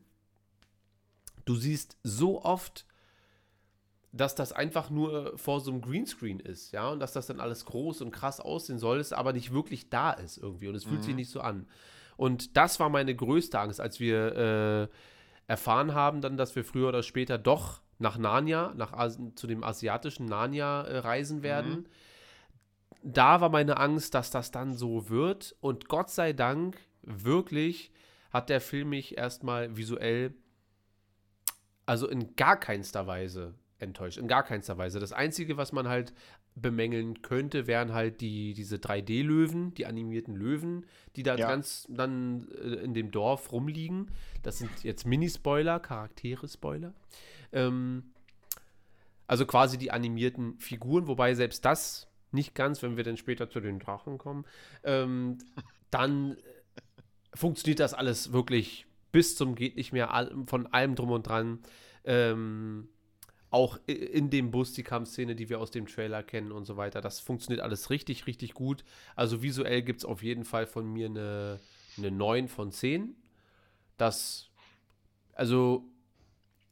Du 1.45 1.55
siehst 1.55 1.97
so 2.01 2.43
oft, 2.43 2.87
dass 4.11 4.35
das 4.35 4.53
einfach 4.53 4.89
nur 4.89 5.37
vor 5.37 5.59
so 5.59 5.71
einem 5.71 5.81
Greenscreen 5.81 6.39
ist, 6.39 6.71
ja, 6.71 6.89
und 6.89 6.99
dass 6.99 7.13
das 7.13 7.27
dann 7.27 7.39
alles 7.39 7.65
groß 7.65 8.01
und 8.01 8.11
krass 8.11 8.39
aussehen 8.39 8.79
soll, 8.79 8.99
es 8.99 9.13
aber 9.13 9.33
nicht 9.33 9.53
wirklich 9.53 9.89
da 9.89 10.11
ist 10.11 10.37
irgendwie 10.37 10.67
und 10.67 10.75
es 10.75 10.85
fühlt 10.85 11.03
sich 11.03 11.15
nicht 11.15 11.29
so 11.29 11.41
an. 11.41 11.67
Und 12.15 12.57
das 12.57 12.79
war 12.79 12.89
meine 12.89 13.15
größte 13.15 13.59
Angst, 13.59 13.79
als 13.79 13.99
wir 13.99 14.35
äh, 14.35 14.87
erfahren 15.47 15.93
haben 15.93 16.21
dann, 16.21 16.37
dass 16.37 16.55
wir 16.55 16.65
früher 16.65 16.89
oder 16.89 17.03
später 17.03 17.37
doch 17.37 17.81
nach 17.99 18.17
Narnia, 18.17 18.73
nach 18.75 18.93
As 18.93 19.19
zu 19.35 19.47
dem 19.47 19.63
asiatischen 19.63 20.25
Narnia 20.25 20.83
äh, 20.83 20.97
reisen 20.99 21.43
werden. 21.43 21.87
Da 23.03 23.41
war 23.41 23.49
meine 23.49 23.77
Angst, 23.77 24.13
dass 24.13 24.31
das 24.31 24.51
dann 24.51 24.73
so 24.73 25.09
wird. 25.09 25.55
Und 25.61 25.87
Gott 25.87 26.09
sei 26.09 26.33
Dank, 26.33 26.77
wirklich, 27.01 27.91
hat 28.31 28.49
der 28.49 28.61
Film 28.61 28.89
mich 28.89 29.17
erstmal 29.17 29.77
visuell, 29.77 30.33
also 31.85 32.07
in 32.07 32.35
gar 32.35 32.59
keinster 32.59 33.07
Weise 33.07 33.53
enttäuscht. 33.79 34.17
In 34.17 34.27
gar 34.27 34.43
keinster 34.43 34.77
Weise. 34.77 34.99
Das 34.99 35.13
Einzige, 35.13 35.57
was 35.57 35.71
man 35.71 35.87
halt 35.87 36.13
bemängeln 36.55 37.21
könnte, 37.21 37.67
wären 37.67 37.93
halt 37.93 38.21
die, 38.21 38.53
diese 38.53 38.77
3D-Löwen, 38.77 39.73
die 39.75 39.85
animierten 39.85 40.35
Löwen, 40.35 40.85
die 41.15 41.23
da 41.23 41.35
Ja. 41.35 41.47
ganz 41.47 41.85
dann 41.89 42.47
äh, 42.51 42.83
in 42.83 42.93
dem 42.93 43.11
Dorf 43.11 43.51
rumliegen. 43.51 44.11
Das 44.43 44.57
sind 44.57 44.83
jetzt 44.83 45.05
Mini-Spoiler, 45.05 45.79
Charaktere-Spoiler. 45.79 46.93
Ähm, 47.51 48.11
also 49.27 49.45
quasi 49.45 49.77
die 49.77 49.91
animierten 49.91 50.57
Figuren, 50.57 51.07
wobei 51.07 51.35
selbst 51.35 51.65
das 51.65 52.07
nicht 52.31 52.55
ganz, 52.55 52.81
wenn 52.81 52.97
wir 52.97 53.03
dann 53.03 53.17
später 53.17 53.49
zu 53.49 53.59
den 53.59 53.79
Drachen 53.79 54.17
kommen, 54.17 54.45
ähm, 54.83 55.37
dann 55.91 56.37
funktioniert 57.33 57.79
das 57.79 57.93
alles 57.93 58.31
wirklich 58.31 58.87
bis 59.11 59.35
zum 59.35 59.55
geht 59.55 59.75
nicht 59.75 59.93
mehr 59.93 60.29
von 60.47 60.67
allem 60.67 60.95
drum 60.95 61.11
und 61.11 61.27
dran. 61.27 61.59
Ähm, 62.03 62.89
auch 63.49 63.79
in 63.87 64.29
dem 64.29 64.51
Bus 64.51 64.73
die 64.73 64.83
Kampfszene, 64.83 65.35
die 65.35 65.49
wir 65.49 65.59
aus 65.59 65.71
dem 65.71 65.85
Trailer 65.87 66.21
kennen 66.21 66.51
und 66.51 66.65
so 66.65 66.75
weiter. 66.75 67.01
Das 67.01 67.19
funktioniert 67.19 67.61
alles 67.61 67.89
richtig, 67.89 68.27
richtig 68.27 68.53
gut. 68.53 68.83
Also 69.15 69.41
visuell 69.41 69.81
gibt 69.81 70.01
es 70.01 70.05
auf 70.05 70.21
jeden 70.21 70.43
Fall 70.43 70.65
von 70.65 70.91
mir 70.91 71.07
eine, 71.07 71.59
eine 71.97 72.11
9 72.11 72.49
von 72.49 72.71
10. 72.71 73.15
Das, 73.97 74.49
also 75.33 75.85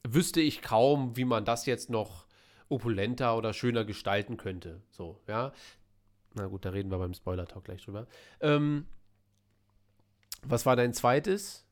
wüsste 0.06 0.40
ich 0.40 0.62
kaum, 0.62 1.16
wie 1.16 1.24
man 1.24 1.44
das 1.44 1.66
jetzt 1.66 1.90
noch 1.90 2.26
opulenter 2.68 3.36
oder 3.36 3.52
schöner 3.52 3.84
gestalten 3.84 4.36
könnte. 4.36 4.82
So, 4.90 5.20
ja. 5.26 5.52
Na 6.34 6.46
gut, 6.46 6.64
da 6.64 6.70
reden 6.70 6.90
wir 6.90 6.98
beim 6.98 7.14
Spoiler-Talk 7.14 7.64
gleich 7.64 7.84
drüber. 7.84 8.06
Ähm, 8.40 8.86
was 10.42 10.66
war 10.66 10.76
dein 10.76 10.92
zweites? 10.92 11.65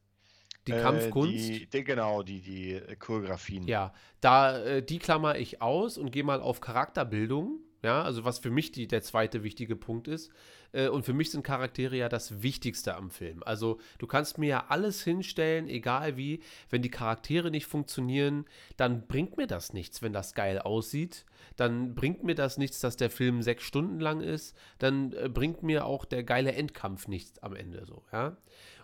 Die 0.67 0.73
Äh, 0.73 0.81
Kampfkunst? 0.81 1.33
Die, 1.35 1.67
die, 1.67 1.85
genau, 1.85 2.23
die, 2.23 2.41
die 2.41 2.73
äh, 2.75 2.97
Choreografien. 2.97 3.67
Ja, 3.69 3.93
da 4.21 4.59
äh, 4.59 4.83
die 4.83 4.99
klammer 4.99 5.37
ich 5.39 5.61
aus 5.63 5.99
und 5.99 6.11
gehe 6.11 6.25
mal 6.25 6.41
auf 6.41 6.61
Charakterbildung. 6.61 7.61
ja, 7.83 8.03
also 8.03 8.25
was 8.25 8.39
für 8.39 8.51
mich 8.51 8.73
die, 8.73 8.87
der 8.89 9.03
zweite 9.03 9.43
wichtige 9.43 9.77
Punkt 9.77 10.09
ist. 10.09 10.31
Äh, 10.73 10.89
und 10.89 11.05
für 11.05 11.13
mich 11.13 11.31
sind 11.31 11.43
Charaktere 11.45 11.97
ja 11.97 12.09
das 12.09 12.43
Wichtigste 12.43 12.97
am 12.97 13.11
Film. 13.11 13.43
Also 13.45 13.79
du 13.99 14.07
kannst 14.07 14.39
mir 14.39 14.49
ja 14.49 14.65
alles 14.69 15.05
hinstellen, 15.05 15.69
egal 15.69 16.17
wie, 16.17 16.41
wenn 16.71 16.81
die 16.81 16.91
Charaktere 16.91 17.51
nicht 17.51 17.67
funktionieren, 17.67 18.47
dann 18.79 19.07
bringt 19.07 19.37
mir 19.37 19.47
das 19.47 19.75
nichts, 19.75 20.01
wenn 20.01 20.15
das 20.15 20.33
geil 20.35 20.59
aussieht. 20.59 21.27
Dann 21.57 21.95
bringt 21.95 22.25
mir 22.25 22.35
das 22.35 22.57
nichts, 22.57 22.81
dass 22.81 22.97
der 22.97 23.11
Film 23.11 23.43
sechs 23.43 23.65
Stunden 23.65 24.01
lang 24.01 24.23
ist. 24.23 24.57
Dann 24.79 25.13
äh, 25.13 25.29
bringt 25.29 25.63
mir 25.63 25.85
auch 25.85 26.07
der 26.07 26.25
geile 26.25 26.53
Endkampf 26.53 27.07
nichts 27.07 27.39
am 27.43 27.55
Ende 27.55 27.85
so, 27.85 28.03
ja. 28.13 28.37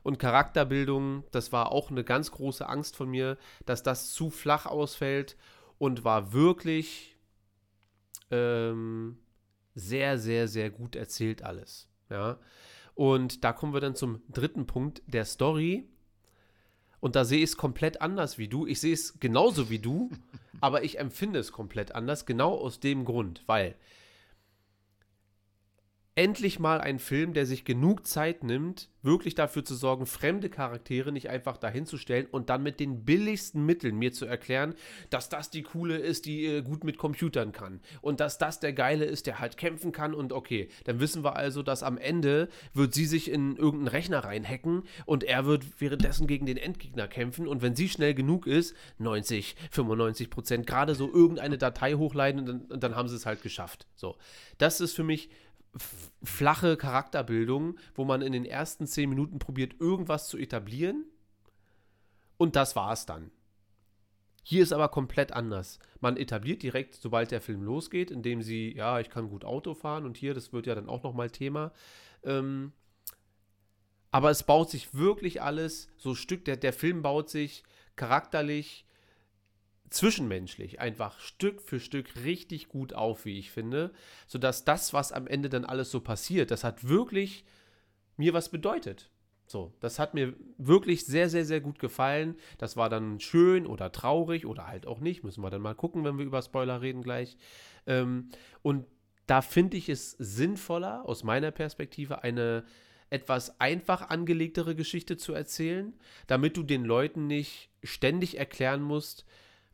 Und 0.02 0.18
Charakterbildung, 0.18 1.24
das 1.30 1.52
war 1.52 1.72
auch 1.72 1.90
eine 1.90 2.04
ganz 2.04 2.30
große 2.30 2.68
Angst 2.68 2.96
von 2.96 3.10
mir, 3.10 3.36
dass 3.66 3.82
das 3.82 4.12
zu 4.12 4.30
flach 4.30 4.66
ausfällt 4.66 5.36
und 5.78 6.04
war 6.04 6.32
wirklich 6.32 7.16
ähm, 8.30 9.18
sehr, 9.74 10.18
sehr, 10.18 10.48
sehr 10.48 10.70
gut 10.70 10.96
erzählt 10.96 11.42
alles. 11.42 11.88
Ja. 12.08 12.38
Und 12.94 13.44
da 13.44 13.52
kommen 13.52 13.72
wir 13.72 13.80
dann 13.80 13.94
zum 13.94 14.22
dritten 14.28 14.66
Punkt 14.66 15.02
der 15.06 15.24
Story. 15.24 15.88
Und 17.00 17.16
da 17.16 17.24
sehe 17.24 17.38
ich 17.38 17.50
es 17.50 17.56
komplett 17.56 18.02
anders 18.02 18.36
wie 18.36 18.48
du. 18.48 18.66
Ich 18.66 18.80
sehe 18.80 18.92
es 18.92 19.18
genauso 19.20 19.70
wie 19.70 19.78
du, 19.78 20.10
aber 20.60 20.84
ich 20.84 20.98
empfinde 20.98 21.38
es 21.38 21.52
komplett 21.52 21.94
anders, 21.94 22.26
genau 22.26 22.54
aus 22.54 22.80
dem 22.80 23.04
Grund, 23.04 23.42
weil 23.46 23.74
endlich 26.16 26.58
mal 26.58 26.80
ein 26.80 26.98
Film, 26.98 27.32
der 27.34 27.46
sich 27.46 27.64
genug 27.64 28.06
Zeit 28.06 28.42
nimmt, 28.42 28.90
wirklich 29.02 29.34
dafür 29.34 29.64
zu 29.64 29.74
sorgen, 29.74 30.06
fremde 30.06 30.50
Charaktere 30.50 31.12
nicht 31.12 31.30
einfach 31.30 31.56
dahinzustellen 31.56 32.26
und 32.30 32.50
dann 32.50 32.62
mit 32.62 32.80
den 32.80 33.04
billigsten 33.04 33.64
Mitteln 33.64 33.96
mir 33.96 34.12
zu 34.12 34.26
erklären, 34.26 34.74
dass 35.08 35.28
das 35.28 35.50
die 35.50 35.62
coole 35.62 35.96
ist, 35.96 36.26
die 36.26 36.44
äh, 36.44 36.62
gut 36.62 36.84
mit 36.84 36.98
Computern 36.98 37.52
kann. 37.52 37.80
Und 38.02 38.20
dass 38.20 38.38
das 38.38 38.60
der 38.60 38.72
geile 38.72 39.04
ist, 39.04 39.26
der 39.26 39.38
halt 39.38 39.56
kämpfen 39.56 39.92
kann 39.92 40.12
und 40.12 40.32
okay, 40.32 40.68
dann 40.84 41.00
wissen 41.00 41.24
wir 41.24 41.36
also, 41.36 41.62
dass 41.62 41.82
am 41.82 41.96
Ende 41.96 42.48
wird 42.74 42.92
sie 42.92 43.06
sich 43.06 43.30
in 43.30 43.56
irgendeinen 43.56 43.88
Rechner 43.88 44.24
reinhacken 44.24 44.82
und 45.06 45.24
er 45.24 45.46
wird 45.46 45.64
währenddessen 45.80 46.26
gegen 46.26 46.44
den 46.44 46.56
Endgegner 46.56 47.08
kämpfen. 47.08 47.46
Und 47.46 47.62
wenn 47.62 47.76
sie 47.76 47.88
schnell 47.88 48.14
genug 48.14 48.46
ist, 48.46 48.74
90, 48.98 49.54
95 49.70 50.28
Prozent, 50.28 50.66
gerade 50.66 50.94
so 50.94 51.10
irgendeine 51.10 51.56
Datei 51.56 51.94
hochladen 51.94 52.40
und 52.40 52.46
dann, 52.46 52.60
und 52.62 52.82
dann 52.82 52.96
haben 52.96 53.08
sie 53.08 53.16
es 53.16 53.26
halt 53.26 53.42
geschafft. 53.42 53.86
So, 53.94 54.16
das 54.58 54.80
ist 54.80 54.94
für 54.94 55.04
mich 55.04 55.30
flache 56.22 56.76
Charakterbildung, 56.76 57.78
wo 57.94 58.04
man 58.04 58.22
in 58.22 58.32
den 58.32 58.44
ersten 58.44 58.86
zehn 58.86 59.08
Minuten 59.08 59.38
probiert, 59.38 59.80
irgendwas 59.80 60.28
zu 60.28 60.36
etablieren. 60.36 61.04
Und 62.36 62.56
das 62.56 62.74
war 62.76 62.92
es 62.92 63.06
dann. 63.06 63.30
Hier 64.42 64.62
ist 64.62 64.72
aber 64.72 64.88
komplett 64.88 65.32
anders. 65.32 65.78
Man 66.00 66.16
etabliert 66.16 66.62
direkt, 66.62 66.94
sobald 66.94 67.30
der 67.30 67.40
Film 67.40 67.62
losgeht, 67.62 68.10
indem 68.10 68.42
sie, 68.42 68.74
ja, 68.74 68.98
ich 68.98 69.10
kann 69.10 69.28
gut 69.28 69.44
Auto 69.44 69.74
fahren 69.74 70.06
und 70.06 70.16
hier, 70.16 70.34
das 70.34 70.52
wird 70.52 70.66
ja 70.66 70.74
dann 70.74 70.88
auch 70.88 71.02
nochmal 71.02 71.30
Thema. 71.30 71.72
Ähm, 72.24 72.72
aber 74.10 74.30
es 74.30 74.42
baut 74.42 74.70
sich 74.70 74.94
wirklich 74.94 75.40
alles, 75.42 75.88
so 75.96 76.14
Stück, 76.14 76.44
der, 76.44 76.56
der 76.56 76.72
Film 76.72 77.02
baut 77.02 77.30
sich 77.30 77.62
charakterlich, 77.96 78.84
zwischenmenschlich 79.90 80.80
einfach 80.80 81.18
Stück 81.20 81.60
für 81.60 81.80
Stück 81.80 82.24
richtig 82.24 82.68
gut 82.68 82.94
auf, 82.94 83.24
wie 83.24 83.38
ich 83.38 83.50
finde, 83.50 83.92
sodass 84.26 84.64
das, 84.64 84.92
was 84.92 85.12
am 85.12 85.26
Ende 85.26 85.48
dann 85.48 85.64
alles 85.64 85.90
so 85.90 86.00
passiert, 86.00 86.50
das 86.50 86.64
hat 86.64 86.88
wirklich 86.88 87.44
mir 88.16 88.32
was 88.32 88.50
bedeutet. 88.50 89.10
So, 89.46 89.74
das 89.80 89.98
hat 89.98 90.14
mir 90.14 90.34
wirklich 90.58 91.04
sehr, 91.04 91.28
sehr, 91.28 91.44
sehr 91.44 91.60
gut 91.60 91.80
gefallen. 91.80 92.36
Das 92.58 92.76
war 92.76 92.88
dann 92.88 93.18
schön 93.18 93.66
oder 93.66 93.90
traurig 93.90 94.46
oder 94.46 94.68
halt 94.68 94.86
auch 94.86 95.00
nicht. 95.00 95.24
Müssen 95.24 95.42
wir 95.42 95.50
dann 95.50 95.60
mal 95.60 95.74
gucken, 95.74 96.04
wenn 96.04 96.18
wir 96.18 96.24
über 96.24 96.40
Spoiler 96.40 96.82
reden 96.82 97.02
gleich. 97.02 97.36
Ähm, 97.84 98.28
und 98.62 98.86
da 99.26 99.42
finde 99.42 99.76
ich 99.76 99.88
es 99.88 100.12
sinnvoller, 100.12 101.04
aus 101.04 101.24
meiner 101.24 101.50
Perspektive, 101.50 102.22
eine 102.22 102.64
etwas 103.10 103.60
einfach 103.60 104.08
angelegtere 104.08 104.76
Geschichte 104.76 105.16
zu 105.16 105.34
erzählen, 105.34 105.94
damit 106.28 106.56
du 106.56 106.62
den 106.62 106.84
Leuten 106.84 107.26
nicht 107.26 107.70
ständig 107.82 108.38
erklären 108.38 108.82
musst, 108.82 109.26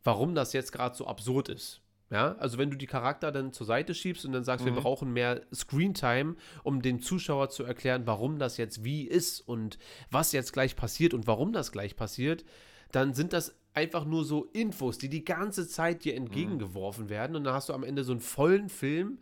warum 0.07 0.35
das 0.35 0.53
jetzt 0.53 0.73
gerade 0.73 0.97
so 0.97 1.07
absurd 1.07 1.49
ist. 1.49 1.83
Ja, 2.09 2.37
also 2.39 2.57
wenn 2.57 2.71
du 2.71 2.77
die 2.77 2.87
Charakter 2.87 3.33
dann 3.33 3.53
zur 3.53 3.67
Seite 3.67 3.93
schiebst 3.93 4.25
und 4.25 4.33
dann 4.33 4.45
sagst, 4.45 4.65
mhm. 4.65 4.77
wir 4.77 4.81
brauchen 4.81 5.13
mehr 5.13 5.43
Screentime, 5.53 6.37
um 6.63 6.81
dem 6.81 7.03
Zuschauer 7.03 7.49
zu 7.51 7.65
erklären, 7.65 8.07
warum 8.07 8.39
das 8.39 8.59
jetzt 8.59 8.85
wie 8.85 9.03
ist 9.03 9.41
und 9.41 9.77
was 10.13 10.31
jetzt 10.31 10.53
gleich 10.53 10.77
passiert 10.77 11.15
und 11.15 11.27
warum 11.27 11.53
das 11.53 11.73
gleich 11.73 11.97
passiert, 11.97 12.45
dann 12.93 13.13
sind 13.13 13.33
das 13.33 13.57
einfach 13.75 14.05
nur 14.05 14.25
so 14.25 14.45
Infos, 14.53 14.99
die 14.99 15.09
die 15.09 15.25
ganze 15.25 15.67
Zeit 15.67 16.05
dir 16.05 16.15
entgegengeworfen 16.15 17.07
mhm. 17.07 17.11
werden 17.11 17.37
und 17.37 17.43
dann 17.43 17.55
hast 17.55 17.71
du 17.71 17.73
am 17.73 17.83
Ende 17.83 18.05
so 18.05 18.13
einen 18.13 18.21
vollen 18.21 18.69
Film. 18.69 19.19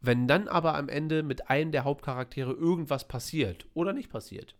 Wenn 0.00 0.26
dann 0.26 0.48
aber 0.48 0.74
am 0.74 0.88
Ende 0.88 1.22
mit 1.22 1.50
einem 1.50 1.70
der 1.70 1.84
Hauptcharaktere 1.84 2.52
irgendwas 2.52 3.08
passiert 3.08 3.66
oder 3.74 3.92
nicht 3.92 4.08
passiert, 4.08 4.54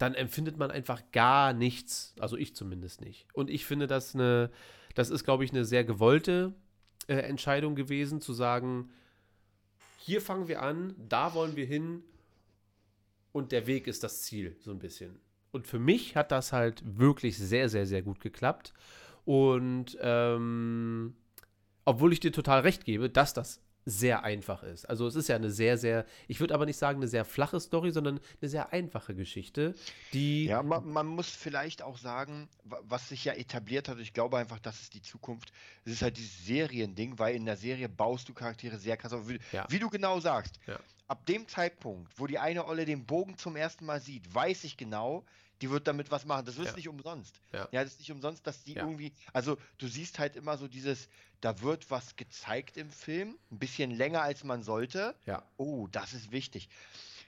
dann 0.00 0.14
empfindet 0.14 0.56
man 0.56 0.70
einfach 0.70 1.02
gar 1.12 1.52
nichts. 1.52 2.14
Also 2.18 2.36
ich 2.36 2.54
zumindest 2.54 3.02
nicht. 3.02 3.26
Und 3.34 3.50
ich 3.50 3.66
finde 3.66 3.86
das 3.86 4.14
eine, 4.14 4.50
das 4.94 5.10
ist, 5.10 5.24
glaube 5.24 5.44
ich, 5.44 5.50
eine 5.50 5.66
sehr 5.66 5.84
gewollte 5.84 6.54
äh, 7.06 7.16
Entscheidung 7.16 7.74
gewesen, 7.74 8.22
zu 8.22 8.32
sagen, 8.32 8.90
hier 9.98 10.22
fangen 10.22 10.48
wir 10.48 10.62
an, 10.62 10.94
da 10.96 11.34
wollen 11.34 11.54
wir 11.54 11.66
hin 11.66 12.02
und 13.32 13.52
der 13.52 13.66
Weg 13.66 13.86
ist 13.86 14.02
das 14.02 14.22
Ziel, 14.22 14.56
so 14.60 14.70
ein 14.70 14.78
bisschen. 14.78 15.20
Und 15.52 15.66
für 15.66 15.78
mich 15.78 16.16
hat 16.16 16.32
das 16.32 16.52
halt 16.52 16.82
wirklich 16.84 17.36
sehr, 17.36 17.68
sehr, 17.68 17.86
sehr 17.86 18.00
gut 18.00 18.20
geklappt. 18.20 18.72
Und 19.26 19.98
ähm, 20.00 21.14
obwohl 21.84 22.14
ich 22.14 22.20
dir 22.20 22.32
total 22.32 22.60
recht 22.60 22.86
gebe, 22.86 23.10
dass 23.10 23.34
das 23.34 23.60
sehr 23.90 24.24
einfach 24.24 24.62
ist. 24.62 24.88
Also 24.88 25.06
es 25.06 25.14
ist 25.14 25.28
ja 25.28 25.36
eine 25.36 25.50
sehr, 25.50 25.76
sehr, 25.76 26.06
ich 26.28 26.40
würde 26.40 26.54
aber 26.54 26.66
nicht 26.66 26.76
sagen 26.76 26.98
eine 26.98 27.08
sehr 27.08 27.24
flache 27.24 27.60
Story, 27.60 27.90
sondern 27.90 28.20
eine 28.40 28.48
sehr 28.48 28.72
einfache 28.72 29.14
Geschichte, 29.14 29.74
die... 30.12 30.46
Ja, 30.46 30.62
man, 30.62 30.88
man, 30.88 31.06
muss 31.06 31.28
vielleicht 31.28 31.82
auch 31.82 31.98
sagen, 31.98 32.48
was 32.64 33.08
sich 33.08 33.24
ja 33.24 33.32
etabliert 33.32 33.88
hat, 33.88 33.98
ich 33.98 34.12
glaube 34.12 34.38
einfach, 34.38 34.58
das 34.58 34.80
ist 34.80 34.94
die 34.94 35.02
Zukunft, 35.02 35.52
es 35.84 35.92
ist 35.92 36.02
halt 36.02 36.16
dieses 36.16 36.46
Seriending, 36.46 37.18
weil 37.18 37.34
in 37.34 37.44
der 37.44 37.56
Serie 37.56 37.88
baust 37.88 38.28
du 38.28 38.34
Charaktere 38.34 38.78
sehr 38.78 38.96
krass 38.96 39.12
auf, 39.12 39.28
wie, 39.28 39.38
ja. 39.52 39.66
wie 39.68 39.78
du 39.78 39.90
genau 39.90 40.20
sagst. 40.20 40.58
Ja. 40.66 40.78
Ab 41.08 41.26
dem 41.26 41.48
Zeitpunkt, 41.48 42.12
wo 42.18 42.26
die 42.26 42.38
eine 42.38 42.66
Olle 42.66 42.84
den 42.84 43.04
Bogen 43.04 43.36
zum 43.36 43.56
ersten 43.56 43.84
Mal 43.84 44.00
sieht, 44.00 44.32
weiß 44.32 44.64
ich 44.64 44.76
genau, 44.76 45.24
die 45.60 45.70
wird 45.70 45.86
damit 45.86 46.10
was 46.10 46.24
machen. 46.24 46.46
Das 46.46 46.56
ist 46.56 46.66
ja. 46.66 46.76
nicht 46.76 46.88
umsonst. 46.88 47.40
Ja. 47.52 47.68
ja, 47.70 47.82
das 47.82 47.92
ist 47.92 47.98
nicht 48.00 48.12
umsonst, 48.12 48.46
dass 48.46 48.62
die 48.62 48.74
ja. 48.74 48.82
irgendwie, 48.82 49.12
also 49.32 49.58
du 49.78 49.86
siehst 49.86 50.18
halt 50.18 50.36
immer 50.36 50.56
so 50.56 50.68
dieses, 50.68 51.08
da 51.40 51.60
wird 51.60 51.90
was 51.90 52.16
gezeigt 52.16 52.76
im 52.76 52.90
Film, 52.90 53.38
ein 53.50 53.58
bisschen 53.58 53.90
länger 53.90 54.22
als 54.22 54.44
man 54.44 54.62
sollte. 54.62 55.14
Ja. 55.26 55.42
Oh, 55.56 55.86
das 55.90 56.14
ist 56.14 56.32
wichtig. 56.32 56.68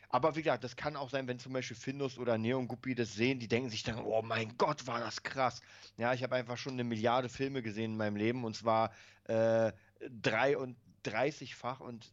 Aber 0.09 0.37
wie 0.37 0.43
gesagt, 0.43 0.63
das 0.63 0.77
kann 0.77 0.95
auch 0.95 1.09
sein, 1.09 1.27
wenn 1.27 1.39
zum 1.39 1.55
Beispiel 1.55 1.77
Findus 1.77 2.19
oder 2.19 2.37
Neon 2.37 2.69
Guppy 2.69 2.95
das 2.95 3.15
sehen, 3.15 3.39
die 3.39 3.49
denken 3.49 3.71
sich 3.71 3.83
dann, 3.83 3.99
oh 3.99 4.21
mein 4.21 4.59
Gott, 4.59 4.87
war 4.87 5.01
das 5.01 5.23
krass. 5.23 5.63
Ja, 5.97 6.13
ich 6.13 6.23
habe 6.23 6.35
einfach 6.35 6.59
schon 6.59 6.75
eine 6.75 6.85
Milliarde 6.85 7.31
Filme 7.31 7.63
gesehen 7.63 7.93
in 7.93 7.97
meinem 7.97 8.17
Leben 8.17 8.45
und 8.45 8.55
zwar 8.55 8.93
äh, 9.25 9.73
33-fach 10.03 11.81
und 11.81 12.13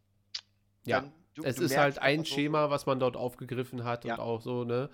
ja, 0.85 1.03
du, 1.33 1.43
es 1.43 1.57
du 1.57 1.63
ist 1.63 1.77
halt 1.77 1.99
ein 1.99 2.23
Schema, 2.25 2.65
so, 2.65 2.69
was 2.69 2.85
man 2.85 3.01
dort 3.01 3.17
aufgegriffen 3.17 3.83
hat 3.83 4.05
ja. 4.05 4.13
und 4.13 4.21
auch 4.21 4.41
so, 4.41 4.63
ne? 4.63 4.89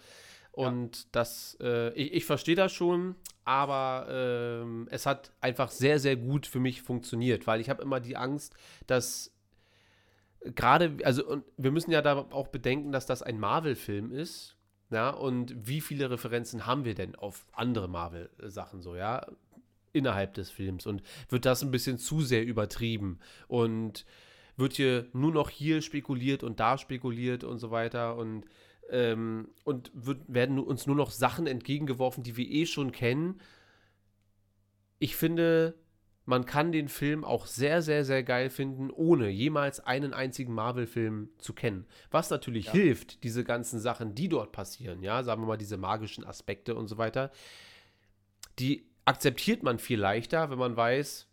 Und 0.55 0.97
ja. 0.97 1.03
das, 1.11 1.57
äh, 1.59 1.93
ich, 1.93 2.13
ich 2.13 2.25
verstehe 2.25 2.55
das 2.55 2.71
schon, 2.71 3.15
aber 3.43 4.07
ähm, 4.09 4.87
es 4.89 5.05
hat 5.05 5.33
einfach 5.41 5.69
sehr, 5.69 5.99
sehr 5.99 6.15
gut 6.15 6.47
für 6.47 6.61
mich 6.61 6.81
funktioniert, 6.81 7.45
weil 7.45 7.59
ich 7.59 7.69
habe 7.69 7.83
immer 7.83 7.99
die 7.99 8.15
Angst, 8.15 8.55
dass 8.87 9.33
gerade, 10.39 10.97
also 11.03 11.27
und 11.27 11.43
wir 11.57 11.71
müssen 11.71 11.91
ja 11.91 12.01
da 12.01 12.25
auch 12.31 12.47
bedenken, 12.47 12.93
dass 12.93 13.05
das 13.05 13.21
ein 13.21 13.37
Marvel-Film 13.37 14.13
ist. 14.13 14.55
Ja, 14.91 15.09
und 15.09 15.67
wie 15.67 15.81
viele 15.81 16.09
Referenzen 16.09 16.65
haben 16.65 16.85
wir 16.85 16.95
denn 16.95 17.15
auf 17.15 17.45
andere 17.51 17.89
Marvel-Sachen 17.89 18.81
so, 18.81 18.95
ja, 18.95 19.25
innerhalb 19.91 20.35
des 20.35 20.51
Films? 20.51 20.85
Und 20.85 21.01
wird 21.27 21.45
das 21.45 21.63
ein 21.63 21.71
bisschen 21.71 21.97
zu 21.97 22.21
sehr 22.21 22.45
übertrieben? 22.45 23.19
Und 23.49 24.05
wird 24.55 24.73
hier 24.73 25.07
nur 25.11 25.33
noch 25.33 25.49
hier 25.49 25.81
spekuliert 25.81 26.43
und 26.43 26.61
da 26.61 26.77
spekuliert 26.77 27.43
und 27.43 27.57
so 27.57 27.71
weiter? 27.71 28.15
Und 28.15 28.45
ähm, 28.89 29.49
und 29.63 29.91
wird, 29.93 30.21
werden 30.27 30.59
uns 30.59 30.87
nur 30.87 30.95
noch 30.95 31.11
Sachen 31.11 31.47
entgegengeworfen, 31.47 32.23
die 32.23 32.37
wir 32.37 32.49
eh 32.49 32.65
schon 32.65 32.91
kennen. 32.91 33.39
Ich 34.99 35.15
finde, 35.15 35.75
man 36.25 36.45
kann 36.45 36.71
den 36.71 36.87
Film 36.87 37.23
auch 37.23 37.45
sehr, 37.45 37.81
sehr, 37.81 38.03
sehr 38.03 38.23
geil 38.23 38.49
finden, 38.49 38.89
ohne 38.89 39.29
jemals 39.29 39.79
einen 39.79 40.13
einzigen 40.13 40.53
Marvel-Film 40.53 41.29
zu 41.37 41.53
kennen. 41.53 41.85
Was 42.09 42.29
natürlich 42.29 42.67
ja. 42.67 42.71
hilft, 42.73 43.23
diese 43.23 43.43
ganzen 43.43 43.79
Sachen, 43.79 44.15
die 44.15 44.27
dort 44.27 44.51
passieren, 44.51 45.03
ja, 45.03 45.21
sagen 45.23 45.43
wir 45.43 45.47
mal, 45.47 45.57
diese 45.57 45.77
magischen 45.77 46.25
Aspekte 46.25 46.75
und 46.75 46.87
so 46.87 46.97
weiter, 46.97 47.31
die 48.57 48.87
akzeptiert 49.05 49.61
man 49.61 49.77
viel 49.77 49.99
leichter, 49.99 50.49
wenn 50.49 50.57
man 50.57 50.75
weiß, 50.75 51.27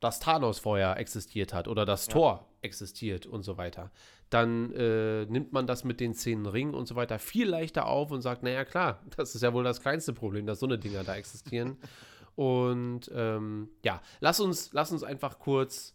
dass 0.00 0.20
Thanos 0.20 0.60
vorher 0.60 0.96
existiert 0.98 1.52
hat 1.52 1.66
oder 1.66 1.84
dass 1.84 2.06
ja. 2.06 2.12
Thor 2.12 2.48
existiert 2.62 3.26
und 3.26 3.42
so 3.42 3.56
weiter 3.56 3.90
dann 4.30 4.72
äh, 4.72 5.24
nimmt 5.26 5.52
man 5.52 5.66
das 5.66 5.84
mit 5.84 6.00
den 6.00 6.14
zehn 6.14 6.44
Ringen 6.46 6.74
und 6.74 6.86
so 6.86 6.96
weiter 6.96 7.18
viel 7.18 7.48
leichter 7.48 7.86
auf 7.86 8.10
und 8.10 8.22
sagt, 8.22 8.42
naja 8.42 8.64
klar, 8.64 9.02
das 9.16 9.34
ist 9.34 9.42
ja 9.42 9.52
wohl 9.52 9.64
das 9.64 9.80
kleinste 9.80 10.12
Problem, 10.12 10.46
dass 10.46 10.60
so 10.60 10.66
eine 10.66 10.78
Dinger 10.78 11.04
da 11.04 11.16
existieren. 11.16 11.78
und 12.34 13.10
ähm, 13.14 13.68
ja, 13.84 14.02
lass 14.20 14.40
uns, 14.40 14.72
lass 14.72 14.92
uns 14.92 15.02
einfach 15.02 15.38
kurz 15.38 15.94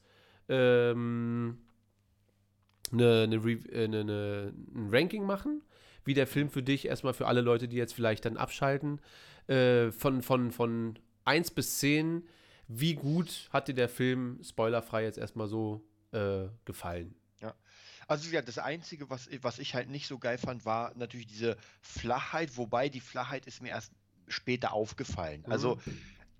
ähm, 0.49 1.59
eine, 2.91 3.23
eine, 3.23 3.36
äh, 3.36 3.84
eine, 3.84 3.99
eine, 3.99 4.53
ein 4.75 4.89
Ranking 4.91 5.25
machen, 5.25 5.61
wie 6.05 6.13
der 6.13 6.27
Film 6.27 6.49
für 6.49 6.63
dich 6.63 6.88
erstmal 6.88 7.13
für 7.13 7.27
alle 7.27 7.41
Leute, 7.41 7.67
die 7.67 7.77
jetzt 7.77 7.93
vielleicht 7.93 8.25
dann 8.25 8.38
abschalten, 8.38 8.99
äh, 9.47 9.91
von, 9.91 10.21
von, 10.21 10.51
von 10.51 10.99
1 11.25 11.51
bis 11.51 11.79
10, 11.79 12.23
wie 12.67 12.95
gut 12.95 13.49
hat 13.51 13.67
dir 13.67 13.75
der 13.75 13.89
Film, 13.89 14.39
spoilerfrei 14.43 15.03
jetzt 15.03 15.17
erstmal 15.17 15.47
so, 15.47 15.86
äh, 16.11 16.47
gefallen? 16.65 17.15
Also 18.08 18.30
ja, 18.30 18.41
das 18.41 18.58
Einzige, 18.58 19.10
was, 19.10 19.30
was 19.41 19.60
ich 19.60 19.76
halt 19.76 19.89
nicht 19.89 20.08
so 20.08 20.20
geil 20.20 20.38
fand, 20.38 20.66
war 20.66 20.93
natürlich 20.95 21.28
diese 21.28 21.58
Flachheit, 21.82 22.58
wobei 22.58 22.89
die 22.89 22.99
Flachheit 23.01 23.45
ist 23.45 23.62
mir 23.62 23.70
erst 23.70 23.91
später 24.28 24.74
aufgefallen. 24.74 25.45
Also 25.49 25.80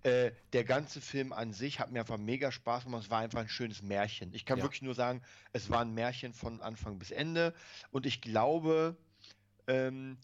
äh, 0.04 0.32
der 0.52 0.64
ganze 0.66 1.00
Film 1.02 1.32
an 1.32 1.54
sich 1.54 1.80
hat 1.80 1.92
mir 1.92 2.02
einfach 2.02 2.18
mega 2.18 2.52
Spaß 2.52 2.84
gemacht. 2.86 3.04
Es 3.04 3.10
war 3.10 3.20
einfach 3.20 3.40
ein 3.40 3.50
schönes 3.50 3.82
Märchen. 3.82 4.34
Ich 4.34 4.46
kann 4.46 4.58
Ja. 4.58 4.64
wirklich 4.64 4.82
nur 4.82 4.96
sagen, 4.96 5.22
es 5.54 5.70
war 5.70 5.82
ein 5.82 5.94
Märchen 5.94 6.34
von 6.34 6.62
Anfang 6.62 7.00
bis 7.00 7.12
Ende. 7.12 7.54
Und 7.92 8.06
ich 8.06 8.22
glaube, 8.22 8.98
ähm, 9.68 10.18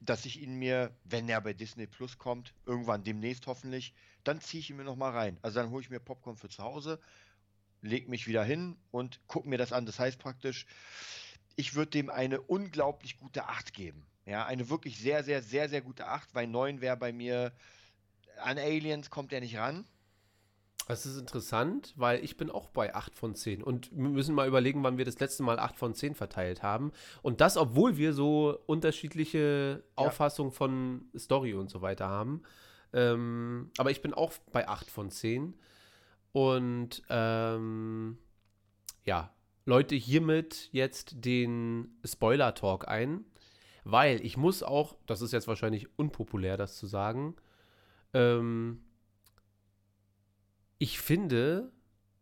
dass 0.00 0.26
ich 0.26 0.40
ihn 0.40 0.56
mir, 0.58 0.98
wenn 1.04 1.28
er 1.28 1.40
bei 1.40 1.52
Disney 1.52 1.86
Plus 1.86 2.18
kommt, 2.18 2.54
irgendwann 2.66 3.04
demnächst 3.04 3.46
hoffentlich, 3.46 3.94
dann 4.22 4.40
ziehe 4.40 4.60
ich 4.60 4.70
ihn 4.70 4.76
mir 4.76 4.84
nochmal 4.84 5.12
rein. 5.12 5.38
Also 5.42 5.60
dann 5.60 5.70
hole 5.70 5.82
ich 5.82 5.90
mir 5.90 6.00
Popcorn 6.00 6.36
für 6.36 6.48
zu 6.48 6.62
Hause, 6.62 7.00
leg 7.84 8.08
mich 8.08 8.26
wieder 8.26 8.42
hin 8.42 8.76
und 8.90 9.20
gucke 9.26 9.48
mir 9.48 9.58
das 9.58 9.72
an. 9.72 9.86
Das 9.86 9.98
heißt 9.98 10.18
praktisch, 10.18 10.66
ich 11.56 11.74
würde 11.74 11.90
dem 11.92 12.10
eine 12.10 12.40
unglaublich 12.40 13.18
gute 13.18 13.46
8 13.48 13.72
geben. 13.72 14.06
Ja, 14.26 14.46
eine 14.46 14.70
wirklich 14.70 14.98
sehr, 14.98 15.22
sehr, 15.22 15.42
sehr, 15.42 15.68
sehr 15.68 15.82
gute 15.82 16.06
8, 16.06 16.34
weil 16.34 16.46
9 16.46 16.80
wäre 16.80 16.96
bei 16.96 17.12
mir, 17.12 17.52
an 18.42 18.58
Aliens 18.58 19.10
kommt 19.10 19.32
er 19.32 19.40
nicht 19.40 19.56
ran. 19.58 19.84
Das 20.88 21.06
ist 21.06 21.18
interessant, 21.18 21.94
weil 21.96 22.22
ich 22.22 22.36
bin 22.36 22.50
auch 22.50 22.68
bei 22.68 22.94
8 22.94 23.14
von 23.14 23.34
10 23.34 23.62
und 23.62 23.90
wir 23.92 24.08
müssen 24.08 24.34
mal 24.34 24.46
überlegen, 24.48 24.82
wann 24.82 24.98
wir 24.98 25.04
das 25.06 25.18
letzte 25.18 25.42
Mal 25.42 25.58
8 25.58 25.78
von 25.78 25.94
10 25.94 26.14
verteilt 26.14 26.62
haben. 26.62 26.92
Und 27.22 27.40
das, 27.40 27.56
obwohl 27.56 27.96
wir 27.96 28.12
so 28.12 28.58
unterschiedliche 28.66 29.82
Ja. 29.82 30.06
Auffassungen 30.06 30.52
von 30.52 31.06
Story 31.16 31.54
und 31.54 31.70
so 31.70 31.80
weiter 31.80 32.08
haben. 32.08 32.42
Ähm, 32.92 33.70
aber 33.78 33.90
ich 33.90 34.02
bin 34.02 34.12
auch 34.14 34.32
bei 34.52 34.68
8 34.68 34.90
von 34.90 35.10
10. 35.10 35.54
Und 36.34 37.00
ähm, 37.10 38.18
ja, 39.04 39.32
Leute, 39.66 39.94
hiermit 39.94 40.68
jetzt 40.72 41.24
den 41.24 41.96
Spoiler-Talk 42.04 42.88
ein, 42.88 43.24
weil 43.84 44.20
ich 44.26 44.36
muss 44.36 44.64
auch, 44.64 44.96
das 45.06 45.22
ist 45.22 45.32
jetzt 45.32 45.46
wahrscheinlich 45.46 45.96
unpopulär, 45.96 46.56
das 46.56 46.76
zu 46.76 46.88
sagen, 46.88 47.36
ähm, 48.14 48.82
ich 50.78 50.98
finde, 50.98 51.70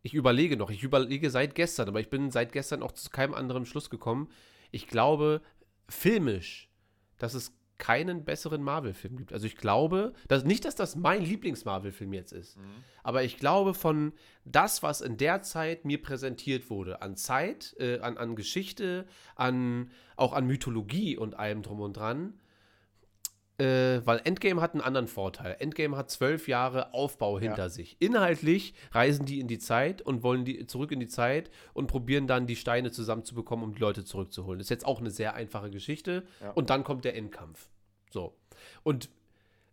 ich 0.03 0.13
überlege 0.13 0.57
noch, 0.57 0.69
ich 0.69 0.83
überlege 0.83 1.31
seit 1.31 1.55
gestern, 1.55 1.87
aber 1.87 1.99
ich 1.99 2.11
bin 2.11 2.29
seit 2.29 2.51
gestern 2.51 2.83
auch 2.83 2.91
zu 2.91 3.09
keinem 3.09 3.33
anderen 3.33 3.65
Schluss 3.65 3.89
gekommen. 3.89 4.29
Ich 4.69 4.85
glaube, 4.85 5.41
filmisch, 5.89 6.69
dass 7.17 7.33
es 7.33 7.51
keinen 7.83 8.23
besseren 8.23 8.63
Marvel-Film 8.63 9.17
gibt. 9.17 9.33
Also 9.33 9.45
ich 9.45 9.57
glaube, 9.57 10.13
dass, 10.29 10.45
nicht, 10.45 10.63
dass 10.63 10.75
das 10.75 10.95
mein 10.95 11.21
Lieblings-Marvel-Film 11.21 12.13
jetzt 12.13 12.31
ist, 12.31 12.57
aber 13.03 13.23
ich 13.23 13.37
glaube 13.37 13.73
von 13.73 14.13
das, 14.45 14.83
was 14.83 15.01
in 15.01 15.17
der 15.17 15.41
Zeit 15.41 15.83
mir 15.83 16.01
präsentiert 16.01 16.69
wurde, 16.69 17.01
an 17.01 17.17
Zeit, 17.17 17.75
äh, 17.79 17.99
an, 17.99 18.17
an 18.17 18.37
Geschichte, 18.37 19.05
an, 19.35 19.91
auch 20.15 20.31
an 20.31 20.47
Mythologie 20.47 21.17
und 21.17 21.37
allem 21.37 21.61
drum 21.61 21.81
und 21.81 21.97
dran, 21.97 22.39
äh, 23.57 23.99
weil 24.05 24.21
Endgame 24.23 24.61
hat 24.61 24.75
einen 24.75 24.81
anderen 24.81 25.09
Vorteil. 25.09 25.57
Endgame 25.59 25.97
hat 25.97 26.09
zwölf 26.09 26.47
Jahre 26.47 26.93
Aufbau 26.93 27.37
hinter 27.37 27.69
sich. 27.69 27.97
Inhaltlich 27.99 28.75
reisen 28.93 29.25
die 29.25 29.41
in 29.41 29.49
die 29.49 29.59
Zeit 29.59 30.01
und 30.01 30.23
wollen 30.23 30.45
die 30.45 30.67
zurück 30.67 30.93
in 30.93 31.01
die 31.01 31.07
Zeit 31.07 31.51
und 31.73 31.87
probieren 31.87 32.27
dann 32.27 32.47
die 32.47 32.55
Steine 32.55 32.91
zusammenzubekommen, 32.91 33.65
um 33.65 33.75
die 33.75 33.81
Leute 33.81 34.05
zurückzuholen. 34.05 34.59
Das 34.59 34.67
ist 34.67 34.69
jetzt 34.69 34.85
auch 34.85 35.01
eine 35.01 35.11
sehr 35.11 35.33
einfache 35.33 35.69
Geschichte. 35.69 36.23
Ja. 36.39 36.51
Und 36.51 36.69
dann 36.69 36.85
kommt 36.85 37.03
der 37.03 37.17
Endkampf. 37.17 37.69
So. 38.13 38.37
Und 38.83 39.09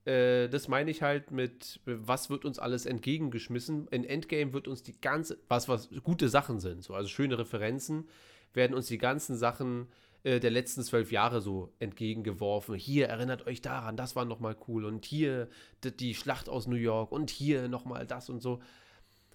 äh, 0.07 0.49
das 0.49 0.66
meine 0.66 0.91
ich 0.91 1.03
halt 1.03 1.30
mit, 1.30 1.80
was 1.84 2.30
wird 2.30 2.45
uns 2.45 2.59
alles 2.59 2.86
entgegengeschmissen? 2.86 3.86
In 3.88 4.05
Endgame 4.05 4.53
wird 4.53 4.66
uns 4.66 4.82
die 4.82 4.99
ganze, 5.01 5.38
was, 5.49 5.68
was 5.68 5.91
gute 6.03 6.28
Sachen 6.28 6.59
sind, 6.59 6.82
so, 6.82 6.95
also 6.95 7.09
schöne 7.09 7.38
Referenzen, 7.38 8.09
werden 8.55 8.74
uns 8.74 8.86
die 8.86 8.99
ganzen 8.99 9.36
Sachen 9.36 9.88
äh, 10.22 10.41
der 10.41 10.51
letzten 10.51 10.82
zwölf 10.82 11.12
Jahre 11.12 11.41
so 11.41 11.72
entgegengeworfen. 11.78 12.74
Hier, 12.74 13.09
erinnert 13.09 13.47
euch 13.47 13.61
daran, 13.61 13.97
das 13.97 14.16
war 14.16 14.24
nochmal 14.24 14.57
cool. 14.66 14.86
Und 14.86 15.05
hier 15.05 15.49
die 15.84 16.14
Schlacht 16.14 16.49
aus 16.49 16.66
New 16.66 16.76
York 16.76 17.12
und 17.12 17.30
hier 17.30 17.68
nochmal 17.68 18.07
das 18.07 18.30
und 18.30 18.41
so. 18.41 18.61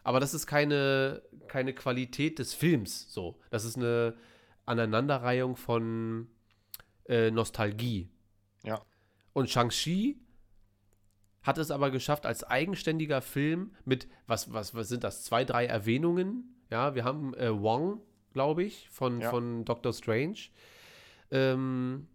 Aber 0.04 0.20
das 0.20 0.34
ist 0.34 0.48
keine, 0.48 1.22
keine 1.48 1.74
Qualität 1.74 2.38
des 2.40 2.54
Films 2.54 3.12
so. 3.12 3.40
Das 3.50 3.66
ist 3.66 3.78
eine 3.78 4.16
Aneinanderreihung 4.66 5.56
von 5.56 6.28
äh, 7.08 7.32
Nostalgie. 7.32 8.10
Ja. 8.64 8.82
Und 9.36 9.50
Shang-Chi 9.50 10.18
hat 11.44 11.58
es 11.58 11.70
aber 11.70 11.92
geschafft, 11.92 12.26
als 12.26 12.46
eigenständiger 12.46 13.22
Film 13.22 13.76
mit, 13.84 14.08
was, 14.28 14.54
was, 14.54 14.74
was 14.74 14.88
sind 14.88 15.04
das, 15.04 15.26
zwei, 15.26 15.44
drei 15.44 15.66
Erwähnungen. 15.66 16.56
Ja, 16.72 16.96
wir 16.96 17.04
haben 17.04 17.34
äh, 17.36 17.52
Wong, 17.62 18.00
glaube 18.32 18.64
ich, 18.64 18.90
von, 18.90 19.20
Ja. 19.20 19.30
von 19.30 19.66
Doctor 19.66 19.92
Strange. 19.92 20.38
Ähm, 21.32 22.08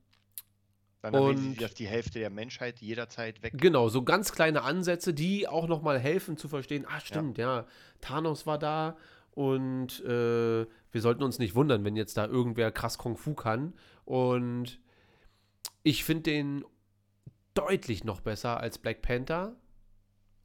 Dann 1.03 1.12
erwähnen 1.12 1.29
Und- 1.37 1.39
sie, 1.53 1.57
dass 1.57 1.75
die 1.75 1.87
Hälfte 1.87 2.18
der 2.21 2.31
Menschheit 2.31 2.79
jederzeit 2.81 3.43
weg 3.43 3.53
Genau, 3.57 3.91
so 3.91 4.03
ganz 4.03 4.33
kleine 4.33 4.62
Ansätze, 4.62 5.12
die 5.12 5.47
auch 5.47 5.68
noch 5.68 5.83
mal 5.83 5.99
helfen 5.99 6.39
zu 6.39 6.49
verstehen, 6.49 6.87
ah 6.89 7.01
stimmt, 7.01 7.37
ja, 7.37 7.66
Thanos 8.01 8.47
war 8.47 8.59
da 8.59 8.97
und 9.33 10.01
äh, 10.07 10.64
wir 10.93 11.01
sollten 11.03 11.23
uns 11.23 11.39
nicht 11.39 11.55
wundern, 11.55 11.85
wenn 11.85 11.97
jetzt 11.97 12.16
da 12.16 12.25
irgendwer 12.27 12.73
krass 12.73 12.97
Kung 12.97 13.16
Fu 13.18 13.35
kann. 13.35 13.75
Und 14.07 14.81
ich 15.83 16.03
finde 16.05 16.23
den 16.23 16.64
deutlich 17.55 18.05
noch 18.05 18.20
besser 18.20 18.61
als 18.61 18.78
Black 18.78 19.03
Panther. 19.03 19.57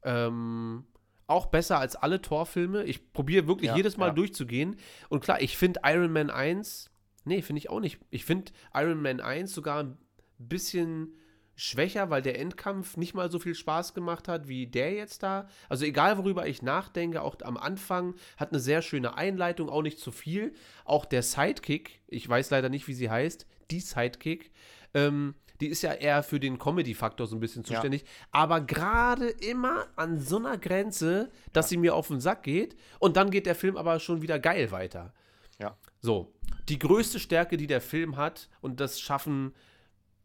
Ähm, 0.02 0.84
auch 1.26 1.46
besser 1.46 1.78
als 1.78 1.96
alle 1.96 2.22
Torfilme. 2.22 2.84
Ich 2.84 3.12
probiere 3.12 3.46
wirklich 3.46 3.68
Ja, 3.70 3.76
jedes 3.76 3.96
Mal 3.96 4.08
ja. 4.08 4.12
durchzugehen. 4.14 4.76
Und 5.08 5.20
klar, 5.20 5.40
ich 5.40 5.56
finde 5.56 5.80
Iron 5.84 6.12
Man 6.12 6.30
1, 6.30 6.90
nee, 7.24 7.42
finde 7.42 7.58
ich 7.58 7.70
auch 7.70 7.80
nicht. 7.80 7.98
Ich 8.10 8.24
finde 8.24 8.52
Iron 8.74 9.02
Man 9.02 9.20
1 9.20 9.52
sogar 9.52 9.82
ein 9.82 9.98
bisschen 10.38 11.16
schwächer, 11.56 12.10
weil 12.10 12.20
der 12.20 12.38
Endkampf 12.38 12.96
nicht 12.98 13.14
mal 13.14 13.30
so 13.30 13.38
viel 13.38 13.54
Spaß 13.54 13.94
gemacht 13.94 14.28
hat 14.28 14.46
wie 14.46 14.66
der 14.66 14.92
jetzt 14.92 15.22
da. 15.22 15.48
Also 15.70 15.86
egal, 15.86 16.18
worüber 16.18 16.46
ich 16.46 16.62
nachdenke, 16.62 17.22
auch 17.22 17.36
am 17.42 17.56
Anfang 17.56 18.14
hat 18.36 18.50
eine 18.52 18.60
sehr 18.60 18.82
schöne 18.82 19.16
Einleitung, 19.16 19.70
auch 19.70 19.82
nicht 19.82 19.98
zu 19.98 20.12
viel. 20.12 20.52
Auch 20.84 21.06
der 21.06 21.22
Sidekick, 21.22 22.02
ich 22.06 22.28
weiß 22.28 22.50
leider 22.50 22.68
nicht, 22.68 22.86
wie 22.88 22.94
sie 22.94 23.10
heißt, 23.10 23.46
die 23.70 23.80
Sidekick, 23.80 24.52
ähm, 24.92 25.34
die 25.60 25.68
ist 25.68 25.82
ja 25.82 25.92
eher 25.92 26.22
für 26.22 26.38
den 26.40 26.58
Comedy-Faktor 26.58 27.26
so 27.26 27.36
ein 27.36 27.40
bisschen 27.40 27.62
Ja. 27.62 27.68
zuständig, 27.68 28.04
aber 28.30 28.60
gerade 28.60 29.28
immer 29.28 29.86
an 29.96 30.20
so 30.20 30.36
einer 30.38 30.58
Grenze, 30.58 31.30
dass 31.52 31.68
sie 31.68 31.76
mir 31.76 31.94
auf 31.94 32.08
den 32.08 32.20
Sack 32.20 32.42
geht 32.42 32.76
und 32.98 33.16
dann 33.16 33.30
geht 33.30 33.46
der 33.46 33.54
Film 33.54 33.76
aber 33.76 33.98
schon 34.00 34.22
wieder 34.22 34.38
geil 34.38 34.70
weiter. 34.70 35.14
Ja. 35.58 35.76
So, 36.00 36.32
die 36.68 36.78
größte 36.78 37.18
Stärke, 37.18 37.56
die 37.56 37.66
der 37.66 37.80
Film 37.80 38.16
hat, 38.16 38.48
und 38.60 38.80
das 38.80 39.00
schaffen 39.00 39.54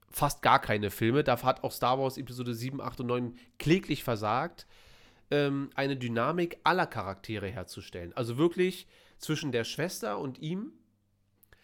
fast 0.09 0.41
gar 0.41 0.59
keine 0.59 0.89
Filme, 0.91 1.23
da 1.23 1.41
hat 1.41 1.63
auch 1.63 1.71
Star 1.71 1.97
Wars 1.97 2.17
Episode 2.17 2.53
7, 2.53 2.82
8 2.82 2.99
und 2.99 3.07
9 3.07 3.38
kläglich 3.59 4.03
versagt, 4.03 4.67
ähm, 5.29 5.69
eine 5.75 5.95
Dynamik 5.95 6.59
aller 6.65 6.86
Charaktere 6.88 7.47
herzustellen. 7.47 8.11
Also 8.17 8.38
wirklich 8.38 8.88
zwischen 9.17 9.53
der 9.53 9.63
Schwester 9.63 10.19
und 10.19 10.39
ihm, 10.39 10.73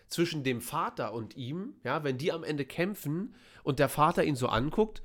zwischen 0.09 0.43
dem 0.43 0.61
Vater 0.61 1.13
und 1.13 1.35
ihm, 1.35 1.75
ja, 1.83 2.03
wenn 2.03 2.17
die 2.17 2.31
am 2.31 2.43
Ende 2.43 2.65
kämpfen 2.65 3.35
und 3.63 3.79
der 3.79 3.89
Vater 3.89 4.23
ihn 4.23 4.35
so 4.35 4.47
anguckt, 4.47 5.01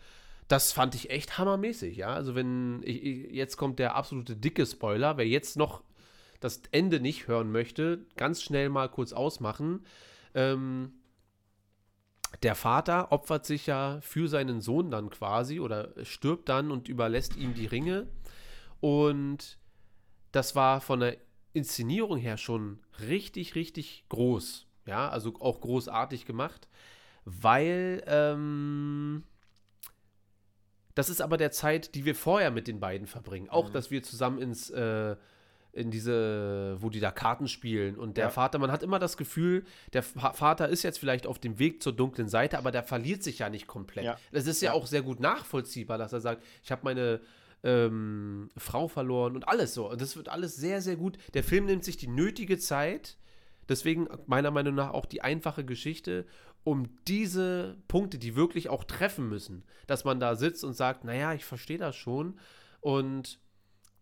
das 0.49 0.73
fand 0.73 0.95
ich 0.95 1.11
echt 1.11 1.39
hammermäßig, 1.39 1.97
ja. 1.97 2.09
Also 2.09 2.35
wenn, 2.35 2.83
ich, 2.85 3.33
jetzt 3.33 3.57
kommt 3.57 3.79
der 3.79 3.95
absolute 3.95 4.37
dicke 4.37 4.67
Spoiler, 4.67 5.17
wer 5.17 5.27
jetzt 5.27 5.57
noch 5.57 5.83
das 6.41 6.63
Ende 6.73 7.01
nicht 7.01 7.29
hören 7.29 7.53
möchte, 7.53 8.05
ganz 8.17 8.43
schnell 8.43 8.69
mal 8.69 8.89
kurz 8.89 9.13
ausmachen. 9.13 9.85
Ähm, 10.35 10.93
der 12.43 12.55
Vater 12.55 13.13
opfert 13.13 13.47
sich 13.47 13.67
ja 13.67 14.01
für 14.01 14.29
seinen 14.29 14.61
Sohn 14.61 14.91
dann 14.91 15.11
quasi 15.11 15.61
oder 15.61 15.93
stirbt 16.05 16.49
dann 16.49 16.71
und 16.71 16.89
überlässt 16.89 17.37
ihm 17.37 17.55
die 17.55 17.67
Ringe. 17.67 18.09
Und 18.81 19.59
das 20.33 20.57
war 20.57 20.81
von 20.81 21.01
der 21.01 21.19
Inszenierung 21.53 22.19
her 22.19 22.37
schon 22.37 22.81
richtig, 23.01 23.55
richtig 23.55 24.05
groß. 24.09 24.67
Ja, 24.87 25.09
also 25.09 25.35
auch 25.41 25.61
großartig 25.61 26.27
gemacht, 26.27 26.69
weil 27.25 28.03
ähm, 28.07 29.23
das 30.95 31.09
ist 31.09 31.23
aber 31.23 31.37
der 31.37 31.53
Zeit, 31.53 31.95
die 31.95 32.05
wir 32.05 32.15
vorher 32.15 32.51
mit 32.51 32.67
den 32.69 32.81
beiden 32.81 33.07
verbringen. 33.07 33.49
Auch, 33.49 33.71
dass 33.71 33.91
wir 33.91 34.03
zusammen 34.03 34.39
ins 34.39 34.71
äh, 34.71 35.17
in 35.75 35.91
diese, 35.91 36.77
wo 36.81 36.91
die 36.91 37.01
da 37.01 37.11
Karten 37.11 37.49
spielen 37.49 37.97
und 37.97 38.19
der 38.19 38.25
Ja. 38.27 38.31
Vater, 38.31 38.59
man 38.59 38.71
hat 38.71 38.83
immer 38.83 38.99
das 38.99 39.17
Gefühl, 39.17 39.65
der 39.95 40.03
Vater 40.03 40.69
ist 40.69 40.83
jetzt 40.83 40.99
vielleicht 40.99 41.27
auf 41.27 41.39
dem 41.39 41.59
Weg 41.59 41.83
zur 41.83 41.95
dunklen 41.95 42.29
Seite, 42.29 42.59
aber 42.59 42.71
der 42.71 42.83
verliert 42.83 43.23
sich 43.23 43.39
ja 43.39 43.49
nicht 43.49 43.67
komplett. 43.67 44.05
Ja. 44.05 44.19
Das 44.33 44.47
ist 44.47 44.61
ja, 44.61 44.73
Ja. 44.73 44.77
auch 44.77 44.87
sehr 44.87 45.01
gut 45.01 45.19
nachvollziehbar, 45.19 45.97
dass 45.97 46.13
er 46.13 46.21
sagt, 46.21 46.43
ich 46.63 46.71
habe 46.71 46.83
meine 46.85 47.23
ähm, 47.65 48.51
Frau 48.59 48.87
verloren 48.87 49.35
und 49.35 49.49
alles 49.49 49.73
so. 49.73 49.89
Und 49.91 50.03
das 50.03 50.15
wird 50.15 50.29
alles 50.29 50.57
sehr, 50.57 50.83
sehr 50.83 50.97
gut. 50.97 51.17
Der 51.33 51.43
Film 51.43 51.65
nimmt 51.65 51.85
sich 51.85 51.97
die 51.97 52.09
nötige 52.09 52.59
Zeit, 52.59 53.17
deswegen 53.69 54.09
meiner 54.27 54.51
Meinung 54.51 54.75
nach 54.75 54.91
auch 54.91 55.07
die 55.07 55.23
einfache 55.23 55.65
Geschichte, 55.65 56.27
um 56.65 56.89
diese 57.09 57.77
Punkte, 57.89 58.19
die 58.19 58.37
wirklich 58.37 58.69
auch 58.69 58.85
treffen 58.85 59.29
müssen, 59.29 59.65
dass 59.87 60.05
man 60.05 60.21
da 60.21 60.37
sitzt 60.37 60.65
und 60.65 60.75
sagt, 60.75 61.05
naja, 61.05 61.35
ich 61.35 61.45
verstehe 61.45 61.79
das 61.79 61.97
schon. 61.97 62.39
Und 62.81 63.39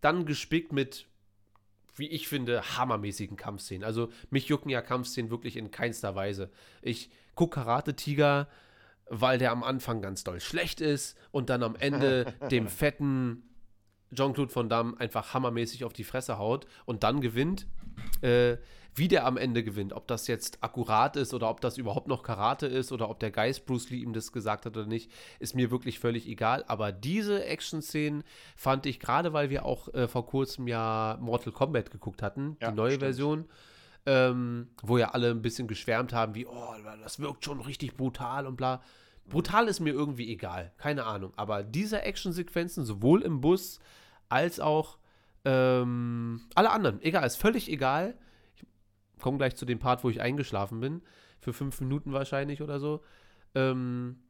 dann 0.01 0.27
gespickt 0.27 0.73
mit, 0.73 1.07
wie 1.97 2.09
ich 2.09 2.29
finde, 2.29 2.77
hammermäßigen 2.77 3.37
Kampfszenen. 3.37 3.85
Also 3.85 4.11
mich 4.31 4.47
jucken 4.49 4.71
ja 4.71 4.83
Kampfszenen 4.83 5.31
wirklich 5.31 5.57
in 5.57 5.71
keinster 5.71 6.15
Weise. 6.15 6.51
Ich 6.83 7.11
gucke 7.35 7.61
Karate 7.61 7.97
Tiger, 7.97 8.49
weil 9.07 9.39
der 9.39 9.53
am 9.53 9.63
Anfang 9.63 10.03
ganz 10.03 10.25
doll 10.25 10.41
schlecht 10.41 10.81
ist 10.81 11.19
und 11.31 11.51
dann 11.51 11.63
am 11.63 11.77
Ende 11.77 12.35
dem 12.51 12.69
fetten 12.69 13.43
Jean-Claude 14.15 14.55
Van 14.55 14.69
Damme 14.69 14.99
einfach 14.99 15.35
hammermäßig 15.35 15.85
auf 15.85 15.93
die 15.93 16.05
Fresse 16.05 16.39
haut 16.39 16.67
und 16.85 17.03
dann 17.03 17.21
gewinnt. 17.21 17.67
Äh, 18.23 18.57
wie 18.95 19.09
der 19.09 19.27
am 19.27 19.37
Ende 19.37 19.63
gewinnt, 19.63 19.93
ob 19.93 20.07
das 20.09 20.27
jetzt 20.27 20.59
akkurat 20.63 21.17
ist 21.17 21.33
oder 21.33 21.49
ob 21.49 21.61
das 21.61 21.79
überhaupt 21.79 22.09
noch 22.09 22.23
Karate 22.23 22.67
ist 22.67 22.93
oder 22.93 23.09
ob 23.09 23.21
der 23.21 23.31
Geist 23.31 23.67
Bruce 23.67 23.91
Lee 23.91 23.99
ihm 23.99 24.13
das 24.13 24.33
gesagt 24.33 24.67
hat 24.67 24.77
oder 24.77 24.87
nicht, 24.87 25.11
ist 25.39 25.55
mir 25.55 25.71
wirklich 25.71 25.99
völlig 25.99 26.27
egal. 26.29 26.65
Aber 26.67 26.93
diese 26.93 27.45
Action-Szenen 27.45 28.25
fand 28.57 28.87
ich, 28.87 28.99
gerade 29.01 29.33
weil 29.33 29.51
wir 29.51 29.65
auch 29.65 29.93
äh, 29.95 30.09
vor 30.09 30.27
kurzem 30.27 30.67
ja 30.67 31.19
Mortal 31.21 31.53
Kombat 31.53 31.91
geguckt 31.91 32.23
hatten, 32.23 32.57
Ja, 32.61 32.71
die 32.71 32.77
neue 32.77 32.91
stimmt. 32.91 33.03
Version, 33.03 33.45
ähm, 34.07 34.69
wo 34.83 34.99
ja 34.99 35.11
alle 35.11 35.31
ein 35.31 35.43
bisschen 35.43 35.69
geschwärmt 35.69 36.13
haben, 36.13 36.35
wie, 36.35 36.47
oh, 36.47 36.75
das 37.03 37.21
wirkt 37.21 37.45
schon 37.45 37.61
richtig 37.61 37.97
brutal 37.97 38.47
und 38.47 38.57
bla. 38.57 38.83
Brutal 39.29 39.69
ist 39.69 39.79
mir 39.81 39.93
irgendwie 39.93 40.33
egal, 40.33 40.73
keine 40.79 41.05
Ahnung. 41.05 41.33
Aber 41.37 41.63
diese 41.63 42.03
Actionsequenzen, 42.03 42.85
sowohl 42.85 43.23
im 43.23 43.41
Bus 43.41 43.79
als 44.29 44.59
auch 44.59 44.99
ähm, 45.45 46.43
alle 46.55 46.71
anderen, 46.71 47.01
egal, 47.03 47.25
ist 47.25 47.37
völlig 47.37 47.71
egal. 47.71 48.15
Komme 49.21 49.39
gleich 49.39 49.57
zu 49.57 49.65
dem 49.67 49.79
Part, 49.79 50.05
wo 50.05 50.11
ich 50.11 50.21
eingeschlafen 50.21 50.81
bin, 50.81 51.03
für 51.41 51.53
fünf 51.53 51.81
Minuten 51.81 52.13
wahrscheinlich 52.13 52.63
oder 52.63 52.81
so. 52.81 53.03
Ähm, 53.55 54.23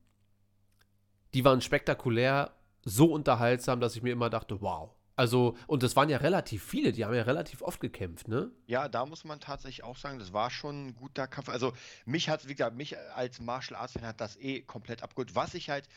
die 1.35 1.45
waren 1.45 1.61
spektakulär, 1.61 2.53
so 2.83 3.13
unterhaltsam, 3.13 3.81
dass 3.81 3.97
ich 3.97 4.03
mir 4.03 4.13
immer 4.13 4.31
dachte, 4.31 4.61
wow. 4.61 4.95
Also, 5.17 5.55
und 5.67 5.83
das 5.83 5.97
waren 5.97 6.09
ja 6.09 6.17
relativ 6.17 6.65
viele, 6.65 6.93
die 6.93 7.05
haben 7.05 7.13
ja 7.13 7.23
relativ 7.23 7.61
oft 7.61 7.79
gekämpft, 7.79 8.27
ne? 8.27 8.51
Ja, 8.67 8.89
da 8.89 9.05
muss 9.05 9.25
man 9.25 9.39
tatsächlich 9.39 9.85
auch 9.85 9.99
sagen, 9.99 10.19
das 10.19 10.33
war 10.33 10.51
schon 10.51 10.87
ein 10.87 10.95
guter 10.95 11.27
Kampf. 11.27 11.51
Also 11.51 11.75
mich 12.07 12.31
hat, 12.31 12.49
wie 12.49 12.55
gesagt, 12.55 12.75
mich 12.75 12.97
als 13.15 13.39
Martial 13.39 13.79
Arts 13.79 13.93
Fan 13.93 14.07
hat 14.07 14.19
das 14.19 14.39
eh 14.39 14.63
komplett 14.63 15.03
abgeholt. 15.03 15.35
Was 15.35 15.53
ich 15.53 15.69
halt 15.69 15.89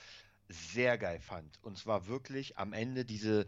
sehr 0.49 0.97
geil 0.97 1.19
fand, 1.19 1.57
und 1.61 1.77
zwar 1.77 2.07
wirklich 2.07 2.57
am 2.57 2.73
Ende 2.73 3.05
diese 3.05 3.45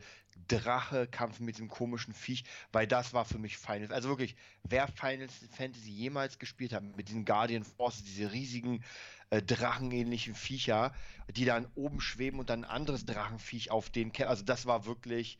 Drache-Kampf 0.47 1.39
mit 1.39 1.55
diesem 1.55 1.69
komischen 1.69 2.13
Viech, 2.13 2.43
weil 2.71 2.87
das 2.87 3.13
war 3.13 3.25
für 3.25 3.37
mich 3.37 3.57
Final. 3.57 3.91
Also 3.93 4.09
wirklich, 4.09 4.35
wer 4.63 4.87
Final 4.87 5.27
Fantasy 5.51 5.89
jemals 5.89 6.39
gespielt 6.39 6.73
hat, 6.73 6.83
mit 6.83 7.07
diesen 7.07 7.25
Guardian 7.25 7.63
Forces, 7.63 8.03
diese 8.03 8.31
riesigen 8.31 8.83
äh, 9.29 9.41
drachenähnlichen 9.41 10.35
Viecher, 10.35 10.93
die 11.29 11.45
dann 11.45 11.67
oben 11.75 12.01
schweben 12.01 12.39
und 12.39 12.49
dann 12.49 12.63
ein 12.63 12.69
anderes 12.69 13.05
Drachenviech 13.05 13.71
auf 13.71 13.89
den 13.89 14.11
Ke 14.11 14.27
Also 14.27 14.43
das 14.43 14.65
war 14.65 14.85
wirklich 14.85 15.37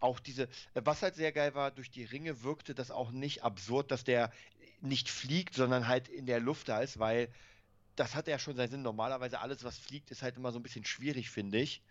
auch 0.00 0.20
diese, 0.20 0.44
äh, 0.74 0.82
was 0.84 1.02
halt 1.02 1.14
sehr 1.14 1.32
geil 1.32 1.54
war, 1.54 1.70
durch 1.70 1.90
die 1.90 2.04
Ringe 2.04 2.42
wirkte 2.42 2.74
das 2.74 2.90
auch 2.90 3.10
nicht 3.10 3.42
absurd, 3.42 3.90
dass 3.90 4.04
der 4.04 4.30
nicht 4.80 5.08
fliegt, 5.10 5.54
sondern 5.54 5.88
halt 5.88 6.08
in 6.08 6.26
der 6.26 6.40
Luft 6.40 6.68
da 6.68 6.80
ist, 6.80 6.98
weil 6.98 7.28
das 7.98 8.14
hat 8.14 8.28
ja 8.28 8.38
schon 8.38 8.56
seinen 8.56 8.70
Sinn. 8.70 8.82
Normalerweise 8.82 9.40
alles, 9.40 9.64
was 9.64 9.78
fliegt, 9.78 10.10
ist 10.10 10.22
halt 10.22 10.36
immer 10.36 10.52
so 10.52 10.58
ein 10.58 10.62
bisschen 10.62 10.84
schwierig, 10.84 11.30
finde 11.30 11.58
ich. 11.58 11.82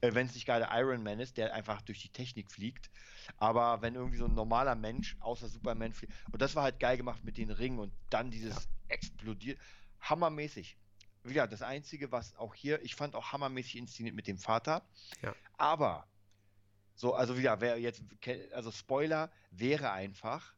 Äh, 0.00 0.14
wenn 0.14 0.26
es 0.26 0.34
nicht 0.34 0.46
gerade 0.46 0.68
Iron 0.72 1.02
Man 1.02 1.20
ist, 1.20 1.36
der 1.36 1.52
einfach 1.54 1.82
durch 1.82 2.00
die 2.00 2.08
Technik 2.08 2.50
fliegt. 2.50 2.90
Aber 3.36 3.82
wenn 3.82 3.94
irgendwie 3.94 4.16
so 4.16 4.24
ein 4.24 4.34
normaler 4.34 4.74
Mensch, 4.74 5.16
außer 5.20 5.48
Superman, 5.48 5.92
fliegt. 5.92 6.12
Und 6.32 6.40
das 6.40 6.54
war 6.54 6.62
halt 6.62 6.80
geil 6.80 6.96
gemacht 6.96 7.24
mit 7.24 7.36
den 7.36 7.50
Ringen 7.50 7.78
und 7.78 7.92
dann 8.08 8.30
dieses 8.30 8.68
explodiert. 8.88 9.58
Hammermäßig. 10.00 10.76
Wieder 11.22 11.46
das 11.46 11.60
Einzige, 11.60 12.10
was 12.10 12.34
auch 12.36 12.54
hier, 12.54 12.82
ich 12.82 12.94
fand 12.94 13.14
auch 13.14 13.32
hammermäßig 13.32 13.76
inszeniert 13.76 14.14
mit 14.14 14.26
dem 14.26 14.38
Vater. 14.38 14.82
Ja. 15.20 15.34
Aber, 15.58 16.06
so, 16.94 17.14
also 17.14 17.36
wieder, 17.36 17.60
wer 17.60 17.78
jetzt, 17.78 18.02
also 18.52 18.72
Spoiler 18.72 19.30
wäre 19.50 19.90
einfach, 19.92 20.54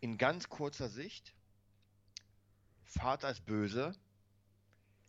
in 0.00 0.18
ganz 0.18 0.48
kurzer 0.48 0.88
Sicht, 0.88 1.35
Vater 2.86 3.30
ist 3.30 3.44
böse, 3.44 3.92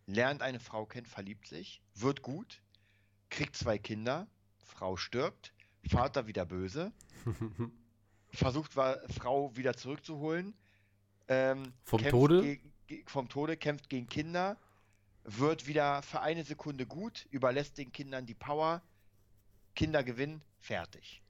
lernt 0.08 0.42
eine 0.42 0.60
Frau 0.60 0.86
kennen, 0.86 1.06
verliebt 1.06 1.48
sich, 1.48 1.82
wird 1.96 2.22
gut, 2.22 2.62
kriegt 3.30 3.56
zwei 3.56 3.78
Kinder, 3.78 4.28
Frau 4.64 4.98
stirbt, 4.98 5.54
Vater 5.90 6.28
wieder 6.28 6.46
böse, 6.46 6.92
versucht 8.32 8.76
war, 8.76 8.98
Frau 9.10 9.56
wieder 9.56 9.76
zurückzuholen, 9.76 10.54
ähm, 11.28 11.74
Vom 11.84 12.04
Tode? 12.04 12.42
ge- 12.42 12.62
ge- 12.88 13.04
vom 13.06 13.30
Tode, 13.30 13.58
kämpft 13.58 13.90
gegen 13.90 14.08
Kinder, 14.08 14.58
wird 15.24 15.68
wieder 15.68 16.02
für 16.02 16.22
eine 16.22 16.44
Sekunde 16.44 16.86
gut, 16.86 17.28
überlässt 17.32 17.78
den 17.78 17.92
Kindern 17.92 18.26
die 18.26 18.34
Power, 18.34 18.82
Kinder 19.76 20.04
gewinnen, 20.04 20.42
fertig. 20.60 21.22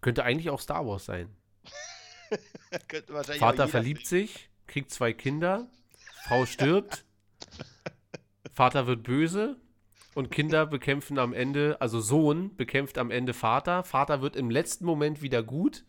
Könnte 0.00 0.24
eigentlich 0.24 0.50
auch 0.50 0.60
Star 0.60 0.86
Wars 0.86 1.04
sein. 1.04 1.34
Vater 3.38 3.68
verliebt 3.68 4.06
sich, 4.06 4.48
kriegt 4.66 4.90
zwei 4.90 5.12
Kinder, 5.12 5.68
Frau 6.24 6.46
stirbt, 6.46 7.04
Vater 8.52 8.86
wird 8.86 9.02
böse 9.02 9.56
und 10.14 10.30
Kinder 10.30 10.66
bekämpfen 10.66 11.18
am 11.18 11.32
Ende, 11.32 11.76
also 11.80 12.00
Sohn 12.00 12.54
bekämpft 12.56 12.98
am 12.98 13.10
Ende 13.10 13.34
Vater, 13.34 13.82
Vater 13.84 14.22
wird 14.22 14.36
im 14.36 14.50
letzten 14.50 14.84
Moment 14.84 15.22
wieder 15.22 15.42
gut. 15.42 15.84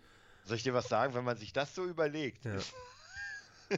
Soll 0.45 0.57
ich 0.57 0.63
dir 0.63 0.73
was 0.73 0.87
sagen, 0.89 1.13
wenn 1.13 1.23
man 1.23 1.37
sich 1.37 1.53
das 1.53 1.73
so 1.75 1.85
überlegt? 1.85 2.45
Ja. 2.45 2.57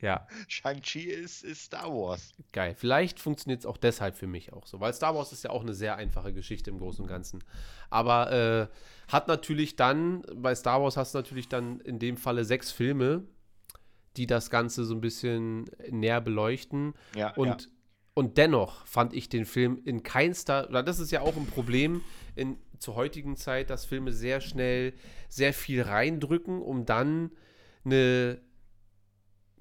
Ja, 0.00 0.26
Shang-Chi 0.48 1.04
ist, 1.04 1.44
ist 1.44 1.62
Star 1.62 1.88
Wars. 1.90 2.34
geil. 2.52 2.74
Vielleicht 2.76 3.18
funktioniert 3.18 3.60
es 3.60 3.66
auch 3.66 3.78
deshalb 3.78 4.16
für 4.16 4.26
mich 4.26 4.52
auch 4.52 4.66
so, 4.66 4.78
weil 4.78 4.92
Star 4.92 5.14
Wars 5.14 5.32
ist 5.32 5.44
ja 5.44 5.50
auch 5.50 5.62
eine 5.62 5.72
sehr 5.72 5.96
einfache 5.96 6.34
Geschichte 6.34 6.68
im 6.68 6.78
Großen 6.78 7.02
und 7.02 7.08
Ganzen. 7.08 7.42
Aber 7.88 8.30
äh, 8.30 8.66
hat 9.10 9.28
natürlich 9.28 9.76
dann, 9.76 10.20
bei 10.34 10.54
Star 10.54 10.82
Wars 10.82 10.98
hast 10.98 11.14
du 11.14 11.18
natürlich 11.18 11.48
dann 11.48 11.80
in 11.80 11.98
dem 11.98 12.18
Falle 12.18 12.44
sechs 12.44 12.70
Filme, 12.70 13.24
die 14.16 14.26
das 14.26 14.50
Ganze 14.50 14.84
so 14.84 14.94
ein 14.94 15.00
bisschen 15.00 15.70
näher 15.90 16.20
beleuchten. 16.20 16.94
Ja, 17.16 17.30
Und, 17.34 17.62
ja. 17.62 17.68
und 18.14 18.38
dennoch 18.38 18.86
fand 18.86 19.12
ich 19.12 19.28
den 19.28 19.44
Film 19.44 19.80
in 19.84 20.02
keinster, 20.02 20.68
oder 20.68 20.82
das 20.82 20.98
ist 20.98 21.10
ja 21.10 21.20
auch 21.20 21.36
ein 21.36 21.46
Problem 21.46 22.02
in, 22.36 22.58
zur 22.78 22.94
heutigen 22.94 23.36
Zeit, 23.36 23.70
dass 23.70 23.84
Filme 23.84 24.12
sehr 24.12 24.40
schnell 24.40 24.92
sehr 25.28 25.52
viel 25.52 25.82
reindrücken, 25.82 26.62
um 26.62 26.84
dann 26.84 27.30
eine, 27.84 28.40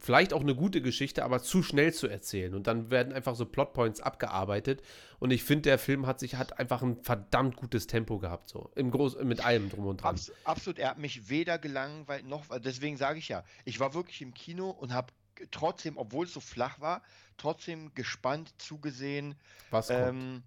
vielleicht 0.03 0.33
auch 0.33 0.41
eine 0.41 0.53
gute 0.53 0.81
Geschichte, 0.81 1.23
aber 1.23 1.41
zu 1.41 1.63
schnell 1.63 1.93
zu 1.93 2.07
erzählen. 2.07 2.53
Und 2.53 2.67
dann 2.67 2.91
werden 2.91 3.13
einfach 3.13 3.35
so 3.35 3.45
Plotpoints 3.45 4.01
abgearbeitet. 4.01 4.81
Und 5.19 5.31
ich 5.31 5.43
finde, 5.45 5.61
der 5.69 5.79
Film 5.79 6.05
hat 6.05 6.19
sich, 6.19 6.35
hat 6.35 6.59
einfach 6.59 6.81
ein 6.81 7.01
verdammt 7.03 7.55
gutes 7.55 7.87
Tempo 7.87 8.19
gehabt, 8.19 8.49
so. 8.49 8.69
Im 8.75 8.91
Groß, 8.91 9.23
mit 9.23 9.45
allem 9.45 9.69
drum 9.69 9.85
und 9.87 10.01
dran. 10.03 10.15
Abs 10.15 10.31
absolut, 10.43 10.77
er 10.77 10.89
hat 10.89 10.97
mich 10.97 11.29
weder 11.29 11.57
gelangweilt 11.57 12.25
noch, 12.27 12.43
deswegen 12.59 12.97
sage 12.97 13.19
ich 13.19 13.29
ja, 13.29 13.45
ich 13.63 13.79
war 13.79 13.93
wirklich 13.93 14.21
im 14.21 14.33
Kino 14.33 14.69
und 14.69 14.91
habe 14.93 15.13
trotzdem, 15.51 15.97
obwohl 15.97 16.25
es 16.25 16.33
so 16.33 16.41
flach 16.41 16.81
war, 16.81 17.01
trotzdem 17.37 17.93
gespannt 17.95 18.53
zugesehen, 18.57 19.35
Was 19.71 19.87
kommt? 19.87 19.99
ähm, 19.99 20.43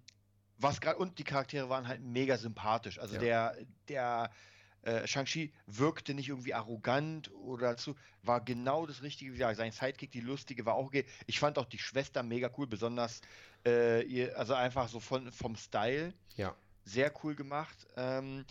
was 0.59 0.81
gerade, 0.81 0.97
und 0.99 1.17
die 1.17 1.23
Charaktere 1.23 1.67
waren 1.67 1.87
halt 1.87 2.01
mega 2.01 2.37
sympathisch. 2.37 2.99
Also 2.99 3.15
Ja. 3.15 3.21
der, 3.21 3.57
der 3.89 4.31
äh, 4.83 5.05
Shang-Chi 5.07 5.53
wirkte 5.65 6.13
nicht 6.13 6.29
irgendwie 6.29 6.53
arrogant 6.53 7.31
oder 7.33 7.77
zu, 7.77 7.95
war 8.23 8.43
genau 8.43 8.85
das 8.85 9.01
Richtige, 9.01 9.31
wie 9.31 9.37
gesagt, 9.37 9.57
sein 9.57 9.71
Sidekick, 9.71 10.11
die 10.11 10.21
lustige, 10.21 10.65
war 10.65 10.75
auch 10.75 10.85
okay. 10.85 11.05
Ich 11.25 11.39
fand 11.39 11.57
auch 11.57 11.65
die 11.65 11.79
Schwester 11.79 12.23
mega 12.23 12.49
cool, 12.57 12.67
besonders 12.67 13.21
äh, 13.65 14.03
ihr, 14.03 14.37
also 14.37 14.53
einfach 14.53 14.87
so 14.87 14.99
von, 14.99 15.31
vom 15.31 15.55
Style 15.55 16.13
Ja. 16.35 16.55
sehr 16.85 17.11
cool 17.23 17.35
gemacht. 17.35 17.87
Ähm, 17.97 18.45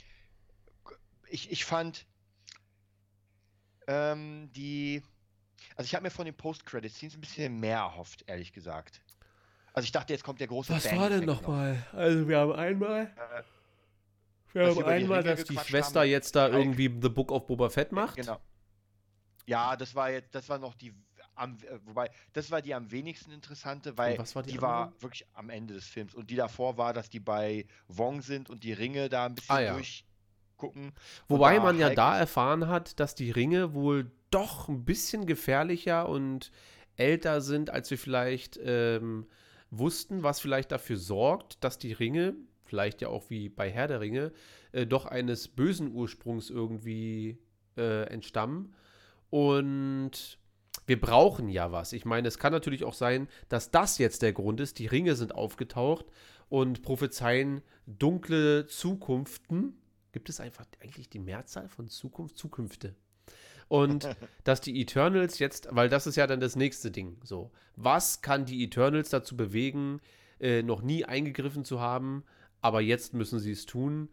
ich, 1.29 1.51
ich 1.51 1.65
fand 1.65 2.07
ähm, 3.87 4.51
die, 4.53 5.03
also 5.77 5.87
ich 5.87 5.95
habe 5.95 6.03
mir 6.05 6.11
von 6.11 6.25
den 6.27 6.37
Post-Credit-Scenes 6.37 7.15
ein 7.15 7.21
bisschen 7.21 7.59
mehr 7.61 7.79
erhofft, 7.79 8.25
ehrlich 8.27 8.53
gesagt. 8.53 9.01
Also 9.73 9.85
ich 9.85 9.93
dachte, 9.93 10.13
jetzt 10.13 10.25
kommt 10.25 10.41
der 10.41 10.47
große 10.49 10.73
Was 10.73 10.85
Bang 10.85 10.99
war 10.99 11.09
denn 11.11 11.23
Effekt 11.23 11.27
noch. 11.27 11.43
nochmal? 11.43 11.87
Also 11.93 12.29
wir 12.29 12.39
haben 12.39 12.53
einmal. 12.53 13.05
Äh, 13.17 13.43
Wir 14.57 14.75
dass 14.75 14.85
einmal, 14.85 15.23
dass 15.23 15.45
die 15.45 15.59
Schwester 15.59 16.01
haben. 16.01 16.09
jetzt 16.09 16.35
da 16.35 16.49
irgendwie 16.49 16.91
The 17.01 17.09
Book 17.09 17.31
of 17.31 17.47
Boba 17.47 17.69
Fett 17.71 17.93
macht. 17.93 18.17
Genau. 18.17 18.41
Ja, 19.47 19.77
das 19.77 19.95
war 19.95 20.11
jetzt, 20.11 20.35
das 20.35 20.49
war 20.49 20.59
noch 20.59 20.75
die, 20.75 20.93
am, 21.35 21.57
äh, 21.59 21.79
wobei, 21.85 22.11
das 22.33 22.51
war 22.51 22.63
die 22.63 22.75
am 22.75 22.91
wenigsten 22.91 23.31
interessante, 23.31 23.97
weil 23.97 24.19
war 24.19 24.43
die 24.43 24.53
die 24.53 24.63
war 24.63 24.93
wirklich 25.01 25.27
am 25.35 25.51
Ende 25.51 25.75
des 25.75 25.87
Films. 25.87 26.15
Und 26.15 26.31
die 26.31 26.37
davor 26.37 26.79
war, 26.79 26.93
dass 26.93 27.11
die 27.11 27.21
bei 27.21 27.67
Wong 27.89 28.23
sind 28.23 28.51
und 28.51 28.65
die 28.65 28.73
Ringe 28.73 29.09
da 29.09 29.27
ein 29.27 29.35
bisschen 29.35 29.55
Ah, 29.55 29.61
ja. 29.61 29.73
durchgucken. 29.75 30.93
Wobei 31.29 31.61
man 31.61 31.79
ja 31.79 31.91
da 31.91 32.19
erfahren 32.19 32.67
hat, 32.67 32.99
dass 32.99 33.15
die 33.15 33.31
Ringe 33.31 33.75
wohl 33.75 34.11
doch 34.31 34.69
ein 34.69 34.85
bisschen 34.85 35.27
gefährlicher 35.27 36.09
und 36.09 36.51
älter 36.97 37.41
sind, 37.41 37.71
als 37.71 37.91
wir 37.91 37.99
vielleicht 37.99 38.59
ähm, 38.63 39.27
wussten, 39.71 40.23
was 40.23 40.41
vielleicht 40.41 40.73
dafür 40.73 40.97
sorgt, 40.97 41.63
dass 41.63 41.79
die 41.79 41.93
Ringe 41.93 42.35
vielleicht 42.67 43.01
ja 43.01 43.09
auch 43.09 43.31
wie 43.31 43.49
bei 43.49 43.71
Herr 43.71 43.89
der 43.89 44.01
Ringe, 44.01 44.33
äh, 44.73 44.87
doch 44.87 45.07
eines 45.07 45.49
bösen 45.49 45.93
Ursprungs 45.93 46.51
irgendwie 46.51 47.39
äh, 47.77 48.05
entstammen. 48.05 48.75
Und 49.31 50.39
wir 50.87 51.01
brauchen 51.01 51.49
ja 51.49 51.73
was. 51.73 51.93
Ich 51.93 52.05
meine, 52.05 52.29
es 52.29 52.39
kann 52.39 52.53
natürlich 52.53 52.85
auch 52.85 52.95
sein, 52.95 53.29
dass 53.49 53.71
das 53.71 53.99
jetzt 53.99 54.23
der 54.23 54.33
Grund 54.33 54.61
ist. 54.61 54.79
Die 54.79 54.87
Ringe 54.87 55.17
sind 55.17 55.35
aufgetaucht 55.35 56.07
und 56.49 56.83
prophezeien 56.83 57.63
dunkle 57.87 58.67
Zukunften. 58.67 59.75
Gibt 60.13 60.29
es 60.29 60.41
einfach 60.41 60.65
eigentlich 60.81 61.09
die 61.09 61.19
Mehrzahl 61.19 61.69
von 61.69 61.89
Zukunft? 61.89 62.39
Zukünfte. 62.39 62.95
Und 63.69 64.09
dass 64.45 64.61
die 64.61 64.81
Eternals 64.81 65.39
jetzt, 65.39 65.69
weil 65.71 65.89
das 65.89 66.07
ist 66.07 66.17
ja 66.17 66.27
dann 66.27 66.41
das 66.41 66.57
nächste 66.57 66.91
Ding. 66.91 67.19
So, 67.25 67.51
was 67.75 68.23
kann 68.23 68.45
die 68.45 68.63
Eternals 68.63 69.11
dazu 69.11 69.37
bewegen, 69.37 70.01
äh, 70.39 70.63
noch 70.63 70.83
nie 70.83 71.05
eingegriffen 71.05 71.65
zu 71.65 71.81
haben, 71.81 72.25
aber 72.61 72.81
jetzt 72.81 73.15
müssen 73.15 73.39
sie 73.39 73.53
es 73.53 73.67
tun? 73.67 74.09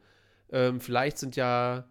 Ähm, 0.51 0.79
vielleicht 0.79 1.17
sind 1.17 1.35
ja 1.35 1.87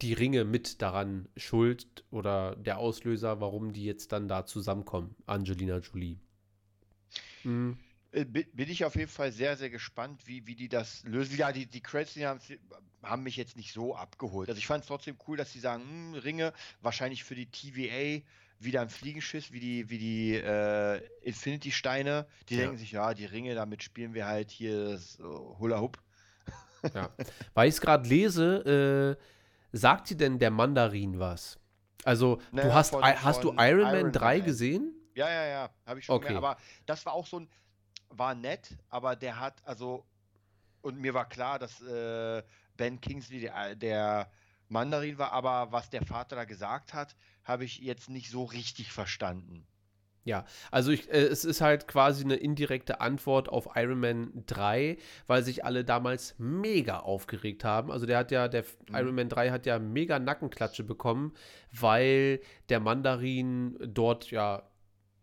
die 0.00 0.12
Ringe 0.12 0.44
mit 0.44 0.82
daran 0.82 1.28
schuld 1.36 2.04
oder 2.10 2.56
der 2.56 2.78
Auslöser, 2.78 3.40
warum 3.40 3.72
die 3.72 3.84
jetzt 3.84 4.12
dann 4.12 4.28
da 4.28 4.44
zusammenkommen, 4.44 5.14
Angelina 5.26 5.78
Jolie. 5.78 6.18
Mhm. 7.44 7.78
Bin 8.12 8.68
ich 8.68 8.84
auf 8.84 8.94
jeden 8.94 9.10
Fall 9.10 9.32
sehr, 9.32 9.56
sehr 9.56 9.70
gespannt, 9.70 10.26
wie, 10.26 10.46
wie 10.46 10.54
die 10.54 10.68
das 10.68 11.02
lösen. 11.04 11.38
Ja, 11.38 11.50
die, 11.50 11.64
die 11.64 11.80
Credits 11.80 12.12
die 12.12 12.26
haben, 12.26 13.22
mich 13.22 13.36
jetzt 13.36 13.56
nicht 13.56 13.72
so 13.72 13.96
abgeholt. 13.96 14.50
Also 14.50 14.58
ich 14.58 14.66
fand 14.66 14.82
es 14.82 14.88
trotzdem 14.88 15.16
cool, 15.26 15.38
dass 15.38 15.50
sie 15.50 15.60
sagen, 15.60 15.82
hm, 15.82 16.14
Ringe, 16.14 16.52
wahrscheinlich 16.82 17.24
für 17.24 17.34
die 17.34 17.46
TVA 17.46 18.22
wieder 18.64 18.80
ein 18.80 18.88
Fliegenschiss, 18.88 19.52
wie 19.52 19.60
die, 19.60 19.90
wie 19.90 19.98
die 19.98 20.34
äh, 20.34 21.00
Infinity-Steine. 21.22 22.26
Die 22.48 22.54
ja. 22.54 22.62
denken 22.62 22.76
sich, 22.76 22.92
ja, 22.92 23.14
die 23.14 23.24
Ringe, 23.24 23.54
damit 23.54 23.82
spielen 23.82 24.14
wir 24.14 24.26
halt 24.26 24.50
hier 24.50 24.98
so 24.98 25.56
Hula 25.58 25.80
Hoop. 25.80 25.98
Ja. 26.94 27.10
Weil 27.54 27.68
ich 27.68 27.74
es 27.74 27.80
gerade 27.80 28.08
lese, 28.08 29.16
äh, 29.18 29.22
Sagt 29.72 30.10
dir 30.10 30.16
denn 30.16 30.38
der 30.38 30.50
Mandarin 30.50 31.18
was? 31.18 31.58
Also, 32.04 32.40
naja, 32.50 32.68
du 32.68 32.74
hast, 32.74 32.90
von, 32.90 33.02
hast 33.02 33.42
von 33.42 33.56
du 33.56 33.62
Iron 33.62 33.82
Man 33.82 33.96
Iron 33.96 34.12
3 34.12 34.36
Man. 34.38 34.46
gesehen? 34.46 34.94
Ja, 35.14 35.28
ja, 35.28 35.46
ja, 35.46 35.70
habe 35.86 35.98
ich 35.98 36.04
schon. 36.04 36.16
Okay. 36.16 36.28
Mehr, 36.28 36.38
aber 36.38 36.56
das 36.84 37.04
war 37.06 37.14
auch 37.14 37.26
so 37.26 37.40
ein, 37.40 37.48
war 38.10 38.34
nett, 38.34 38.76
aber 38.90 39.16
der 39.16 39.40
hat, 39.40 39.62
also, 39.64 40.04
und 40.82 40.98
mir 40.98 41.14
war 41.14 41.28
klar, 41.28 41.58
dass 41.58 41.80
äh, 41.80 42.42
Ben 42.76 43.00
Kingsley 43.00 43.40
der, 43.40 43.74
der 43.76 44.30
Mandarin 44.72 45.18
war, 45.18 45.32
aber 45.32 45.70
was 45.70 45.90
der 45.90 46.04
Vater 46.04 46.36
da 46.36 46.44
gesagt 46.44 46.94
hat, 46.94 47.14
habe 47.44 47.64
ich 47.64 47.78
jetzt 47.78 48.10
nicht 48.10 48.30
so 48.30 48.44
richtig 48.44 48.92
verstanden. 48.92 49.66
Ja, 50.24 50.44
also 50.70 50.92
ich, 50.92 51.10
äh, 51.10 51.24
es 51.24 51.44
ist 51.44 51.60
halt 51.60 51.88
quasi 51.88 52.22
eine 52.22 52.36
indirekte 52.36 53.00
Antwort 53.00 53.48
auf 53.48 53.70
Iron 53.74 53.98
Man 53.98 54.44
3, 54.46 54.96
weil 55.26 55.42
sich 55.42 55.64
alle 55.64 55.84
damals 55.84 56.36
mega 56.38 57.00
aufgeregt 57.00 57.64
haben. 57.64 57.90
Also 57.90 58.06
der 58.06 58.18
hat 58.18 58.30
ja, 58.30 58.46
der 58.46 58.62
mhm. 58.88 58.94
Iron 58.94 59.14
Man 59.16 59.28
3 59.28 59.50
hat 59.50 59.66
ja 59.66 59.78
mega 59.80 60.18
Nackenklatsche 60.20 60.84
bekommen, 60.84 61.32
weil 61.72 62.40
der 62.68 62.78
Mandarin 62.78 63.76
dort 63.80 64.30
ja 64.30 64.62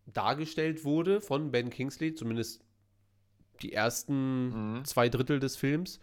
dargestellt 0.06 0.84
wurde 0.84 1.22
von 1.22 1.52
Ben 1.52 1.70
Kingsley, 1.70 2.14
zumindest 2.14 2.62
die 3.62 3.72
ersten 3.72 4.80
mhm. 4.80 4.86
zwei 4.86 5.08
Drittel 5.08 5.40
des 5.40 5.56
Films. 5.56 6.00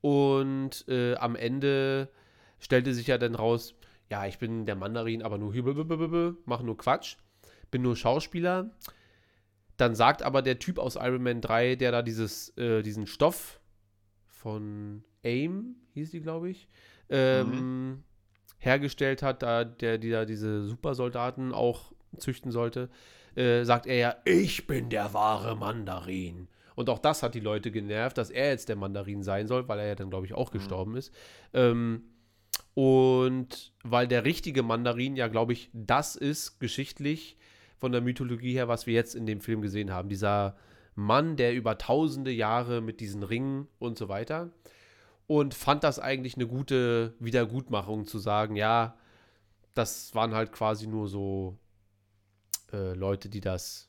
Und 0.00 0.86
äh, 0.88 1.16
am 1.16 1.36
Ende 1.36 2.08
stellte 2.58 2.94
sich 2.94 3.06
ja 3.06 3.18
dann 3.18 3.34
raus, 3.34 3.74
ja, 4.10 4.26
ich 4.26 4.38
bin 4.38 4.66
der 4.66 4.76
Mandarin, 4.76 5.22
aber 5.22 5.38
nur 5.38 5.52
hier, 5.52 5.64
mache 6.44 6.64
nur 6.64 6.76
Quatsch 6.76 7.16
bin 7.70 7.82
nur 7.82 7.96
Schauspieler. 7.96 8.70
Dann 9.76 9.94
sagt 9.94 10.22
aber 10.22 10.42
der 10.42 10.58
Typ 10.58 10.78
aus 10.78 10.96
Iron 10.96 11.22
Man 11.22 11.40
3, 11.40 11.76
der 11.76 11.92
da 11.92 12.02
dieses, 12.02 12.56
äh, 12.56 12.82
diesen 12.82 13.06
Stoff 13.06 13.60
von 14.26 15.04
AIM, 15.24 15.76
hieß 15.94 16.10
die, 16.10 16.20
glaube 16.20 16.50
ich, 16.50 16.68
ähm, 17.10 17.50
mhm. 17.50 18.04
hergestellt 18.58 19.22
hat, 19.22 19.42
da, 19.42 19.64
der, 19.64 19.98
die 19.98 20.10
da 20.10 20.24
diese 20.24 20.64
Supersoldaten 20.64 21.52
auch 21.52 21.92
züchten 22.16 22.50
sollte, 22.50 22.88
äh, 23.36 23.64
sagt 23.64 23.86
er 23.86 23.96
ja, 23.96 24.16
ich 24.24 24.66
bin 24.66 24.90
der 24.90 25.14
wahre 25.14 25.56
Mandarin. 25.56 26.48
Und 26.74 26.90
auch 26.90 26.98
das 26.98 27.22
hat 27.22 27.34
die 27.34 27.40
Leute 27.40 27.70
genervt, 27.70 28.18
dass 28.18 28.30
er 28.30 28.50
jetzt 28.50 28.68
der 28.68 28.76
Mandarin 28.76 29.22
sein 29.22 29.46
soll, 29.46 29.68
weil 29.68 29.80
er 29.80 29.86
ja 29.88 29.94
dann, 29.94 30.10
glaube 30.10 30.26
ich, 30.26 30.34
auch 30.34 30.52
mhm. 30.52 30.58
gestorben 30.58 30.96
ist. 30.96 31.12
Ähm, 31.52 32.04
und 32.74 33.72
weil 33.82 34.06
der 34.08 34.24
richtige 34.24 34.62
Mandarin 34.62 35.16
ja, 35.16 35.28
glaube 35.28 35.52
ich, 35.52 35.70
das 35.72 36.16
ist 36.16 36.60
geschichtlich, 36.60 37.36
von 37.78 37.92
der 37.92 38.00
Mythologie 38.00 38.52
her, 38.52 38.68
was 38.68 38.86
wir 38.86 38.94
jetzt 38.94 39.14
in 39.14 39.26
dem 39.26 39.40
Film 39.40 39.62
gesehen 39.62 39.92
haben. 39.92 40.08
Dieser 40.08 40.56
Mann, 40.94 41.36
der 41.36 41.54
über 41.54 41.78
tausende 41.78 42.32
Jahre 42.32 42.80
mit 42.80 43.00
diesen 43.00 43.22
Ringen 43.22 43.68
und 43.78 43.96
so 43.96 44.08
weiter. 44.08 44.50
Und 45.26 45.54
fand 45.54 45.84
das 45.84 45.98
eigentlich 45.98 46.34
eine 46.34 46.46
gute 46.46 47.14
Wiedergutmachung 47.20 48.06
zu 48.06 48.18
sagen, 48.18 48.56
ja, 48.56 48.96
das 49.74 50.14
waren 50.14 50.34
halt 50.34 50.52
quasi 50.52 50.86
nur 50.86 51.06
so 51.06 51.56
äh, 52.72 52.94
Leute, 52.94 53.28
die 53.28 53.40
das 53.40 53.88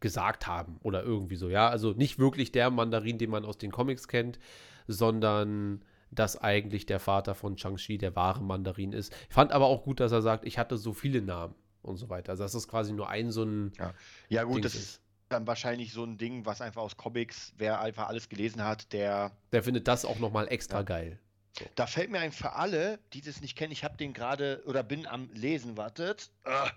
gesagt 0.00 0.46
haben 0.46 0.78
oder 0.82 1.04
irgendwie 1.04 1.36
so, 1.36 1.48
ja. 1.48 1.68
Also 1.68 1.92
nicht 1.92 2.18
wirklich 2.18 2.50
der 2.50 2.70
Mandarin, 2.70 3.18
den 3.18 3.30
man 3.30 3.44
aus 3.44 3.58
den 3.58 3.70
Comics 3.70 4.08
kennt, 4.08 4.40
sondern 4.88 5.84
dass 6.14 6.36
eigentlich 6.36 6.86
der 6.86 7.00
Vater 7.00 7.34
von 7.34 7.58
Shang-Chi 7.58 7.98
der 7.98 8.14
wahre 8.16 8.42
Mandarin 8.42 8.92
ist. 8.92 9.12
Ich 9.28 9.34
fand 9.34 9.52
aber 9.52 9.66
auch 9.66 9.82
gut, 9.82 10.00
dass 10.00 10.12
er 10.12 10.22
sagt, 10.22 10.44
ich 10.44 10.58
hatte 10.58 10.76
so 10.76 10.92
viele 10.92 11.22
Namen 11.22 11.54
und 11.82 11.96
so 11.96 12.08
weiter. 12.08 12.30
Also 12.30 12.42
das 12.42 12.54
ist 12.54 12.68
quasi 12.68 12.92
nur 12.92 13.08
ein 13.08 13.30
so 13.30 13.44
ein. 13.44 13.72
Ja, 13.78 13.94
ja 14.28 14.44
gut, 14.44 14.56
Ding 14.56 14.62
das 14.62 14.74
ist 14.74 15.00
dann 15.28 15.46
wahrscheinlich 15.46 15.92
so 15.92 16.04
ein 16.04 16.16
Ding, 16.18 16.46
was 16.46 16.60
einfach 16.60 16.82
aus 16.82 16.96
Comics, 16.96 17.52
wer 17.56 17.80
einfach 17.80 18.08
alles 18.08 18.28
gelesen 18.28 18.64
hat, 18.64 18.92
der. 18.92 19.32
Der 19.52 19.62
findet 19.62 19.88
das 19.88 20.04
auch 20.04 20.18
nochmal 20.18 20.48
extra 20.48 20.78
ja. 20.78 20.82
geil. 20.82 21.20
So. 21.58 21.64
Da 21.76 21.86
fällt 21.86 22.10
mir 22.10 22.18
ein 22.18 22.32
für 22.32 22.54
alle, 22.54 22.98
die 23.12 23.20
das 23.20 23.40
nicht 23.40 23.56
kennen, 23.56 23.72
ich 23.72 23.84
habe 23.84 23.96
den 23.96 24.12
gerade 24.12 24.62
oder 24.66 24.82
bin 24.82 25.06
am 25.06 25.30
Lesen, 25.32 25.76
wartet. 25.76 26.30
Uh, 26.46 26.68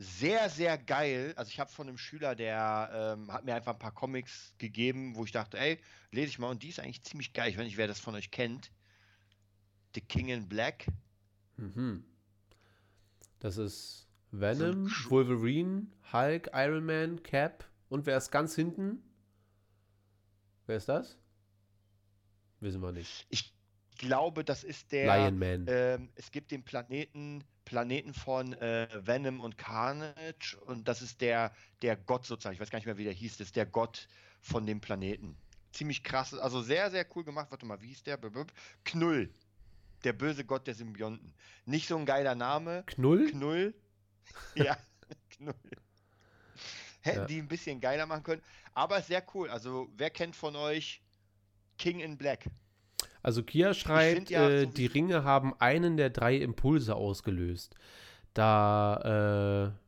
sehr, 0.00 0.48
sehr 0.48 0.78
geil. 0.78 1.34
Also 1.36 1.50
ich 1.50 1.60
habe 1.60 1.70
von 1.70 1.86
einem 1.86 1.98
Schüler, 1.98 2.34
der 2.34 3.16
ähm, 3.18 3.30
hat 3.30 3.44
mir 3.44 3.54
einfach 3.54 3.74
ein 3.74 3.78
paar 3.78 3.92
Comics 3.92 4.54
gegeben, 4.56 5.14
wo 5.14 5.26
ich 5.26 5.30
dachte, 5.30 5.58
ey, 5.58 5.78
lese 6.10 6.28
ich 6.28 6.38
mal. 6.38 6.48
Und 6.48 6.62
die 6.62 6.70
ist 6.70 6.80
eigentlich 6.80 7.02
ziemlich 7.02 7.34
geil. 7.34 7.50
Ich 7.50 7.58
weiß 7.58 7.66
nicht, 7.66 7.76
wer 7.76 7.86
das 7.86 8.00
von 8.00 8.14
euch 8.14 8.30
kennt. 8.30 8.72
The 9.94 10.00
King 10.00 10.28
in 10.28 10.48
Black. 10.48 10.86
Mhm. 11.58 12.02
Das 13.40 13.58
ist 13.58 14.08
Venom, 14.30 14.88
so 14.88 15.10
Wolverine, 15.10 15.86
Hulk, 16.12 16.48
Iron 16.54 16.86
Man, 16.86 17.22
Cap 17.22 17.68
und 17.90 18.06
wer 18.06 18.16
ist 18.16 18.30
ganz 18.30 18.54
hinten? 18.54 19.02
Wer 20.66 20.78
ist 20.78 20.88
das? 20.88 21.18
Wissen 22.60 22.80
wir 22.80 22.92
nicht. 22.92 23.26
Ich 23.28 23.52
glaube, 23.98 24.44
das 24.44 24.64
ist 24.64 24.92
der. 24.92 25.14
Lion 25.14 25.38
Man. 25.38 25.66
Ähm, 25.68 26.10
es 26.14 26.30
gibt 26.30 26.52
den 26.52 26.62
Planeten, 26.62 27.44
Planeten 27.70 28.14
von 28.14 28.52
äh, 28.54 28.88
Venom 29.06 29.38
und 29.38 29.56
Carnage 29.56 30.58
und 30.66 30.88
das 30.88 31.02
ist 31.02 31.20
der, 31.20 31.54
der 31.82 31.94
Gott 31.94 32.26
sozusagen. 32.26 32.54
Ich 32.54 32.60
weiß 32.60 32.68
gar 32.68 32.78
nicht 32.78 32.86
mehr, 32.86 32.98
wie 32.98 33.04
der 33.04 33.12
hieß. 33.12 33.36
Das 33.36 33.46
ist 33.46 33.54
der 33.54 33.64
Gott 33.64 34.08
von 34.40 34.66
dem 34.66 34.80
Planeten. 34.80 35.36
Ziemlich 35.70 36.02
krass, 36.02 36.34
also 36.34 36.62
sehr, 36.62 36.90
sehr 36.90 37.06
cool 37.14 37.22
gemacht. 37.22 37.46
Warte 37.50 37.66
mal, 37.66 37.80
wie 37.80 37.86
hieß 37.86 38.02
der? 38.02 38.18
Knull. 38.84 39.32
Der 40.02 40.12
böse 40.12 40.44
Gott 40.44 40.66
der 40.66 40.74
Symbionten. 40.74 41.32
Nicht 41.64 41.86
so 41.86 41.96
ein 41.96 42.06
geiler 42.06 42.34
Name. 42.34 42.82
Knull? 42.86 43.30
Knull. 43.30 43.72
ja, 44.56 44.76
Knull. 45.36 45.54
Hätten 47.02 47.20
ja. 47.20 47.26
die 47.26 47.38
ein 47.38 47.46
bisschen 47.46 47.80
geiler 47.80 48.06
machen 48.06 48.24
können. 48.24 48.42
Aber 48.74 49.00
sehr 49.00 49.24
cool. 49.32 49.48
Also, 49.48 49.88
wer 49.96 50.10
kennt 50.10 50.34
von 50.34 50.56
euch 50.56 51.02
King 51.78 52.00
in 52.00 52.18
Black? 52.18 52.46
Also, 53.22 53.42
Kia 53.42 53.74
schreibt, 53.74 54.30
ja, 54.30 54.48
äh, 54.48 54.66
die 54.66 54.86
Ringe 54.86 55.24
haben 55.24 55.54
einen 55.58 55.96
der 55.96 56.10
drei 56.10 56.36
Impulse 56.36 56.94
ausgelöst. 56.94 57.74
Da 58.34 59.72
äh, 59.74 59.80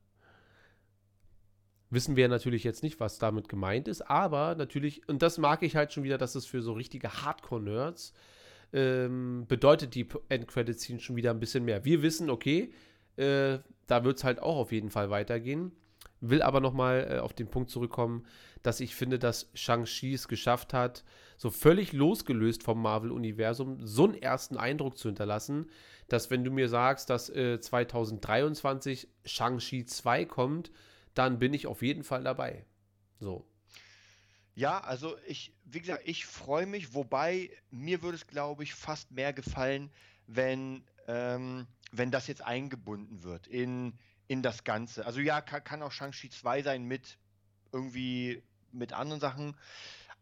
wissen 1.90 2.16
wir 2.16 2.28
natürlich 2.28 2.64
jetzt 2.64 2.82
nicht, 2.82 3.00
was 3.00 3.18
damit 3.18 3.48
gemeint 3.48 3.86
ist, 3.86 4.02
aber 4.02 4.54
natürlich, 4.54 5.08
und 5.08 5.22
das 5.22 5.38
mag 5.38 5.62
ich 5.62 5.76
halt 5.76 5.92
schon 5.92 6.04
wieder, 6.04 6.18
dass 6.18 6.34
es 6.34 6.46
für 6.46 6.62
so 6.62 6.72
richtige 6.72 7.22
Hardcore-Nerds 7.22 8.14
ähm, 8.72 9.44
bedeutet 9.46 9.94
die 9.94 10.08
End-Credit-Scene 10.28 11.00
schon 11.00 11.16
wieder 11.16 11.30
ein 11.30 11.40
bisschen 11.40 11.64
mehr. 11.64 11.84
Wir 11.84 12.02
wissen, 12.02 12.30
okay, 12.30 12.72
äh, 13.16 13.58
da 13.86 14.04
wird 14.04 14.18
es 14.18 14.24
halt 14.24 14.40
auch 14.40 14.56
auf 14.56 14.72
jeden 14.72 14.90
Fall 14.90 15.10
weitergehen. 15.10 15.72
Will 16.20 16.40
aber 16.40 16.60
nochmal 16.60 17.08
äh, 17.10 17.18
auf 17.18 17.34
den 17.34 17.48
Punkt 17.48 17.70
zurückkommen, 17.70 18.24
dass 18.62 18.80
ich 18.80 18.94
finde, 18.94 19.18
dass 19.18 19.50
Shang-Chi 19.54 20.14
es 20.14 20.28
geschafft 20.28 20.72
hat, 20.72 21.04
so 21.42 21.50
völlig 21.50 21.92
losgelöst 21.92 22.62
vom 22.62 22.80
Marvel-Universum 22.80 23.84
so 23.84 24.04
einen 24.04 24.14
ersten 24.14 24.56
Eindruck 24.56 24.96
zu 24.96 25.08
hinterlassen, 25.08 25.68
dass 26.06 26.30
wenn 26.30 26.44
du 26.44 26.52
mir 26.52 26.68
sagst, 26.68 27.10
dass 27.10 27.30
äh, 27.30 27.58
2023 27.58 29.08
Shang-Chi 29.24 29.84
2 29.84 30.24
kommt, 30.26 30.70
dann 31.14 31.40
bin 31.40 31.52
ich 31.52 31.66
auf 31.66 31.82
jeden 31.82 32.04
Fall 32.04 32.22
dabei. 32.22 32.64
So. 33.18 33.44
Ja, 34.54 34.78
also 34.82 35.16
ich, 35.26 35.52
wie 35.64 35.80
gesagt, 35.80 36.02
ich 36.04 36.26
freue 36.26 36.66
mich, 36.66 36.94
wobei 36.94 37.50
mir 37.72 38.02
würde 38.02 38.18
es, 38.18 38.28
glaube 38.28 38.62
ich, 38.62 38.72
fast 38.74 39.10
mehr 39.10 39.32
gefallen, 39.32 39.90
wenn 40.28 40.84
ähm, 41.08 41.66
wenn 41.90 42.12
das 42.12 42.28
jetzt 42.28 42.46
eingebunden 42.46 43.24
wird 43.24 43.48
in, 43.48 43.98
in 44.28 44.42
das 44.42 44.62
Ganze. 44.62 45.06
Also 45.06 45.18
ja, 45.18 45.40
kann, 45.40 45.64
kann 45.64 45.82
auch 45.82 45.90
Shang-Chi 45.90 46.30
2 46.30 46.62
sein 46.62 46.84
mit 46.84 47.18
irgendwie 47.72 48.44
mit 48.72 48.92
anderen 48.92 49.20
Sachen. 49.20 49.56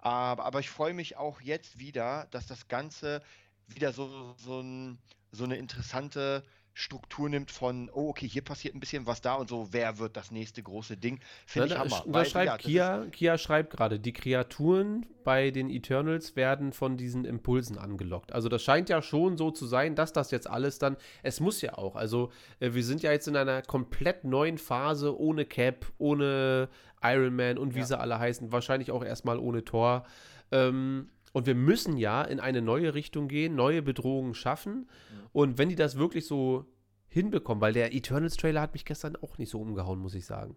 Aber, 0.00 0.44
aber 0.44 0.60
ich 0.60 0.70
freue 0.70 0.94
mich 0.94 1.16
auch 1.16 1.40
jetzt 1.40 1.78
wieder, 1.78 2.26
dass 2.30 2.46
das 2.46 2.68
Ganze 2.68 3.22
wieder 3.66 3.92
so, 3.92 4.34
so, 4.38 4.60
ein, 4.60 4.98
so 5.32 5.44
eine 5.44 5.56
interessante 5.56 6.44
Struktur 6.72 7.28
nimmt 7.28 7.50
von, 7.50 7.90
oh, 7.92 8.08
okay, 8.10 8.28
hier 8.28 8.42
passiert 8.42 8.74
ein 8.74 8.80
bisschen 8.80 9.06
was 9.06 9.20
da 9.20 9.34
und 9.34 9.48
so, 9.50 9.68
wer 9.72 9.98
wird 9.98 10.16
das 10.16 10.30
nächste 10.30 10.62
große 10.62 10.96
Ding? 10.96 11.18
Finde 11.44 11.68
ich 11.68 11.74
da, 11.74 11.80
Hammer. 11.80 12.04
da 12.06 12.24
schreibt 12.24 12.46
ja, 12.46 12.56
Kia, 12.56 13.06
Kia 13.10 13.38
schreibt 13.38 13.70
gerade, 13.76 13.98
die 13.98 14.12
Kreaturen 14.12 15.04
bei 15.24 15.50
den 15.50 15.68
Eternals 15.68 16.36
werden 16.36 16.72
von 16.72 16.96
diesen 16.96 17.24
Impulsen 17.24 17.76
angelockt. 17.76 18.32
Also 18.32 18.48
das 18.48 18.62
scheint 18.62 18.88
ja 18.88 19.02
schon 19.02 19.36
so 19.36 19.50
zu 19.50 19.66
sein, 19.66 19.94
dass 19.94 20.12
das 20.12 20.30
jetzt 20.30 20.48
alles 20.48 20.78
dann, 20.78 20.96
es 21.22 21.40
muss 21.40 21.60
ja 21.60 21.76
auch, 21.76 21.96
also 21.96 22.30
äh, 22.60 22.72
wir 22.72 22.84
sind 22.84 23.02
ja 23.02 23.12
jetzt 23.12 23.28
in 23.28 23.36
einer 23.36 23.62
komplett 23.62 24.24
neuen 24.24 24.56
Phase 24.56 25.18
ohne 25.18 25.44
Cap, 25.44 25.86
ohne 25.98 26.68
Iron 27.02 27.34
Man 27.34 27.58
und 27.58 27.74
wie 27.74 27.80
Ja. 27.80 27.86
sie 27.86 27.98
alle 27.98 28.18
heißen, 28.18 28.52
wahrscheinlich 28.52 28.90
auch 28.90 29.04
erstmal 29.04 29.38
ohne 29.38 29.64
Thor. 29.64 30.04
Ähm, 30.52 31.10
und 31.32 31.46
wir 31.46 31.54
müssen 31.54 31.96
ja 31.96 32.22
in 32.22 32.40
eine 32.40 32.60
neue 32.62 32.94
Richtung 32.94 33.28
gehen, 33.28 33.54
neue 33.54 33.82
Bedrohungen 33.82 34.34
schaffen. 34.34 34.88
Und 35.32 35.58
wenn 35.58 35.68
die 35.68 35.76
das 35.76 35.96
wirklich 35.96 36.26
so 36.26 36.66
hinbekommen, 37.08 37.60
weil 37.60 37.72
der 37.72 37.94
Eternals-Trailer 37.94 38.60
hat 38.60 38.72
mich 38.72 38.84
gestern 38.84 39.16
auch 39.16 39.38
nicht 39.38 39.50
so 39.50 39.60
umgehauen, 39.60 39.98
muss 39.98 40.14
ich 40.14 40.26
sagen. 40.26 40.56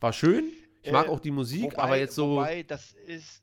War 0.00 0.12
schön, 0.12 0.44
ich 0.82 0.92
mag 0.92 1.06
Äh, 1.06 1.10
auch 1.10 1.20
die 1.20 1.30
Musik, 1.30 1.72
Wobei, 1.72 1.82
aber 1.82 1.96
jetzt 1.96 2.14
so. 2.14 2.36
Wobei, 2.36 2.62
das 2.62 2.92
ist, 2.92 3.42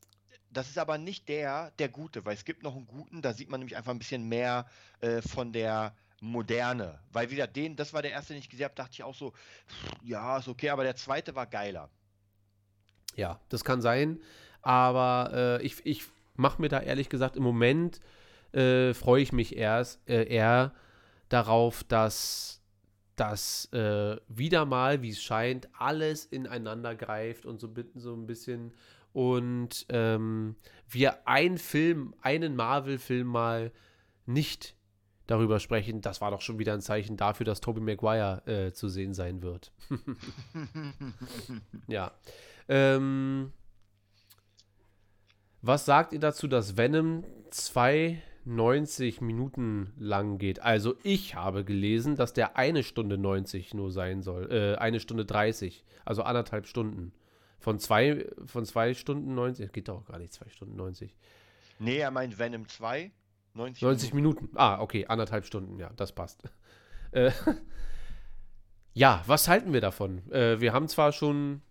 das 0.50 0.70
ist 0.70 0.78
aber 0.78 0.98
nicht 0.98 1.28
der, 1.28 1.72
der 1.80 1.90
Gute, 1.90 2.24
weil 2.26 2.36
es 2.36 2.46
gibt 2.46 2.64
noch 2.64 2.76
einen 2.76 2.88
Guten, 2.88 3.22
da 3.22 3.34
sieht 3.34 3.50
man 3.50 3.60
nämlich 3.60 3.76
einfach 3.76 3.92
ein 3.92 4.00
bisschen 4.00 4.28
mehr 4.28 4.66
äh, 5.00 5.22
von 5.22 5.52
der 5.52 5.96
Moderne. 6.22 7.00
Weil 7.12 7.32
wieder 7.32 7.48
den, 7.48 7.76
das 7.76 7.94
war 7.94 8.02
der 8.02 8.12
erste, 8.12 8.34
den 8.34 8.40
ich 8.42 8.50
gesehen 8.50 8.66
habe, 8.66 8.76
dachte 8.76 8.92
ich 8.94 9.04
auch 9.04 9.16
so, 9.16 9.34
ja, 10.04 10.38
ist 10.38 10.48
okay, 10.48 10.70
aber 10.70 10.84
der 10.84 10.96
zweite 10.96 11.36
war 11.36 11.48
geiler. 11.48 11.90
Ja, 13.16 13.40
das 13.50 13.64
kann 13.64 13.82
sein. 13.82 14.22
Aber 14.62 15.32
äh, 15.34 15.66
ich, 15.66 15.86
ich 15.86 16.04
mache 16.42 16.62
mir 16.62 16.70
da 16.70 16.80
ehrlich 16.80 17.10
gesagt 17.10 17.38
im 17.38 17.44
Moment 17.44 18.00
äh, 18.52 18.94
freue 18.94 19.22
ich 19.22 19.32
mich 19.32 19.56
erst 19.56 20.08
äh, 20.10 20.26
eher 20.26 20.74
darauf, 21.30 21.84
dass 21.86 22.62
das 23.16 23.72
äh, 23.72 24.18
wieder 24.28 24.66
mal, 24.66 25.02
wie 25.02 25.12
es 25.12 25.22
scheint, 25.22 25.70
alles 25.78 26.26
ineinander 26.26 26.96
greift 26.96 27.46
und 27.46 27.60
so, 27.60 27.70
so 27.96 28.14
ein 28.14 28.26
bisschen 28.26 28.74
und 29.14 29.86
ähm, 29.90 30.56
wir 30.90 31.28
einen 31.28 31.58
Film, 31.58 32.14
einen 32.22 32.56
Marvel-Film 32.56 33.28
mal 33.28 33.72
nicht 34.26 34.76
darüber 35.28 35.60
sprechen. 35.60 36.02
Das 36.02 36.22
war 36.22 36.32
doch 36.32 36.42
schon 36.42 36.60
wieder 36.60 36.74
ein 36.74 36.82
Zeichen 36.82 37.18
dafür, 37.18 37.46
dass 37.46 37.62
Tobey 37.62 37.82
Maguire 37.82 38.42
äh, 38.46 38.72
zu 38.72 38.90
sehen 38.90 39.14
sein 39.14 39.42
wird. 39.42 39.72
ja. 41.88 42.12
Ähm, 42.68 43.52
was 45.62 45.86
sagt 45.86 46.14
ihr 46.14 46.20
dazu, 46.20 46.48
dass 46.48 46.78
Venom 46.78 47.24
92 47.52 49.22
Minuten 49.22 49.94
lang 49.98 50.38
geht? 50.38 50.62
Also 50.62 50.96
ich 51.04 51.36
habe 51.36 51.64
gelesen, 51.64 52.16
dass 52.16 52.34
der 52.34 52.58
eine 52.58 52.84
Stunde 52.84 53.18
90 53.18 53.74
nur 53.74 53.92
sein 53.92 54.22
soll. 54.22 54.52
Äh, 54.52 54.76
eine 54.78 55.00
Stunde 55.00 55.26
30. 55.26 55.86
Also 56.06 56.24
anderthalb 56.24 56.68
Stunden. 56.68 57.14
Von 57.60 57.78
zwei, 57.78 58.28
von 58.48 58.66
zwei 58.66 58.94
Stunden 58.96 59.36
90. 59.36 59.72
Geht 59.72 59.88
doch 59.88 60.06
gar 60.06 60.18
nicht, 60.18 60.34
zwei 60.34 60.50
Stunden 60.50 60.76
90. 60.76 61.16
Nee, 61.78 61.98
er 61.98 62.12
meint 62.12 62.38
Venom 62.40 62.68
2, 62.68 63.12
90, 63.54 63.82
90 63.82 64.14
Minuten. 64.14 64.50
Ah, 64.56 64.82
okay, 64.82 65.06
anderthalb 65.08 65.46
Stunden, 65.46 65.80
ja, 65.80 65.92
das 65.96 66.12
passt. 66.12 66.44
Äh, 67.12 67.32
ja, 68.94 69.24
was 69.28 69.48
halten 69.48 69.74
wir 69.74 69.82
davon? 69.82 70.30
Äh, 70.32 70.60
wir 70.60 70.74
haben 70.74 70.88
zwar 70.88 71.12
schon. 71.12 71.62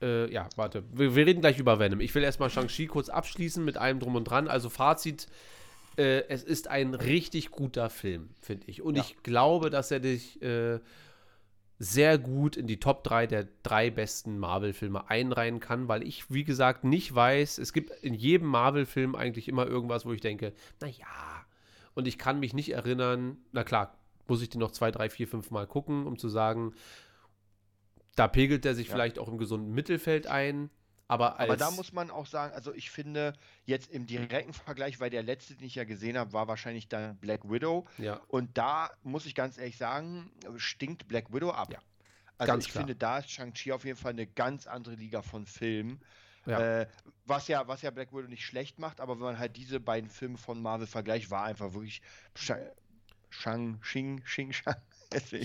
Äh, 0.00 0.32
ja, 0.32 0.48
warte, 0.56 0.84
wir, 0.92 1.14
wir 1.16 1.26
reden 1.26 1.40
gleich 1.40 1.58
über 1.58 1.78
Venom. 1.78 2.00
Ich 2.00 2.14
will 2.14 2.22
erstmal 2.22 2.50
Shang-Chi 2.50 2.86
kurz 2.86 3.08
abschließen 3.08 3.64
mit 3.64 3.76
allem 3.76 3.98
Drum 4.00 4.14
und 4.16 4.24
Dran. 4.24 4.48
Also, 4.48 4.68
Fazit: 4.68 5.26
äh, 5.96 6.20
Es 6.28 6.42
ist 6.44 6.68
ein 6.68 6.94
richtig 6.94 7.50
guter 7.50 7.90
Film, 7.90 8.30
finde 8.40 8.68
ich. 8.68 8.82
Und 8.82 8.96
Ja. 8.96 9.02
ich 9.02 9.22
glaube, 9.22 9.70
dass 9.70 9.90
er 9.90 10.00
dich 10.00 10.40
äh, 10.40 10.78
sehr 11.80 12.18
gut 12.18 12.56
in 12.56 12.66
die 12.66 12.80
Top 12.80 13.04
3 13.04 13.26
der 13.26 13.46
drei 13.62 13.90
besten 13.90 14.38
Marvel-Filme 14.38 15.08
einreihen 15.10 15.60
kann, 15.60 15.86
weil 15.88 16.02
ich, 16.02 16.28
wie 16.30 16.42
gesagt, 16.44 16.84
nicht 16.84 17.14
weiß, 17.14 17.58
es 17.58 17.72
gibt 17.72 17.90
in 18.02 18.14
jedem 18.14 18.48
Marvel-Film 18.48 19.14
eigentlich 19.14 19.48
immer 19.48 19.66
irgendwas, 19.66 20.04
wo 20.04 20.12
ich 20.12 20.20
denke, 20.20 20.52
naja, 20.80 21.06
und 21.94 22.08
ich 22.08 22.18
kann 22.18 22.40
mich 22.40 22.52
nicht 22.52 22.70
erinnern, 22.72 23.36
na 23.52 23.62
klar, 23.64 23.96
muss 24.26 24.42
ich 24.42 24.48
den 24.50 24.60
noch 24.60 24.72
zwei, 24.72 24.90
drei, 24.90 25.08
vier, 25.08 25.28
fünf 25.28 25.50
Mal 25.50 25.66
gucken, 25.66 26.06
um 26.06 26.18
zu 26.18 26.28
sagen, 26.28 26.74
da 28.18 28.28
pegelt 28.28 28.64
er 28.66 28.74
sich 28.74 28.88
Ja. 28.88 28.94
vielleicht 28.94 29.18
auch 29.18 29.28
im 29.28 29.38
gesunden 29.38 29.72
Mittelfeld 29.72 30.26
ein, 30.26 30.70
aber 31.06 31.40
Aber 31.40 31.56
da 31.56 31.70
muss 31.70 31.92
man 31.92 32.10
auch 32.10 32.26
sagen, 32.26 32.52
also 32.54 32.74
ich 32.74 32.90
finde 32.90 33.32
jetzt 33.64 33.90
im 33.90 34.06
direkten 34.06 34.52
Vergleich, 34.52 35.00
weil 35.00 35.08
der 35.10 35.22
letzte, 35.22 35.54
den 35.56 35.66
ich 35.66 35.74
ja 35.74 35.84
gesehen 35.84 36.18
habe, 36.18 36.32
war 36.32 36.48
wahrscheinlich 36.48 36.88
dann 36.88 37.16
Black 37.18 37.48
Widow. 37.50 37.86
ja, 37.96 38.20
Und 38.28 38.58
da 38.58 38.90
muss 39.02 39.24
ich 39.24 39.34
ganz 39.34 39.56
ehrlich 39.56 39.76
sagen, 39.78 40.30
stinkt 40.56 41.08
Black 41.08 41.32
Widow 41.32 41.50
ab. 41.50 41.72
Ja, 41.72 41.78
Also 42.36 42.52
ganz 42.52 42.66
ich 42.66 42.72
klar. 42.72 42.82
finde, 42.82 42.94
da 42.96 43.18
ist 43.18 43.30
Shang-Chi 43.30 43.72
auf 43.72 43.84
jeden 43.84 43.96
Fall 43.98 44.12
eine 44.12 44.26
ganz 44.26 44.66
andere 44.66 44.96
Liga 44.96 45.22
von 45.22 45.46
Filmen. 45.46 46.00
ja, 46.46 46.80
Äh, 46.80 46.86
was, 47.24 47.48
ja, 47.48 47.66
was 47.68 47.82
ja 47.82 47.90
Black 47.90 48.12
Widow 48.12 48.28
nicht 48.28 48.44
schlecht 48.44 48.78
macht, 48.78 49.00
aber 49.00 49.14
wenn 49.16 49.24
man 49.24 49.38
halt 49.38 49.56
diese 49.56 49.80
beiden 49.80 50.10
Filme 50.10 50.36
von 50.38 50.60
Marvel 50.60 50.86
vergleicht, 50.86 51.30
war 51.30 51.44
einfach 51.44 51.72
wirklich 51.72 52.00
Sha- 52.36 52.58
Shang, 53.30 53.80
Xing, 53.80 54.22
Xing, 54.24 54.52
Shang. 54.52 54.76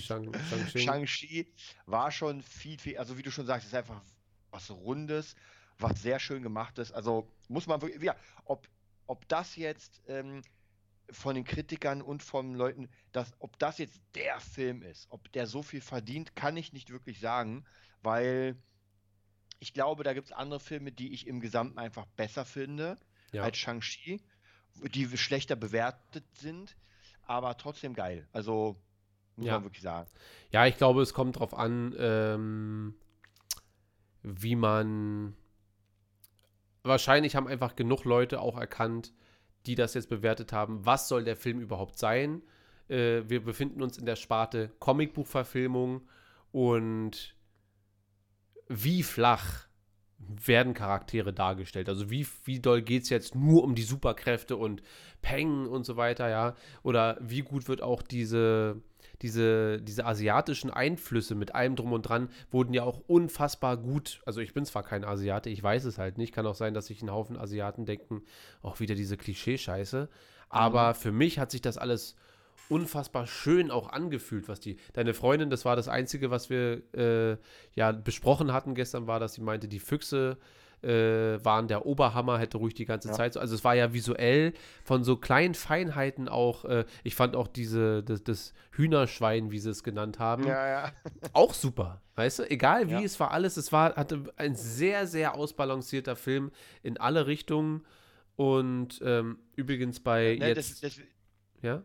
Shang, 0.00 0.32
Shang-Chi. 0.32 0.78
Shang-Chi 0.78 1.52
war 1.86 2.10
schon 2.10 2.42
viel, 2.42 2.78
viel, 2.78 2.98
also 2.98 3.16
wie 3.16 3.22
du 3.22 3.30
schon 3.30 3.46
sagst, 3.46 3.66
ist 3.66 3.74
einfach 3.74 4.02
was 4.50 4.70
Rundes, 4.70 5.34
was 5.78 6.02
sehr 6.02 6.18
schön 6.18 6.42
gemacht 6.42 6.78
ist. 6.78 6.92
Also 6.92 7.28
muss 7.48 7.66
man 7.66 7.80
wirklich, 7.80 8.02
ja, 8.02 8.16
ob, 8.44 8.68
ob 9.06 9.26
das 9.28 9.56
jetzt 9.56 10.02
ähm, 10.06 10.42
von 11.10 11.34
den 11.34 11.44
Kritikern 11.44 12.02
und 12.02 12.22
von 12.22 12.54
Leuten, 12.54 12.88
dass, 13.12 13.32
ob 13.38 13.58
das 13.58 13.78
jetzt 13.78 14.00
der 14.14 14.40
Film 14.40 14.82
ist, 14.82 15.06
ob 15.10 15.30
der 15.32 15.46
so 15.46 15.62
viel 15.62 15.80
verdient, 15.80 16.36
kann 16.36 16.56
ich 16.56 16.72
nicht 16.72 16.90
wirklich 16.90 17.20
sagen, 17.20 17.64
weil 18.02 18.56
ich 19.58 19.72
glaube, 19.72 20.04
da 20.04 20.12
gibt 20.12 20.26
es 20.26 20.32
andere 20.32 20.60
Filme, 20.60 20.92
die 20.92 21.12
ich 21.12 21.26
im 21.26 21.40
Gesamten 21.40 21.78
einfach 21.78 22.06
besser 22.16 22.44
finde 22.44 22.98
ja. 23.32 23.42
als 23.42 23.56
Shang-Chi, 23.56 24.20
die 24.94 25.16
schlechter 25.16 25.56
bewertet 25.56 26.24
sind, 26.36 26.76
aber 27.22 27.56
trotzdem 27.56 27.94
geil. 27.94 28.28
Also 28.32 28.80
muss 29.36 29.46
Ja. 29.46 29.54
man 29.54 29.64
wirklich 29.64 29.82
sagen. 29.82 30.08
Ja, 30.50 30.66
ich 30.66 30.76
glaube, 30.76 31.02
es 31.02 31.14
kommt 31.14 31.38
drauf 31.38 31.54
an, 31.54 31.94
ähm, 31.98 32.94
wie 34.22 34.56
man. 34.56 35.36
Wahrscheinlich 36.82 37.34
haben 37.34 37.48
einfach 37.48 37.76
genug 37.76 38.04
Leute 38.04 38.40
auch 38.40 38.58
erkannt, 38.58 39.14
die 39.66 39.74
das 39.74 39.94
jetzt 39.94 40.10
bewertet 40.10 40.52
haben. 40.52 40.84
Was 40.84 41.08
soll 41.08 41.24
der 41.24 41.36
Film 41.36 41.60
überhaupt 41.60 41.98
sein? 41.98 42.42
Äh, 42.88 43.22
wir 43.26 43.42
befinden 43.42 43.82
uns 43.82 43.96
in 43.96 44.04
der 44.04 44.16
Sparte 44.16 44.70
Comicbuchverfilmung 44.80 46.06
und 46.52 47.34
wie 48.68 49.02
flach 49.02 49.66
werden 50.18 50.74
Charaktere 50.74 51.32
dargestellt? 51.32 51.88
Also 51.88 52.10
wie, 52.10 52.26
wie 52.44 52.60
doll 52.60 52.82
geht 52.82 53.04
es 53.04 53.08
jetzt 53.08 53.34
nur 53.34 53.62
um 53.64 53.74
die 53.74 53.82
Superkräfte 53.82 54.56
und 54.56 54.82
Peng 55.22 55.66
und 55.66 55.84
so 55.84 55.96
weiter, 55.96 56.28
ja? 56.28 56.54
Oder 56.82 57.16
wie 57.20 57.40
gut 57.40 57.68
wird 57.68 57.80
auch 57.82 58.02
diese, 58.02 58.82
diese, 59.22 59.80
diese 59.80 60.06
asiatischen 60.06 60.70
Einflüsse 60.70 61.34
mit 61.34 61.54
allem 61.54 61.76
drum 61.76 61.92
und 61.92 62.02
dran 62.02 62.28
wurden 62.50 62.74
ja 62.74 62.82
auch 62.82 63.00
unfassbar 63.06 63.76
gut. 63.76 64.20
Also 64.26 64.40
ich 64.40 64.54
bin 64.54 64.64
zwar 64.64 64.82
kein 64.82 65.04
Asiate, 65.04 65.50
ich 65.50 65.62
weiß 65.62 65.84
es 65.84 65.98
halt 65.98 66.18
nicht. 66.18 66.34
Kann 66.34 66.46
auch 66.46 66.54
sein, 66.54 66.74
dass 66.74 66.86
sich 66.86 67.02
ein 67.02 67.10
Haufen 67.10 67.36
Asiaten 67.36 67.86
denken, 67.86 68.22
auch 68.62 68.80
wieder 68.80 68.94
diese 68.94 69.16
Klischee-Scheiße. 69.16 70.08
Aber 70.48 70.94
für 70.94 71.12
mich 71.12 71.38
hat 71.38 71.50
sich 71.50 71.62
das 71.62 71.78
alles 71.78 72.16
unfassbar 72.68 73.26
schön 73.26 73.70
auch 73.70 73.90
angefühlt, 73.90 74.48
was 74.48 74.60
die. 74.60 74.78
Deine 74.92 75.14
Freundin, 75.14 75.50
das 75.50 75.64
war 75.64 75.76
das 75.76 75.88
Einzige, 75.88 76.30
was 76.30 76.50
wir 76.50 76.82
äh, 76.94 77.36
ja 77.74 77.92
besprochen 77.92 78.52
hatten 78.52 78.74
gestern, 78.74 79.06
war, 79.06 79.20
dass 79.20 79.34
sie 79.34 79.42
meinte, 79.42 79.68
die 79.68 79.80
Füchse 79.80 80.38
äh, 80.84 81.44
waren 81.44 81.66
der 81.68 81.86
Oberhammer, 81.86 82.38
hätte 82.38 82.58
ruhig 82.58 82.74
die 82.74 82.84
ganze 82.84 83.08
Ja. 83.08 83.14
Zeit 83.14 83.32
so. 83.34 83.40
Also 83.40 83.54
es 83.54 83.64
war 83.64 83.74
ja 83.74 83.92
visuell 83.92 84.52
von 84.84 85.02
so 85.02 85.16
kleinen 85.16 85.54
Feinheiten 85.54 86.28
auch, 86.28 86.64
äh, 86.64 86.84
ich 87.02 87.14
fand 87.14 87.34
auch 87.36 87.48
diese, 87.48 88.02
das, 88.02 88.22
das 88.22 88.52
Hühnerschwein, 88.72 89.50
wie 89.50 89.58
sie 89.58 89.70
es 89.70 89.82
genannt 89.82 90.18
haben, 90.18 90.46
Ja, 90.46 90.68
ja. 90.68 90.92
auch 91.32 91.54
super. 91.54 92.00
Weißt 92.16 92.40
du, 92.40 92.50
egal 92.50 92.88
wie, 92.90 93.02
es 93.02 93.18
war 93.18 93.32
alles, 93.32 93.56
es 93.56 93.72
war, 93.72 93.96
hatte 93.96 94.24
ein 94.36 94.54
sehr, 94.54 95.06
sehr 95.06 95.34
ausbalancierter 95.34 96.14
Film 96.14 96.52
in 96.82 96.96
alle 96.98 97.26
Richtungen. 97.26 97.84
Und 98.36 99.00
ähm, 99.04 99.38
übrigens 99.56 100.00
bei 100.00 100.36
Ne, 100.38 100.48
jetzt, 100.48 100.82
das, 100.84 100.94
das, 100.96 101.00
ja, 101.62 101.82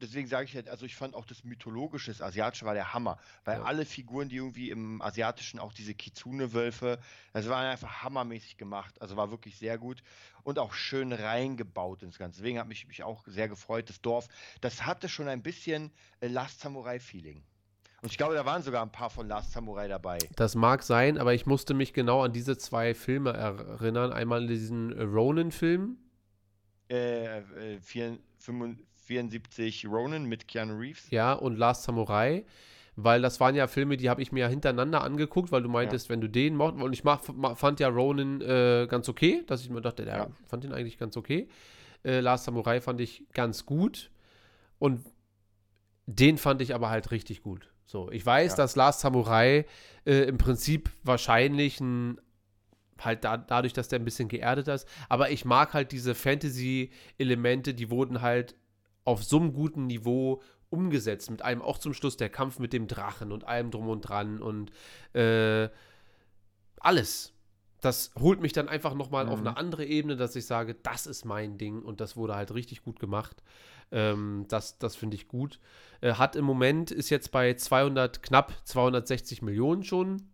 deswegen 0.00 0.26
sage 0.28 0.44
ich 0.46 0.54
halt, 0.54 0.68
also 0.68 0.86
ich 0.86 0.96
fand 0.96 1.14
auch 1.14 1.24
das 1.24 1.44
Mythologische, 1.44 2.10
das 2.10 2.22
Asiatische 2.22 2.64
war 2.64 2.74
der 2.74 2.94
Hammer. 2.94 3.18
Weil 3.44 3.58
Ja. 3.58 3.64
alle 3.64 3.84
Figuren, 3.84 4.28
die 4.28 4.36
irgendwie 4.36 4.70
im 4.70 5.00
Asiatischen, 5.02 5.58
auch 5.58 5.72
diese 5.72 5.94
Kitsune-Wölfe, 5.94 6.98
das 7.32 7.48
war 7.48 7.58
einfach 7.58 8.02
hammermäßig 8.02 8.56
gemacht. 8.56 9.00
Also 9.00 9.16
war 9.16 9.30
wirklich 9.30 9.58
sehr 9.58 9.78
gut 9.78 10.02
und 10.42 10.58
auch 10.58 10.72
schön 10.72 11.12
reingebaut 11.12 12.02
ins 12.02 12.18
Ganze. 12.18 12.40
Deswegen 12.40 12.58
hat 12.58 12.68
mich, 12.68 12.86
mich 12.88 13.02
auch 13.02 13.24
sehr 13.26 13.48
gefreut, 13.48 13.88
das 13.88 14.00
Dorf. 14.00 14.28
Das 14.60 14.86
hatte 14.86 15.08
schon 15.08 15.28
ein 15.28 15.42
bisschen 15.42 15.92
äh, 16.20 16.28
Last 16.28 16.60
Samurai-Feeling. 16.60 17.42
Und 18.02 18.10
ich 18.10 18.16
glaube, 18.16 18.34
da 18.34 18.46
waren 18.46 18.62
sogar 18.62 18.82
ein 18.82 18.90
paar 18.92 19.10
von 19.10 19.28
Last 19.28 19.52
Samurai 19.52 19.86
dabei. 19.86 20.18
Das 20.36 20.54
mag 20.54 20.82
sein, 20.82 21.18
aber 21.18 21.34
ich 21.34 21.44
musste 21.44 21.74
mich 21.74 21.92
genau 21.92 22.22
an 22.22 22.32
diese 22.32 22.56
zwei 22.56 22.94
Filme 22.94 23.32
erinnern. 23.32 24.12
Einmal 24.12 24.46
diesen 24.46 24.92
Ronin-Film. 24.92 25.98
Äh, 26.88 27.40
äh, 27.40 27.80
74 29.10 29.88
Ronin 29.88 30.24
mit 30.26 30.46
Keanu 30.46 30.78
Reeves. 30.78 31.10
Ja, 31.10 31.32
und 31.32 31.58
Last 31.58 31.82
Samurai. 31.82 32.44
Weil 32.94 33.22
das 33.22 33.40
waren 33.40 33.56
ja 33.56 33.66
Filme, 33.66 33.96
die 33.96 34.08
habe 34.08 34.22
ich 34.22 34.30
mir 34.30 34.40
ja 34.40 34.48
hintereinander 34.48 35.02
angeguckt, 35.02 35.50
weil 35.50 35.62
du 35.62 35.68
meintest, 35.68 36.06
ja. 36.06 36.10
wenn 36.10 36.20
du 36.20 36.28
den 36.28 36.54
mochtest, 36.54 36.84
und 36.84 36.92
ich 36.92 37.02
mach, 37.02 37.22
fand 37.56 37.80
ja 37.80 37.88
Ronin 37.88 38.40
äh, 38.40 38.86
ganz 38.88 39.08
okay, 39.08 39.42
dass 39.48 39.62
ich 39.62 39.70
mir 39.70 39.80
dachte, 39.80 40.04
der 40.04 40.16
ja. 40.16 40.30
fand 40.46 40.62
den 40.62 40.72
eigentlich 40.72 40.96
ganz 40.96 41.16
okay. 41.16 41.48
Äh, 42.04 42.20
Last 42.20 42.44
Samurai 42.44 42.80
fand 42.80 43.00
ich 43.00 43.24
ganz 43.32 43.66
gut. 43.66 44.10
Und 44.78 45.04
den 46.06 46.38
fand 46.38 46.62
ich 46.62 46.72
aber 46.72 46.90
halt 46.90 47.10
richtig 47.10 47.42
gut. 47.42 47.68
So, 47.86 48.12
ich 48.12 48.24
weiß, 48.24 48.52
ja. 48.52 48.56
dass 48.58 48.76
Last 48.76 49.00
Samurai 49.00 49.66
äh, 50.04 50.22
im 50.22 50.38
Prinzip 50.38 50.88
wahrscheinlich 51.02 51.80
ein 51.80 52.20
halt 53.04 53.24
da, 53.24 53.38
dadurch, 53.38 53.72
dass 53.72 53.88
der 53.88 53.98
ein 53.98 54.04
bisschen 54.04 54.28
geerdet 54.28 54.68
ist. 54.68 54.86
Aber 55.08 55.30
ich 55.30 55.44
mag 55.44 55.74
halt 55.74 55.90
diese 55.90 56.14
Fantasy-Elemente, 56.14 57.74
die 57.74 57.90
wurden 57.90 58.20
halt 58.20 58.54
auf 59.04 59.24
so 59.24 59.38
einem 59.38 59.52
guten 59.52 59.86
Niveau 59.86 60.42
umgesetzt. 60.70 61.30
Mit 61.30 61.42
einem 61.42 61.62
auch 61.62 61.78
zum 61.78 61.94
Schluss 61.94 62.16
der 62.16 62.30
Kampf 62.30 62.58
mit 62.58 62.72
dem 62.72 62.86
Drachen 62.86 63.32
und 63.32 63.44
allem 63.44 63.70
drum 63.70 63.88
und 63.88 64.02
dran 64.02 64.40
und 64.40 64.70
äh, 65.14 65.68
alles. 66.78 67.34
Das 67.80 68.12
holt 68.18 68.40
mich 68.40 68.52
dann 68.52 68.68
einfach 68.68 68.94
nochmal 68.94 69.26
mhm. 69.26 69.30
auf 69.30 69.38
eine 69.40 69.56
andere 69.56 69.84
Ebene, 69.86 70.16
dass 70.16 70.36
ich 70.36 70.46
sage, 70.46 70.74
das 70.74 71.06
ist 71.06 71.24
mein 71.24 71.56
Ding 71.56 71.82
und 71.82 72.00
das 72.00 72.16
wurde 72.16 72.34
halt 72.34 72.52
richtig 72.54 72.82
gut 72.82 73.00
gemacht. 73.00 73.42
Ähm, 73.90 74.44
das 74.48 74.78
das 74.78 74.96
finde 74.96 75.16
ich 75.16 75.28
gut. 75.28 75.58
Äh, 76.00 76.14
hat 76.14 76.36
im 76.36 76.44
Moment, 76.44 76.90
ist 76.90 77.10
jetzt 77.10 77.32
bei 77.32 77.54
200, 77.54 78.22
knapp 78.22 78.52
260 78.64 79.42
Millionen 79.42 79.82
schon. 79.82 80.28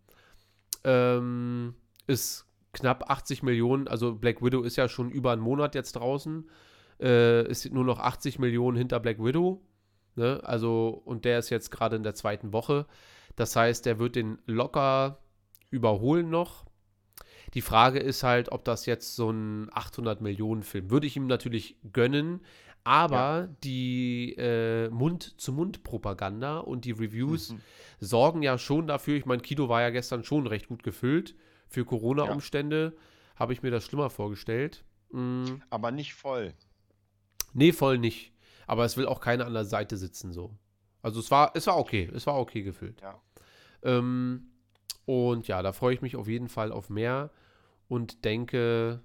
Ähm, 0.84 1.74
ist 2.06 2.46
knapp 2.72 3.10
80 3.10 3.42
Millionen, 3.42 3.88
also 3.88 4.14
Black 4.14 4.42
Widow 4.42 4.62
ist 4.62 4.76
ja 4.76 4.88
schon 4.88 5.10
über 5.10 5.32
einen 5.32 5.40
Monat 5.40 5.74
jetzt 5.74 5.92
draußen. 5.96 6.48
Äh, 7.00 7.46
ist 7.48 7.70
nur 7.72 7.84
noch 7.84 7.98
80 7.98 8.38
Millionen 8.38 8.76
hinter 8.76 9.00
Black 9.00 9.22
Widow. 9.22 9.60
Ne? 10.14 10.40
Also, 10.44 11.02
und 11.04 11.24
der 11.24 11.38
ist 11.38 11.50
jetzt 11.50 11.70
gerade 11.70 11.96
in 11.96 12.02
der 12.02 12.14
zweiten 12.14 12.52
Woche. 12.52 12.86
Das 13.36 13.54
heißt, 13.54 13.84
der 13.84 13.98
wird 13.98 14.16
den 14.16 14.38
locker 14.46 15.18
überholen 15.70 16.30
noch. 16.30 16.64
Die 17.54 17.60
Frage 17.60 17.98
ist 17.98 18.22
halt, 18.22 18.50
ob 18.50 18.64
das 18.64 18.86
jetzt 18.86 19.14
so 19.14 19.30
ein 19.30 19.68
800 19.72 20.20
Millionen 20.20 20.62
Film 20.62 20.90
würde 20.90 21.06
ich 21.06 21.16
ihm 21.16 21.26
natürlich 21.26 21.76
gönnen, 21.92 22.40
aber 22.84 23.16
ja. 23.16 23.48
die 23.64 24.34
äh, 24.36 24.88
Mund-zu-Mund-Propaganda 24.90 26.58
und 26.58 26.84
die 26.84 26.92
Reviews 26.92 27.50
mhm. 27.50 27.60
sorgen 28.00 28.42
ja 28.42 28.58
schon 28.58 28.86
dafür. 28.86 29.16
Ich 29.16 29.26
meine, 29.26 29.42
Kino 29.42 29.68
war 29.68 29.80
ja 29.80 29.90
gestern 29.90 30.24
schon 30.24 30.46
recht 30.46 30.68
gut 30.68 30.82
gefüllt. 30.82 31.34
Für 31.68 31.84
Corona-Umstände 31.84 32.92
ja. 32.94 33.00
habe 33.40 33.52
ich 33.52 33.62
mir 33.62 33.70
das 33.70 33.84
schlimmer 33.84 34.10
vorgestellt. 34.10 34.84
Mhm. 35.10 35.62
Aber 35.68 35.90
nicht 35.90 36.14
voll. 36.14 36.54
Nee, 37.56 37.72
voll 37.72 37.96
nicht. 37.96 38.32
Aber 38.66 38.84
es 38.84 38.96
will 38.96 39.06
auch 39.06 39.20
keiner 39.20 39.46
an 39.46 39.54
der 39.54 39.64
Seite 39.64 39.96
sitzen 39.96 40.30
so. 40.30 40.54
Also 41.00 41.20
es 41.20 41.30
war, 41.30 41.52
es 41.54 41.66
war 41.66 41.78
okay. 41.78 42.10
Es 42.14 42.26
war 42.26 42.38
okay 42.38 42.62
gefüllt. 42.62 43.00
Ja. 43.00 43.20
Ähm, 43.82 44.48
und 45.06 45.48
ja, 45.48 45.62
da 45.62 45.72
freue 45.72 45.94
ich 45.94 46.02
mich 46.02 46.16
auf 46.16 46.28
jeden 46.28 46.48
Fall 46.48 46.70
auf 46.70 46.90
mehr 46.90 47.30
und 47.88 48.24
denke, 48.24 49.00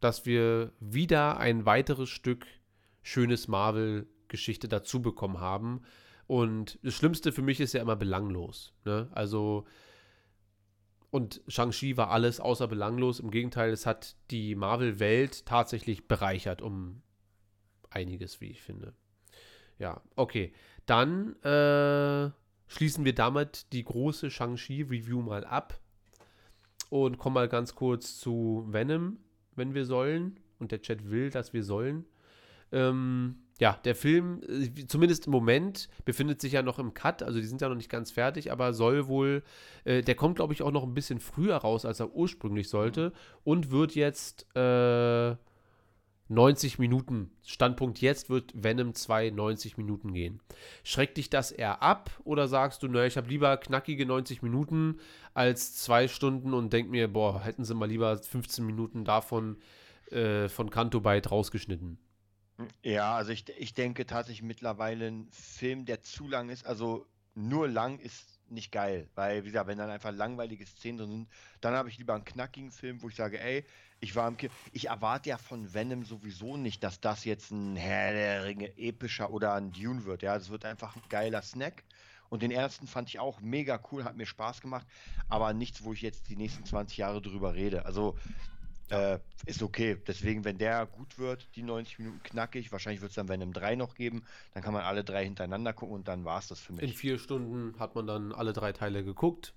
dass 0.00 0.24
wir 0.24 0.72
wieder 0.78 1.38
ein 1.38 1.66
weiteres 1.66 2.10
Stück 2.10 2.46
schönes 3.02 3.48
Marvel-Geschichte 3.48 4.68
dazu 4.68 5.02
bekommen 5.02 5.40
haben. 5.40 5.82
Und 6.28 6.78
das 6.82 6.94
Schlimmste 6.94 7.32
für 7.32 7.42
mich 7.42 7.58
ist 7.58 7.74
ja 7.74 7.82
immer 7.82 7.96
belanglos. 7.96 8.72
Ne? 8.84 9.08
Also, 9.12 9.64
und 11.10 11.42
Shang-Chi 11.48 11.96
war 11.96 12.10
alles 12.10 12.38
außer 12.38 12.68
belanglos. 12.68 13.18
Im 13.18 13.30
Gegenteil, 13.30 13.70
es 13.70 13.84
hat 13.84 14.16
die 14.30 14.54
Marvel-Welt 14.54 15.44
tatsächlich 15.46 16.06
bereichert 16.06 16.62
um 16.62 17.02
einiges, 17.94 18.40
wie 18.40 18.50
ich 18.50 18.62
finde. 18.62 18.94
Ja, 19.78 20.00
okay. 20.16 20.52
Dann 20.86 21.36
äh, 21.42 22.30
schließen 22.66 23.04
wir 23.04 23.14
damit 23.14 23.72
die 23.72 23.84
große 23.84 24.30
Shang-Chi-Review 24.30 25.22
mal 25.22 25.44
ab 25.44 25.80
und 26.90 27.18
kommen 27.18 27.34
mal 27.34 27.48
ganz 27.48 27.74
kurz 27.74 28.18
zu 28.18 28.64
Venom, 28.68 29.18
wenn 29.56 29.74
wir 29.74 29.84
sollen. 29.84 30.38
Und 30.58 30.70
der 30.72 30.82
Chat 30.82 31.10
will, 31.10 31.30
dass 31.30 31.52
wir 31.52 31.64
sollen. 31.64 32.06
Ähm, 32.70 33.36
ja, 33.58 33.78
der 33.84 33.94
Film, 33.94 34.42
äh, 34.48 34.86
zumindest 34.86 35.26
im 35.26 35.32
Moment, 35.32 35.88
befindet 36.04 36.40
sich 36.40 36.52
ja 36.52 36.62
noch 36.62 36.78
im 36.78 36.94
Cut, 36.94 37.22
also 37.22 37.38
die 37.38 37.46
sind 37.46 37.60
ja 37.60 37.68
noch 37.68 37.76
nicht 37.76 37.90
ganz 37.90 38.10
fertig, 38.10 38.50
aber 38.50 38.72
soll 38.72 39.06
wohl, 39.06 39.42
äh, 39.84 40.02
der 40.02 40.14
kommt, 40.14 40.36
glaube 40.36 40.52
ich, 40.54 40.62
auch 40.62 40.72
noch 40.72 40.82
ein 40.82 40.94
bisschen 40.94 41.20
früher 41.20 41.56
raus, 41.56 41.84
als 41.84 42.00
er 42.00 42.14
ursprünglich 42.14 42.68
sollte 42.68 43.12
und 43.44 43.70
wird 43.70 43.94
jetzt 43.94 44.46
äh, 44.56 45.36
90 46.34 46.78
Minuten. 46.78 47.30
Standpunkt 47.44 48.00
jetzt 48.00 48.28
wird 48.28 48.52
Venom 48.54 48.94
2 48.94 49.30
90 49.30 49.76
Minuten 49.76 50.12
gehen. 50.12 50.40
Schreckt 50.82 51.16
dich 51.16 51.30
das 51.30 51.52
eher 51.52 51.82
ab 51.82 52.10
oder 52.24 52.48
sagst 52.48 52.82
du, 52.82 52.88
naja, 52.88 53.06
ich 53.06 53.16
habe 53.16 53.28
lieber 53.28 53.56
knackige 53.56 54.04
90 54.04 54.42
Minuten 54.42 55.00
als 55.32 55.76
zwei 55.76 56.08
Stunden 56.08 56.52
und 56.52 56.72
denk 56.72 56.90
mir, 56.90 57.08
boah, 57.08 57.42
hätten 57.42 57.64
sie 57.64 57.74
mal 57.74 57.88
lieber 57.88 58.18
15 58.18 58.66
Minuten 58.66 59.04
davon 59.04 59.56
äh, 60.10 60.48
von 60.48 60.70
Kanto 60.70 61.00
Byte 61.00 61.30
rausgeschnitten? 61.30 61.98
Ja, 62.82 63.16
also 63.16 63.32
ich, 63.32 63.44
ich 63.58 63.74
denke 63.74 64.06
tatsächlich 64.06 64.42
mittlerweile 64.42 65.08
ein 65.08 65.28
Film, 65.30 65.86
der 65.86 66.02
zu 66.02 66.28
lang 66.28 66.50
ist, 66.50 66.66
also 66.66 67.06
nur 67.34 67.68
lang 67.68 67.98
ist 67.98 68.34
nicht 68.48 68.70
geil, 68.70 69.08
weil, 69.14 69.42
wie 69.42 69.48
gesagt, 69.48 69.66
wenn 69.66 69.78
dann 69.78 69.90
einfach 69.90 70.12
langweilige 70.12 70.66
Szenen 70.66 70.98
drin 70.98 71.10
sind, 71.10 71.28
dann 71.60 71.74
habe 71.74 71.88
ich 71.88 71.98
lieber 71.98 72.14
einen 72.14 72.24
knackigen 72.24 72.70
Film, 72.70 73.02
wo 73.02 73.08
ich 73.08 73.16
sage, 73.16 73.40
ey, 73.40 73.64
ich 74.04 74.14
war 74.14 74.28
im 74.28 74.36
Kino. 74.36 74.52
Ich 74.72 74.88
erwarte 74.88 75.30
ja 75.30 75.38
von 75.38 75.74
Venom 75.74 76.04
sowieso 76.04 76.56
nicht, 76.56 76.84
dass 76.84 77.00
das 77.00 77.24
jetzt 77.24 77.50
ein 77.50 77.74
Herr 77.74 78.12
der 78.12 78.44
Ringe 78.44 78.78
epischer 78.78 79.30
oder 79.30 79.54
ein 79.54 79.72
Dune 79.72 80.04
wird. 80.04 80.22
Ja, 80.22 80.36
es 80.36 80.50
wird 80.50 80.64
einfach 80.64 80.94
ein 80.94 81.02
geiler 81.08 81.42
Snack. 81.42 81.82
Und 82.28 82.42
den 82.42 82.50
ersten 82.50 82.86
fand 82.86 83.08
ich 83.08 83.18
auch 83.18 83.40
mega 83.40 83.80
cool, 83.90 84.04
hat 84.04 84.16
mir 84.16 84.26
Spaß 84.26 84.60
gemacht, 84.60 84.86
aber 85.28 85.52
nichts, 85.52 85.84
wo 85.84 85.92
ich 85.92 86.02
jetzt 86.02 86.28
die 86.28 86.36
nächsten 86.36 86.64
20 86.64 86.96
Jahre 86.96 87.22
drüber 87.22 87.54
rede. 87.54 87.84
Also 87.86 88.16
äh, 88.90 89.18
ist 89.46 89.62
okay. 89.62 89.96
Deswegen, 90.06 90.44
wenn 90.44 90.58
der 90.58 90.86
gut 90.86 91.18
wird, 91.18 91.48
die 91.54 91.62
90 91.62 91.98
Minuten 91.98 92.22
knackig, 92.22 92.72
wahrscheinlich 92.72 93.00
wird 93.00 93.10
es 93.10 93.16
dann 93.16 93.28
Venom 93.28 93.52
3 93.52 93.76
noch 93.76 93.94
geben, 93.94 94.24
dann 94.52 94.62
kann 94.62 94.74
man 94.74 94.82
alle 94.82 95.04
drei 95.04 95.24
hintereinander 95.24 95.72
gucken 95.72 95.94
und 95.94 96.08
dann 96.08 96.24
war 96.24 96.38
es 96.38 96.48
das 96.48 96.60
für 96.60 96.72
mich. 96.72 96.82
In 96.82 96.92
vier 96.92 97.18
Stunden 97.18 97.78
hat 97.78 97.94
man 97.94 98.06
dann 98.06 98.32
alle 98.32 98.52
drei 98.52 98.72
Teile 98.72 99.04
geguckt. 99.04 99.54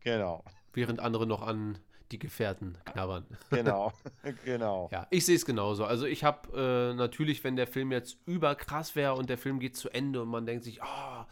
Genau. 0.00 0.44
Während 0.72 1.00
andere 1.00 1.26
noch 1.26 1.42
an 1.42 1.78
die 2.12 2.18
Gefährten 2.18 2.78
knabbern. 2.84 3.26
Genau, 3.50 3.92
genau. 4.44 4.88
Ja, 4.92 5.06
ich 5.10 5.26
sehe 5.26 5.36
es 5.36 5.44
genauso. 5.44 5.84
Also 5.84 6.06
ich 6.06 6.24
habe 6.24 6.92
äh, 6.92 6.94
natürlich, 6.94 7.42
wenn 7.44 7.56
der 7.56 7.66
Film 7.66 7.92
jetzt 7.92 8.18
überkrass 8.26 8.94
wäre 8.96 9.14
und 9.14 9.28
der 9.28 9.38
Film 9.38 9.58
geht 9.58 9.76
zu 9.76 9.90
Ende 9.90 10.22
und 10.22 10.28
man 10.28 10.46
denkt 10.46 10.64
sich, 10.64 10.80
oh, 10.82 11.24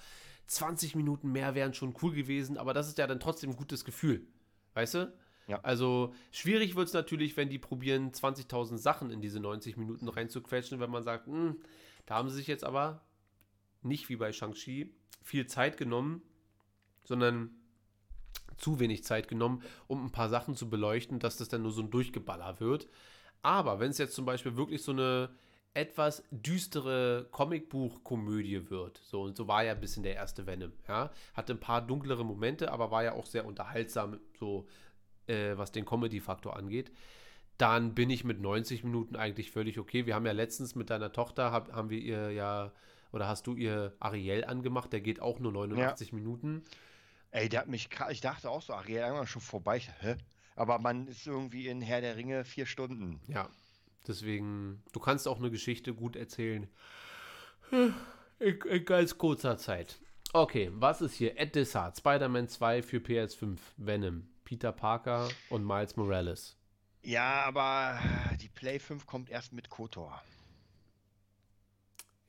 20 0.46 0.94
Minuten 0.94 1.32
mehr 1.32 1.55
wären 1.55 1.74
schon 1.74 1.94
cool 2.02 2.12
gewesen, 2.12 2.59
aber 2.59 2.74
das 2.74 2.88
ist 2.88 2.98
ja 2.98 3.06
dann 3.06 3.20
trotzdem 3.20 3.51
ein 3.51 3.56
gutes 3.56 3.84
Gefühl. 3.84 4.26
Weißt 4.74 4.94
du? 4.94 5.12
Ja. 5.46 5.60
Also 5.62 6.14
schwierig 6.32 6.74
wird 6.74 6.88
es 6.88 6.94
natürlich, 6.94 7.36
wenn 7.36 7.51
die 7.51 7.59
probieren, 7.59 8.12
20.000 8.12 8.78
Sachen 8.78 9.10
in 9.10 9.20
diese 9.20 9.40
90 9.40 9.76
Minuten 9.76 10.09
reinzuquetschen, 10.09 10.80
wenn 10.80 10.90
man 10.90 11.02
sagt, 11.02 11.26
hm, 11.26 11.56
da 12.06 12.16
haben 12.16 12.28
sie 12.28 12.36
sich 12.36 12.46
jetzt 12.46 12.64
aber 12.64 13.02
nicht 13.82 14.09
wie 14.09 14.16
bei 14.16 14.32
Shang-Chi 14.32 14.94
viel 15.22 15.46
Zeit 15.46 15.76
genommen, 15.76 16.22
sondern 17.05 17.51
zu 18.56 18.81
wenig 18.81 19.05
Zeit 19.05 19.28
genommen, 19.28 19.62
um 19.86 20.05
ein 20.05 20.12
paar 20.12 20.28
Sachen 20.28 20.55
zu 20.56 20.68
beleuchten, 20.68 21.18
dass 21.18 21.36
das 21.36 21.48
dann 21.48 21.62
nur 21.62 21.72
so 21.72 21.82
ein 21.82 21.90
Durchgeballer 21.90 22.60
wird. 22.60 22.89
Aber 23.43 23.81
wenn 23.81 23.90
es 23.90 23.98
jetzt 23.98 24.14
zum 24.14 24.24
Beispiel 24.24 24.56
wirklich 24.56 24.82
so 24.82 24.93
eine 24.93 25.31
etwas 25.74 26.22
düstere 26.31 27.28
Comicbuch-Komödie 27.32 28.70
wird, 28.70 29.01
so 29.05 29.22
und 29.22 29.36
so 29.36 29.48
war 29.48 29.64
ja 29.64 29.72
ein 29.72 29.81
bisschen 29.81 30.05
der 30.05 30.14
erste 30.14 30.47
Venom, 30.47 30.72
ja, 30.89 31.10
hatte 31.35 31.52
ein 31.52 31.60
paar 31.60 31.82
dunklere 31.82 32.24
Momente, 32.24 32.70
aber 32.70 32.90
war 32.93 33.02
ja 33.02 33.12
auch 33.12 33.26
sehr 33.26 33.44
unterhaltsam, 33.44 34.20
so 34.39 34.66
äh, 35.26 35.56
was 35.56 35.72
den 35.72 35.85
Comedy-Faktor 35.85 36.56
angeht, 36.56 36.93
dann 37.59 37.94
bin 37.94 38.09
ich 38.10 38.24
mit 38.24 38.40
90 38.40 38.85
Minuten 38.85 39.16
eigentlich 39.16 39.51
völlig 39.51 39.78
okay. 39.78 40.06
Wir 40.06 40.14
haben 40.14 40.26
ja 40.26 40.32
letztens 40.32 40.74
mit 40.74 40.90
deiner 40.90 41.12
Tochter, 41.12 41.52
hab, 41.52 41.72
haben 41.72 41.90
wir 41.90 41.98
ihr 41.98 42.31
ja, 42.31 42.72
oder 43.12 43.28
hast 43.28 43.47
du 43.47 43.55
ihr 43.55 43.94
Ariel 44.01 44.44
angemacht, 44.44 44.93
der 44.93 45.01
geht 45.01 45.20
auch 45.20 45.40
nur 45.40 45.52
89 45.52 46.10
ja. 46.10 46.14
Minuten. 46.14 46.62
Ey, 47.35 47.48
der 47.48 47.62
hat 47.62 47.69
mich, 47.69 47.89
ich 48.11 48.20
dachte 48.20 48.48
auch 48.48 48.62
so, 48.62 48.74
Ariel 48.74 48.98
irgendwann 48.98 49.27
schon 49.27 49.43
vorbei. 49.43 49.81
Hä? 49.81 50.15
Aber 50.55 50.78
man 50.78 51.09
ist 51.09 51.27
irgendwie 51.27 51.66
in 51.66 51.82
Herr 51.82 52.01
der 52.01 52.15
Ringe 52.15 52.44
vier 52.44 52.65
Stunden. 52.65 53.20
Ja, 53.27 53.48
deswegen, 54.06 54.85
du 54.93 55.01
kannst 55.01 55.27
auch 55.27 55.39
eine 55.39 55.51
Geschichte 55.51 55.94
gut 55.94 56.15
erzählen. 56.15 56.69
In, 57.73 57.93
in 58.39 58.85
ganz 58.85 59.19
kurzer 59.19 59.59
Zeit. 59.59 59.98
Okay, 60.32 60.70
was 60.74 61.01
ist 61.01 61.15
hier? 61.15 61.36
Ed 61.36 61.56
Dissart, 61.56 61.97
Spider-Man 61.97 62.47
2 62.47 62.82
für 62.85 62.98
PS5, 62.98 63.59
Venom, 63.78 64.28
Peter 64.44 64.70
Parker 64.70 65.28
und 65.51 65.66
Miles 65.66 65.97
Morales. 65.97 66.56
Ja, 67.02 67.43
aber 67.43 67.98
die 68.40 68.48
Play 68.48 68.78
5 68.78 69.06
kommt 69.06 69.28
erst 69.28 69.52
mit 69.52 69.70
Kotor. 69.70 70.23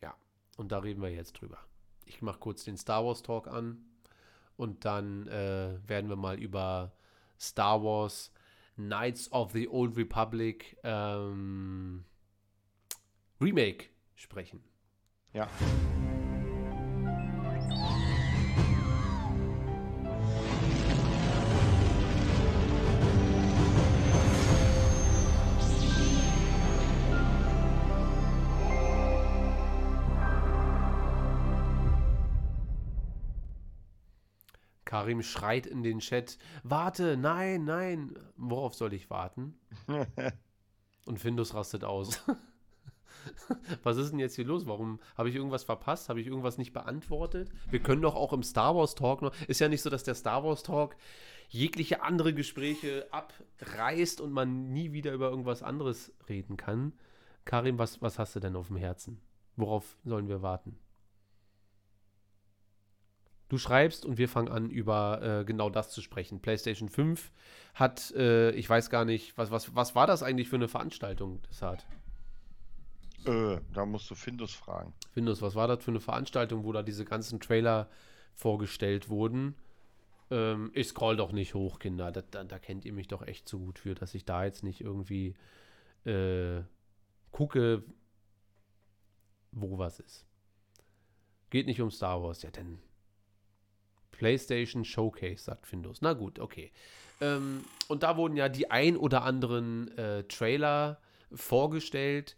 Ja, 0.02 0.16
und 0.58 0.72
da 0.72 0.80
reden 0.80 1.04
wir 1.04 1.12
jetzt 1.12 1.34
drüber. 1.34 1.60
Ich 2.06 2.24
mache 2.24 2.40
kurz 2.40 2.64
den 2.64 2.78
Star 2.78 3.06
Wars 3.06 3.22
Talk 3.22 3.48
an. 3.48 3.86
Und 4.58 4.86
dann 4.86 5.28
äh, 5.28 5.78
werden 5.86 6.10
wir 6.10 6.16
mal 6.16 6.40
über 6.40 6.94
Star 7.40 7.84
Wars 7.84 8.32
Knights 8.76 9.32
of 9.32 9.52
the 9.52 9.68
Old 9.68 9.98
Republic 9.98 10.78
ähm, 10.84 12.06
Remake 13.40 13.86
sprechen. 14.16 14.64
Ja. 15.34 15.48
Karim 34.96 35.24
schreit 35.24 35.66
in 35.66 35.84
den 35.84 36.00
Chat: 36.00 36.38
Warte, 36.64 37.18
nein, 37.18 37.66
nein. 37.66 38.14
Worauf 38.38 38.76
soll 38.76 38.94
ich 38.94 39.10
warten? 39.10 39.60
Und 41.06 41.20
Findus 41.20 41.54
rastet 41.54 41.84
aus. 41.84 42.24
Was 43.84 43.98
ist 43.98 44.12
denn 44.12 44.20
jetzt 44.20 44.38
hier 44.38 44.46
los? 44.46 44.66
Warum 44.68 45.02
habe 45.18 45.28
ich 45.28 45.36
irgendwas 45.36 45.66
verpasst? 45.66 46.08
Habe 46.08 46.22
ich 46.22 46.28
irgendwas 46.28 46.58
nicht 46.58 46.72
beantwortet? 46.72 47.50
Wir 47.70 47.82
können 47.82 48.04
doch 48.04 48.16
auch 48.16 48.32
im 48.32 48.42
Star 48.42 48.74
Wars 48.74 48.96
Talk 48.96 49.22
noch. 49.22 49.36
Ist 49.50 49.60
ja 49.60 49.68
nicht 49.68 49.82
so, 49.82 49.90
dass 49.90 50.06
der 50.06 50.16
Star 50.16 50.46
Wars 50.46 50.64
Talk 50.64 50.96
jegliche 51.50 52.02
andere 52.02 52.34
Gespräche 52.34 53.06
abreißt 53.12 54.22
und 54.22 54.32
man 54.32 54.72
nie 54.72 54.94
wieder 54.94 55.12
über 55.12 55.30
irgendwas 55.30 55.62
anderes 55.62 56.14
reden 56.30 56.56
kann. 56.56 56.94
Karim, 57.44 57.78
was, 57.78 58.02
was 58.02 58.18
hast 58.18 58.34
du 58.38 58.40
denn 58.40 58.56
auf 58.56 58.68
dem 58.68 58.78
Herzen? 58.78 59.20
Worauf 59.58 59.98
sollen 60.06 60.30
wir 60.30 60.42
warten? 60.42 60.80
Du 63.48 63.58
schreibst 63.58 64.06
und 64.06 64.18
wir 64.18 64.28
fangen 64.28 64.50
an, 64.50 64.70
über 64.70 65.22
äh, 65.22 65.46
genau 65.46 65.70
das 65.70 65.92
zu 65.92 66.02
sprechen. 66.02 66.42
PlayStation 66.42 66.90
5 66.90 67.32
hat, 67.76 68.12
äh, 68.16 68.52
ich 68.52 68.68
weiß 68.70 68.90
gar 68.90 69.06
nicht, 69.06 69.38
was, 69.38 69.52
was, 69.52 69.76
was 69.76 69.94
war 69.94 70.08
das 70.08 70.24
eigentlich 70.24 70.50
für 70.50 70.56
eine 70.56 70.68
Veranstaltung, 70.68 71.42
das 71.48 71.62
hat? 71.62 71.86
Äh, 73.26 73.60
da 73.74 73.86
musst 73.86 74.10
du 74.10 74.16
Findus 74.16 74.54
fragen. 74.54 74.94
Findus, 75.14 75.42
was 75.42 75.56
war 75.56 75.68
das 75.68 75.84
für 75.84 75.92
eine 75.92 76.00
Veranstaltung, 76.00 76.64
wo 76.64 76.72
da 76.72 76.82
diese 76.82 77.06
ganzen 77.06 77.40
Trailer 77.40 77.90
vorgestellt 78.34 79.10
wurden? 79.10 79.56
Ähm, 80.32 80.72
ich 80.74 80.88
scroll 80.88 81.18
doch 81.18 81.32
nicht 81.32 81.54
hoch, 81.54 81.80
Kinder. 81.80 82.12
Da, 82.12 82.22
da, 82.22 82.44
da, 82.44 82.60
kennt 82.60 82.86
ihr 82.86 82.94
mich 82.94 83.08
doch 83.08 83.22
echt 83.22 83.48
zu 83.48 83.60
gut 83.60 83.80
für, 83.80 83.94
dass 83.94 84.16
ich 84.16 84.26
da 84.26 84.44
jetzt 84.44 84.64
nicht 84.64 84.82
irgendwie 84.82 85.36
äh, 86.06 86.62
gucke, 87.32 87.84
wo 89.52 89.78
was 89.78 90.00
ist. 90.00 90.26
Geht 91.50 91.68
nicht 91.68 91.82
um 91.82 91.92
Star 91.92 92.22
Wars, 92.24 92.42
ja, 92.42 92.52
denn 92.52 92.80
PlayStation 94.18 94.86
Showcase, 94.86 95.44
sagt 95.44 95.68
Findus. 95.68 96.02
Na 96.02 96.14
gut, 96.14 96.40
okay. 96.40 96.72
Ähm, 97.22 97.64
und 97.88 98.04
da 98.04 98.18
wurden 98.18 98.36
ja 98.36 98.50
die 98.50 98.72
ein 98.72 98.98
oder 98.98 99.24
anderen 99.24 99.96
äh, 99.98 100.24
Trailer 100.24 101.00
vorgestellt, 101.32 102.38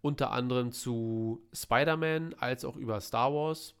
unter 0.00 0.30
anderem 0.30 0.72
zu 0.72 1.42
Spider-Man 1.52 2.34
als 2.38 2.64
auch 2.64 2.76
über 2.76 3.00
Star 3.00 3.32
Wars 3.32 3.74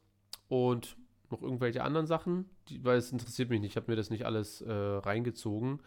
und 0.48 0.96
noch 1.30 1.42
irgendwelche 1.42 1.84
anderen 1.84 2.06
Sachen, 2.06 2.48
die, 2.68 2.82
weil 2.84 2.98
es 2.98 3.12
interessiert 3.12 3.50
mich 3.50 3.60
nicht, 3.60 3.72
ich 3.72 3.76
habe 3.76 3.90
mir 3.90 3.96
das 3.96 4.10
nicht 4.10 4.24
alles 4.24 4.62
äh, 4.62 4.72
reingezogen. 4.72 5.80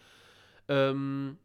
Ähm, 0.68 1.38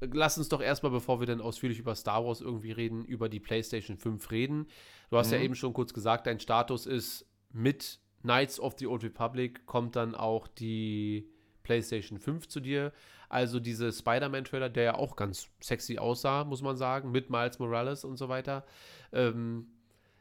lass 0.00 0.38
uns 0.38 0.48
doch 0.48 0.60
erstmal, 0.60 0.92
bevor 0.92 1.20
wir 1.20 1.26
dann 1.26 1.40
ausführlich 1.40 1.78
über 1.78 1.94
Star 1.94 2.24
Wars 2.24 2.40
irgendwie 2.40 2.72
reden, 2.72 3.04
über 3.04 3.28
die 3.28 3.40
PlayStation 3.40 3.96
5 3.96 4.30
reden. 4.30 4.66
Du 5.10 5.16
hast 5.16 5.28
mhm. 5.28 5.34
ja 5.34 5.40
eben 5.40 5.54
schon 5.54 5.72
kurz 5.72 5.94
gesagt, 5.94 6.26
dein 6.26 6.40
Status 6.40 6.86
ist 6.86 7.26
mit 7.50 8.00
Knights 8.26 8.60
of 8.60 8.74
the 8.78 8.86
Old 8.88 9.04
Republic 9.04 9.64
kommt 9.66 9.96
dann 9.96 10.14
auch 10.14 10.48
die 10.48 11.30
PlayStation 11.62 12.18
5 12.18 12.48
zu 12.48 12.60
dir. 12.60 12.92
Also 13.28 13.60
diese 13.60 13.92
Spider-Man-Trailer, 13.92 14.68
der 14.68 14.84
ja 14.84 14.94
auch 14.94 15.16
ganz 15.16 15.48
sexy 15.60 15.98
aussah, 15.98 16.44
muss 16.44 16.62
man 16.62 16.76
sagen, 16.76 17.10
mit 17.10 17.30
Miles 17.30 17.58
Morales 17.58 18.04
und 18.04 18.16
so 18.16 18.28
weiter, 18.28 18.64
ähm, 19.12 19.68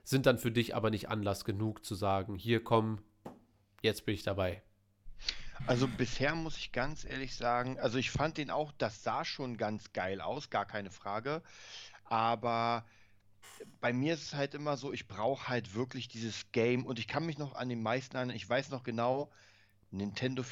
sind 0.03 0.25
dann 0.25 0.37
für 0.37 0.51
dich 0.51 0.75
aber 0.75 0.89
nicht 0.91 1.09
Anlass 1.09 1.45
genug 1.45 1.83
zu 1.83 1.95
sagen, 1.95 2.35
hier 2.35 2.63
komm, 2.63 2.99
jetzt 3.81 4.05
bin 4.05 4.15
ich 4.15 4.23
dabei. 4.23 4.61
Also 5.67 5.87
bisher 5.87 6.35
muss 6.35 6.57
ich 6.57 6.71
ganz 6.71 7.05
ehrlich 7.05 7.35
sagen, 7.35 7.79
also 7.79 7.97
ich 7.97 8.11
fand 8.11 8.37
den 8.37 8.51
auch, 8.51 8.71
das 8.77 9.03
sah 9.03 9.25
schon 9.25 9.57
ganz 9.57 9.93
geil 9.93 10.21
aus, 10.21 10.49
gar 10.49 10.65
keine 10.65 10.91
Frage. 10.91 11.41
Aber 12.03 12.85
bei 13.81 13.93
mir 13.93 14.13
ist 14.13 14.23
es 14.23 14.33
halt 14.33 14.53
immer 14.53 14.77
so, 14.77 14.93
ich 14.93 15.07
brauche 15.07 15.47
halt 15.47 15.75
wirklich 15.75 16.07
dieses 16.07 16.51
Game 16.51 16.85
und 16.85 16.99
ich 16.99 17.07
kann 17.07 17.25
mich 17.25 17.37
noch 17.37 17.55
an 17.55 17.69
den 17.69 17.81
meisten 17.81 18.15
erinnern, 18.15 18.35
ich 18.35 18.47
weiß 18.47 18.69
noch 18.69 18.83
genau, 18.83 19.31
Nintendo 19.91 20.43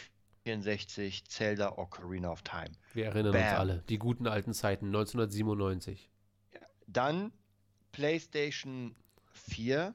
64, 0.44 1.26
Zelda 1.26 1.78
Ocarina 1.78 2.32
of 2.32 2.42
Time. 2.42 2.72
Wir 2.94 3.06
erinnern 3.06 3.34
Bam. 3.34 3.42
uns 3.42 3.54
alle, 3.54 3.84
die 3.90 3.98
guten 3.98 4.28
alten 4.28 4.54
Zeiten, 4.54 4.88
1997. 4.88 6.10
Dann 6.88 7.32
PlayStation 7.92 8.96
4, 9.34 9.94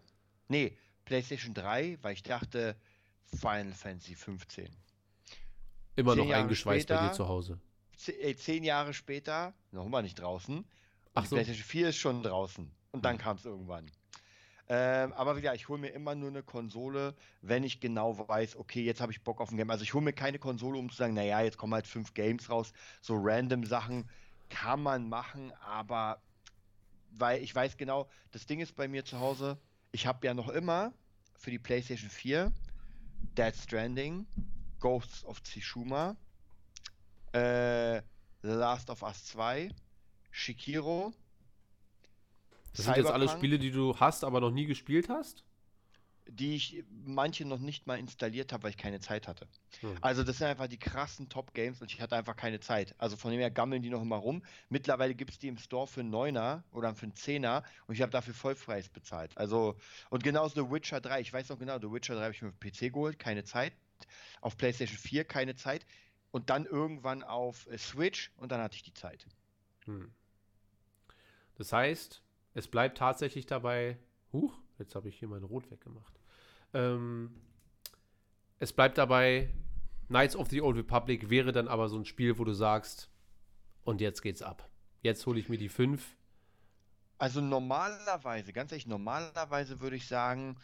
nee, 0.48 0.76
PlayStation 1.04 1.54
3, 1.54 1.98
weil 2.02 2.14
ich 2.14 2.22
dachte, 2.22 2.76
Final 3.26 3.72
Fantasy 3.72 4.14
15. 4.14 4.68
Immer 5.96 6.12
zehn 6.12 6.18
noch 6.18 6.30
Jahre 6.30 6.42
eingeschweißt 6.42 6.84
später, 6.84 7.00
bei 7.00 7.08
dir 7.08 7.14
zu 7.14 7.28
Hause. 7.28 7.60
Zehn 7.96 8.64
Jahre 8.64 8.94
später, 8.94 9.52
noch 9.72 9.86
immer 9.86 10.02
nicht 10.02 10.18
draußen. 10.18 10.64
Ach 11.14 11.26
so. 11.26 11.36
PlayStation 11.36 11.64
4 11.64 11.88
ist 11.88 11.96
schon 11.96 12.22
draußen. 12.22 12.70
Und 12.92 13.04
dann 13.04 13.18
kam 13.18 13.36
es 13.36 13.44
irgendwann. 13.44 13.90
Ähm, 14.70 15.12
aber 15.14 15.36
wieder, 15.36 15.54
ich 15.54 15.68
hole 15.68 15.80
mir 15.80 15.88
immer 15.88 16.14
nur 16.14 16.28
eine 16.28 16.42
Konsole, 16.42 17.14
wenn 17.40 17.64
ich 17.64 17.80
genau 17.80 18.28
weiß, 18.28 18.56
okay, 18.56 18.82
jetzt 18.82 19.00
habe 19.00 19.12
ich 19.12 19.22
Bock 19.22 19.40
auf 19.40 19.50
ein 19.50 19.56
Game. 19.56 19.70
Also 19.70 19.82
ich 19.82 19.94
hole 19.94 20.04
mir 20.04 20.12
keine 20.12 20.38
Konsole, 20.38 20.78
um 20.78 20.90
zu 20.90 20.96
sagen, 20.96 21.14
naja, 21.14 21.40
jetzt 21.40 21.56
kommen 21.56 21.72
halt 21.72 21.86
fünf 21.86 22.12
Games 22.12 22.50
raus. 22.50 22.72
So 23.00 23.16
random 23.18 23.64
Sachen 23.64 24.08
kann 24.50 24.82
man 24.82 25.08
machen, 25.08 25.52
aber 25.60 26.20
weil 27.12 27.42
ich 27.42 27.54
weiß 27.54 27.76
genau, 27.78 28.08
das 28.30 28.46
Ding 28.46 28.60
ist 28.60 28.76
bei 28.76 28.88
mir 28.88 29.04
zu 29.04 29.18
Hause, 29.18 29.58
ich 29.92 30.06
habe 30.06 30.26
ja 30.26 30.34
noch 30.34 30.48
immer 30.48 30.92
für 31.36 31.50
die 31.50 31.58
PlayStation 31.58 32.10
4 32.10 32.52
Dead 33.36 33.54
Stranding, 33.54 34.26
Ghosts 34.80 35.24
of 35.24 35.42
Tsushima, 35.42 36.16
äh, 37.32 38.02
The 38.42 38.48
Last 38.48 38.90
of 38.90 39.02
Us 39.02 39.24
2, 39.26 39.70
Shikiro, 40.30 41.12
das 42.74 42.84
sind 42.84 42.96
jetzt 42.96 43.10
alle 43.10 43.28
Spiele, 43.28 43.58
die 43.58 43.70
du 43.70 43.98
hast, 43.98 44.24
aber 44.24 44.40
noch 44.40 44.50
nie 44.50 44.66
gespielt 44.66 45.08
hast? 45.08 45.44
Die 46.30 46.54
ich 46.54 46.84
manche 47.06 47.46
noch 47.46 47.58
nicht 47.58 47.86
mal 47.86 47.98
installiert 47.98 48.52
habe, 48.52 48.64
weil 48.64 48.70
ich 48.70 48.76
keine 48.76 49.00
Zeit 49.00 49.26
hatte. 49.26 49.48
Hm. 49.80 49.96
Also 50.02 50.22
das 50.22 50.38
sind 50.38 50.46
einfach 50.46 50.66
die 50.66 50.78
krassen 50.78 51.30
Top-Games 51.30 51.80
und 51.80 51.90
ich 51.90 52.02
hatte 52.02 52.16
einfach 52.16 52.36
keine 52.36 52.60
Zeit. 52.60 52.94
Also 52.98 53.16
von 53.16 53.30
dem 53.30 53.40
her 53.40 53.50
gammeln 53.50 53.82
die 53.82 53.88
noch 53.88 54.02
immer 54.02 54.16
rum. 54.16 54.42
Mittlerweile 54.68 55.14
gibt 55.14 55.30
es 55.30 55.38
die 55.38 55.48
im 55.48 55.56
Store 55.56 55.86
für 55.86 56.00
einen 56.00 56.10
Neuner 56.10 56.64
oder 56.70 56.94
für 56.94 57.04
einen 57.04 57.14
Zehner 57.14 57.62
und 57.86 57.94
ich 57.94 58.02
habe 58.02 58.12
dafür 58.12 58.34
Vollpreis 58.34 58.90
bezahlt. 58.90 59.36
Also, 59.38 59.76
und 60.10 60.22
genauso 60.22 60.62
The 60.62 60.70
Witcher 60.70 61.00
3, 61.00 61.22
ich 61.22 61.32
weiß 61.32 61.48
noch 61.48 61.58
genau, 61.58 61.78
The 61.78 61.90
Witcher 61.90 62.14
3 62.14 62.20
habe 62.20 62.34
ich 62.34 62.42
mir 62.42 62.48
auf 62.48 62.60
PC 62.60 62.92
geholt, 62.92 63.18
keine 63.18 63.44
Zeit. 63.44 63.72
Auf 64.42 64.56
PlayStation 64.58 64.98
4 64.98 65.24
keine 65.24 65.56
Zeit. 65.56 65.86
Und 66.30 66.50
dann 66.50 66.66
irgendwann 66.66 67.22
auf 67.22 67.66
äh, 67.68 67.78
Switch 67.78 68.32
und 68.36 68.52
dann 68.52 68.60
hatte 68.60 68.76
ich 68.76 68.82
die 68.82 68.92
Zeit. 68.92 69.26
Hm. 69.86 70.12
Das 71.56 71.72
heißt, 71.72 72.22
es 72.58 72.66
bleibt 72.66 72.98
tatsächlich 72.98 73.46
dabei. 73.46 73.96
Huch, 74.32 74.52
jetzt 74.78 74.96
habe 74.96 75.08
ich 75.08 75.16
hier 75.16 75.28
mein 75.28 75.44
Rot 75.44 75.70
weggemacht. 75.70 76.18
Ähm, 76.74 77.30
es 78.58 78.72
bleibt 78.72 78.98
dabei, 78.98 79.54
Knights 80.08 80.34
of 80.34 80.48
the 80.48 80.60
Old 80.60 80.76
Republic 80.76 81.30
wäre 81.30 81.52
dann 81.52 81.68
aber 81.68 81.88
so 81.88 81.96
ein 81.96 82.04
Spiel, 82.04 82.36
wo 82.36 82.44
du 82.44 82.52
sagst, 82.52 83.10
und 83.84 84.00
jetzt 84.00 84.22
geht's 84.22 84.42
ab. 84.42 84.68
Jetzt 85.02 85.24
hole 85.26 85.38
ich 85.38 85.48
mir 85.48 85.56
die 85.56 85.68
5. 85.68 86.16
Also 87.18 87.40
normalerweise, 87.40 88.52
ganz 88.52 88.72
ehrlich, 88.72 88.88
normalerweise 88.88 89.78
würde 89.80 89.96
ich 89.96 90.08
sagen, 90.08 90.56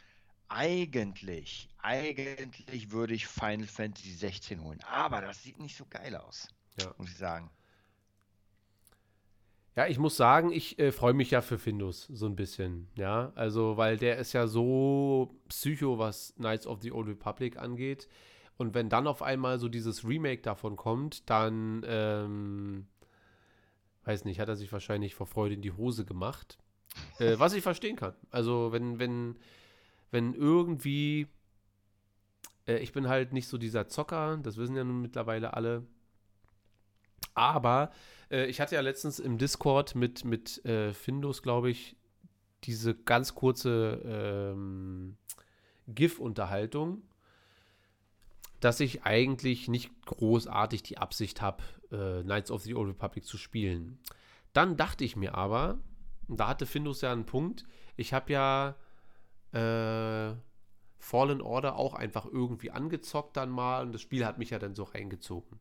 eigentlich, 0.48 1.68
eigentlich 1.78 2.90
würde 2.90 3.14
ich 3.14 3.28
Final 3.28 3.68
Fantasy 3.68 4.12
16 4.12 4.62
holen. 4.62 4.80
Aber 4.90 5.20
das 5.20 5.44
sieht 5.44 5.60
nicht 5.60 5.76
so 5.76 5.86
geil 5.88 6.16
aus, 6.16 6.48
ja. 6.80 6.92
muss 6.98 7.10
ich 7.10 7.16
sagen. 7.16 7.50
Ja, 9.76 9.88
ich 9.88 9.98
muss 9.98 10.16
sagen, 10.16 10.52
ich 10.52 10.78
äh, 10.78 10.92
freue 10.92 11.14
mich 11.14 11.32
ja 11.32 11.40
für 11.40 11.58
Findus 11.58 12.06
so 12.12 12.26
ein 12.26 12.36
bisschen. 12.36 12.88
Ja, 12.96 13.32
also, 13.34 13.76
weil 13.76 13.96
der 13.96 14.18
ist 14.18 14.32
ja 14.32 14.46
so 14.46 15.34
psycho, 15.48 15.98
was 15.98 16.32
Knights 16.36 16.66
of 16.66 16.80
the 16.80 16.92
Old 16.92 17.08
Republic 17.08 17.58
angeht. 17.58 18.08
Und 18.56 18.74
wenn 18.74 18.88
dann 18.88 19.08
auf 19.08 19.20
einmal 19.20 19.58
so 19.58 19.68
dieses 19.68 20.06
Remake 20.06 20.42
davon 20.42 20.76
kommt, 20.76 21.28
dann, 21.28 21.84
ähm, 21.88 22.86
weiß 24.04 24.24
nicht, 24.26 24.38
hat 24.38 24.48
er 24.48 24.54
sich 24.54 24.72
wahrscheinlich 24.72 25.16
vor 25.16 25.26
Freude 25.26 25.54
in 25.54 25.62
die 25.62 25.72
Hose 25.72 26.04
gemacht. 26.04 26.56
Äh, 27.18 27.34
was 27.38 27.52
ich 27.54 27.62
verstehen 27.62 27.96
kann. 27.96 28.14
Also, 28.30 28.70
wenn, 28.70 29.00
wenn, 29.00 29.36
wenn 30.12 30.34
irgendwie, 30.34 31.26
äh, 32.68 32.78
ich 32.78 32.92
bin 32.92 33.08
halt 33.08 33.32
nicht 33.32 33.48
so 33.48 33.58
dieser 33.58 33.88
Zocker, 33.88 34.38
das 34.40 34.56
wissen 34.56 34.76
ja 34.76 34.84
nun 34.84 35.00
mittlerweile 35.02 35.54
alle. 35.54 35.84
Aber 37.34 37.90
äh, 38.34 38.46
ich 38.46 38.60
hatte 38.60 38.74
ja 38.74 38.80
letztens 38.80 39.18
im 39.18 39.38
Discord 39.38 39.94
mit, 39.94 40.24
mit 40.24 40.64
äh, 40.64 40.92
Findus, 40.92 41.42
glaube 41.42 41.70
ich, 41.70 41.96
diese 42.64 42.94
ganz 42.94 43.34
kurze 43.34 44.00
ähm, 44.04 45.16
GIF-Unterhaltung. 45.86 47.02
dass 48.60 48.80
ich 48.80 49.02
eigentlich 49.02 49.68
nicht 49.68 49.90
großartig 50.06 50.82
die 50.82 50.96
Absicht 50.96 51.42
habe, 51.42 51.62
äh, 51.90 52.22
Knights 52.22 52.50
of 52.50 52.62
the 52.62 52.74
Old 52.74 52.88
Republic 52.88 53.26
zu 53.26 53.36
spielen. 53.36 53.98
Dann 54.54 54.78
dachte 54.78 55.04
ich 55.04 55.16
mir 55.16 55.34
aber, 55.34 55.78
da 56.28 56.48
hatte 56.48 56.64
Findus 56.64 57.02
ja 57.02 57.12
einen 57.12 57.26
Punkt, 57.26 57.66
ich 57.96 58.14
habe 58.14 58.32
ja 58.32 58.76
äh, 59.52 60.34
Fallen 60.98 61.42
Order 61.42 61.76
auch 61.76 61.92
einfach 61.92 62.24
irgendwie 62.24 62.70
angezockt 62.70 63.36
dann 63.36 63.50
mal 63.50 63.82
und 63.82 63.92
das 63.92 64.00
Spiel 64.00 64.24
hat 64.24 64.38
mich 64.38 64.48
ja 64.48 64.58
dann 64.58 64.74
so 64.74 64.84
reingezogen. 64.84 65.60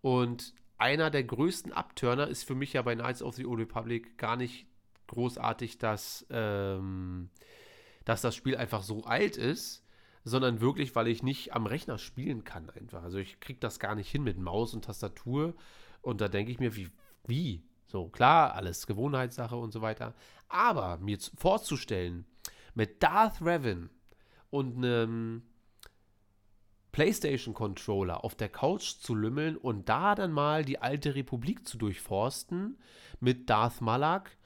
Und 0.00 0.54
einer 0.78 1.10
der 1.10 1.24
größten 1.24 1.72
Abturner 1.72 2.28
ist 2.28 2.44
für 2.44 2.54
mich 2.54 2.72
ja 2.72 2.82
bei 2.82 2.94
Knights 2.94 3.22
of 3.22 3.34
the 3.34 3.46
Old 3.46 3.60
Republic 3.60 4.16
gar 4.16 4.36
nicht 4.36 4.66
großartig, 5.08 5.78
dass, 5.78 6.26
ähm, 6.30 7.30
dass 8.04 8.22
das 8.22 8.36
Spiel 8.36 8.56
einfach 8.56 8.82
so 8.82 9.04
alt 9.04 9.36
ist, 9.36 9.84
sondern 10.24 10.60
wirklich, 10.60 10.94
weil 10.94 11.08
ich 11.08 11.22
nicht 11.22 11.54
am 11.54 11.66
Rechner 11.66 11.98
spielen 11.98 12.44
kann 12.44 12.70
einfach. 12.70 13.02
Also 13.02 13.18
ich 13.18 13.40
kriege 13.40 13.58
das 13.58 13.80
gar 13.80 13.94
nicht 13.94 14.10
hin 14.10 14.22
mit 14.22 14.38
Maus 14.38 14.74
und 14.74 14.84
Tastatur 14.84 15.54
und 16.02 16.20
da 16.20 16.28
denke 16.28 16.52
ich 16.52 16.60
mir, 16.60 16.76
wie, 16.76 16.90
wie? 17.26 17.62
So, 17.86 18.08
klar, 18.08 18.54
alles 18.54 18.86
Gewohnheitssache 18.86 19.56
und 19.56 19.72
so 19.72 19.80
weiter. 19.80 20.14
Aber 20.48 20.98
mir 20.98 21.18
vorzustellen, 21.36 22.26
mit 22.74 23.02
Darth 23.02 23.40
Revan 23.40 23.90
und 24.50 24.76
einem 24.76 25.42
PlayStation-Controller 26.92 28.24
auf 28.24 28.34
der 28.34 28.48
Couch 28.48 28.94
zu 29.00 29.14
lümmeln 29.14 29.56
und 29.56 29.88
da 29.88 30.14
dann 30.14 30.32
mal 30.32 30.64
die 30.64 30.78
alte 30.80 31.14
Republik 31.14 31.66
zu 31.66 31.78
durchforsten 31.78 32.78
mit 33.20 33.48
Darth 33.50 33.80
Malak. 33.80 34.36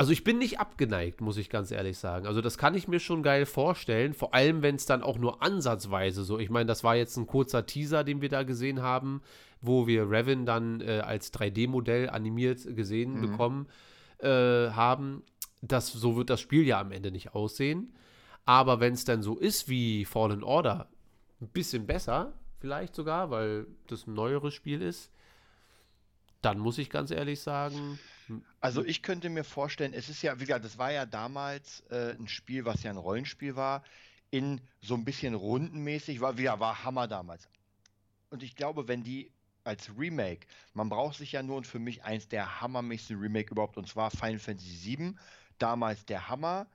Also 0.00 0.12
ich 0.12 0.22
bin 0.22 0.38
nicht 0.38 0.60
abgeneigt, 0.60 1.20
muss 1.20 1.36
ich 1.38 1.50
ganz 1.50 1.72
ehrlich 1.72 1.98
sagen. 1.98 2.26
Also 2.28 2.40
das 2.40 2.56
kann 2.56 2.76
ich 2.76 2.86
mir 2.86 3.00
schon 3.00 3.24
geil 3.24 3.46
vorstellen, 3.46 4.14
vor 4.14 4.32
allem 4.32 4.62
wenn 4.62 4.76
es 4.76 4.86
dann 4.86 5.02
auch 5.02 5.18
nur 5.18 5.42
ansatzweise 5.42 6.22
so, 6.22 6.38
ich 6.38 6.50
meine, 6.50 6.66
das 6.66 6.84
war 6.84 6.94
jetzt 6.94 7.16
ein 7.16 7.26
kurzer 7.26 7.66
Teaser, 7.66 8.04
den 8.04 8.20
wir 8.20 8.28
da 8.28 8.44
gesehen 8.44 8.80
haben, 8.80 9.22
wo 9.60 9.88
wir 9.88 10.08
Revan 10.08 10.46
dann 10.46 10.80
äh, 10.82 11.00
als 11.00 11.32
3D-Modell 11.34 12.10
animiert 12.10 12.76
gesehen 12.76 13.14
Mhm. 13.14 13.20
bekommen 13.22 13.66
äh, 14.18 14.28
haben. 14.70 15.24
Das, 15.62 15.88
so 15.92 16.16
wird 16.16 16.30
das 16.30 16.40
Spiel 16.40 16.64
ja 16.64 16.80
am 16.80 16.92
Ende 16.92 17.10
nicht 17.10 17.34
aussehen. 17.34 17.92
Aber 18.48 18.80
wenn 18.80 18.94
es 18.94 19.04
dann 19.04 19.22
so 19.22 19.36
ist 19.36 19.68
wie 19.68 20.06
Fallen 20.06 20.42
Order, 20.42 20.88
ein 21.42 21.48
bisschen 21.48 21.86
besser, 21.86 22.32
vielleicht 22.60 22.94
sogar, 22.94 23.30
weil 23.30 23.66
das 23.88 24.06
ein 24.06 24.14
neueres 24.14 24.54
Spiel 24.54 24.80
ist, 24.80 25.10
dann 26.40 26.58
muss 26.58 26.78
ich 26.78 26.88
ganz 26.88 27.10
ehrlich 27.10 27.42
sagen, 27.42 27.98
Also 28.60 28.82
ich 28.82 29.02
könnte 29.02 29.28
mir 29.28 29.44
vorstellen, 29.44 29.92
es 29.92 30.08
ist 30.08 30.22
ja, 30.22 30.40
wie 30.40 30.46
gesagt, 30.46 30.64
das 30.64 30.78
war 30.78 30.90
ja 30.90 31.04
damals 31.04 31.80
äh, 31.90 32.14
ein 32.14 32.26
Spiel, 32.26 32.64
was 32.64 32.82
ja 32.82 32.90
ein 32.90 32.96
Rollenspiel 32.96 33.54
war, 33.54 33.84
in 34.30 34.62
so 34.80 34.94
ein 34.94 35.04
bisschen 35.04 35.34
rundenmäßig, 35.34 36.22
war, 36.22 36.38
ja, 36.40 36.58
war 36.58 36.84
Hammer 36.84 37.06
damals. 37.06 37.50
Und 38.30 38.42
ich 38.42 38.56
glaube, 38.56 38.88
wenn 38.88 39.02
die 39.02 39.30
als 39.64 39.90
Remake, 39.98 40.46
man 40.72 40.88
braucht 40.88 41.18
sich 41.18 41.32
ja 41.32 41.42
nur 41.42 41.58
und 41.58 41.66
für 41.66 41.78
mich 41.78 42.02
eins 42.02 42.28
der 42.28 42.62
hammermäßigsten 42.62 43.20
Remake 43.20 43.50
überhaupt, 43.50 43.76
und 43.76 43.86
zwar 43.86 44.10
Final 44.10 44.38
Fantasy 44.38 44.96
VII, 44.96 45.16
damals 45.58 46.06
der 46.06 46.30
Hammer, 46.30 46.66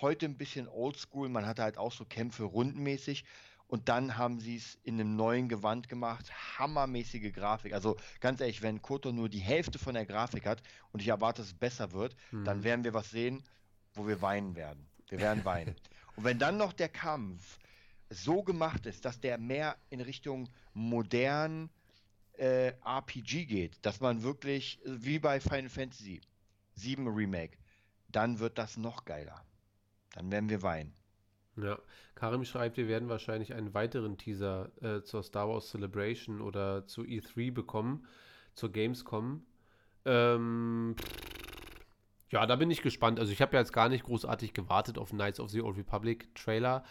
heute 0.00 0.26
ein 0.26 0.36
bisschen 0.36 0.68
oldschool, 0.68 1.28
man 1.28 1.46
hatte 1.46 1.62
halt 1.62 1.78
auch 1.78 1.92
so 1.92 2.04
Kämpfe 2.04 2.44
rundenmäßig. 2.44 3.24
Und 3.68 3.88
dann 3.88 4.18
haben 4.18 4.38
sie 4.38 4.56
es 4.56 4.78
in 4.82 5.00
einem 5.00 5.16
neuen 5.16 5.48
Gewand 5.48 5.88
gemacht. 5.88 6.30
Hammermäßige 6.58 7.32
Grafik. 7.32 7.72
Also 7.72 7.96
ganz 8.20 8.40
ehrlich, 8.40 8.60
wenn 8.60 8.82
Koto 8.82 9.12
nur 9.12 9.30
die 9.30 9.38
Hälfte 9.38 9.78
von 9.78 9.94
der 9.94 10.04
Grafik 10.04 10.44
hat 10.44 10.62
und 10.92 11.00
ich 11.00 11.08
erwarte, 11.08 11.40
dass 11.40 11.48
es 11.48 11.54
besser 11.54 11.92
wird, 11.92 12.14
dann 12.30 12.58
Mhm. 12.58 12.64
werden 12.64 12.84
wir 12.84 12.92
was 12.92 13.10
sehen, 13.10 13.42
wo 13.94 14.06
wir 14.06 14.20
weinen 14.20 14.56
werden. 14.56 14.86
Wir 15.08 15.20
werden 15.20 15.44
weinen. 15.46 15.74
und 16.16 16.24
wenn 16.24 16.38
dann 16.38 16.58
noch 16.58 16.74
der 16.74 16.90
Kampf 16.90 17.58
so 18.10 18.42
gemacht 18.42 18.84
ist, 18.84 19.06
dass 19.06 19.20
der 19.20 19.38
mehr 19.38 19.78
in 19.88 20.02
Richtung 20.02 20.50
modern 20.74 21.70
äh, 22.36 22.74
RPG 22.84 23.46
geht, 23.46 23.78
dass 23.86 24.00
man 24.00 24.22
wirklich, 24.22 24.84
äh, 24.84 25.02
wie 25.02 25.18
bei 25.18 25.40
Final 25.40 25.70
Fantasy 25.70 26.20
7 26.74 27.08
Remake, 27.08 27.56
dann 28.08 28.38
wird 28.38 28.58
das 28.58 28.76
noch 28.76 29.06
geiler. 29.06 29.42
Dann 30.14 30.30
werden 30.30 30.48
wir 30.48 30.62
weinen. 30.62 30.92
Ja, 31.56 31.78
Karim 32.14 32.44
schreibt, 32.44 32.76
wir 32.76 32.88
werden 32.88 33.08
wahrscheinlich 33.08 33.54
einen 33.54 33.74
weiteren 33.74 34.16
Teaser 34.16 34.70
äh, 34.80 35.02
zur 35.02 35.22
Star 35.22 35.48
Wars 35.48 35.70
Celebration 35.70 36.40
oder 36.40 36.86
zu 36.86 37.02
E3 37.02 37.52
bekommen, 37.52 38.06
zur 38.54 38.72
Gamescom. 38.72 39.44
Ähm, 40.04 40.96
ja, 42.30 42.46
da 42.46 42.56
bin 42.56 42.70
ich 42.70 42.80
gespannt. 42.80 43.20
Also 43.20 43.32
ich 43.32 43.42
habe 43.42 43.54
ja 43.54 43.60
jetzt 43.60 43.72
gar 43.72 43.90
nicht 43.90 44.04
großartig 44.04 44.54
gewartet 44.54 44.96
auf 44.96 45.10
Knights 45.10 45.40
of 45.40 45.50
the 45.50 45.60
Old 45.60 45.76
Republic 45.76 46.34
Trailer. 46.34 46.84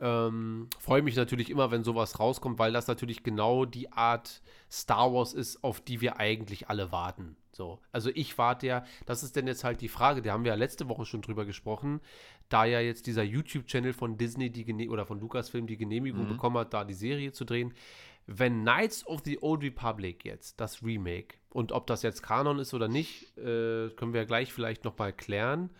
Ähm, 0.00 0.68
Freue 0.78 1.02
mich 1.02 1.16
natürlich 1.16 1.50
immer, 1.50 1.70
wenn 1.70 1.84
sowas 1.84 2.18
rauskommt, 2.18 2.58
weil 2.58 2.72
das 2.72 2.86
natürlich 2.86 3.22
genau 3.22 3.64
die 3.64 3.92
Art 3.92 4.42
Star 4.70 5.12
Wars 5.12 5.34
ist, 5.34 5.62
auf 5.62 5.80
die 5.80 6.00
wir 6.00 6.18
eigentlich 6.18 6.68
alle 6.68 6.92
warten. 6.92 7.36
So, 7.58 7.80
also 7.90 8.10
ich 8.14 8.38
warte 8.38 8.68
ja, 8.68 8.84
das 9.04 9.24
ist 9.24 9.34
denn 9.34 9.48
jetzt 9.48 9.64
halt 9.64 9.80
die 9.80 9.88
Frage, 9.88 10.22
da 10.22 10.32
haben 10.32 10.44
wir 10.44 10.52
ja 10.52 10.56
letzte 10.56 10.88
Woche 10.88 11.04
schon 11.04 11.22
drüber 11.22 11.44
gesprochen, 11.44 12.00
da 12.48 12.64
ja 12.64 12.78
jetzt 12.78 13.08
dieser 13.08 13.24
YouTube-Channel 13.24 13.92
von 13.92 14.16
Disney 14.16 14.48
die 14.48 14.88
oder 14.88 15.04
von 15.06 15.18
Lucasfilm 15.18 15.66
die 15.66 15.76
Genehmigung 15.76 16.22
Mhm. 16.22 16.28
bekommen 16.28 16.56
hat, 16.56 16.72
da 16.72 16.84
die 16.84 16.94
Serie 16.94 17.32
zu 17.32 17.44
drehen. 17.44 17.74
Wenn 18.28 18.60
Knights 18.60 19.04
of 19.08 19.22
the 19.24 19.42
Old 19.42 19.64
Republic 19.64 20.24
jetzt, 20.24 20.60
das 20.60 20.84
Remake, 20.84 21.34
und 21.50 21.72
ob 21.72 21.88
das 21.88 22.02
jetzt 22.02 22.22
Kanon 22.22 22.60
ist 22.60 22.74
oder 22.74 22.86
nicht, 22.86 23.36
äh, 23.36 23.90
können 23.90 24.12
wir 24.12 24.20
ja 24.20 24.26
gleich 24.26 24.52
vielleicht 24.52 24.84
nochmal 24.84 25.12
klären. 25.12 25.70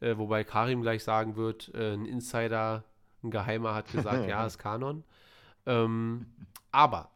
Äh, 0.00 0.18
wobei 0.18 0.44
Karim 0.44 0.82
gleich 0.82 1.04
sagen 1.04 1.36
wird, 1.36 1.72
äh, 1.72 1.94
ein 1.94 2.04
Insider, 2.04 2.84
ein 3.22 3.30
Geheimer 3.30 3.74
hat 3.74 3.90
gesagt, 3.90 4.28
ja, 4.28 4.44
ist 4.44 4.58
Kanon. 4.58 5.04
Ähm, 5.64 6.26
aber 6.70 7.13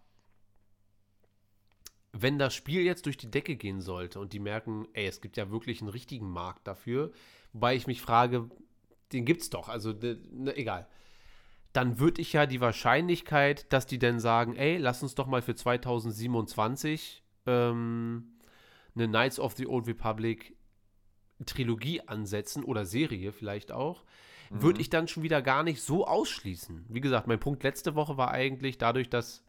wenn 2.23 2.39
das 2.39 2.55
Spiel 2.55 2.83
jetzt 2.83 3.07
durch 3.07 3.17
die 3.17 3.31
Decke 3.31 3.57
gehen 3.57 3.81
sollte 3.81 4.21
und 4.21 4.33
die 4.33 4.39
merken, 4.39 4.87
ey, 4.93 5.07
es 5.07 5.21
gibt 5.21 5.37
ja 5.37 5.51
wirklich 5.51 5.81
einen 5.81 5.91
richtigen 5.91 6.31
Markt 6.31 6.67
dafür, 6.67 7.13
wobei 7.53 7.75
ich 7.75 7.87
mich 7.87 8.01
frage, 8.01 8.51
den 9.13 9.25
gibt's 9.25 9.51
doch, 9.51 9.69
also 9.69 9.93
ne, 9.93 10.57
egal. 10.57 10.87
Dann 11.73 11.99
würde 11.99 12.21
ich 12.21 12.33
ja 12.33 12.47
die 12.47 12.61
Wahrscheinlichkeit, 12.61 13.73
dass 13.73 13.87
die 13.87 13.99
dann 13.99 14.21
sagen, 14.21 14.57
ey, 14.57 14.79
lass 14.79 15.03
uns 15.03 15.15
doch 15.15 15.27
mal 15.27 15.43
für 15.43 15.55
2027 15.55 17.23
ähm, 17.47 18.33
eine 18.95 19.09
Knights 19.09 19.39
of 19.39 19.55
the 19.55 19.67
Old 19.67 19.87
Republic 19.87 20.57
Trilogie 21.47 22.01
ansetzen 22.01 22.65
oder 22.65 22.85
Serie 22.85 23.33
vielleicht 23.33 23.71
auch, 23.71 24.05
würde 24.51 24.81
ich 24.81 24.89
dann 24.89 25.09
schon 25.09 25.23
wieder 25.23 25.43
gar 25.43 25.63
nicht 25.63 25.83
so 25.83 26.07
ausschließen. 26.07 26.87
Wie 26.89 27.01
gesagt, 27.01 27.27
mein 27.27 27.39
Punkt 27.39 27.63
letzte 27.63 27.95
Woche 27.95 28.17
war 28.17 28.31
eigentlich 28.31 28.79
dadurch, 28.79 29.11
dass 29.11 29.45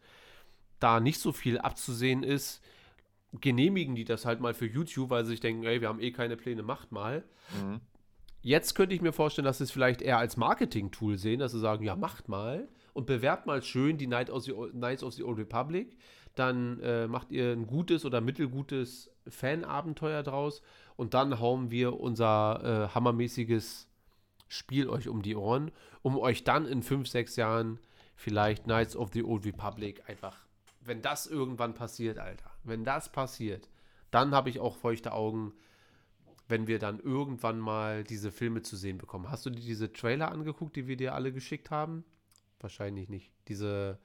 da 0.80 1.00
nicht 1.00 1.20
so 1.20 1.32
viel 1.32 1.58
abzusehen 1.58 2.22
ist, 2.22 2.62
genehmigen 3.40 3.94
die 3.94 4.04
das 4.04 4.24
halt 4.24 4.40
mal 4.40 4.54
für 4.54 4.66
YouTube, 4.66 5.10
weil 5.10 5.24
sie 5.24 5.32
sich 5.32 5.40
denken, 5.40 5.64
ey, 5.64 5.80
wir 5.80 5.88
haben 5.88 6.00
eh 6.00 6.10
keine 6.10 6.36
Pläne, 6.36 6.62
macht 6.62 6.90
mal. 6.90 7.22
Mhm. 7.54 7.80
Jetzt 8.42 8.74
könnte 8.74 8.94
ich 8.94 9.02
mir 9.02 9.12
vorstellen, 9.12 9.44
dass 9.44 9.58
sie 9.58 9.64
es 9.64 9.70
vielleicht 9.70 10.02
eher 10.02 10.18
als 10.18 10.36
Marketing-Tool 10.36 11.18
sehen, 11.18 11.40
dass 11.40 11.52
sie 11.52 11.60
sagen, 11.60 11.84
ja, 11.84 11.94
macht 11.94 12.28
mal 12.28 12.68
und 12.94 13.06
bewerbt 13.06 13.46
mal 13.46 13.62
schön 13.62 13.98
die 13.98 14.06
Night 14.06 14.30
of 14.30 14.44
the, 14.44 14.52
Old- 14.52 14.72
Knights 14.72 15.02
of 15.04 15.12
the 15.12 15.22
Old 15.22 15.38
Republic. 15.38 15.96
Dann 16.34 16.80
äh, 16.80 17.06
macht 17.06 17.32
ihr 17.32 17.52
ein 17.52 17.66
gutes 17.66 18.04
oder 18.04 18.20
mittelgutes 18.20 19.10
Fanabenteuer 19.28 20.22
draus 20.22 20.62
und 20.96 21.12
dann 21.12 21.38
hauen 21.38 21.70
wir 21.70 22.00
unser 22.00 22.88
äh, 22.90 22.94
hammermäßiges 22.94 23.88
Spiel 24.48 24.88
euch 24.88 25.08
um 25.08 25.22
die 25.22 25.36
Ohren, 25.36 25.70
um 26.02 26.18
euch 26.18 26.42
dann 26.42 26.66
in 26.66 26.82
fünf, 26.82 27.08
sechs 27.08 27.36
Jahren 27.36 27.78
vielleicht 28.16 28.64
Knights 28.64 28.96
of 28.96 29.10
the 29.12 29.22
Old 29.22 29.44
Republic 29.44 30.02
einfach, 30.08 30.44
wenn 30.80 31.02
das 31.02 31.26
irgendwann 31.26 31.74
passiert, 31.74 32.18
Alter, 32.18 32.50
wenn 32.64 32.84
das 32.84 33.10
passiert, 33.12 33.68
dann 34.10 34.34
habe 34.34 34.50
ich 34.50 34.60
auch 34.60 34.76
feuchte 34.76 35.12
Augen, 35.12 35.52
wenn 36.48 36.66
wir 36.66 36.78
dann 36.78 36.98
irgendwann 36.98 37.58
mal 37.60 38.02
diese 38.02 38.32
Filme 38.32 38.62
zu 38.62 38.76
sehen 38.76 38.98
bekommen. 38.98 39.30
Hast 39.30 39.46
du 39.46 39.50
dir 39.50 39.60
diese 39.60 39.92
Trailer 39.92 40.32
angeguckt, 40.32 40.74
die 40.76 40.86
wir 40.88 40.96
dir 40.96 41.14
alle 41.14 41.32
geschickt 41.32 41.70
haben? 41.70 42.04
Wahrscheinlich 42.58 43.08
nicht. 43.08 43.32
Diese 43.48 43.98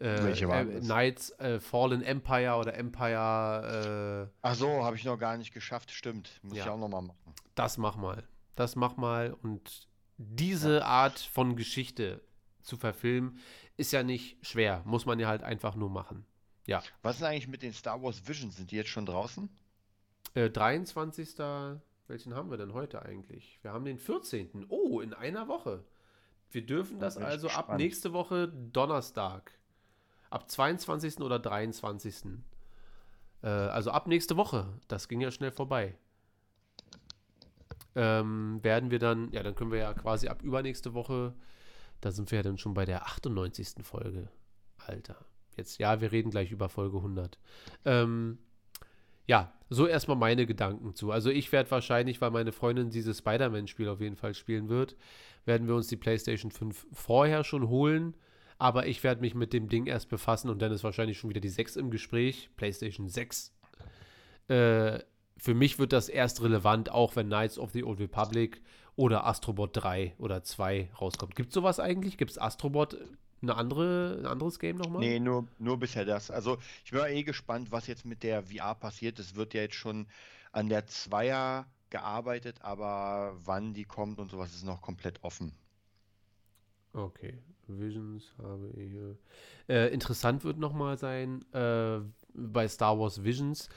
äh, 0.00 0.32
äh? 0.32 0.80
Knights 0.80 1.30
äh, 1.38 1.60
Fallen 1.60 2.02
Empire 2.02 2.54
oder 2.56 2.74
Empire, 2.74 4.30
äh, 4.30 4.36
Ach 4.42 4.54
so, 4.54 4.82
habe 4.84 4.96
ich 4.96 5.04
noch 5.04 5.18
gar 5.18 5.36
nicht 5.36 5.52
geschafft, 5.52 5.90
stimmt. 5.90 6.40
Muss 6.42 6.56
Ja. 6.56 6.64
ich 6.64 6.70
auch 6.70 6.78
noch 6.78 6.88
mal 6.88 7.02
machen. 7.02 7.34
das 7.54 7.76
mach 7.78 7.96
mal. 7.96 8.24
Das 8.56 8.76
mach 8.76 8.96
mal. 8.96 9.34
Und 9.42 9.88
diese 10.16 10.84
Art 10.84 11.18
von 11.18 11.54
Geschichte 11.56 12.22
zu 12.62 12.76
verfilmen, 12.76 13.38
ist 13.76 13.92
ja 13.92 14.02
nicht 14.02 14.44
schwer. 14.46 14.82
Muss 14.84 15.06
man 15.06 15.18
ja 15.18 15.28
halt 15.28 15.42
einfach 15.42 15.74
nur 15.74 15.90
machen. 15.90 16.24
Ja. 16.66 16.82
Was 17.02 17.16
ist 17.16 17.22
eigentlich 17.22 17.48
mit 17.48 17.62
den 17.62 17.72
Star 17.72 18.02
Wars 18.02 18.26
Visions? 18.26 18.56
Sind 18.56 18.70
die 18.70 18.76
jetzt 18.76 18.90
schon 18.90 19.06
draußen? 19.06 19.48
Äh, 20.34 20.50
23. 20.50 21.36
Welchen 22.06 22.34
haben 22.34 22.50
wir 22.50 22.58
denn 22.58 22.72
heute 22.72 23.02
eigentlich? 23.02 23.58
Wir 23.62 23.72
haben 23.72 23.84
den 23.84 23.98
14. 23.98 24.66
Oh, 24.68 25.00
in 25.00 25.14
einer 25.14 25.48
Woche. 25.48 25.84
Wir 26.50 26.64
dürfen 26.64 26.98
Da 26.98 27.06
das 27.06 27.16
ich 27.16 27.24
also 27.24 27.48
ab 27.48 27.76
nächste 27.76 28.12
Woche 28.12 28.48
Donnerstag. 28.48 29.52
Ab 30.30 30.50
22. 30.50 31.20
oder 31.20 31.38
23. 31.38 32.40
Äh, 33.42 33.46
also 33.46 33.90
ab 33.90 34.06
nächste 34.06 34.36
Woche. 34.36 34.78
Das 34.88 35.08
ging 35.08 35.20
ja 35.20 35.30
schnell 35.30 35.52
vorbei. 35.52 35.96
Ähm, 37.96 38.58
werden 38.62 38.90
wir 38.90 38.98
dann, 38.98 39.30
ja, 39.30 39.42
dann 39.42 39.54
können 39.54 39.70
wir 39.70 39.78
ja 39.78 39.94
quasi 39.94 40.28
ab 40.28 40.42
übernächste 40.42 40.94
Woche 40.94 41.34
Da 42.04 42.12
sind 42.12 42.30
wir 42.30 42.36
ja 42.36 42.42
dann 42.42 42.58
schon 42.58 42.74
bei 42.74 42.84
der 42.84 43.06
98. 43.06 43.76
Folge. 43.82 44.28
Alter. 44.76 45.16
Jetzt, 45.56 45.78
ja, 45.78 46.02
wir 46.02 46.12
reden 46.12 46.28
gleich 46.30 46.52
über 46.52 46.68
Folge 46.68 46.98
100. 46.98 47.38
Ähm, 47.86 48.36
ja, 49.26 49.54
so 49.70 49.86
erstmal 49.86 50.18
meine 50.18 50.44
Gedanken 50.44 50.94
zu. 50.94 51.12
Also 51.12 51.30
ich 51.30 51.50
werde 51.50 51.70
wahrscheinlich, 51.70 52.20
weil 52.20 52.30
meine 52.30 52.52
Freundin 52.52 52.90
dieses 52.90 53.20
Spider-Man-Spiel 53.20 53.88
auf 53.88 54.02
jeden 54.02 54.16
Fall 54.16 54.34
spielen 54.34 54.68
wird, 54.68 54.96
werden 55.46 55.66
wir 55.66 55.74
uns 55.74 55.86
die 55.86 55.96
PlayStation 55.96 56.50
5 56.50 56.88
vorher 56.92 57.42
schon 57.42 57.70
holen. 57.70 58.14
Aber 58.58 58.86
ich 58.86 59.02
werde 59.02 59.22
mich 59.22 59.34
mit 59.34 59.54
dem 59.54 59.70
Ding 59.70 59.86
erst 59.86 60.10
befassen 60.10 60.50
und 60.50 60.60
dann 60.60 60.72
ist 60.72 60.84
wahrscheinlich 60.84 61.16
schon 61.16 61.30
wieder 61.30 61.40
die 61.40 61.48
6 61.48 61.76
im 61.76 61.90
Gespräch. 61.90 62.50
PlayStation 62.56 63.08
6. 63.08 63.50
Äh, 64.48 64.98
für 65.38 65.54
mich 65.54 65.78
wird 65.78 65.94
das 65.94 66.10
erst 66.10 66.42
relevant, 66.42 66.90
auch 66.90 67.16
wenn 67.16 67.28
Knights 67.28 67.58
of 67.58 67.70
the 67.70 67.82
Old 67.82 67.98
Republic 67.98 68.60
oder 68.96 69.26
Astrobot 69.26 69.70
3 69.74 70.14
oder 70.18 70.42
2 70.42 70.90
rauskommt. 71.00 71.34
Gibt 71.34 71.48
es 71.48 71.54
sowas 71.54 71.80
eigentlich? 71.80 72.16
Gibt 72.16 72.30
es 72.30 72.38
Astrobot 72.38 72.96
eine 73.42 73.56
andere, 73.56 74.18
ein 74.20 74.26
anderes 74.26 74.58
Game 74.58 74.76
nochmal? 74.76 75.00
Nee, 75.00 75.20
nur, 75.20 75.46
nur 75.58 75.78
bisher 75.78 76.04
das. 76.04 76.30
Also 76.30 76.58
ich 76.84 76.92
bin 76.92 77.04
eh 77.04 77.22
gespannt, 77.22 77.72
was 77.72 77.86
jetzt 77.86 78.04
mit 78.04 78.22
der 78.22 78.44
VR 78.44 78.74
passiert. 78.74 79.18
Es 79.18 79.34
wird 79.34 79.54
ja 79.54 79.62
jetzt 79.62 79.74
schon 79.74 80.06
an 80.52 80.68
der 80.68 80.86
Zweier 80.86 81.66
gearbeitet, 81.90 82.62
aber 82.62 83.36
wann 83.44 83.74
die 83.74 83.84
kommt 83.84 84.18
und 84.18 84.30
sowas 84.30 84.54
ist 84.54 84.64
noch 84.64 84.80
komplett 84.80 85.22
offen. 85.22 85.52
Okay, 86.92 87.38
Visions 87.66 88.32
habe 88.38 88.68
ich 88.76 88.90
hier. 88.90 89.18
Äh, 89.68 89.92
interessant 89.92 90.44
wird 90.44 90.58
nochmal 90.58 90.96
sein, 90.96 91.44
äh, 91.52 92.00
bei 92.32 92.68
Star 92.68 92.98
Wars 92.98 93.22
Visions, 93.24 93.68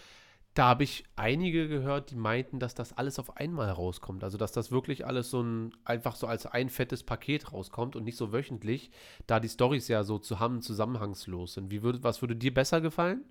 da 0.57 0.69
habe 0.69 0.83
ich 0.83 1.03
einige 1.15 1.67
gehört, 1.67 2.09
die 2.09 2.15
meinten, 2.15 2.57
dass 2.57 2.73
das 2.73 2.91
alles 2.91 3.19
auf 3.19 3.37
einmal 3.37 3.69
rauskommt. 3.69 4.23
Also, 4.23 4.39
dass 4.39 4.51
das 4.51 4.71
wirklich 4.71 5.05
alles 5.05 5.29
so 5.29 5.43
ein, 5.43 5.71
einfach 5.85 6.15
so 6.15 6.25
als 6.25 6.47
ein 6.47 6.71
fettes 6.71 7.03
Paket 7.03 7.53
rauskommt 7.53 7.95
und 7.95 8.03
nicht 8.03 8.17
so 8.17 8.33
wöchentlich, 8.33 8.89
da 9.27 9.39
die 9.39 9.49
Storys 9.49 9.87
ja 9.87 10.03
so 10.03 10.17
zu 10.17 10.39
haben, 10.39 10.63
zusammenhangslos 10.63 11.53
sind. 11.53 11.69
Wie 11.69 11.83
würde, 11.83 12.01
was 12.01 12.21
würde 12.21 12.35
dir 12.35 12.51
besser 12.51 12.81
gefallen? 12.81 13.23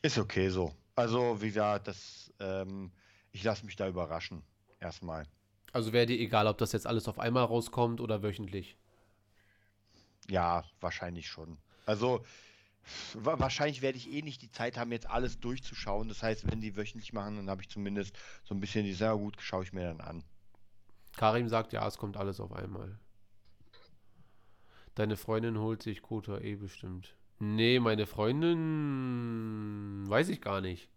Ist 0.00 0.16
okay 0.16 0.48
so. 0.48 0.74
Also, 0.96 1.42
wie 1.42 1.48
gesagt, 1.48 1.88
das, 1.88 2.32
ähm, 2.40 2.92
ich 3.30 3.44
lasse 3.44 3.66
mich 3.66 3.76
da 3.76 3.86
überraschen. 3.88 4.42
Erstmal. 4.80 5.26
Also 5.72 5.92
wäre 5.92 6.06
dir 6.06 6.18
egal, 6.18 6.46
ob 6.46 6.56
das 6.56 6.72
jetzt 6.72 6.86
alles 6.86 7.08
auf 7.08 7.18
einmal 7.18 7.44
rauskommt 7.44 8.00
oder 8.00 8.22
wöchentlich? 8.22 8.78
Ja, 10.30 10.64
wahrscheinlich 10.80 11.28
schon. 11.28 11.58
Also, 11.84 12.24
wahrscheinlich 13.14 13.82
werde 13.82 13.98
ich 13.98 14.10
eh 14.12 14.22
nicht 14.22 14.42
die 14.42 14.50
Zeit 14.50 14.76
haben, 14.76 14.92
jetzt 14.92 15.08
alles 15.08 15.40
durchzuschauen. 15.40 16.08
Das 16.08 16.22
heißt, 16.22 16.50
wenn 16.50 16.60
die 16.60 16.76
wöchentlich 16.76 17.12
machen, 17.12 17.36
dann 17.36 17.50
habe 17.50 17.62
ich 17.62 17.68
zumindest 17.68 18.16
so 18.44 18.54
ein 18.54 18.60
bisschen 18.60 18.84
die, 18.84 18.92
sehr 18.92 19.16
gut, 19.16 19.36
schaue 19.40 19.64
ich 19.64 19.72
mir 19.72 19.84
dann 19.84 20.00
an. 20.00 20.24
Karim 21.16 21.48
sagt, 21.48 21.72
ja, 21.72 21.86
es 21.86 21.98
kommt 21.98 22.16
alles 22.16 22.40
auf 22.40 22.52
einmal. 22.52 22.98
Deine 24.94 25.16
Freundin 25.16 25.58
holt 25.58 25.82
sich 25.82 26.02
Kotor 26.02 26.40
eh 26.40 26.54
bestimmt. 26.56 27.16
Nee, 27.38 27.80
meine 27.80 28.06
Freundin 28.06 30.04
weiß 30.08 30.28
ich 30.28 30.40
gar 30.40 30.60
nicht. 30.60 30.88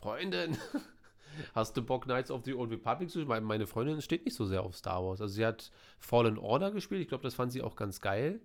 Freundin, 0.00 0.56
hast 1.54 1.76
du 1.76 1.82
Bock 1.82 2.04
Knights 2.04 2.30
of 2.30 2.44
the 2.44 2.54
Old 2.54 2.70
Republic 2.70 3.10
zu 3.10 3.20
spielen? 3.20 3.44
Meine 3.44 3.66
Freundin 3.66 4.00
steht 4.00 4.24
nicht 4.24 4.36
so 4.36 4.46
sehr 4.46 4.62
auf 4.62 4.74
Star 4.74 5.04
Wars. 5.04 5.20
Also 5.20 5.34
sie 5.34 5.44
hat 5.44 5.70
Fallen 5.98 6.38
Order 6.38 6.70
gespielt. 6.70 7.02
Ich 7.02 7.08
glaube, 7.08 7.24
das 7.24 7.34
fand 7.34 7.52
sie 7.52 7.62
auch 7.62 7.76
ganz 7.76 8.00
geil. 8.00 8.40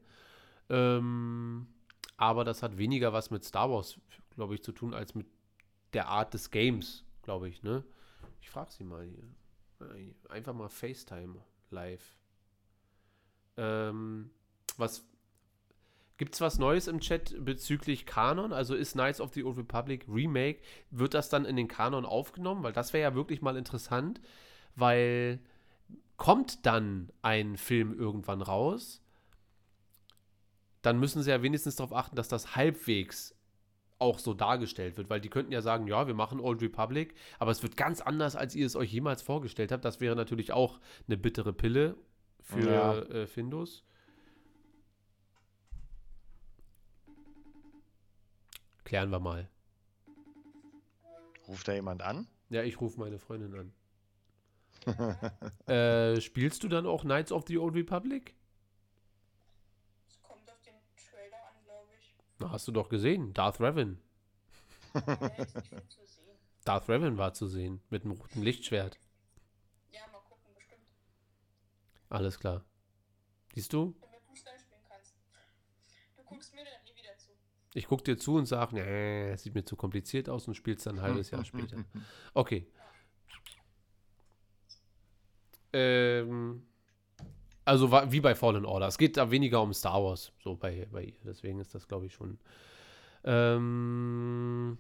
Ähm, 0.70 1.68
aber 2.24 2.46
das 2.46 2.64
hat 2.64 2.78
weniger 2.78 3.12
was 3.12 3.32
mit 3.32 3.44
Star 3.44 3.70
Wars, 3.70 4.00
glaube 4.36 4.56
ich, 4.56 4.64
zu 4.64 4.72
tun, 4.72 4.94
als 4.94 5.14
mit 5.14 5.28
der 5.92 6.08
Art 6.08 6.34
des 6.34 6.52
Games, 6.52 7.04
glaube 7.22 7.50
ich, 7.50 7.64
ne? 7.64 7.84
Ich 8.42 8.50
frage 8.50 8.72
sie 8.72 8.86
mal 8.86 9.04
hier. 9.06 10.16
Einfach 10.30 10.54
mal 10.54 10.70
FaceTime 10.70 11.36
live. 11.70 12.18
Ähm, 13.58 14.32
was 14.78 15.06
gibt's 16.16 16.40
was 16.40 16.60
Neues 16.60 16.88
im 16.88 17.02
Chat 17.02 17.36
bezüglich 17.44 18.06
Kanon? 18.06 18.54
Also 18.54 18.74
ist 18.74 18.94
Knights 18.94 19.20
of 19.20 19.34
the 19.34 19.44
Old 19.44 19.58
Republic 19.58 20.06
Remake, 20.08 20.62
wird 20.92 21.14
das 21.14 21.28
dann 21.28 21.44
in 21.44 21.58
den 21.58 21.68
Kanon 21.68 22.06
aufgenommen? 22.06 22.64
Weil 22.64 22.72
das 22.72 22.94
wäre 22.94 23.04
ja 23.04 23.16
wirklich 23.16 23.42
mal 23.42 23.58
interessant, 23.58 24.22
weil 24.76 25.42
kommt 26.16 26.66
dann 26.66 27.12
ein 27.22 27.58
Film 27.58 27.94
irgendwann 27.94 28.42
raus, 28.42 29.03
dann 30.84 31.00
müssen 31.00 31.24
sie 31.24 31.32
ja 31.32 31.42
wenigstens 31.42 31.76
darauf 31.78 31.94
achten, 31.94 32.16
dass 32.16 32.28
das 32.28 32.56
halbwegs 32.56 33.36
auch 34.00 34.20
so 34.20 34.34
dargestellt 34.34 34.98
wird, 34.98 35.10
weil 35.10 35.22
die 35.22 35.30
könnten 35.30 35.52
ja 35.52 35.62
sagen, 35.62 35.88
ja, 35.88 36.06
wir 36.08 36.14
machen 36.14 36.40
Old 36.40 36.62
Republic, 36.62 37.16
aber 37.40 37.52
es 37.52 37.64
wird 37.64 37.78
ganz 37.78 38.02
anders, 38.02 38.36
als 38.36 38.54
ihr 38.54 38.66
es 38.66 38.76
euch 38.76 38.92
jemals 38.92 39.22
vorgestellt 39.22 39.72
habt. 39.72 39.86
Das 39.86 40.02
wäre 40.02 40.16
natürlich 40.16 40.52
auch 40.52 40.80
eine 41.08 41.18
bittere 41.18 41.54
Pille 41.54 41.96
für 42.42 42.70
Ja. 42.72 43.00
äh, 43.00 43.26
Findus. 43.28 43.84
Klären 48.84 49.10
wir 49.10 49.20
mal. 49.20 49.50
Ruft 51.48 51.68
da 51.68 51.74
jemand 51.74 52.02
an? 52.02 52.28
Ja, 52.50 52.64
ich 52.64 52.80
rufe 52.82 53.00
meine 53.00 53.20
Freundin 53.20 53.56
an. 53.56 53.74
äh, 55.74 56.20
spielst 56.22 56.64
du 56.64 56.68
dann 56.68 56.86
auch 56.86 57.04
Knights 57.04 57.32
of 57.32 57.46
the 57.48 57.58
Old 57.58 57.76
Republic? 57.76 58.36
Es 60.08 60.22
kommt 60.22 60.50
auf 60.50 60.62
den 60.62 60.74
Trailer 60.98 61.38
an, 61.48 61.64
glaube 61.64 61.90
ich. 62.00 62.14
Na, 62.18 62.24
hast 62.52 62.68
du 62.68 62.72
doch 62.72 62.90
gesehen. 62.90 63.34
Darth 63.34 63.60
Revan. 63.60 64.00
Darth 66.66 66.88
Revan 66.90 67.18
war 67.18 67.34
zu 67.34 67.48
sehen 67.48 67.82
mit 67.90 68.04
dem 68.04 68.12
roten 68.12 68.42
Lichtschwert. 68.42 69.00
Ja, 69.92 70.02
mal 70.12 70.20
gucken, 70.20 70.54
bestimmt. 70.56 70.82
Alles 72.10 72.40
klar. 72.40 72.64
Siehst 73.54 73.74
du? 73.74 73.96
Wenn 74.00 74.12
du 74.12 74.20
Fußball 74.30 74.60
spielen 74.60 74.82
kannst. 74.90 75.16
Du 76.18 76.24
guckst 76.24 76.54
mir 76.54 76.64
dann 76.64 76.84
nie 76.86 76.96
wieder 77.00 77.18
zu. 77.18 77.32
Ich 77.74 77.88
gucke 77.88 78.04
dir 78.04 78.18
zu 78.18 78.36
und 78.36 78.46
sage, 78.46 78.76
nee, 78.76 79.32
es 79.32 79.44
sieht 79.44 79.56
mir 79.56 79.66
zu 79.66 79.76
kompliziert 79.76 80.30
aus 80.30 80.48
und 80.48 80.56
spielst 80.56 80.86
dann 80.86 81.00
ein 81.00 81.02
halbes 81.02 81.32
Jahr 81.32 81.44
später. 81.46 81.84
Okay. 82.34 82.68
Ähm, 85.76 86.68
also 87.66 87.92
wie 88.12 88.20
bei 88.20 88.36
Fallen 88.36 88.66
Order. 88.66 88.88
Es 88.88 88.98
geht 88.98 89.18
da 89.18 89.32
weniger 89.32 89.62
um 89.62 89.74
Star 89.74 90.04
Wars, 90.04 90.32
so 90.44 90.56
bei, 90.56 90.88
bei 90.92 91.04
ihr. 91.04 91.16
Deswegen 91.24 91.60
ist 91.60 91.74
das, 91.74 91.88
glaube 91.88 92.06
ich, 92.06 92.14
schon. 92.14 92.40
Ähm, 93.24 94.78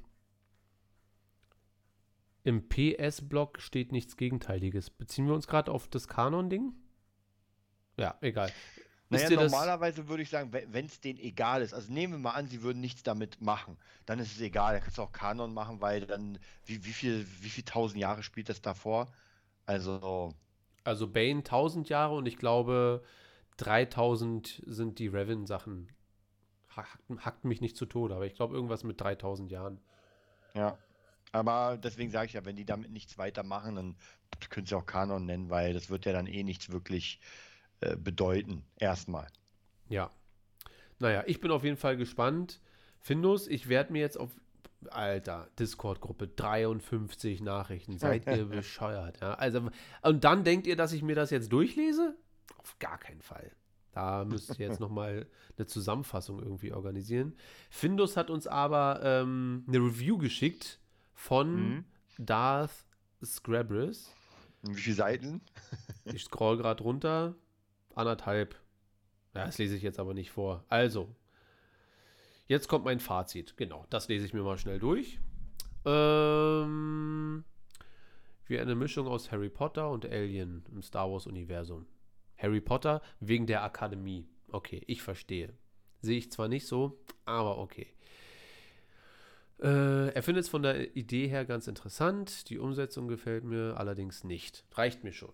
Im 2.43 2.67
PS-Block 2.67 3.61
steht 3.61 3.91
nichts 3.91 4.17
Gegenteiliges. 4.17 4.89
Beziehen 4.89 5.27
wir 5.27 5.33
uns 5.33 5.47
gerade 5.47 5.71
auf 5.71 5.87
das 5.87 6.07
Kanon-Ding? 6.07 6.73
Ja, 7.97 8.17
egal. 8.21 8.51
Naja, 9.09 9.29
normalerweise 9.29 10.07
würde 10.07 10.23
ich 10.23 10.29
sagen, 10.29 10.51
wenn 10.51 10.85
es 10.85 10.99
denen 10.99 11.19
egal 11.19 11.61
ist, 11.61 11.73
also 11.73 11.93
nehmen 11.93 12.13
wir 12.13 12.19
mal 12.19 12.31
an, 12.31 12.47
sie 12.47 12.63
würden 12.63 12.81
nichts 12.81 13.03
damit 13.03 13.41
machen, 13.41 13.77
dann 14.05 14.17
ist 14.19 14.33
es 14.33 14.41
egal, 14.41 14.73
dann 14.73 14.81
kannst 14.81 14.97
du 14.97 15.03
auch 15.03 15.11
Kanon 15.11 15.53
machen, 15.53 15.81
weil 15.81 16.07
dann, 16.07 16.39
wie, 16.65 16.83
wie 16.83 16.93
viel, 16.93 17.27
wie 17.41 17.49
viel 17.49 17.63
tausend 17.63 17.99
Jahre 17.99 18.23
spielt 18.23 18.49
das 18.49 18.61
davor? 18.61 19.11
Also, 19.65 20.33
Also 20.83 21.07
Bane 21.07 21.39
1000 21.39 21.89
Jahre 21.89 22.15
und 22.15 22.25
ich 22.25 22.37
glaube 22.37 23.03
3000 23.57 24.63
sind 24.65 24.99
die 24.99 25.07
Revan-Sachen. 25.07 25.89
Hackt, 26.75 26.99
hackt 27.19 27.45
mich 27.45 27.61
nicht 27.61 27.77
zu 27.77 27.85
Tode, 27.85 28.15
aber 28.15 28.25
ich 28.25 28.33
glaube 28.33 28.55
irgendwas 28.55 28.83
mit 28.83 28.99
3000 28.99 29.51
Jahren. 29.51 29.79
ja. 30.53 30.77
Aber 31.33 31.77
deswegen 31.77 32.11
sage 32.11 32.27
ich 32.27 32.33
ja, 32.33 32.45
wenn 32.45 32.55
die 32.55 32.63
damit 32.63 32.91
nichts 32.91 33.17
weitermachen, 33.17 33.75
dann 33.75 33.95
können 34.51 34.67
sie 34.67 34.75
auch 34.75 34.85
Kanon 34.85 35.25
nennen, 35.25 35.49
weil 35.49 35.73
das 35.73 35.89
wird 35.89 36.05
ja 36.05 36.13
dann 36.13 36.27
eh 36.27 36.43
nichts 36.43 36.71
wirklich 36.71 37.19
äh, 37.81 37.97
bedeuten. 37.97 38.63
Erstmal. 38.77 39.27
Ja. 39.89 40.11
Naja, 40.99 41.23
ich 41.25 41.41
bin 41.41 41.49
auf 41.49 41.63
jeden 41.63 41.77
Fall 41.77 41.97
gespannt. 41.97 42.61
Findus, 42.99 43.47
ich 43.47 43.67
werde 43.67 43.91
mir 43.91 43.99
jetzt 43.99 44.17
auf. 44.17 44.29
Alter, 44.91 45.49
Discord-Gruppe, 45.59 46.27
53 46.27 47.41
Nachrichten. 47.41 47.97
Seid 47.97 48.27
ihr 48.27 48.45
bescheuert, 48.45 49.21
ja? 49.21 49.33
Also, 49.35 49.69
und 50.01 50.23
dann 50.23 50.43
denkt 50.43 50.67
ihr, 50.67 50.75
dass 50.75 50.91
ich 50.93 51.01
mir 51.03 51.15
das 51.15 51.29
jetzt 51.29 51.51
durchlese? 51.51 52.15
Auf 52.57 52.77
gar 52.79 52.97
keinen 52.97 53.21
Fall. 53.21 53.51
Da 53.91 54.25
müsst 54.25 54.57
ihr 54.59 54.67
jetzt 54.67 54.79
nochmal 54.79 55.27
eine 55.57 55.67
Zusammenfassung 55.67 56.39
irgendwie 56.41 56.71
organisieren. 56.73 57.35
Findus 57.69 58.17
hat 58.17 58.29
uns 58.29 58.47
aber 58.47 58.99
ähm, 59.03 59.63
eine 59.67 59.77
Review 59.77 60.17
geschickt 60.17 60.79
von 61.13 61.55
Mhm. 61.55 61.85
Darth 62.17 62.85
Scrabris. 63.23 64.11
Wie 64.63 64.73
viele 64.75 64.95
Seiten? 64.95 65.41
Ich 66.05 66.23
scroll 66.23 66.57
gerade 66.57 66.83
runter. 66.83 67.35
Anderthalb. 67.95 68.55
Ja, 69.35 69.45
das 69.45 69.57
lese 69.57 69.75
ich 69.75 69.81
jetzt 69.83 69.99
aber 69.99 70.13
nicht 70.13 70.31
vor. 70.31 70.63
Also, 70.69 71.13
jetzt 72.47 72.67
kommt 72.67 72.85
mein 72.85 72.99
Fazit. 72.99 73.57
Genau, 73.57 73.85
das 73.89 74.07
lese 74.07 74.25
ich 74.25 74.33
mir 74.33 74.43
mal 74.43 74.57
schnell 74.57 74.79
durch. 74.79 75.19
Ähm, 75.85 77.43
wie 78.45 78.59
eine 78.59 78.75
Mischung 78.75 79.07
aus 79.07 79.31
Harry 79.31 79.49
Potter 79.49 79.89
und 79.89 80.05
Alien 80.05 80.65
im 80.71 80.81
Star 80.81 81.11
Wars-Universum. 81.11 81.85
Harry 82.37 82.61
Potter 82.61 83.01
wegen 83.19 83.47
der 83.47 83.63
Akademie. 83.63 84.27
Okay, 84.51 84.81
ich 84.87 85.01
verstehe. 85.01 85.53
Sehe 86.01 86.17
ich 86.17 86.31
zwar 86.31 86.47
nicht 86.47 86.67
so, 86.67 86.99
aber 87.25 87.57
okay. 87.57 87.87
Äh, 89.61 90.09
er 90.09 90.23
findet 90.23 90.43
es 90.43 90.49
von 90.49 90.63
der 90.63 90.95
Idee 90.95 91.27
her 91.27 91.45
ganz 91.45 91.67
interessant. 91.67 92.49
Die 92.49 92.59
Umsetzung 92.59 93.07
gefällt 93.07 93.45
mir 93.45 93.77
allerdings 93.77 94.23
nicht. 94.23 94.65
Reicht 94.73 95.03
mir 95.03 95.13
schon. 95.13 95.33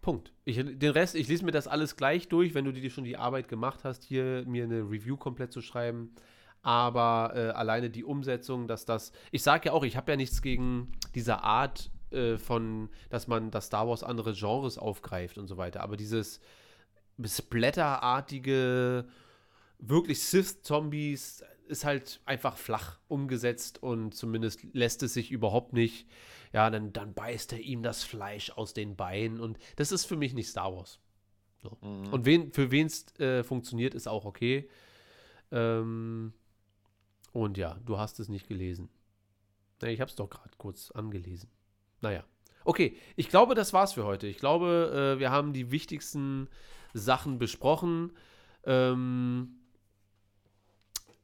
Punkt. 0.00 0.32
Ich, 0.44 0.56
den 0.56 0.90
Rest, 0.92 1.14
ich 1.14 1.28
lese 1.28 1.44
mir 1.44 1.52
das 1.52 1.68
alles 1.68 1.96
gleich 1.96 2.28
durch, 2.28 2.54
wenn 2.54 2.64
du 2.64 2.72
dir 2.72 2.90
schon 2.90 3.04
die 3.04 3.16
Arbeit 3.16 3.48
gemacht 3.48 3.80
hast, 3.84 4.02
hier 4.02 4.44
mir 4.46 4.64
eine 4.64 4.80
Review 4.80 5.16
komplett 5.16 5.52
zu 5.52 5.60
schreiben. 5.60 6.14
Aber 6.62 7.32
äh, 7.34 7.50
alleine 7.50 7.90
die 7.90 8.04
Umsetzung, 8.04 8.66
dass 8.66 8.84
das. 8.84 9.12
Ich 9.30 9.42
sage 9.42 9.66
ja 9.66 9.72
auch, 9.72 9.84
ich 9.84 9.96
habe 9.96 10.12
ja 10.12 10.16
nichts 10.16 10.42
gegen 10.42 10.92
diese 11.14 11.42
Art 11.42 11.90
äh, 12.10 12.36
von, 12.36 12.90
dass 13.08 13.28
man 13.28 13.50
das 13.50 13.66
Star 13.66 13.88
Wars 13.88 14.02
andere 14.02 14.32
Genres 14.32 14.78
aufgreift 14.78 15.38
und 15.38 15.46
so 15.46 15.56
weiter. 15.56 15.80
Aber 15.80 15.96
dieses 15.96 16.40
Splatter-artige, 17.24 19.06
wirklich 19.78 20.22
Sith-Zombies 20.22 21.44
ist 21.66 21.84
halt 21.84 22.20
einfach 22.24 22.56
flach 22.56 22.98
umgesetzt 23.08 23.82
und 23.82 24.14
zumindest 24.14 24.64
lässt 24.72 25.02
es 25.02 25.14
sich 25.14 25.30
überhaupt 25.30 25.72
nicht. 25.72 26.06
Ja, 26.52 26.68
dann, 26.70 26.92
dann 26.92 27.14
beißt 27.14 27.52
er 27.52 27.60
ihm 27.60 27.82
das 27.82 28.02
Fleisch 28.02 28.50
aus 28.50 28.74
den 28.74 28.96
Beinen 28.96 29.40
und 29.40 29.58
das 29.76 29.92
ist 29.92 30.04
für 30.04 30.16
mich 30.16 30.34
nicht 30.34 30.48
Star 30.48 30.74
Wars. 30.74 30.98
So. 31.62 31.76
Mhm. 31.80 32.12
Und 32.12 32.24
wen, 32.24 32.52
für 32.52 32.70
wen 32.70 32.86
es 32.86 33.14
äh, 33.18 33.44
funktioniert, 33.44 33.94
ist 33.94 34.08
auch 34.08 34.24
okay. 34.24 34.68
Ähm, 35.52 36.32
und 37.32 37.56
ja, 37.58 37.78
du 37.84 37.98
hast 37.98 38.18
es 38.18 38.28
nicht 38.28 38.48
gelesen. 38.48 38.88
Na, 39.80 39.88
ich 39.88 40.00
habe 40.00 40.08
es 40.08 40.16
doch 40.16 40.28
gerade 40.28 40.50
kurz 40.58 40.90
angelesen. 40.90 41.48
Naja. 42.00 42.24
Okay, 42.64 42.96
ich 43.16 43.28
glaube, 43.28 43.54
das 43.54 43.72
war's 43.72 43.94
für 43.94 44.04
heute. 44.04 44.26
Ich 44.26 44.38
glaube, 44.38 45.14
äh, 45.16 45.20
wir 45.20 45.30
haben 45.30 45.52
die 45.52 45.70
wichtigsten 45.70 46.48
Sachen 46.92 47.38
besprochen. 47.38 48.12
Ähm, 48.64 49.60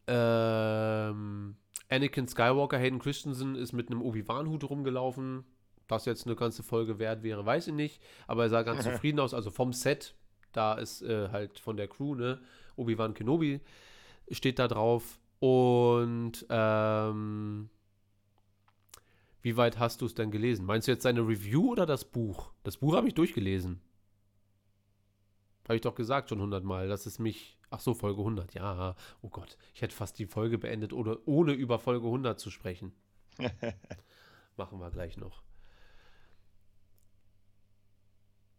ähm, 0.07 1.57
Anakin 1.88 2.26
Skywalker, 2.26 2.78
Hayden 2.78 2.98
Christensen 2.98 3.54
ist 3.54 3.72
mit 3.72 3.90
einem 3.90 4.02
Obi-Wan-Hut 4.02 4.68
rumgelaufen. 4.68 5.44
Das 5.86 6.04
jetzt 6.04 6.26
eine 6.26 6.34
ganze 6.34 6.62
Folge 6.62 6.98
wert 6.98 7.22
wäre, 7.22 7.46
weiß 7.46 7.68
ich 7.68 7.74
nicht. 7.74 8.02
Aber 8.26 8.44
er 8.44 8.48
sah 8.48 8.62
ganz 8.62 8.84
zufrieden 8.84 9.20
aus. 9.20 9.34
Also 9.34 9.50
vom 9.50 9.72
Set, 9.72 10.14
da 10.52 10.74
ist 10.74 11.02
äh, 11.02 11.28
halt 11.30 11.58
von 11.58 11.76
der 11.76 11.88
Crew, 11.88 12.14
ne? 12.14 12.40
Obi-Wan 12.76 13.14
Kenobi 13.14 13.60
steht 14.30 14.58
da 14.58 14.68
drauf. 14.68 15.18
Und 15.38 16.46
ähm, 16.48 17.68
wie 19.42 19.56
weit 19.56 19.78
hast 19.78 20.00
du 20.00 20.06
es 20.06 20.14
denn 20.14 20.30
gelesen? 20.30 20.66
Meinst 20.66 20.88
du 20.88 20.92
jetzt 20.92 21.04
seine 21.04 21.20
Review 21.20 21.70
oder 21.70 21.86
das 21.86 22.04
Buch? 22.04 22.50
Das 22.64 22.78
Buch 22.78 22.96
habe 22.96 23.06
ich 23.08 23.14
durchgelesen. 23.14 23.80
Habe 25.64 25.76
ich 25.76 25.82
doch 25.82 25.94
gesagt 25.94 26.30
schon 26.30 26.40
hundertmal, 26.40 26.88
dass 26.88 27.06
es 27.06 27.18
mich. 27.18 27.56
Ach 27.70 27.80
so, 27.80 27.94
Folge 27.94 28.20
100. 28.20 28.55
Ja, 28.55 28.94
oh 29.22 29.28
Gott. 29.28 29.59
Ich 29.74 29.82
hätte 29.82 29.94
fast 29.94 30.18
die 30.18 30.26
Folge 30.26 30.59
beendet, 30.59 30.93
oder, 30.93 31.18
ohne 31.26 31.52
über 31.52 31.78
Folge 31.78 32.06
100 32.06 32.38
zu 32.38 32.51
sprechen. 32.51 32.93
Machen 34.56 34.78
wir 34.78 34.90
gleich 34.90 35.16
noch. 35.16 35.43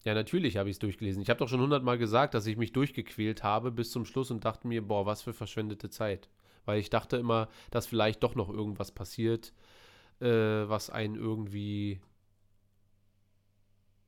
Ja, 0.04 0.14
natürlich 0.14 0.58
habe 0.58 0.70
ich 0.70 0.76
es 0.76 0.80
durchgelesen. 0.80 1.22
Ich 1.22 1.30
habe 1.30 1.40
doch 1.40 1.50
schon 1.50 1.60
hundertmal 1.60 1.98
gesagt, 1.98 2.34
dass 2.34 2.46
ich 2.46 2.58
mich 2.58 2.72
durchgequält 2.72 3.44
habe 3.44 3.72
bis 3.72 3.92
zum 3.92 4.06
Schluss 4.06 4.32
und 4.32 4.46
dachte 4.46 4.68
mir, 4.68 4.82
boah, 4.86 5.06
was 5.06 5.22
für 5.22 5.34
verschwendete 5.34 5.90
Zeit. 5.90 6.30
Weil 6.66 6.80
ich 6.80 6.90
dachte 6.90 7.18
immer, 7.18 7.50
dass 7.72 7.88
vielleicht 7.88 8.24
doch 8.24 8.36
noch 8.36 8.50
irgendwas 8.50 8.92
passiert, 8.92 9.54
äh, 10.20 10.28
was 10.28 10.90
einen 10.90 11.16
irgendwie, 11.16 12.00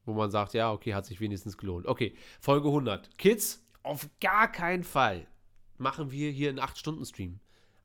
wo 0.05 0.13
man 0.13 0.31
sagt, 0.31 0.53
ja, 0.53 0.71
okay, 0.71 0.93
hat 0.93 1.05
sich 1.05 1.19
wenigstens 1.19 1.57
gelohnt. 1.57 1.85
Okay, 1.85 2.15
Folge 2.39 2.67
100. 2.67 3.17
Kids, 3.17 3.65
auf 3.89 4.07
gar 4.21 4.51
keinen 4.51 4.83
Fall 4.83 5.25
machen 5.77 6.11
wir 6.11 6.29
hier 6.29 6.49
einen 6.49 6.59
8-Stunden-Stream. 6.59 7.39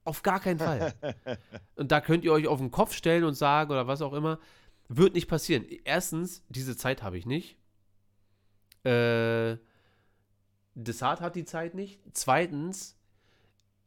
Auf 0.04 0.22
gar 0.22 0.38
keinen 0.38 0.58
Fall. 0.58 0.94
und 1.76 1.90
da 1.90 2.00
könnt 2.00 2.24
ihr 2.24 2.32
euch 2.32 2.46
auf 2.46 2.58
den 2.58 2.70
Kopf 2.70 2.92
stellen 2.92 3.24
und 3.24 3.34
sagen 3.34 3.70
oder 3.70 3.86
was 3.86 4.02
auch 4.02 4.12
immer. 4.12 4.38
Wird 4.88 5.14
nicht 5.14 5.28
passieren. 5.28 5.64
Erstens, 5.84 6.44
diese 6.50 6.76
Zeit 6.76 7.02
habe 7.02 7.16
ich 7.16 7.24
nicht. 7.24 7.56
Äh, 8.84 9.56
Desart 10.74 11.22
hat 11.22 11.36
die 11.36 11.46
Zeit 11.46 11.74
nicht. 11.74 12.00
Zweitens, 12.12 12.98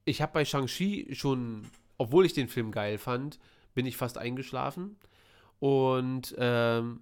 ich 0.05 0.21
habe 0.21 0.33
bei 0.33 0.45
Shang-Chi 0.45 1.09
schon, 1.13 1.69
obwohl 1.97 2.25
ich 2.25 2.33
den 2.33 2.47
Film 2.47 2.71
geil 2.71 2.97
fand, 2.97 3.37
bin 3.75 3.85
ich 3.85 3.95
fast 3.95 4.17
eingeschlafen. 4.17 4.97
Und 5.59 6.33
ähm, 6.39 7.01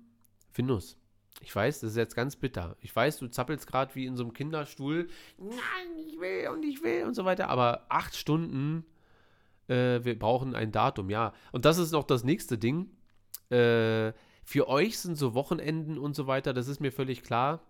Findus, 0.52 0.98
ich 1.46 1.56
weiß, 1.56 1.82
das 1.82 1.92
ist 1.92 1.98
jetzt 1.98 2.16
ganz 2.16 2.36
bitter. 2.36 2.76
Ich 2.82 2.94
weiß, 2.94 3.20
du 3.20 3.28
zappelst 3.28 3.68
gerade 3.68 3.94
wie 3.94 4.08
in 4.08 4.18
so 4.18 4.24
einem 4.24 4.34
Kinderstuhl. 4.34 5.08
Nein, 5.38 5.58
ich 6.08 6.20
will 6.20 6.50
und 6.50 6.64
ich 6.64 6.84
will 6.84 7.06
und 7.06 7.14
so 7.14 7.24
weiter. 7.24 7.50
Aber 7.50 7.86
acht 7.88 8.16
Stunden, 8.16 8.84
äh, 9.68 10.04
wir 10.04 10.18
brauchen 10.18 10.56
ein 10.56 10.72
Datum, 10.72 11.12
ja. 11.12 11.34
Und 11.52 11.66
das 11.66 11.78
ist 11.78 11.92
noch 11.92 12.04
das 12.04 12.24
nächste 12.24 12.58
Ding. 12.58 12.90
Äh, 13.52 14.14
für 14.44 14.68
euch 14.68 14.98
sind 14.98 15.18
so 15.18 15.36
Wochenenden 15.36 16.00
und 16.00 16.16
so 16.16 16.26
weiter, 16.26 16.52
das 16.52 16.68
ist 16.68 16.80
mir 16.80 16.92
völlig 16.92 17.22
klar. 17.22 17.62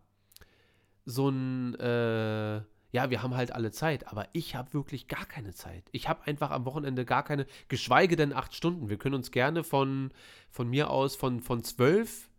So 1.04 1.28
ein, 1.28 1.76
äh, 1.76 2.56
ja, 2.56 3.10
wir 3.10 3.24
haben 3.24 3.36
halt 3.36 3.52
alle 3.52 3.72
Zeit, 3.72 4.08
aber 4.08 4.30
ich 4.32 4.56
habe 4.56 4.74
wirklich 4.74 5.10
gar 5.10 5.26
keine 5.26 5.54
Zeit. 5.54 5.84
Ich 5.92 6.08
habe 6.08 6.26
einfach 6.28 6.52
am 6.52 6.64
Wochenende 6.64 7.04
gar 7.04 7.24
keine, 7.24 7.46
geschweige 7.68 8.16
denn 8.16 8.32
acht 8.32 8.56
Stunden. 8.56 8.88
Wir 8.88 8.98
können 8.98 9.16
uns 9.16 9.32
gerne 9.32 9.66
von, 9.66 10.14
von 10.50 10.70
mir 10.70 10.90
aus 10.90 11.18
von, 11.18 11.42
von 11.42 11.62
12 11.62 12.30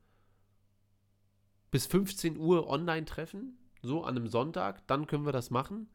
bis 1.77 1.85
15 1.85 2.39
Uhr 2.39 2.71
online 2.71 3.05
treffen, 3.05 3.59
so 3.83 4.03
an 4.03 4.17
einem 4.17 4.29
Sonntag, 4.29 4.87
dann 4.87 5.07
können 5.07 5.27
wir 5.27 5.33
das 5.33 5.51
machen. 5.51 5.91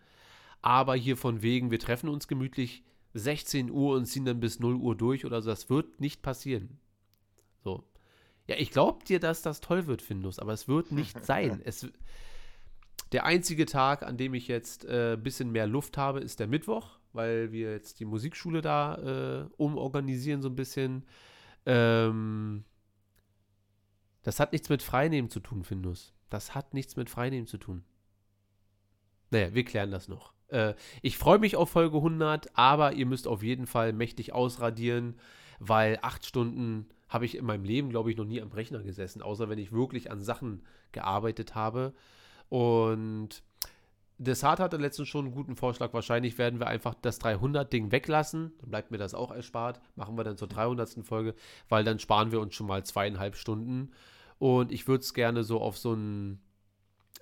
Aber 0.62 0.94
hier 0.94 1.18
von 1.18 1.42
wegen, 1.42 1.72
wir 1.72 1.80
treffen 1.80 2.08
uns 2.08 2.28
gemütlich 2.28 2.84
16 3.16 3.72
Uhr 3.72 3.96
und 3.96 4.06
ziehen 4.06 4.26
dann 4.26 4.40
bis 4.40 4.60
0 4.60 4.76
Uhr 4.76 4.96
durch 4.96 5.26
oder 5.26 5.42
so, 5.42 5.50
das 5.50 5.72
wird 5.72 6.00
nicht 6.00 6.22
passieren. 6.22 6.78
So. 7.64 7.84
Ja, 8.46 8.58
ich 8.60 8.70
glaube 8.70 9.04
dir, 9.06 9.20
dass 9.20 9.42
das 9.42 9.60
toll 9.60 9.88
wird, 9.88 10.04
Findus, 10.04 10.38
aber 10.38 10.54
es 10.54 10.68
wird 10.68 10.92
nicht 10.92 11.26
sein. 11.26 11.60
Es, 11.64 11.92
der 13.12 13.26
einzige 13.26 13.66
Tag, 13.66 14.04
an 14.04 14.18
dem 14.18 14.36
ich 14.36 14.48
jetzt 14.48 14.86
ein 14.86 15.14
äh, 15.14 15.18
bisschen 15.18 15.52
mehr 15.52 15.66
Luft 15.66 15.98
habe, 15.98 16.20
ist 16.20 16.40
der 16.40 16.46
Mittwoch, 16.48 17.00
weil 17.12 17.52
wir 17.52 17.72
jetzt 17.72 18.00
die 18.00 18.06
Musikschule 18.06 18.62
da 18.62 19.48
äh, 19.48 19.50
umorganisieren 19.58 20.44
so 20.44 20.50
ein 20.50 20.56
bisschen. 20.56 21.08
Ähm, 21.66 22.66
das 24.24 24.40
hat 24.40 24.52
nichts 24.52 24.70
mit 24.70 24.84
Freinehmen 24.84 25.30
zu 25.30 25.40
tun, 25.40 25.64
Findus. 25.64 26.14
Das 26.30 26.56
hat 26.56 26.74
nichts 26.74 26.96
mit 26.96 27.10
Freinehmen 27.10 27.48
zu 27.48 27.58
tun. 27.58 27.84
Naja, 29.32 29.54
wir 29.54 29.64
klären 29.64 29.92
das 29.92 30.08
noch. 30.08 30.34
Äh, 30.50 30.76
ich 31.02 31.18
freue 31.18 31.40
mich 31.40 31.56
auf 31.56 31.70
Folge 31.70 31.98
100, 31.98 32.58
aber 32.58 32.94
ihr 32.94 33.06
müsst 33.06 33.28
auf 33.28 33.44
jeden 33.44 33.66
Fall 33.66 33.94
mächtig 33.94 34.34
ausradieren, 34.34 35.16
weil 35.60 36.00
acht 36.02 36.26
Stunden 36.26 36.90
habe 37.10 37.26
ich 37.26 37.36
in 37.36 37.46
meinem 37.46 37.66
Leben, 37.66 37.90
glaube 37.90 38.12
ich, 38.12 38.18
noch 38.18 38.26
nie 38.26 38.42
am 38.42 38.52
Rechner 38.52 38.84
gesessen, 38.84 39.22
außer 39.22 39.50
wenn 39.50 39.60
ich 39.60 39.72
wirklich 39.72 40.12
an 40.12 40.22
Sachen 40.22 40.64
gearbeitet 40.92 41.56
habe. 41.56 41.94
Und 42.50 43.44
Desart 44.18 44.60
hatte 44.60 44.78
letztens 44.78 45.08
schon 45.08 45.26
einen 45.26 45.34
guten 45.34 45.56
Vorschlag. 45.56 45.94
Wahrscheinlich 45.94 46.38
werden 46.38 46.60
wir 46.60 46.68
einfach 46.68 46.94
das 46.94 47.20
300-Ding 47.22 47.92
weglassen. 47.92 48.54
Dann 48.60 48.70
bleibt 48.70 48.92
mir 48.92 48.98
das 48.98 49.14
auch 49.14 49.32
erspart. 49.32 49.82
Machen 49.96 50.16
wir 50.16 50.24
dann 50.24 50.38
zur 50.38 50.48
300. 50.48 51.04
Folge, 51.04 51.34
weil 51.70 51.84
dann 51.84 51.98
sparen 51.98 52.32
wir 52.32 52.40
uns 52.40 52.54
schon 52.54 52.68
mal 52.68 52.86
zweieinhalb 52.86 53.36
Stunden. 53.36 53.92
Und 54.42 54.72
ich 54.72 54.88
würde 54.88 55.04
es 55.04 55.14
gerne 55.14 55.44
so 55.44 55.62
auf 55.62 55.78
so 55.78 55.94
ein 55.94 56.42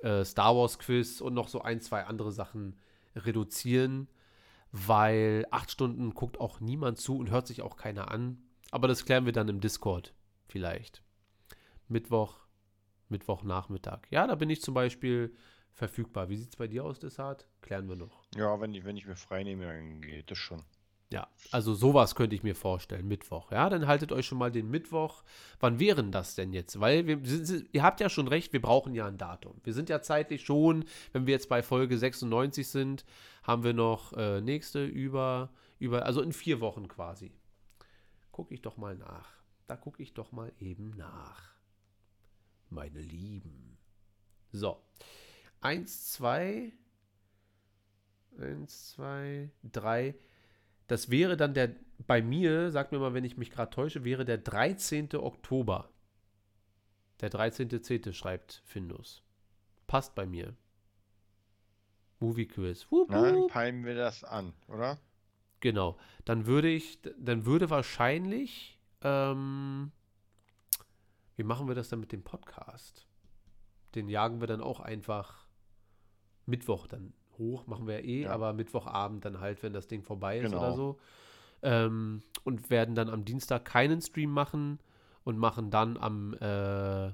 äh, 0.03 0.23
Star 0.23 0.55
Wars-Quiz 0.55 1.19
und 1.19 1.33
noch 1.33 1.49
so 1.49 1.61
ein, 1.61 1.81
zwei 1.81 2.05
andere 2.05 2.31
Sachen 2.31 2.79
reduzieren, 3.13 4.07
weil 4.71 5.45
acht 5.51 5.69
Stunden 5.69 6.13
guckt 6.13 6.39
auch 6.39 6.61
niemand 6.61 6.97
zu 6.97 7.17
und 7.17 7.29
hört 7.29 7.45
sich 7.45 7.61
auch 7.61 7.75
keiner 7.75 8.09
an. 8.09 8.41
Aber 8.71 8.87
das 8.87 9.03
klären 9.03 9.25
wir 9.25 9.33
dann 9.33 9.49
im 9.49 9.59
Discord 9.59 10.13
vielleicht. 10.47 11.03
Mittwoch, 11.89 12.39
Mittwochnachmittag. 13.09 13.99
Ja, 14.11 14.25
da 14.25 14.35
bin 14.35 14.49
ich 14.49 14.61
zum 14.61 14.73
Beispiel 14.73 15.35
verfügbar. 15.73 16.29
Wie 16.29 16.37
sieht 16.37 16.51
es 16.51 16.55
bei 16.55 16.67
dir 16.67 16.85
aus, 16.85 16.99
Desart? 16.99 17.49
Klären 17.59 17.89
wir 17.89 17.97
noch. 17.97 18.23
Ja, 18.37 18.61
wenn 18.61 18.73
ich, 18.73 18.85
wenn 18.85 18.95
ich 18.95 19.05
mir 19.05 19.17
frei 19.17 19.43
nehme, 19.43 19.65
dann 19.65 19.99
geht 19.99 20.31
das 20.31 20.37
schon. 20.37 20.63
Ja, 21.11 21.27
also 21.49 21.73
sowas 21.73 22.13
könnte 22.13 22.35
ich 22.35 22.43
mir 22.43 22.53
vorstellen, 22.53 23.07
Mittwoch. 23.07 23.51
Ja, 23.51 23.67
dann 23.69 23.87
haltet 23.87 24.11
euch 24.11 24.27
schon 24.27 24.37
mal 24.37 24.51
den 24.51 24.69
Mittwoch. 24.69 25.23
Wann 25.59 25.79
wären 25.79 26.11
das 26.11 26.35
denn 26.35 26.53
jetzt? 26.53 26.79
Weil 26.79 27.07
wir, 27.07 27.19
ihr 27.71 27.81
habt 27.81 27.99
ja 27.99 28.09
schon 28.09 28.27
recht, 28.27 28.53
wir 28.53 28.61
brauchen 28.61 28.93
ja 28.93 29.07
ein 29.07 29.17
Datum. 29.17 29.59
Wir 29.63 29.73
sind 29.73 29.89
ja 29.89 30.03
zeitlich 30.03 30.45
schon, 30.45 30.85
wenn 31.11 31.25
wir 31.25 31.33
jetzt 31.33 31.49
bei 31.49 31.63
Folge 31.63 31.97
96 31.97 32.67
sind, 32.67 33.05
haben 33.41 33.63
wir 33.63 33.73
noch 33.73 34.13
äh, 34.13 34.39
nächste 34.41 34.85
über, 34.85 35.49
über, 35.79 36.05
also 36.05 36.21
in 36.21 36.31
vier 36.31 36.61
Wochen 36.61 36.87
quasi. 36.87 37.31
Gucke 38.31 38.53
ich 38.53 38.61
doch 38.61 38.77
mal 38.77 38.95
nach. 38.95 39.33
Da 39.65 39.75
gucke 39.77 40.03
ich 40.03 40.13
doch 40.13 40.31
mal 40.31 40.51
eben 40.59 40.91
nach. 40.91 41.55
Meine 42.69 43.01
Lieben. 43.01 43.79
So. 44.51 44.79
Eins, 45.59 46.11
zwei. 46.11 46.71
Eins, 48.37 48.91
zwei, 48.91 49.49
drei. 49.63 50.13
Das 50.89 51.09
wäre 51.09 51.37
dann 51.37 51.53
der, 51.53 51.75
bei 52.05 52.21
mir, 52.21 52.71
sagt 52.71 52.91
mir 52.91 52.99
mal, 52.99 53.13
wenn 53.13 53.23
ich 53.23 53.37
mich 53.37 53.49
gerade 53.49 53.69
täusche, 53.69 54.03
wäre 54.03 54.25
der 54.25 54.37
13. 54.37 55.15
Oktober. 55.15 55.89
Der 57.21 57.31
13.10. 57.31 58.11
schreibt 58.11 58.61
Findus. 58.65 59.23
Passt 59.87 60.15
bei 60.15 60.25
mir. 60.25 60.55
Movie 62.19 62.47
Quiz. 62.47 62.85
Wup, 62.89 63.09
dann 63.11 63.47
peilen 63.47 63.85
wir 63.85 63.95
das 63.95 64.25
an, 64.25 64.53
oder? 64.67 64.99
Genau. 65.61 65.97
Dann 66.25 66.45
würde 66.45 66.67
ich, 66.67 66.99
dann 67.17 67.45
würde 67.45 67.69
wahrscheinlich, 67.69 68.77
ähm, 69.01 69.91
wie 71.37 71.43
machen 71.43 71.69
wir 71.69 71.75
das 71.75 71.87
dann 71.87 72.01
mit 72.01 72.11
dem 72.11 72.23
Podcast? 72.23 73.05
den 73.95 74.07
jagen 74.07 74.39
wir 74.39 74.47
dann 74.47 74.61
auch 74.61 74.79
einfach 74.79 75.45
Mittwoch 76.45 76.87
dann 76.87 77.13
hoch, 77.39 77.65
machen 77.65 77.87
wir 77.87 77.95
ja 78.01 78.05
eh, 78.05 78.21
Ja. 78.23 78.31
aber 78.31 78.53
Mittwochabend 78.53 79.25
dann 79.25 79.39
halt, 79.39 79.63
wenn 79.63 79.73
das 79.73 79.87
Ding 79.87 80.03
vorbei 80.03 80.37
ist 80.39 80.51
Genau. 80.51 80.59
oder 80.59 80.73
so. 80.73 80.99
Ähm, 81.63 82.21
und 82.43 82.69
werden 82.69 82.93
dann 82.95 83.09
am 83.09 83.25
Dienstag 83.25 83.65
keinen 83.65 84.01
Stream 84.01 84.29
machen 84.31 84.79
und 85.23 85.37
machen 85.37 85.71
dann 85.71 85.97
am 85.97 86.33
äh, 86.35 87.11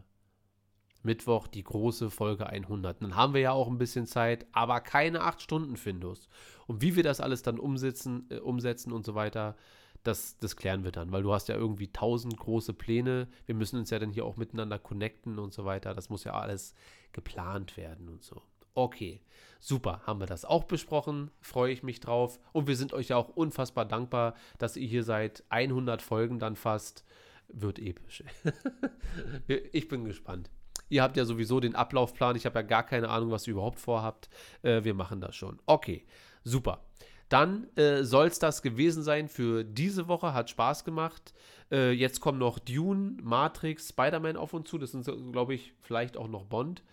Mittwoch 1.03 1.47
die 1.47 1.63
große 1.63 2.09
Folge 2.09 2.47
100. 2.47 3.01
Dann 3.01 3.15
haben 3.15 3.33
wir 3.33 3.41
ja 3.41 3.51
auch 3.51 3.67
ein 3.67 3.77
bisschen 3.77 4.07
Zeit, 4.07 4.45
aber 4.51 4.81
keine 4.81 5.21
8 5.21 5.41
Stunden 5.41 5.77
Findus. 5.77 6.27
Und 6.67 6.81
wie 6.81 6.95
wir 6.95 7.03
das 7.03 7.21
alles 7.21 7.43
dann 7.43 7.59
umsetzen, 7.59 8.25
äh, 8.29 8.39
umsetzen 8.39 8.91
und 8.91 9.05
so 9.05 9.13
weiter, 9.15 9.55
das, 10.03 10.37
das 10.37 10.55
klären 10.55 10.83
wir 10.83 10.91
dann, 10.91 11.11
weil 11.11 11.23
du 11.23 11.33
hast 11.33 11.47
ja 11.49 11.55
irgendwie 11.55 11.87
tausend 11.91 12.37
große 12.37 12.73
Pläne. 12.73 13.27
Wir 13.47 13.55
müssen 13.55 13.79
uns 13.79 13.89
ja 13.89 13.97
dann 13.97 14.11
hier 14.11 14.25
auch 14.25 14.37
miteinander 14.37 14.77
connecten 14.77 15.39
und 15.39 15.53
so 15.53 15.65
weiter. 15.65 15.95
Das 15.95 16.09
muss 16.09 16.23
ja 16.23 16.33
alles 16.33 16.75
geplant 17.11 17.75
werden 17.77 18.07
und 18.09 18.23
so. 18.23 18.41
Okay, 18.75 19.21
super, 19.61 20.01
haben 20.05 20.19
wir 20.19 20.27
das 20.27 20.43
auch 20.43 20.65
besprochen, 20.65 21.31
freue 21.39 21.71
ich 21.71 21.81
mich 21.81 22.01
drauf. 22.01 22.39
Und 22.51 22.67
wir 22.67 22.75
sind 22.75 22.93
euch 22.93 23.07
ja 23.07 23.17
auch 23.17 23.29
unfassbar 23.29 23.85
dankbar, 23.85 24.35
dass 24.57 24.75
ihr 24.75 24.87
hier 24.87 25.03
seid. 25.03 25.43
100 25.49 26.01
Folgen 26.01 26.39
dann 26.39 26.55
fast. 26.55 27.05
Wird 27.47 27.79
episch. 27.79 28.23
ich 29.71 29.87
bin 29.87 30.03
gespannt. 30.03 30.49
Ihr 30.89 31.03
habt 31.03 31.15
ja 31.15 31.25
sowieso 31.25 31.59
den 31.59 31.75
Ablaufplan. 31.75 32.35
Ich 32.35 32.45
habe 32.45 32.59
ja 32.59 32.63
gar 32.63 32.83
keine 32.83 33.09
Ahnung, 33.09 33.31
was 33.31 33.47
ihr 33.47 33.53
überhaupt 33.53 33.79
vorhabt. 33.79 34.29
Äh, 34.61 34.83
wir 34.83 34.93
machen 34.93 35.21
das 35.21 35.35
schon. 35.35 35.59
Okay, 35.65 36.05
super. 36.43 36.83
Dann 37.29 37.67
äh, 37.75 38.03
soll 38.03 38.27
es 38.27 38.39
das 38.39 38.61
gewesen 38.61 39.03
sein 39.03 39.29
für 39.29 39.63
diese 39.63 40.07
Woche. 40.07 40.33
Hat 40.33 40.49
Spaß 40.49 40.83
gemacht. 40.83 41.33
Äh, 41.71 41.91
jetzt 41.91 42.19
kommen 42.19 42.39
noch 42.39 42.59
Dune, 42.59 43.17
Matrix, 43.23 43.89
Spider-Man 43.89 44.37
auf 44.37 44.53
uns 44.53 44.69
zu. 44.69 44.77
Das 44.77 44.91
sind, 44.91 45.05
glaube 45.31 45.53
ich, 45.53 45.73
vielleicht 45.81 46.17
auch 46.17 46.27
noch 46.27 46.45
Bond. 46.45 46.83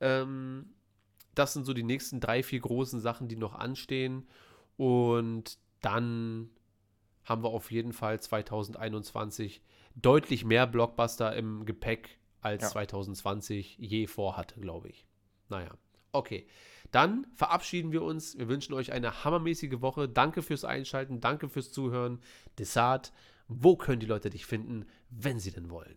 Ähm, 0.00 0.70
das 1.38 1.52
sind 1.52 1.64
so 1.64 1.72
die 1.72 1.82
nächsten 1.82 2.20
drei, 2.20 2.42
vier 2.42 2.60
großen 2.60 3.00
Sachen, 3.00 3.28
die 3.28 3.36
noch 3.36 3.54
anstehen. 3.54 4.26
Und 4.76 5.58
dann 5.80 6.50
haben 7.24 7.42
wir 7.42 7.50
auf 7.50 7.70
jeden 7.70 7.92
Fall 7.92 8.20
2021 8.20 9.62
deutlich 9.94 10.44
mehr 10.44 10.66
Blockbuster 10.66 11.34
im 11.34 11.64
Gepäck 11.64 12.18
als 12.40 12.62
Ja. 12.62 12.68
2020 12.70 13.76
je 13.78 14.06
vorhatte, 14.06 14.60
glaube 14.60 14.88
ich. 14.88 15.06
Naja, 15.48 15.70
okay. 16.12 16.46
Dann 16.92 17.26
verabschieden 17.34 17.92
wir 17.92 18.02
uns. 18.02 18.38
Wir 18.38 18.48
wünschen 18.48 18.72
euch 18.74 18.92
eine 18.92 19.24
hammermäßige 19.24 19.80
Woche. 19.80 20.08
Danke 20.08 20.42
fürs 20.42 20.64
Einschalten, 20.64 21.20
danke 21.20 21.48
fürs 21.48 21.72
Zuhören. 21.72 22.20
Desart, 22.58 23.12
wo 23.48 23.76
können 23.76 24.00
die 24.00 24.06
Leute 24.06 24.30
dich 24.30 24.46
finden, 24.46 24.86
wenn 25.10 25.40
sie 25.40 25.50
denn 25.50 25.70
wollen? 25.70 25.96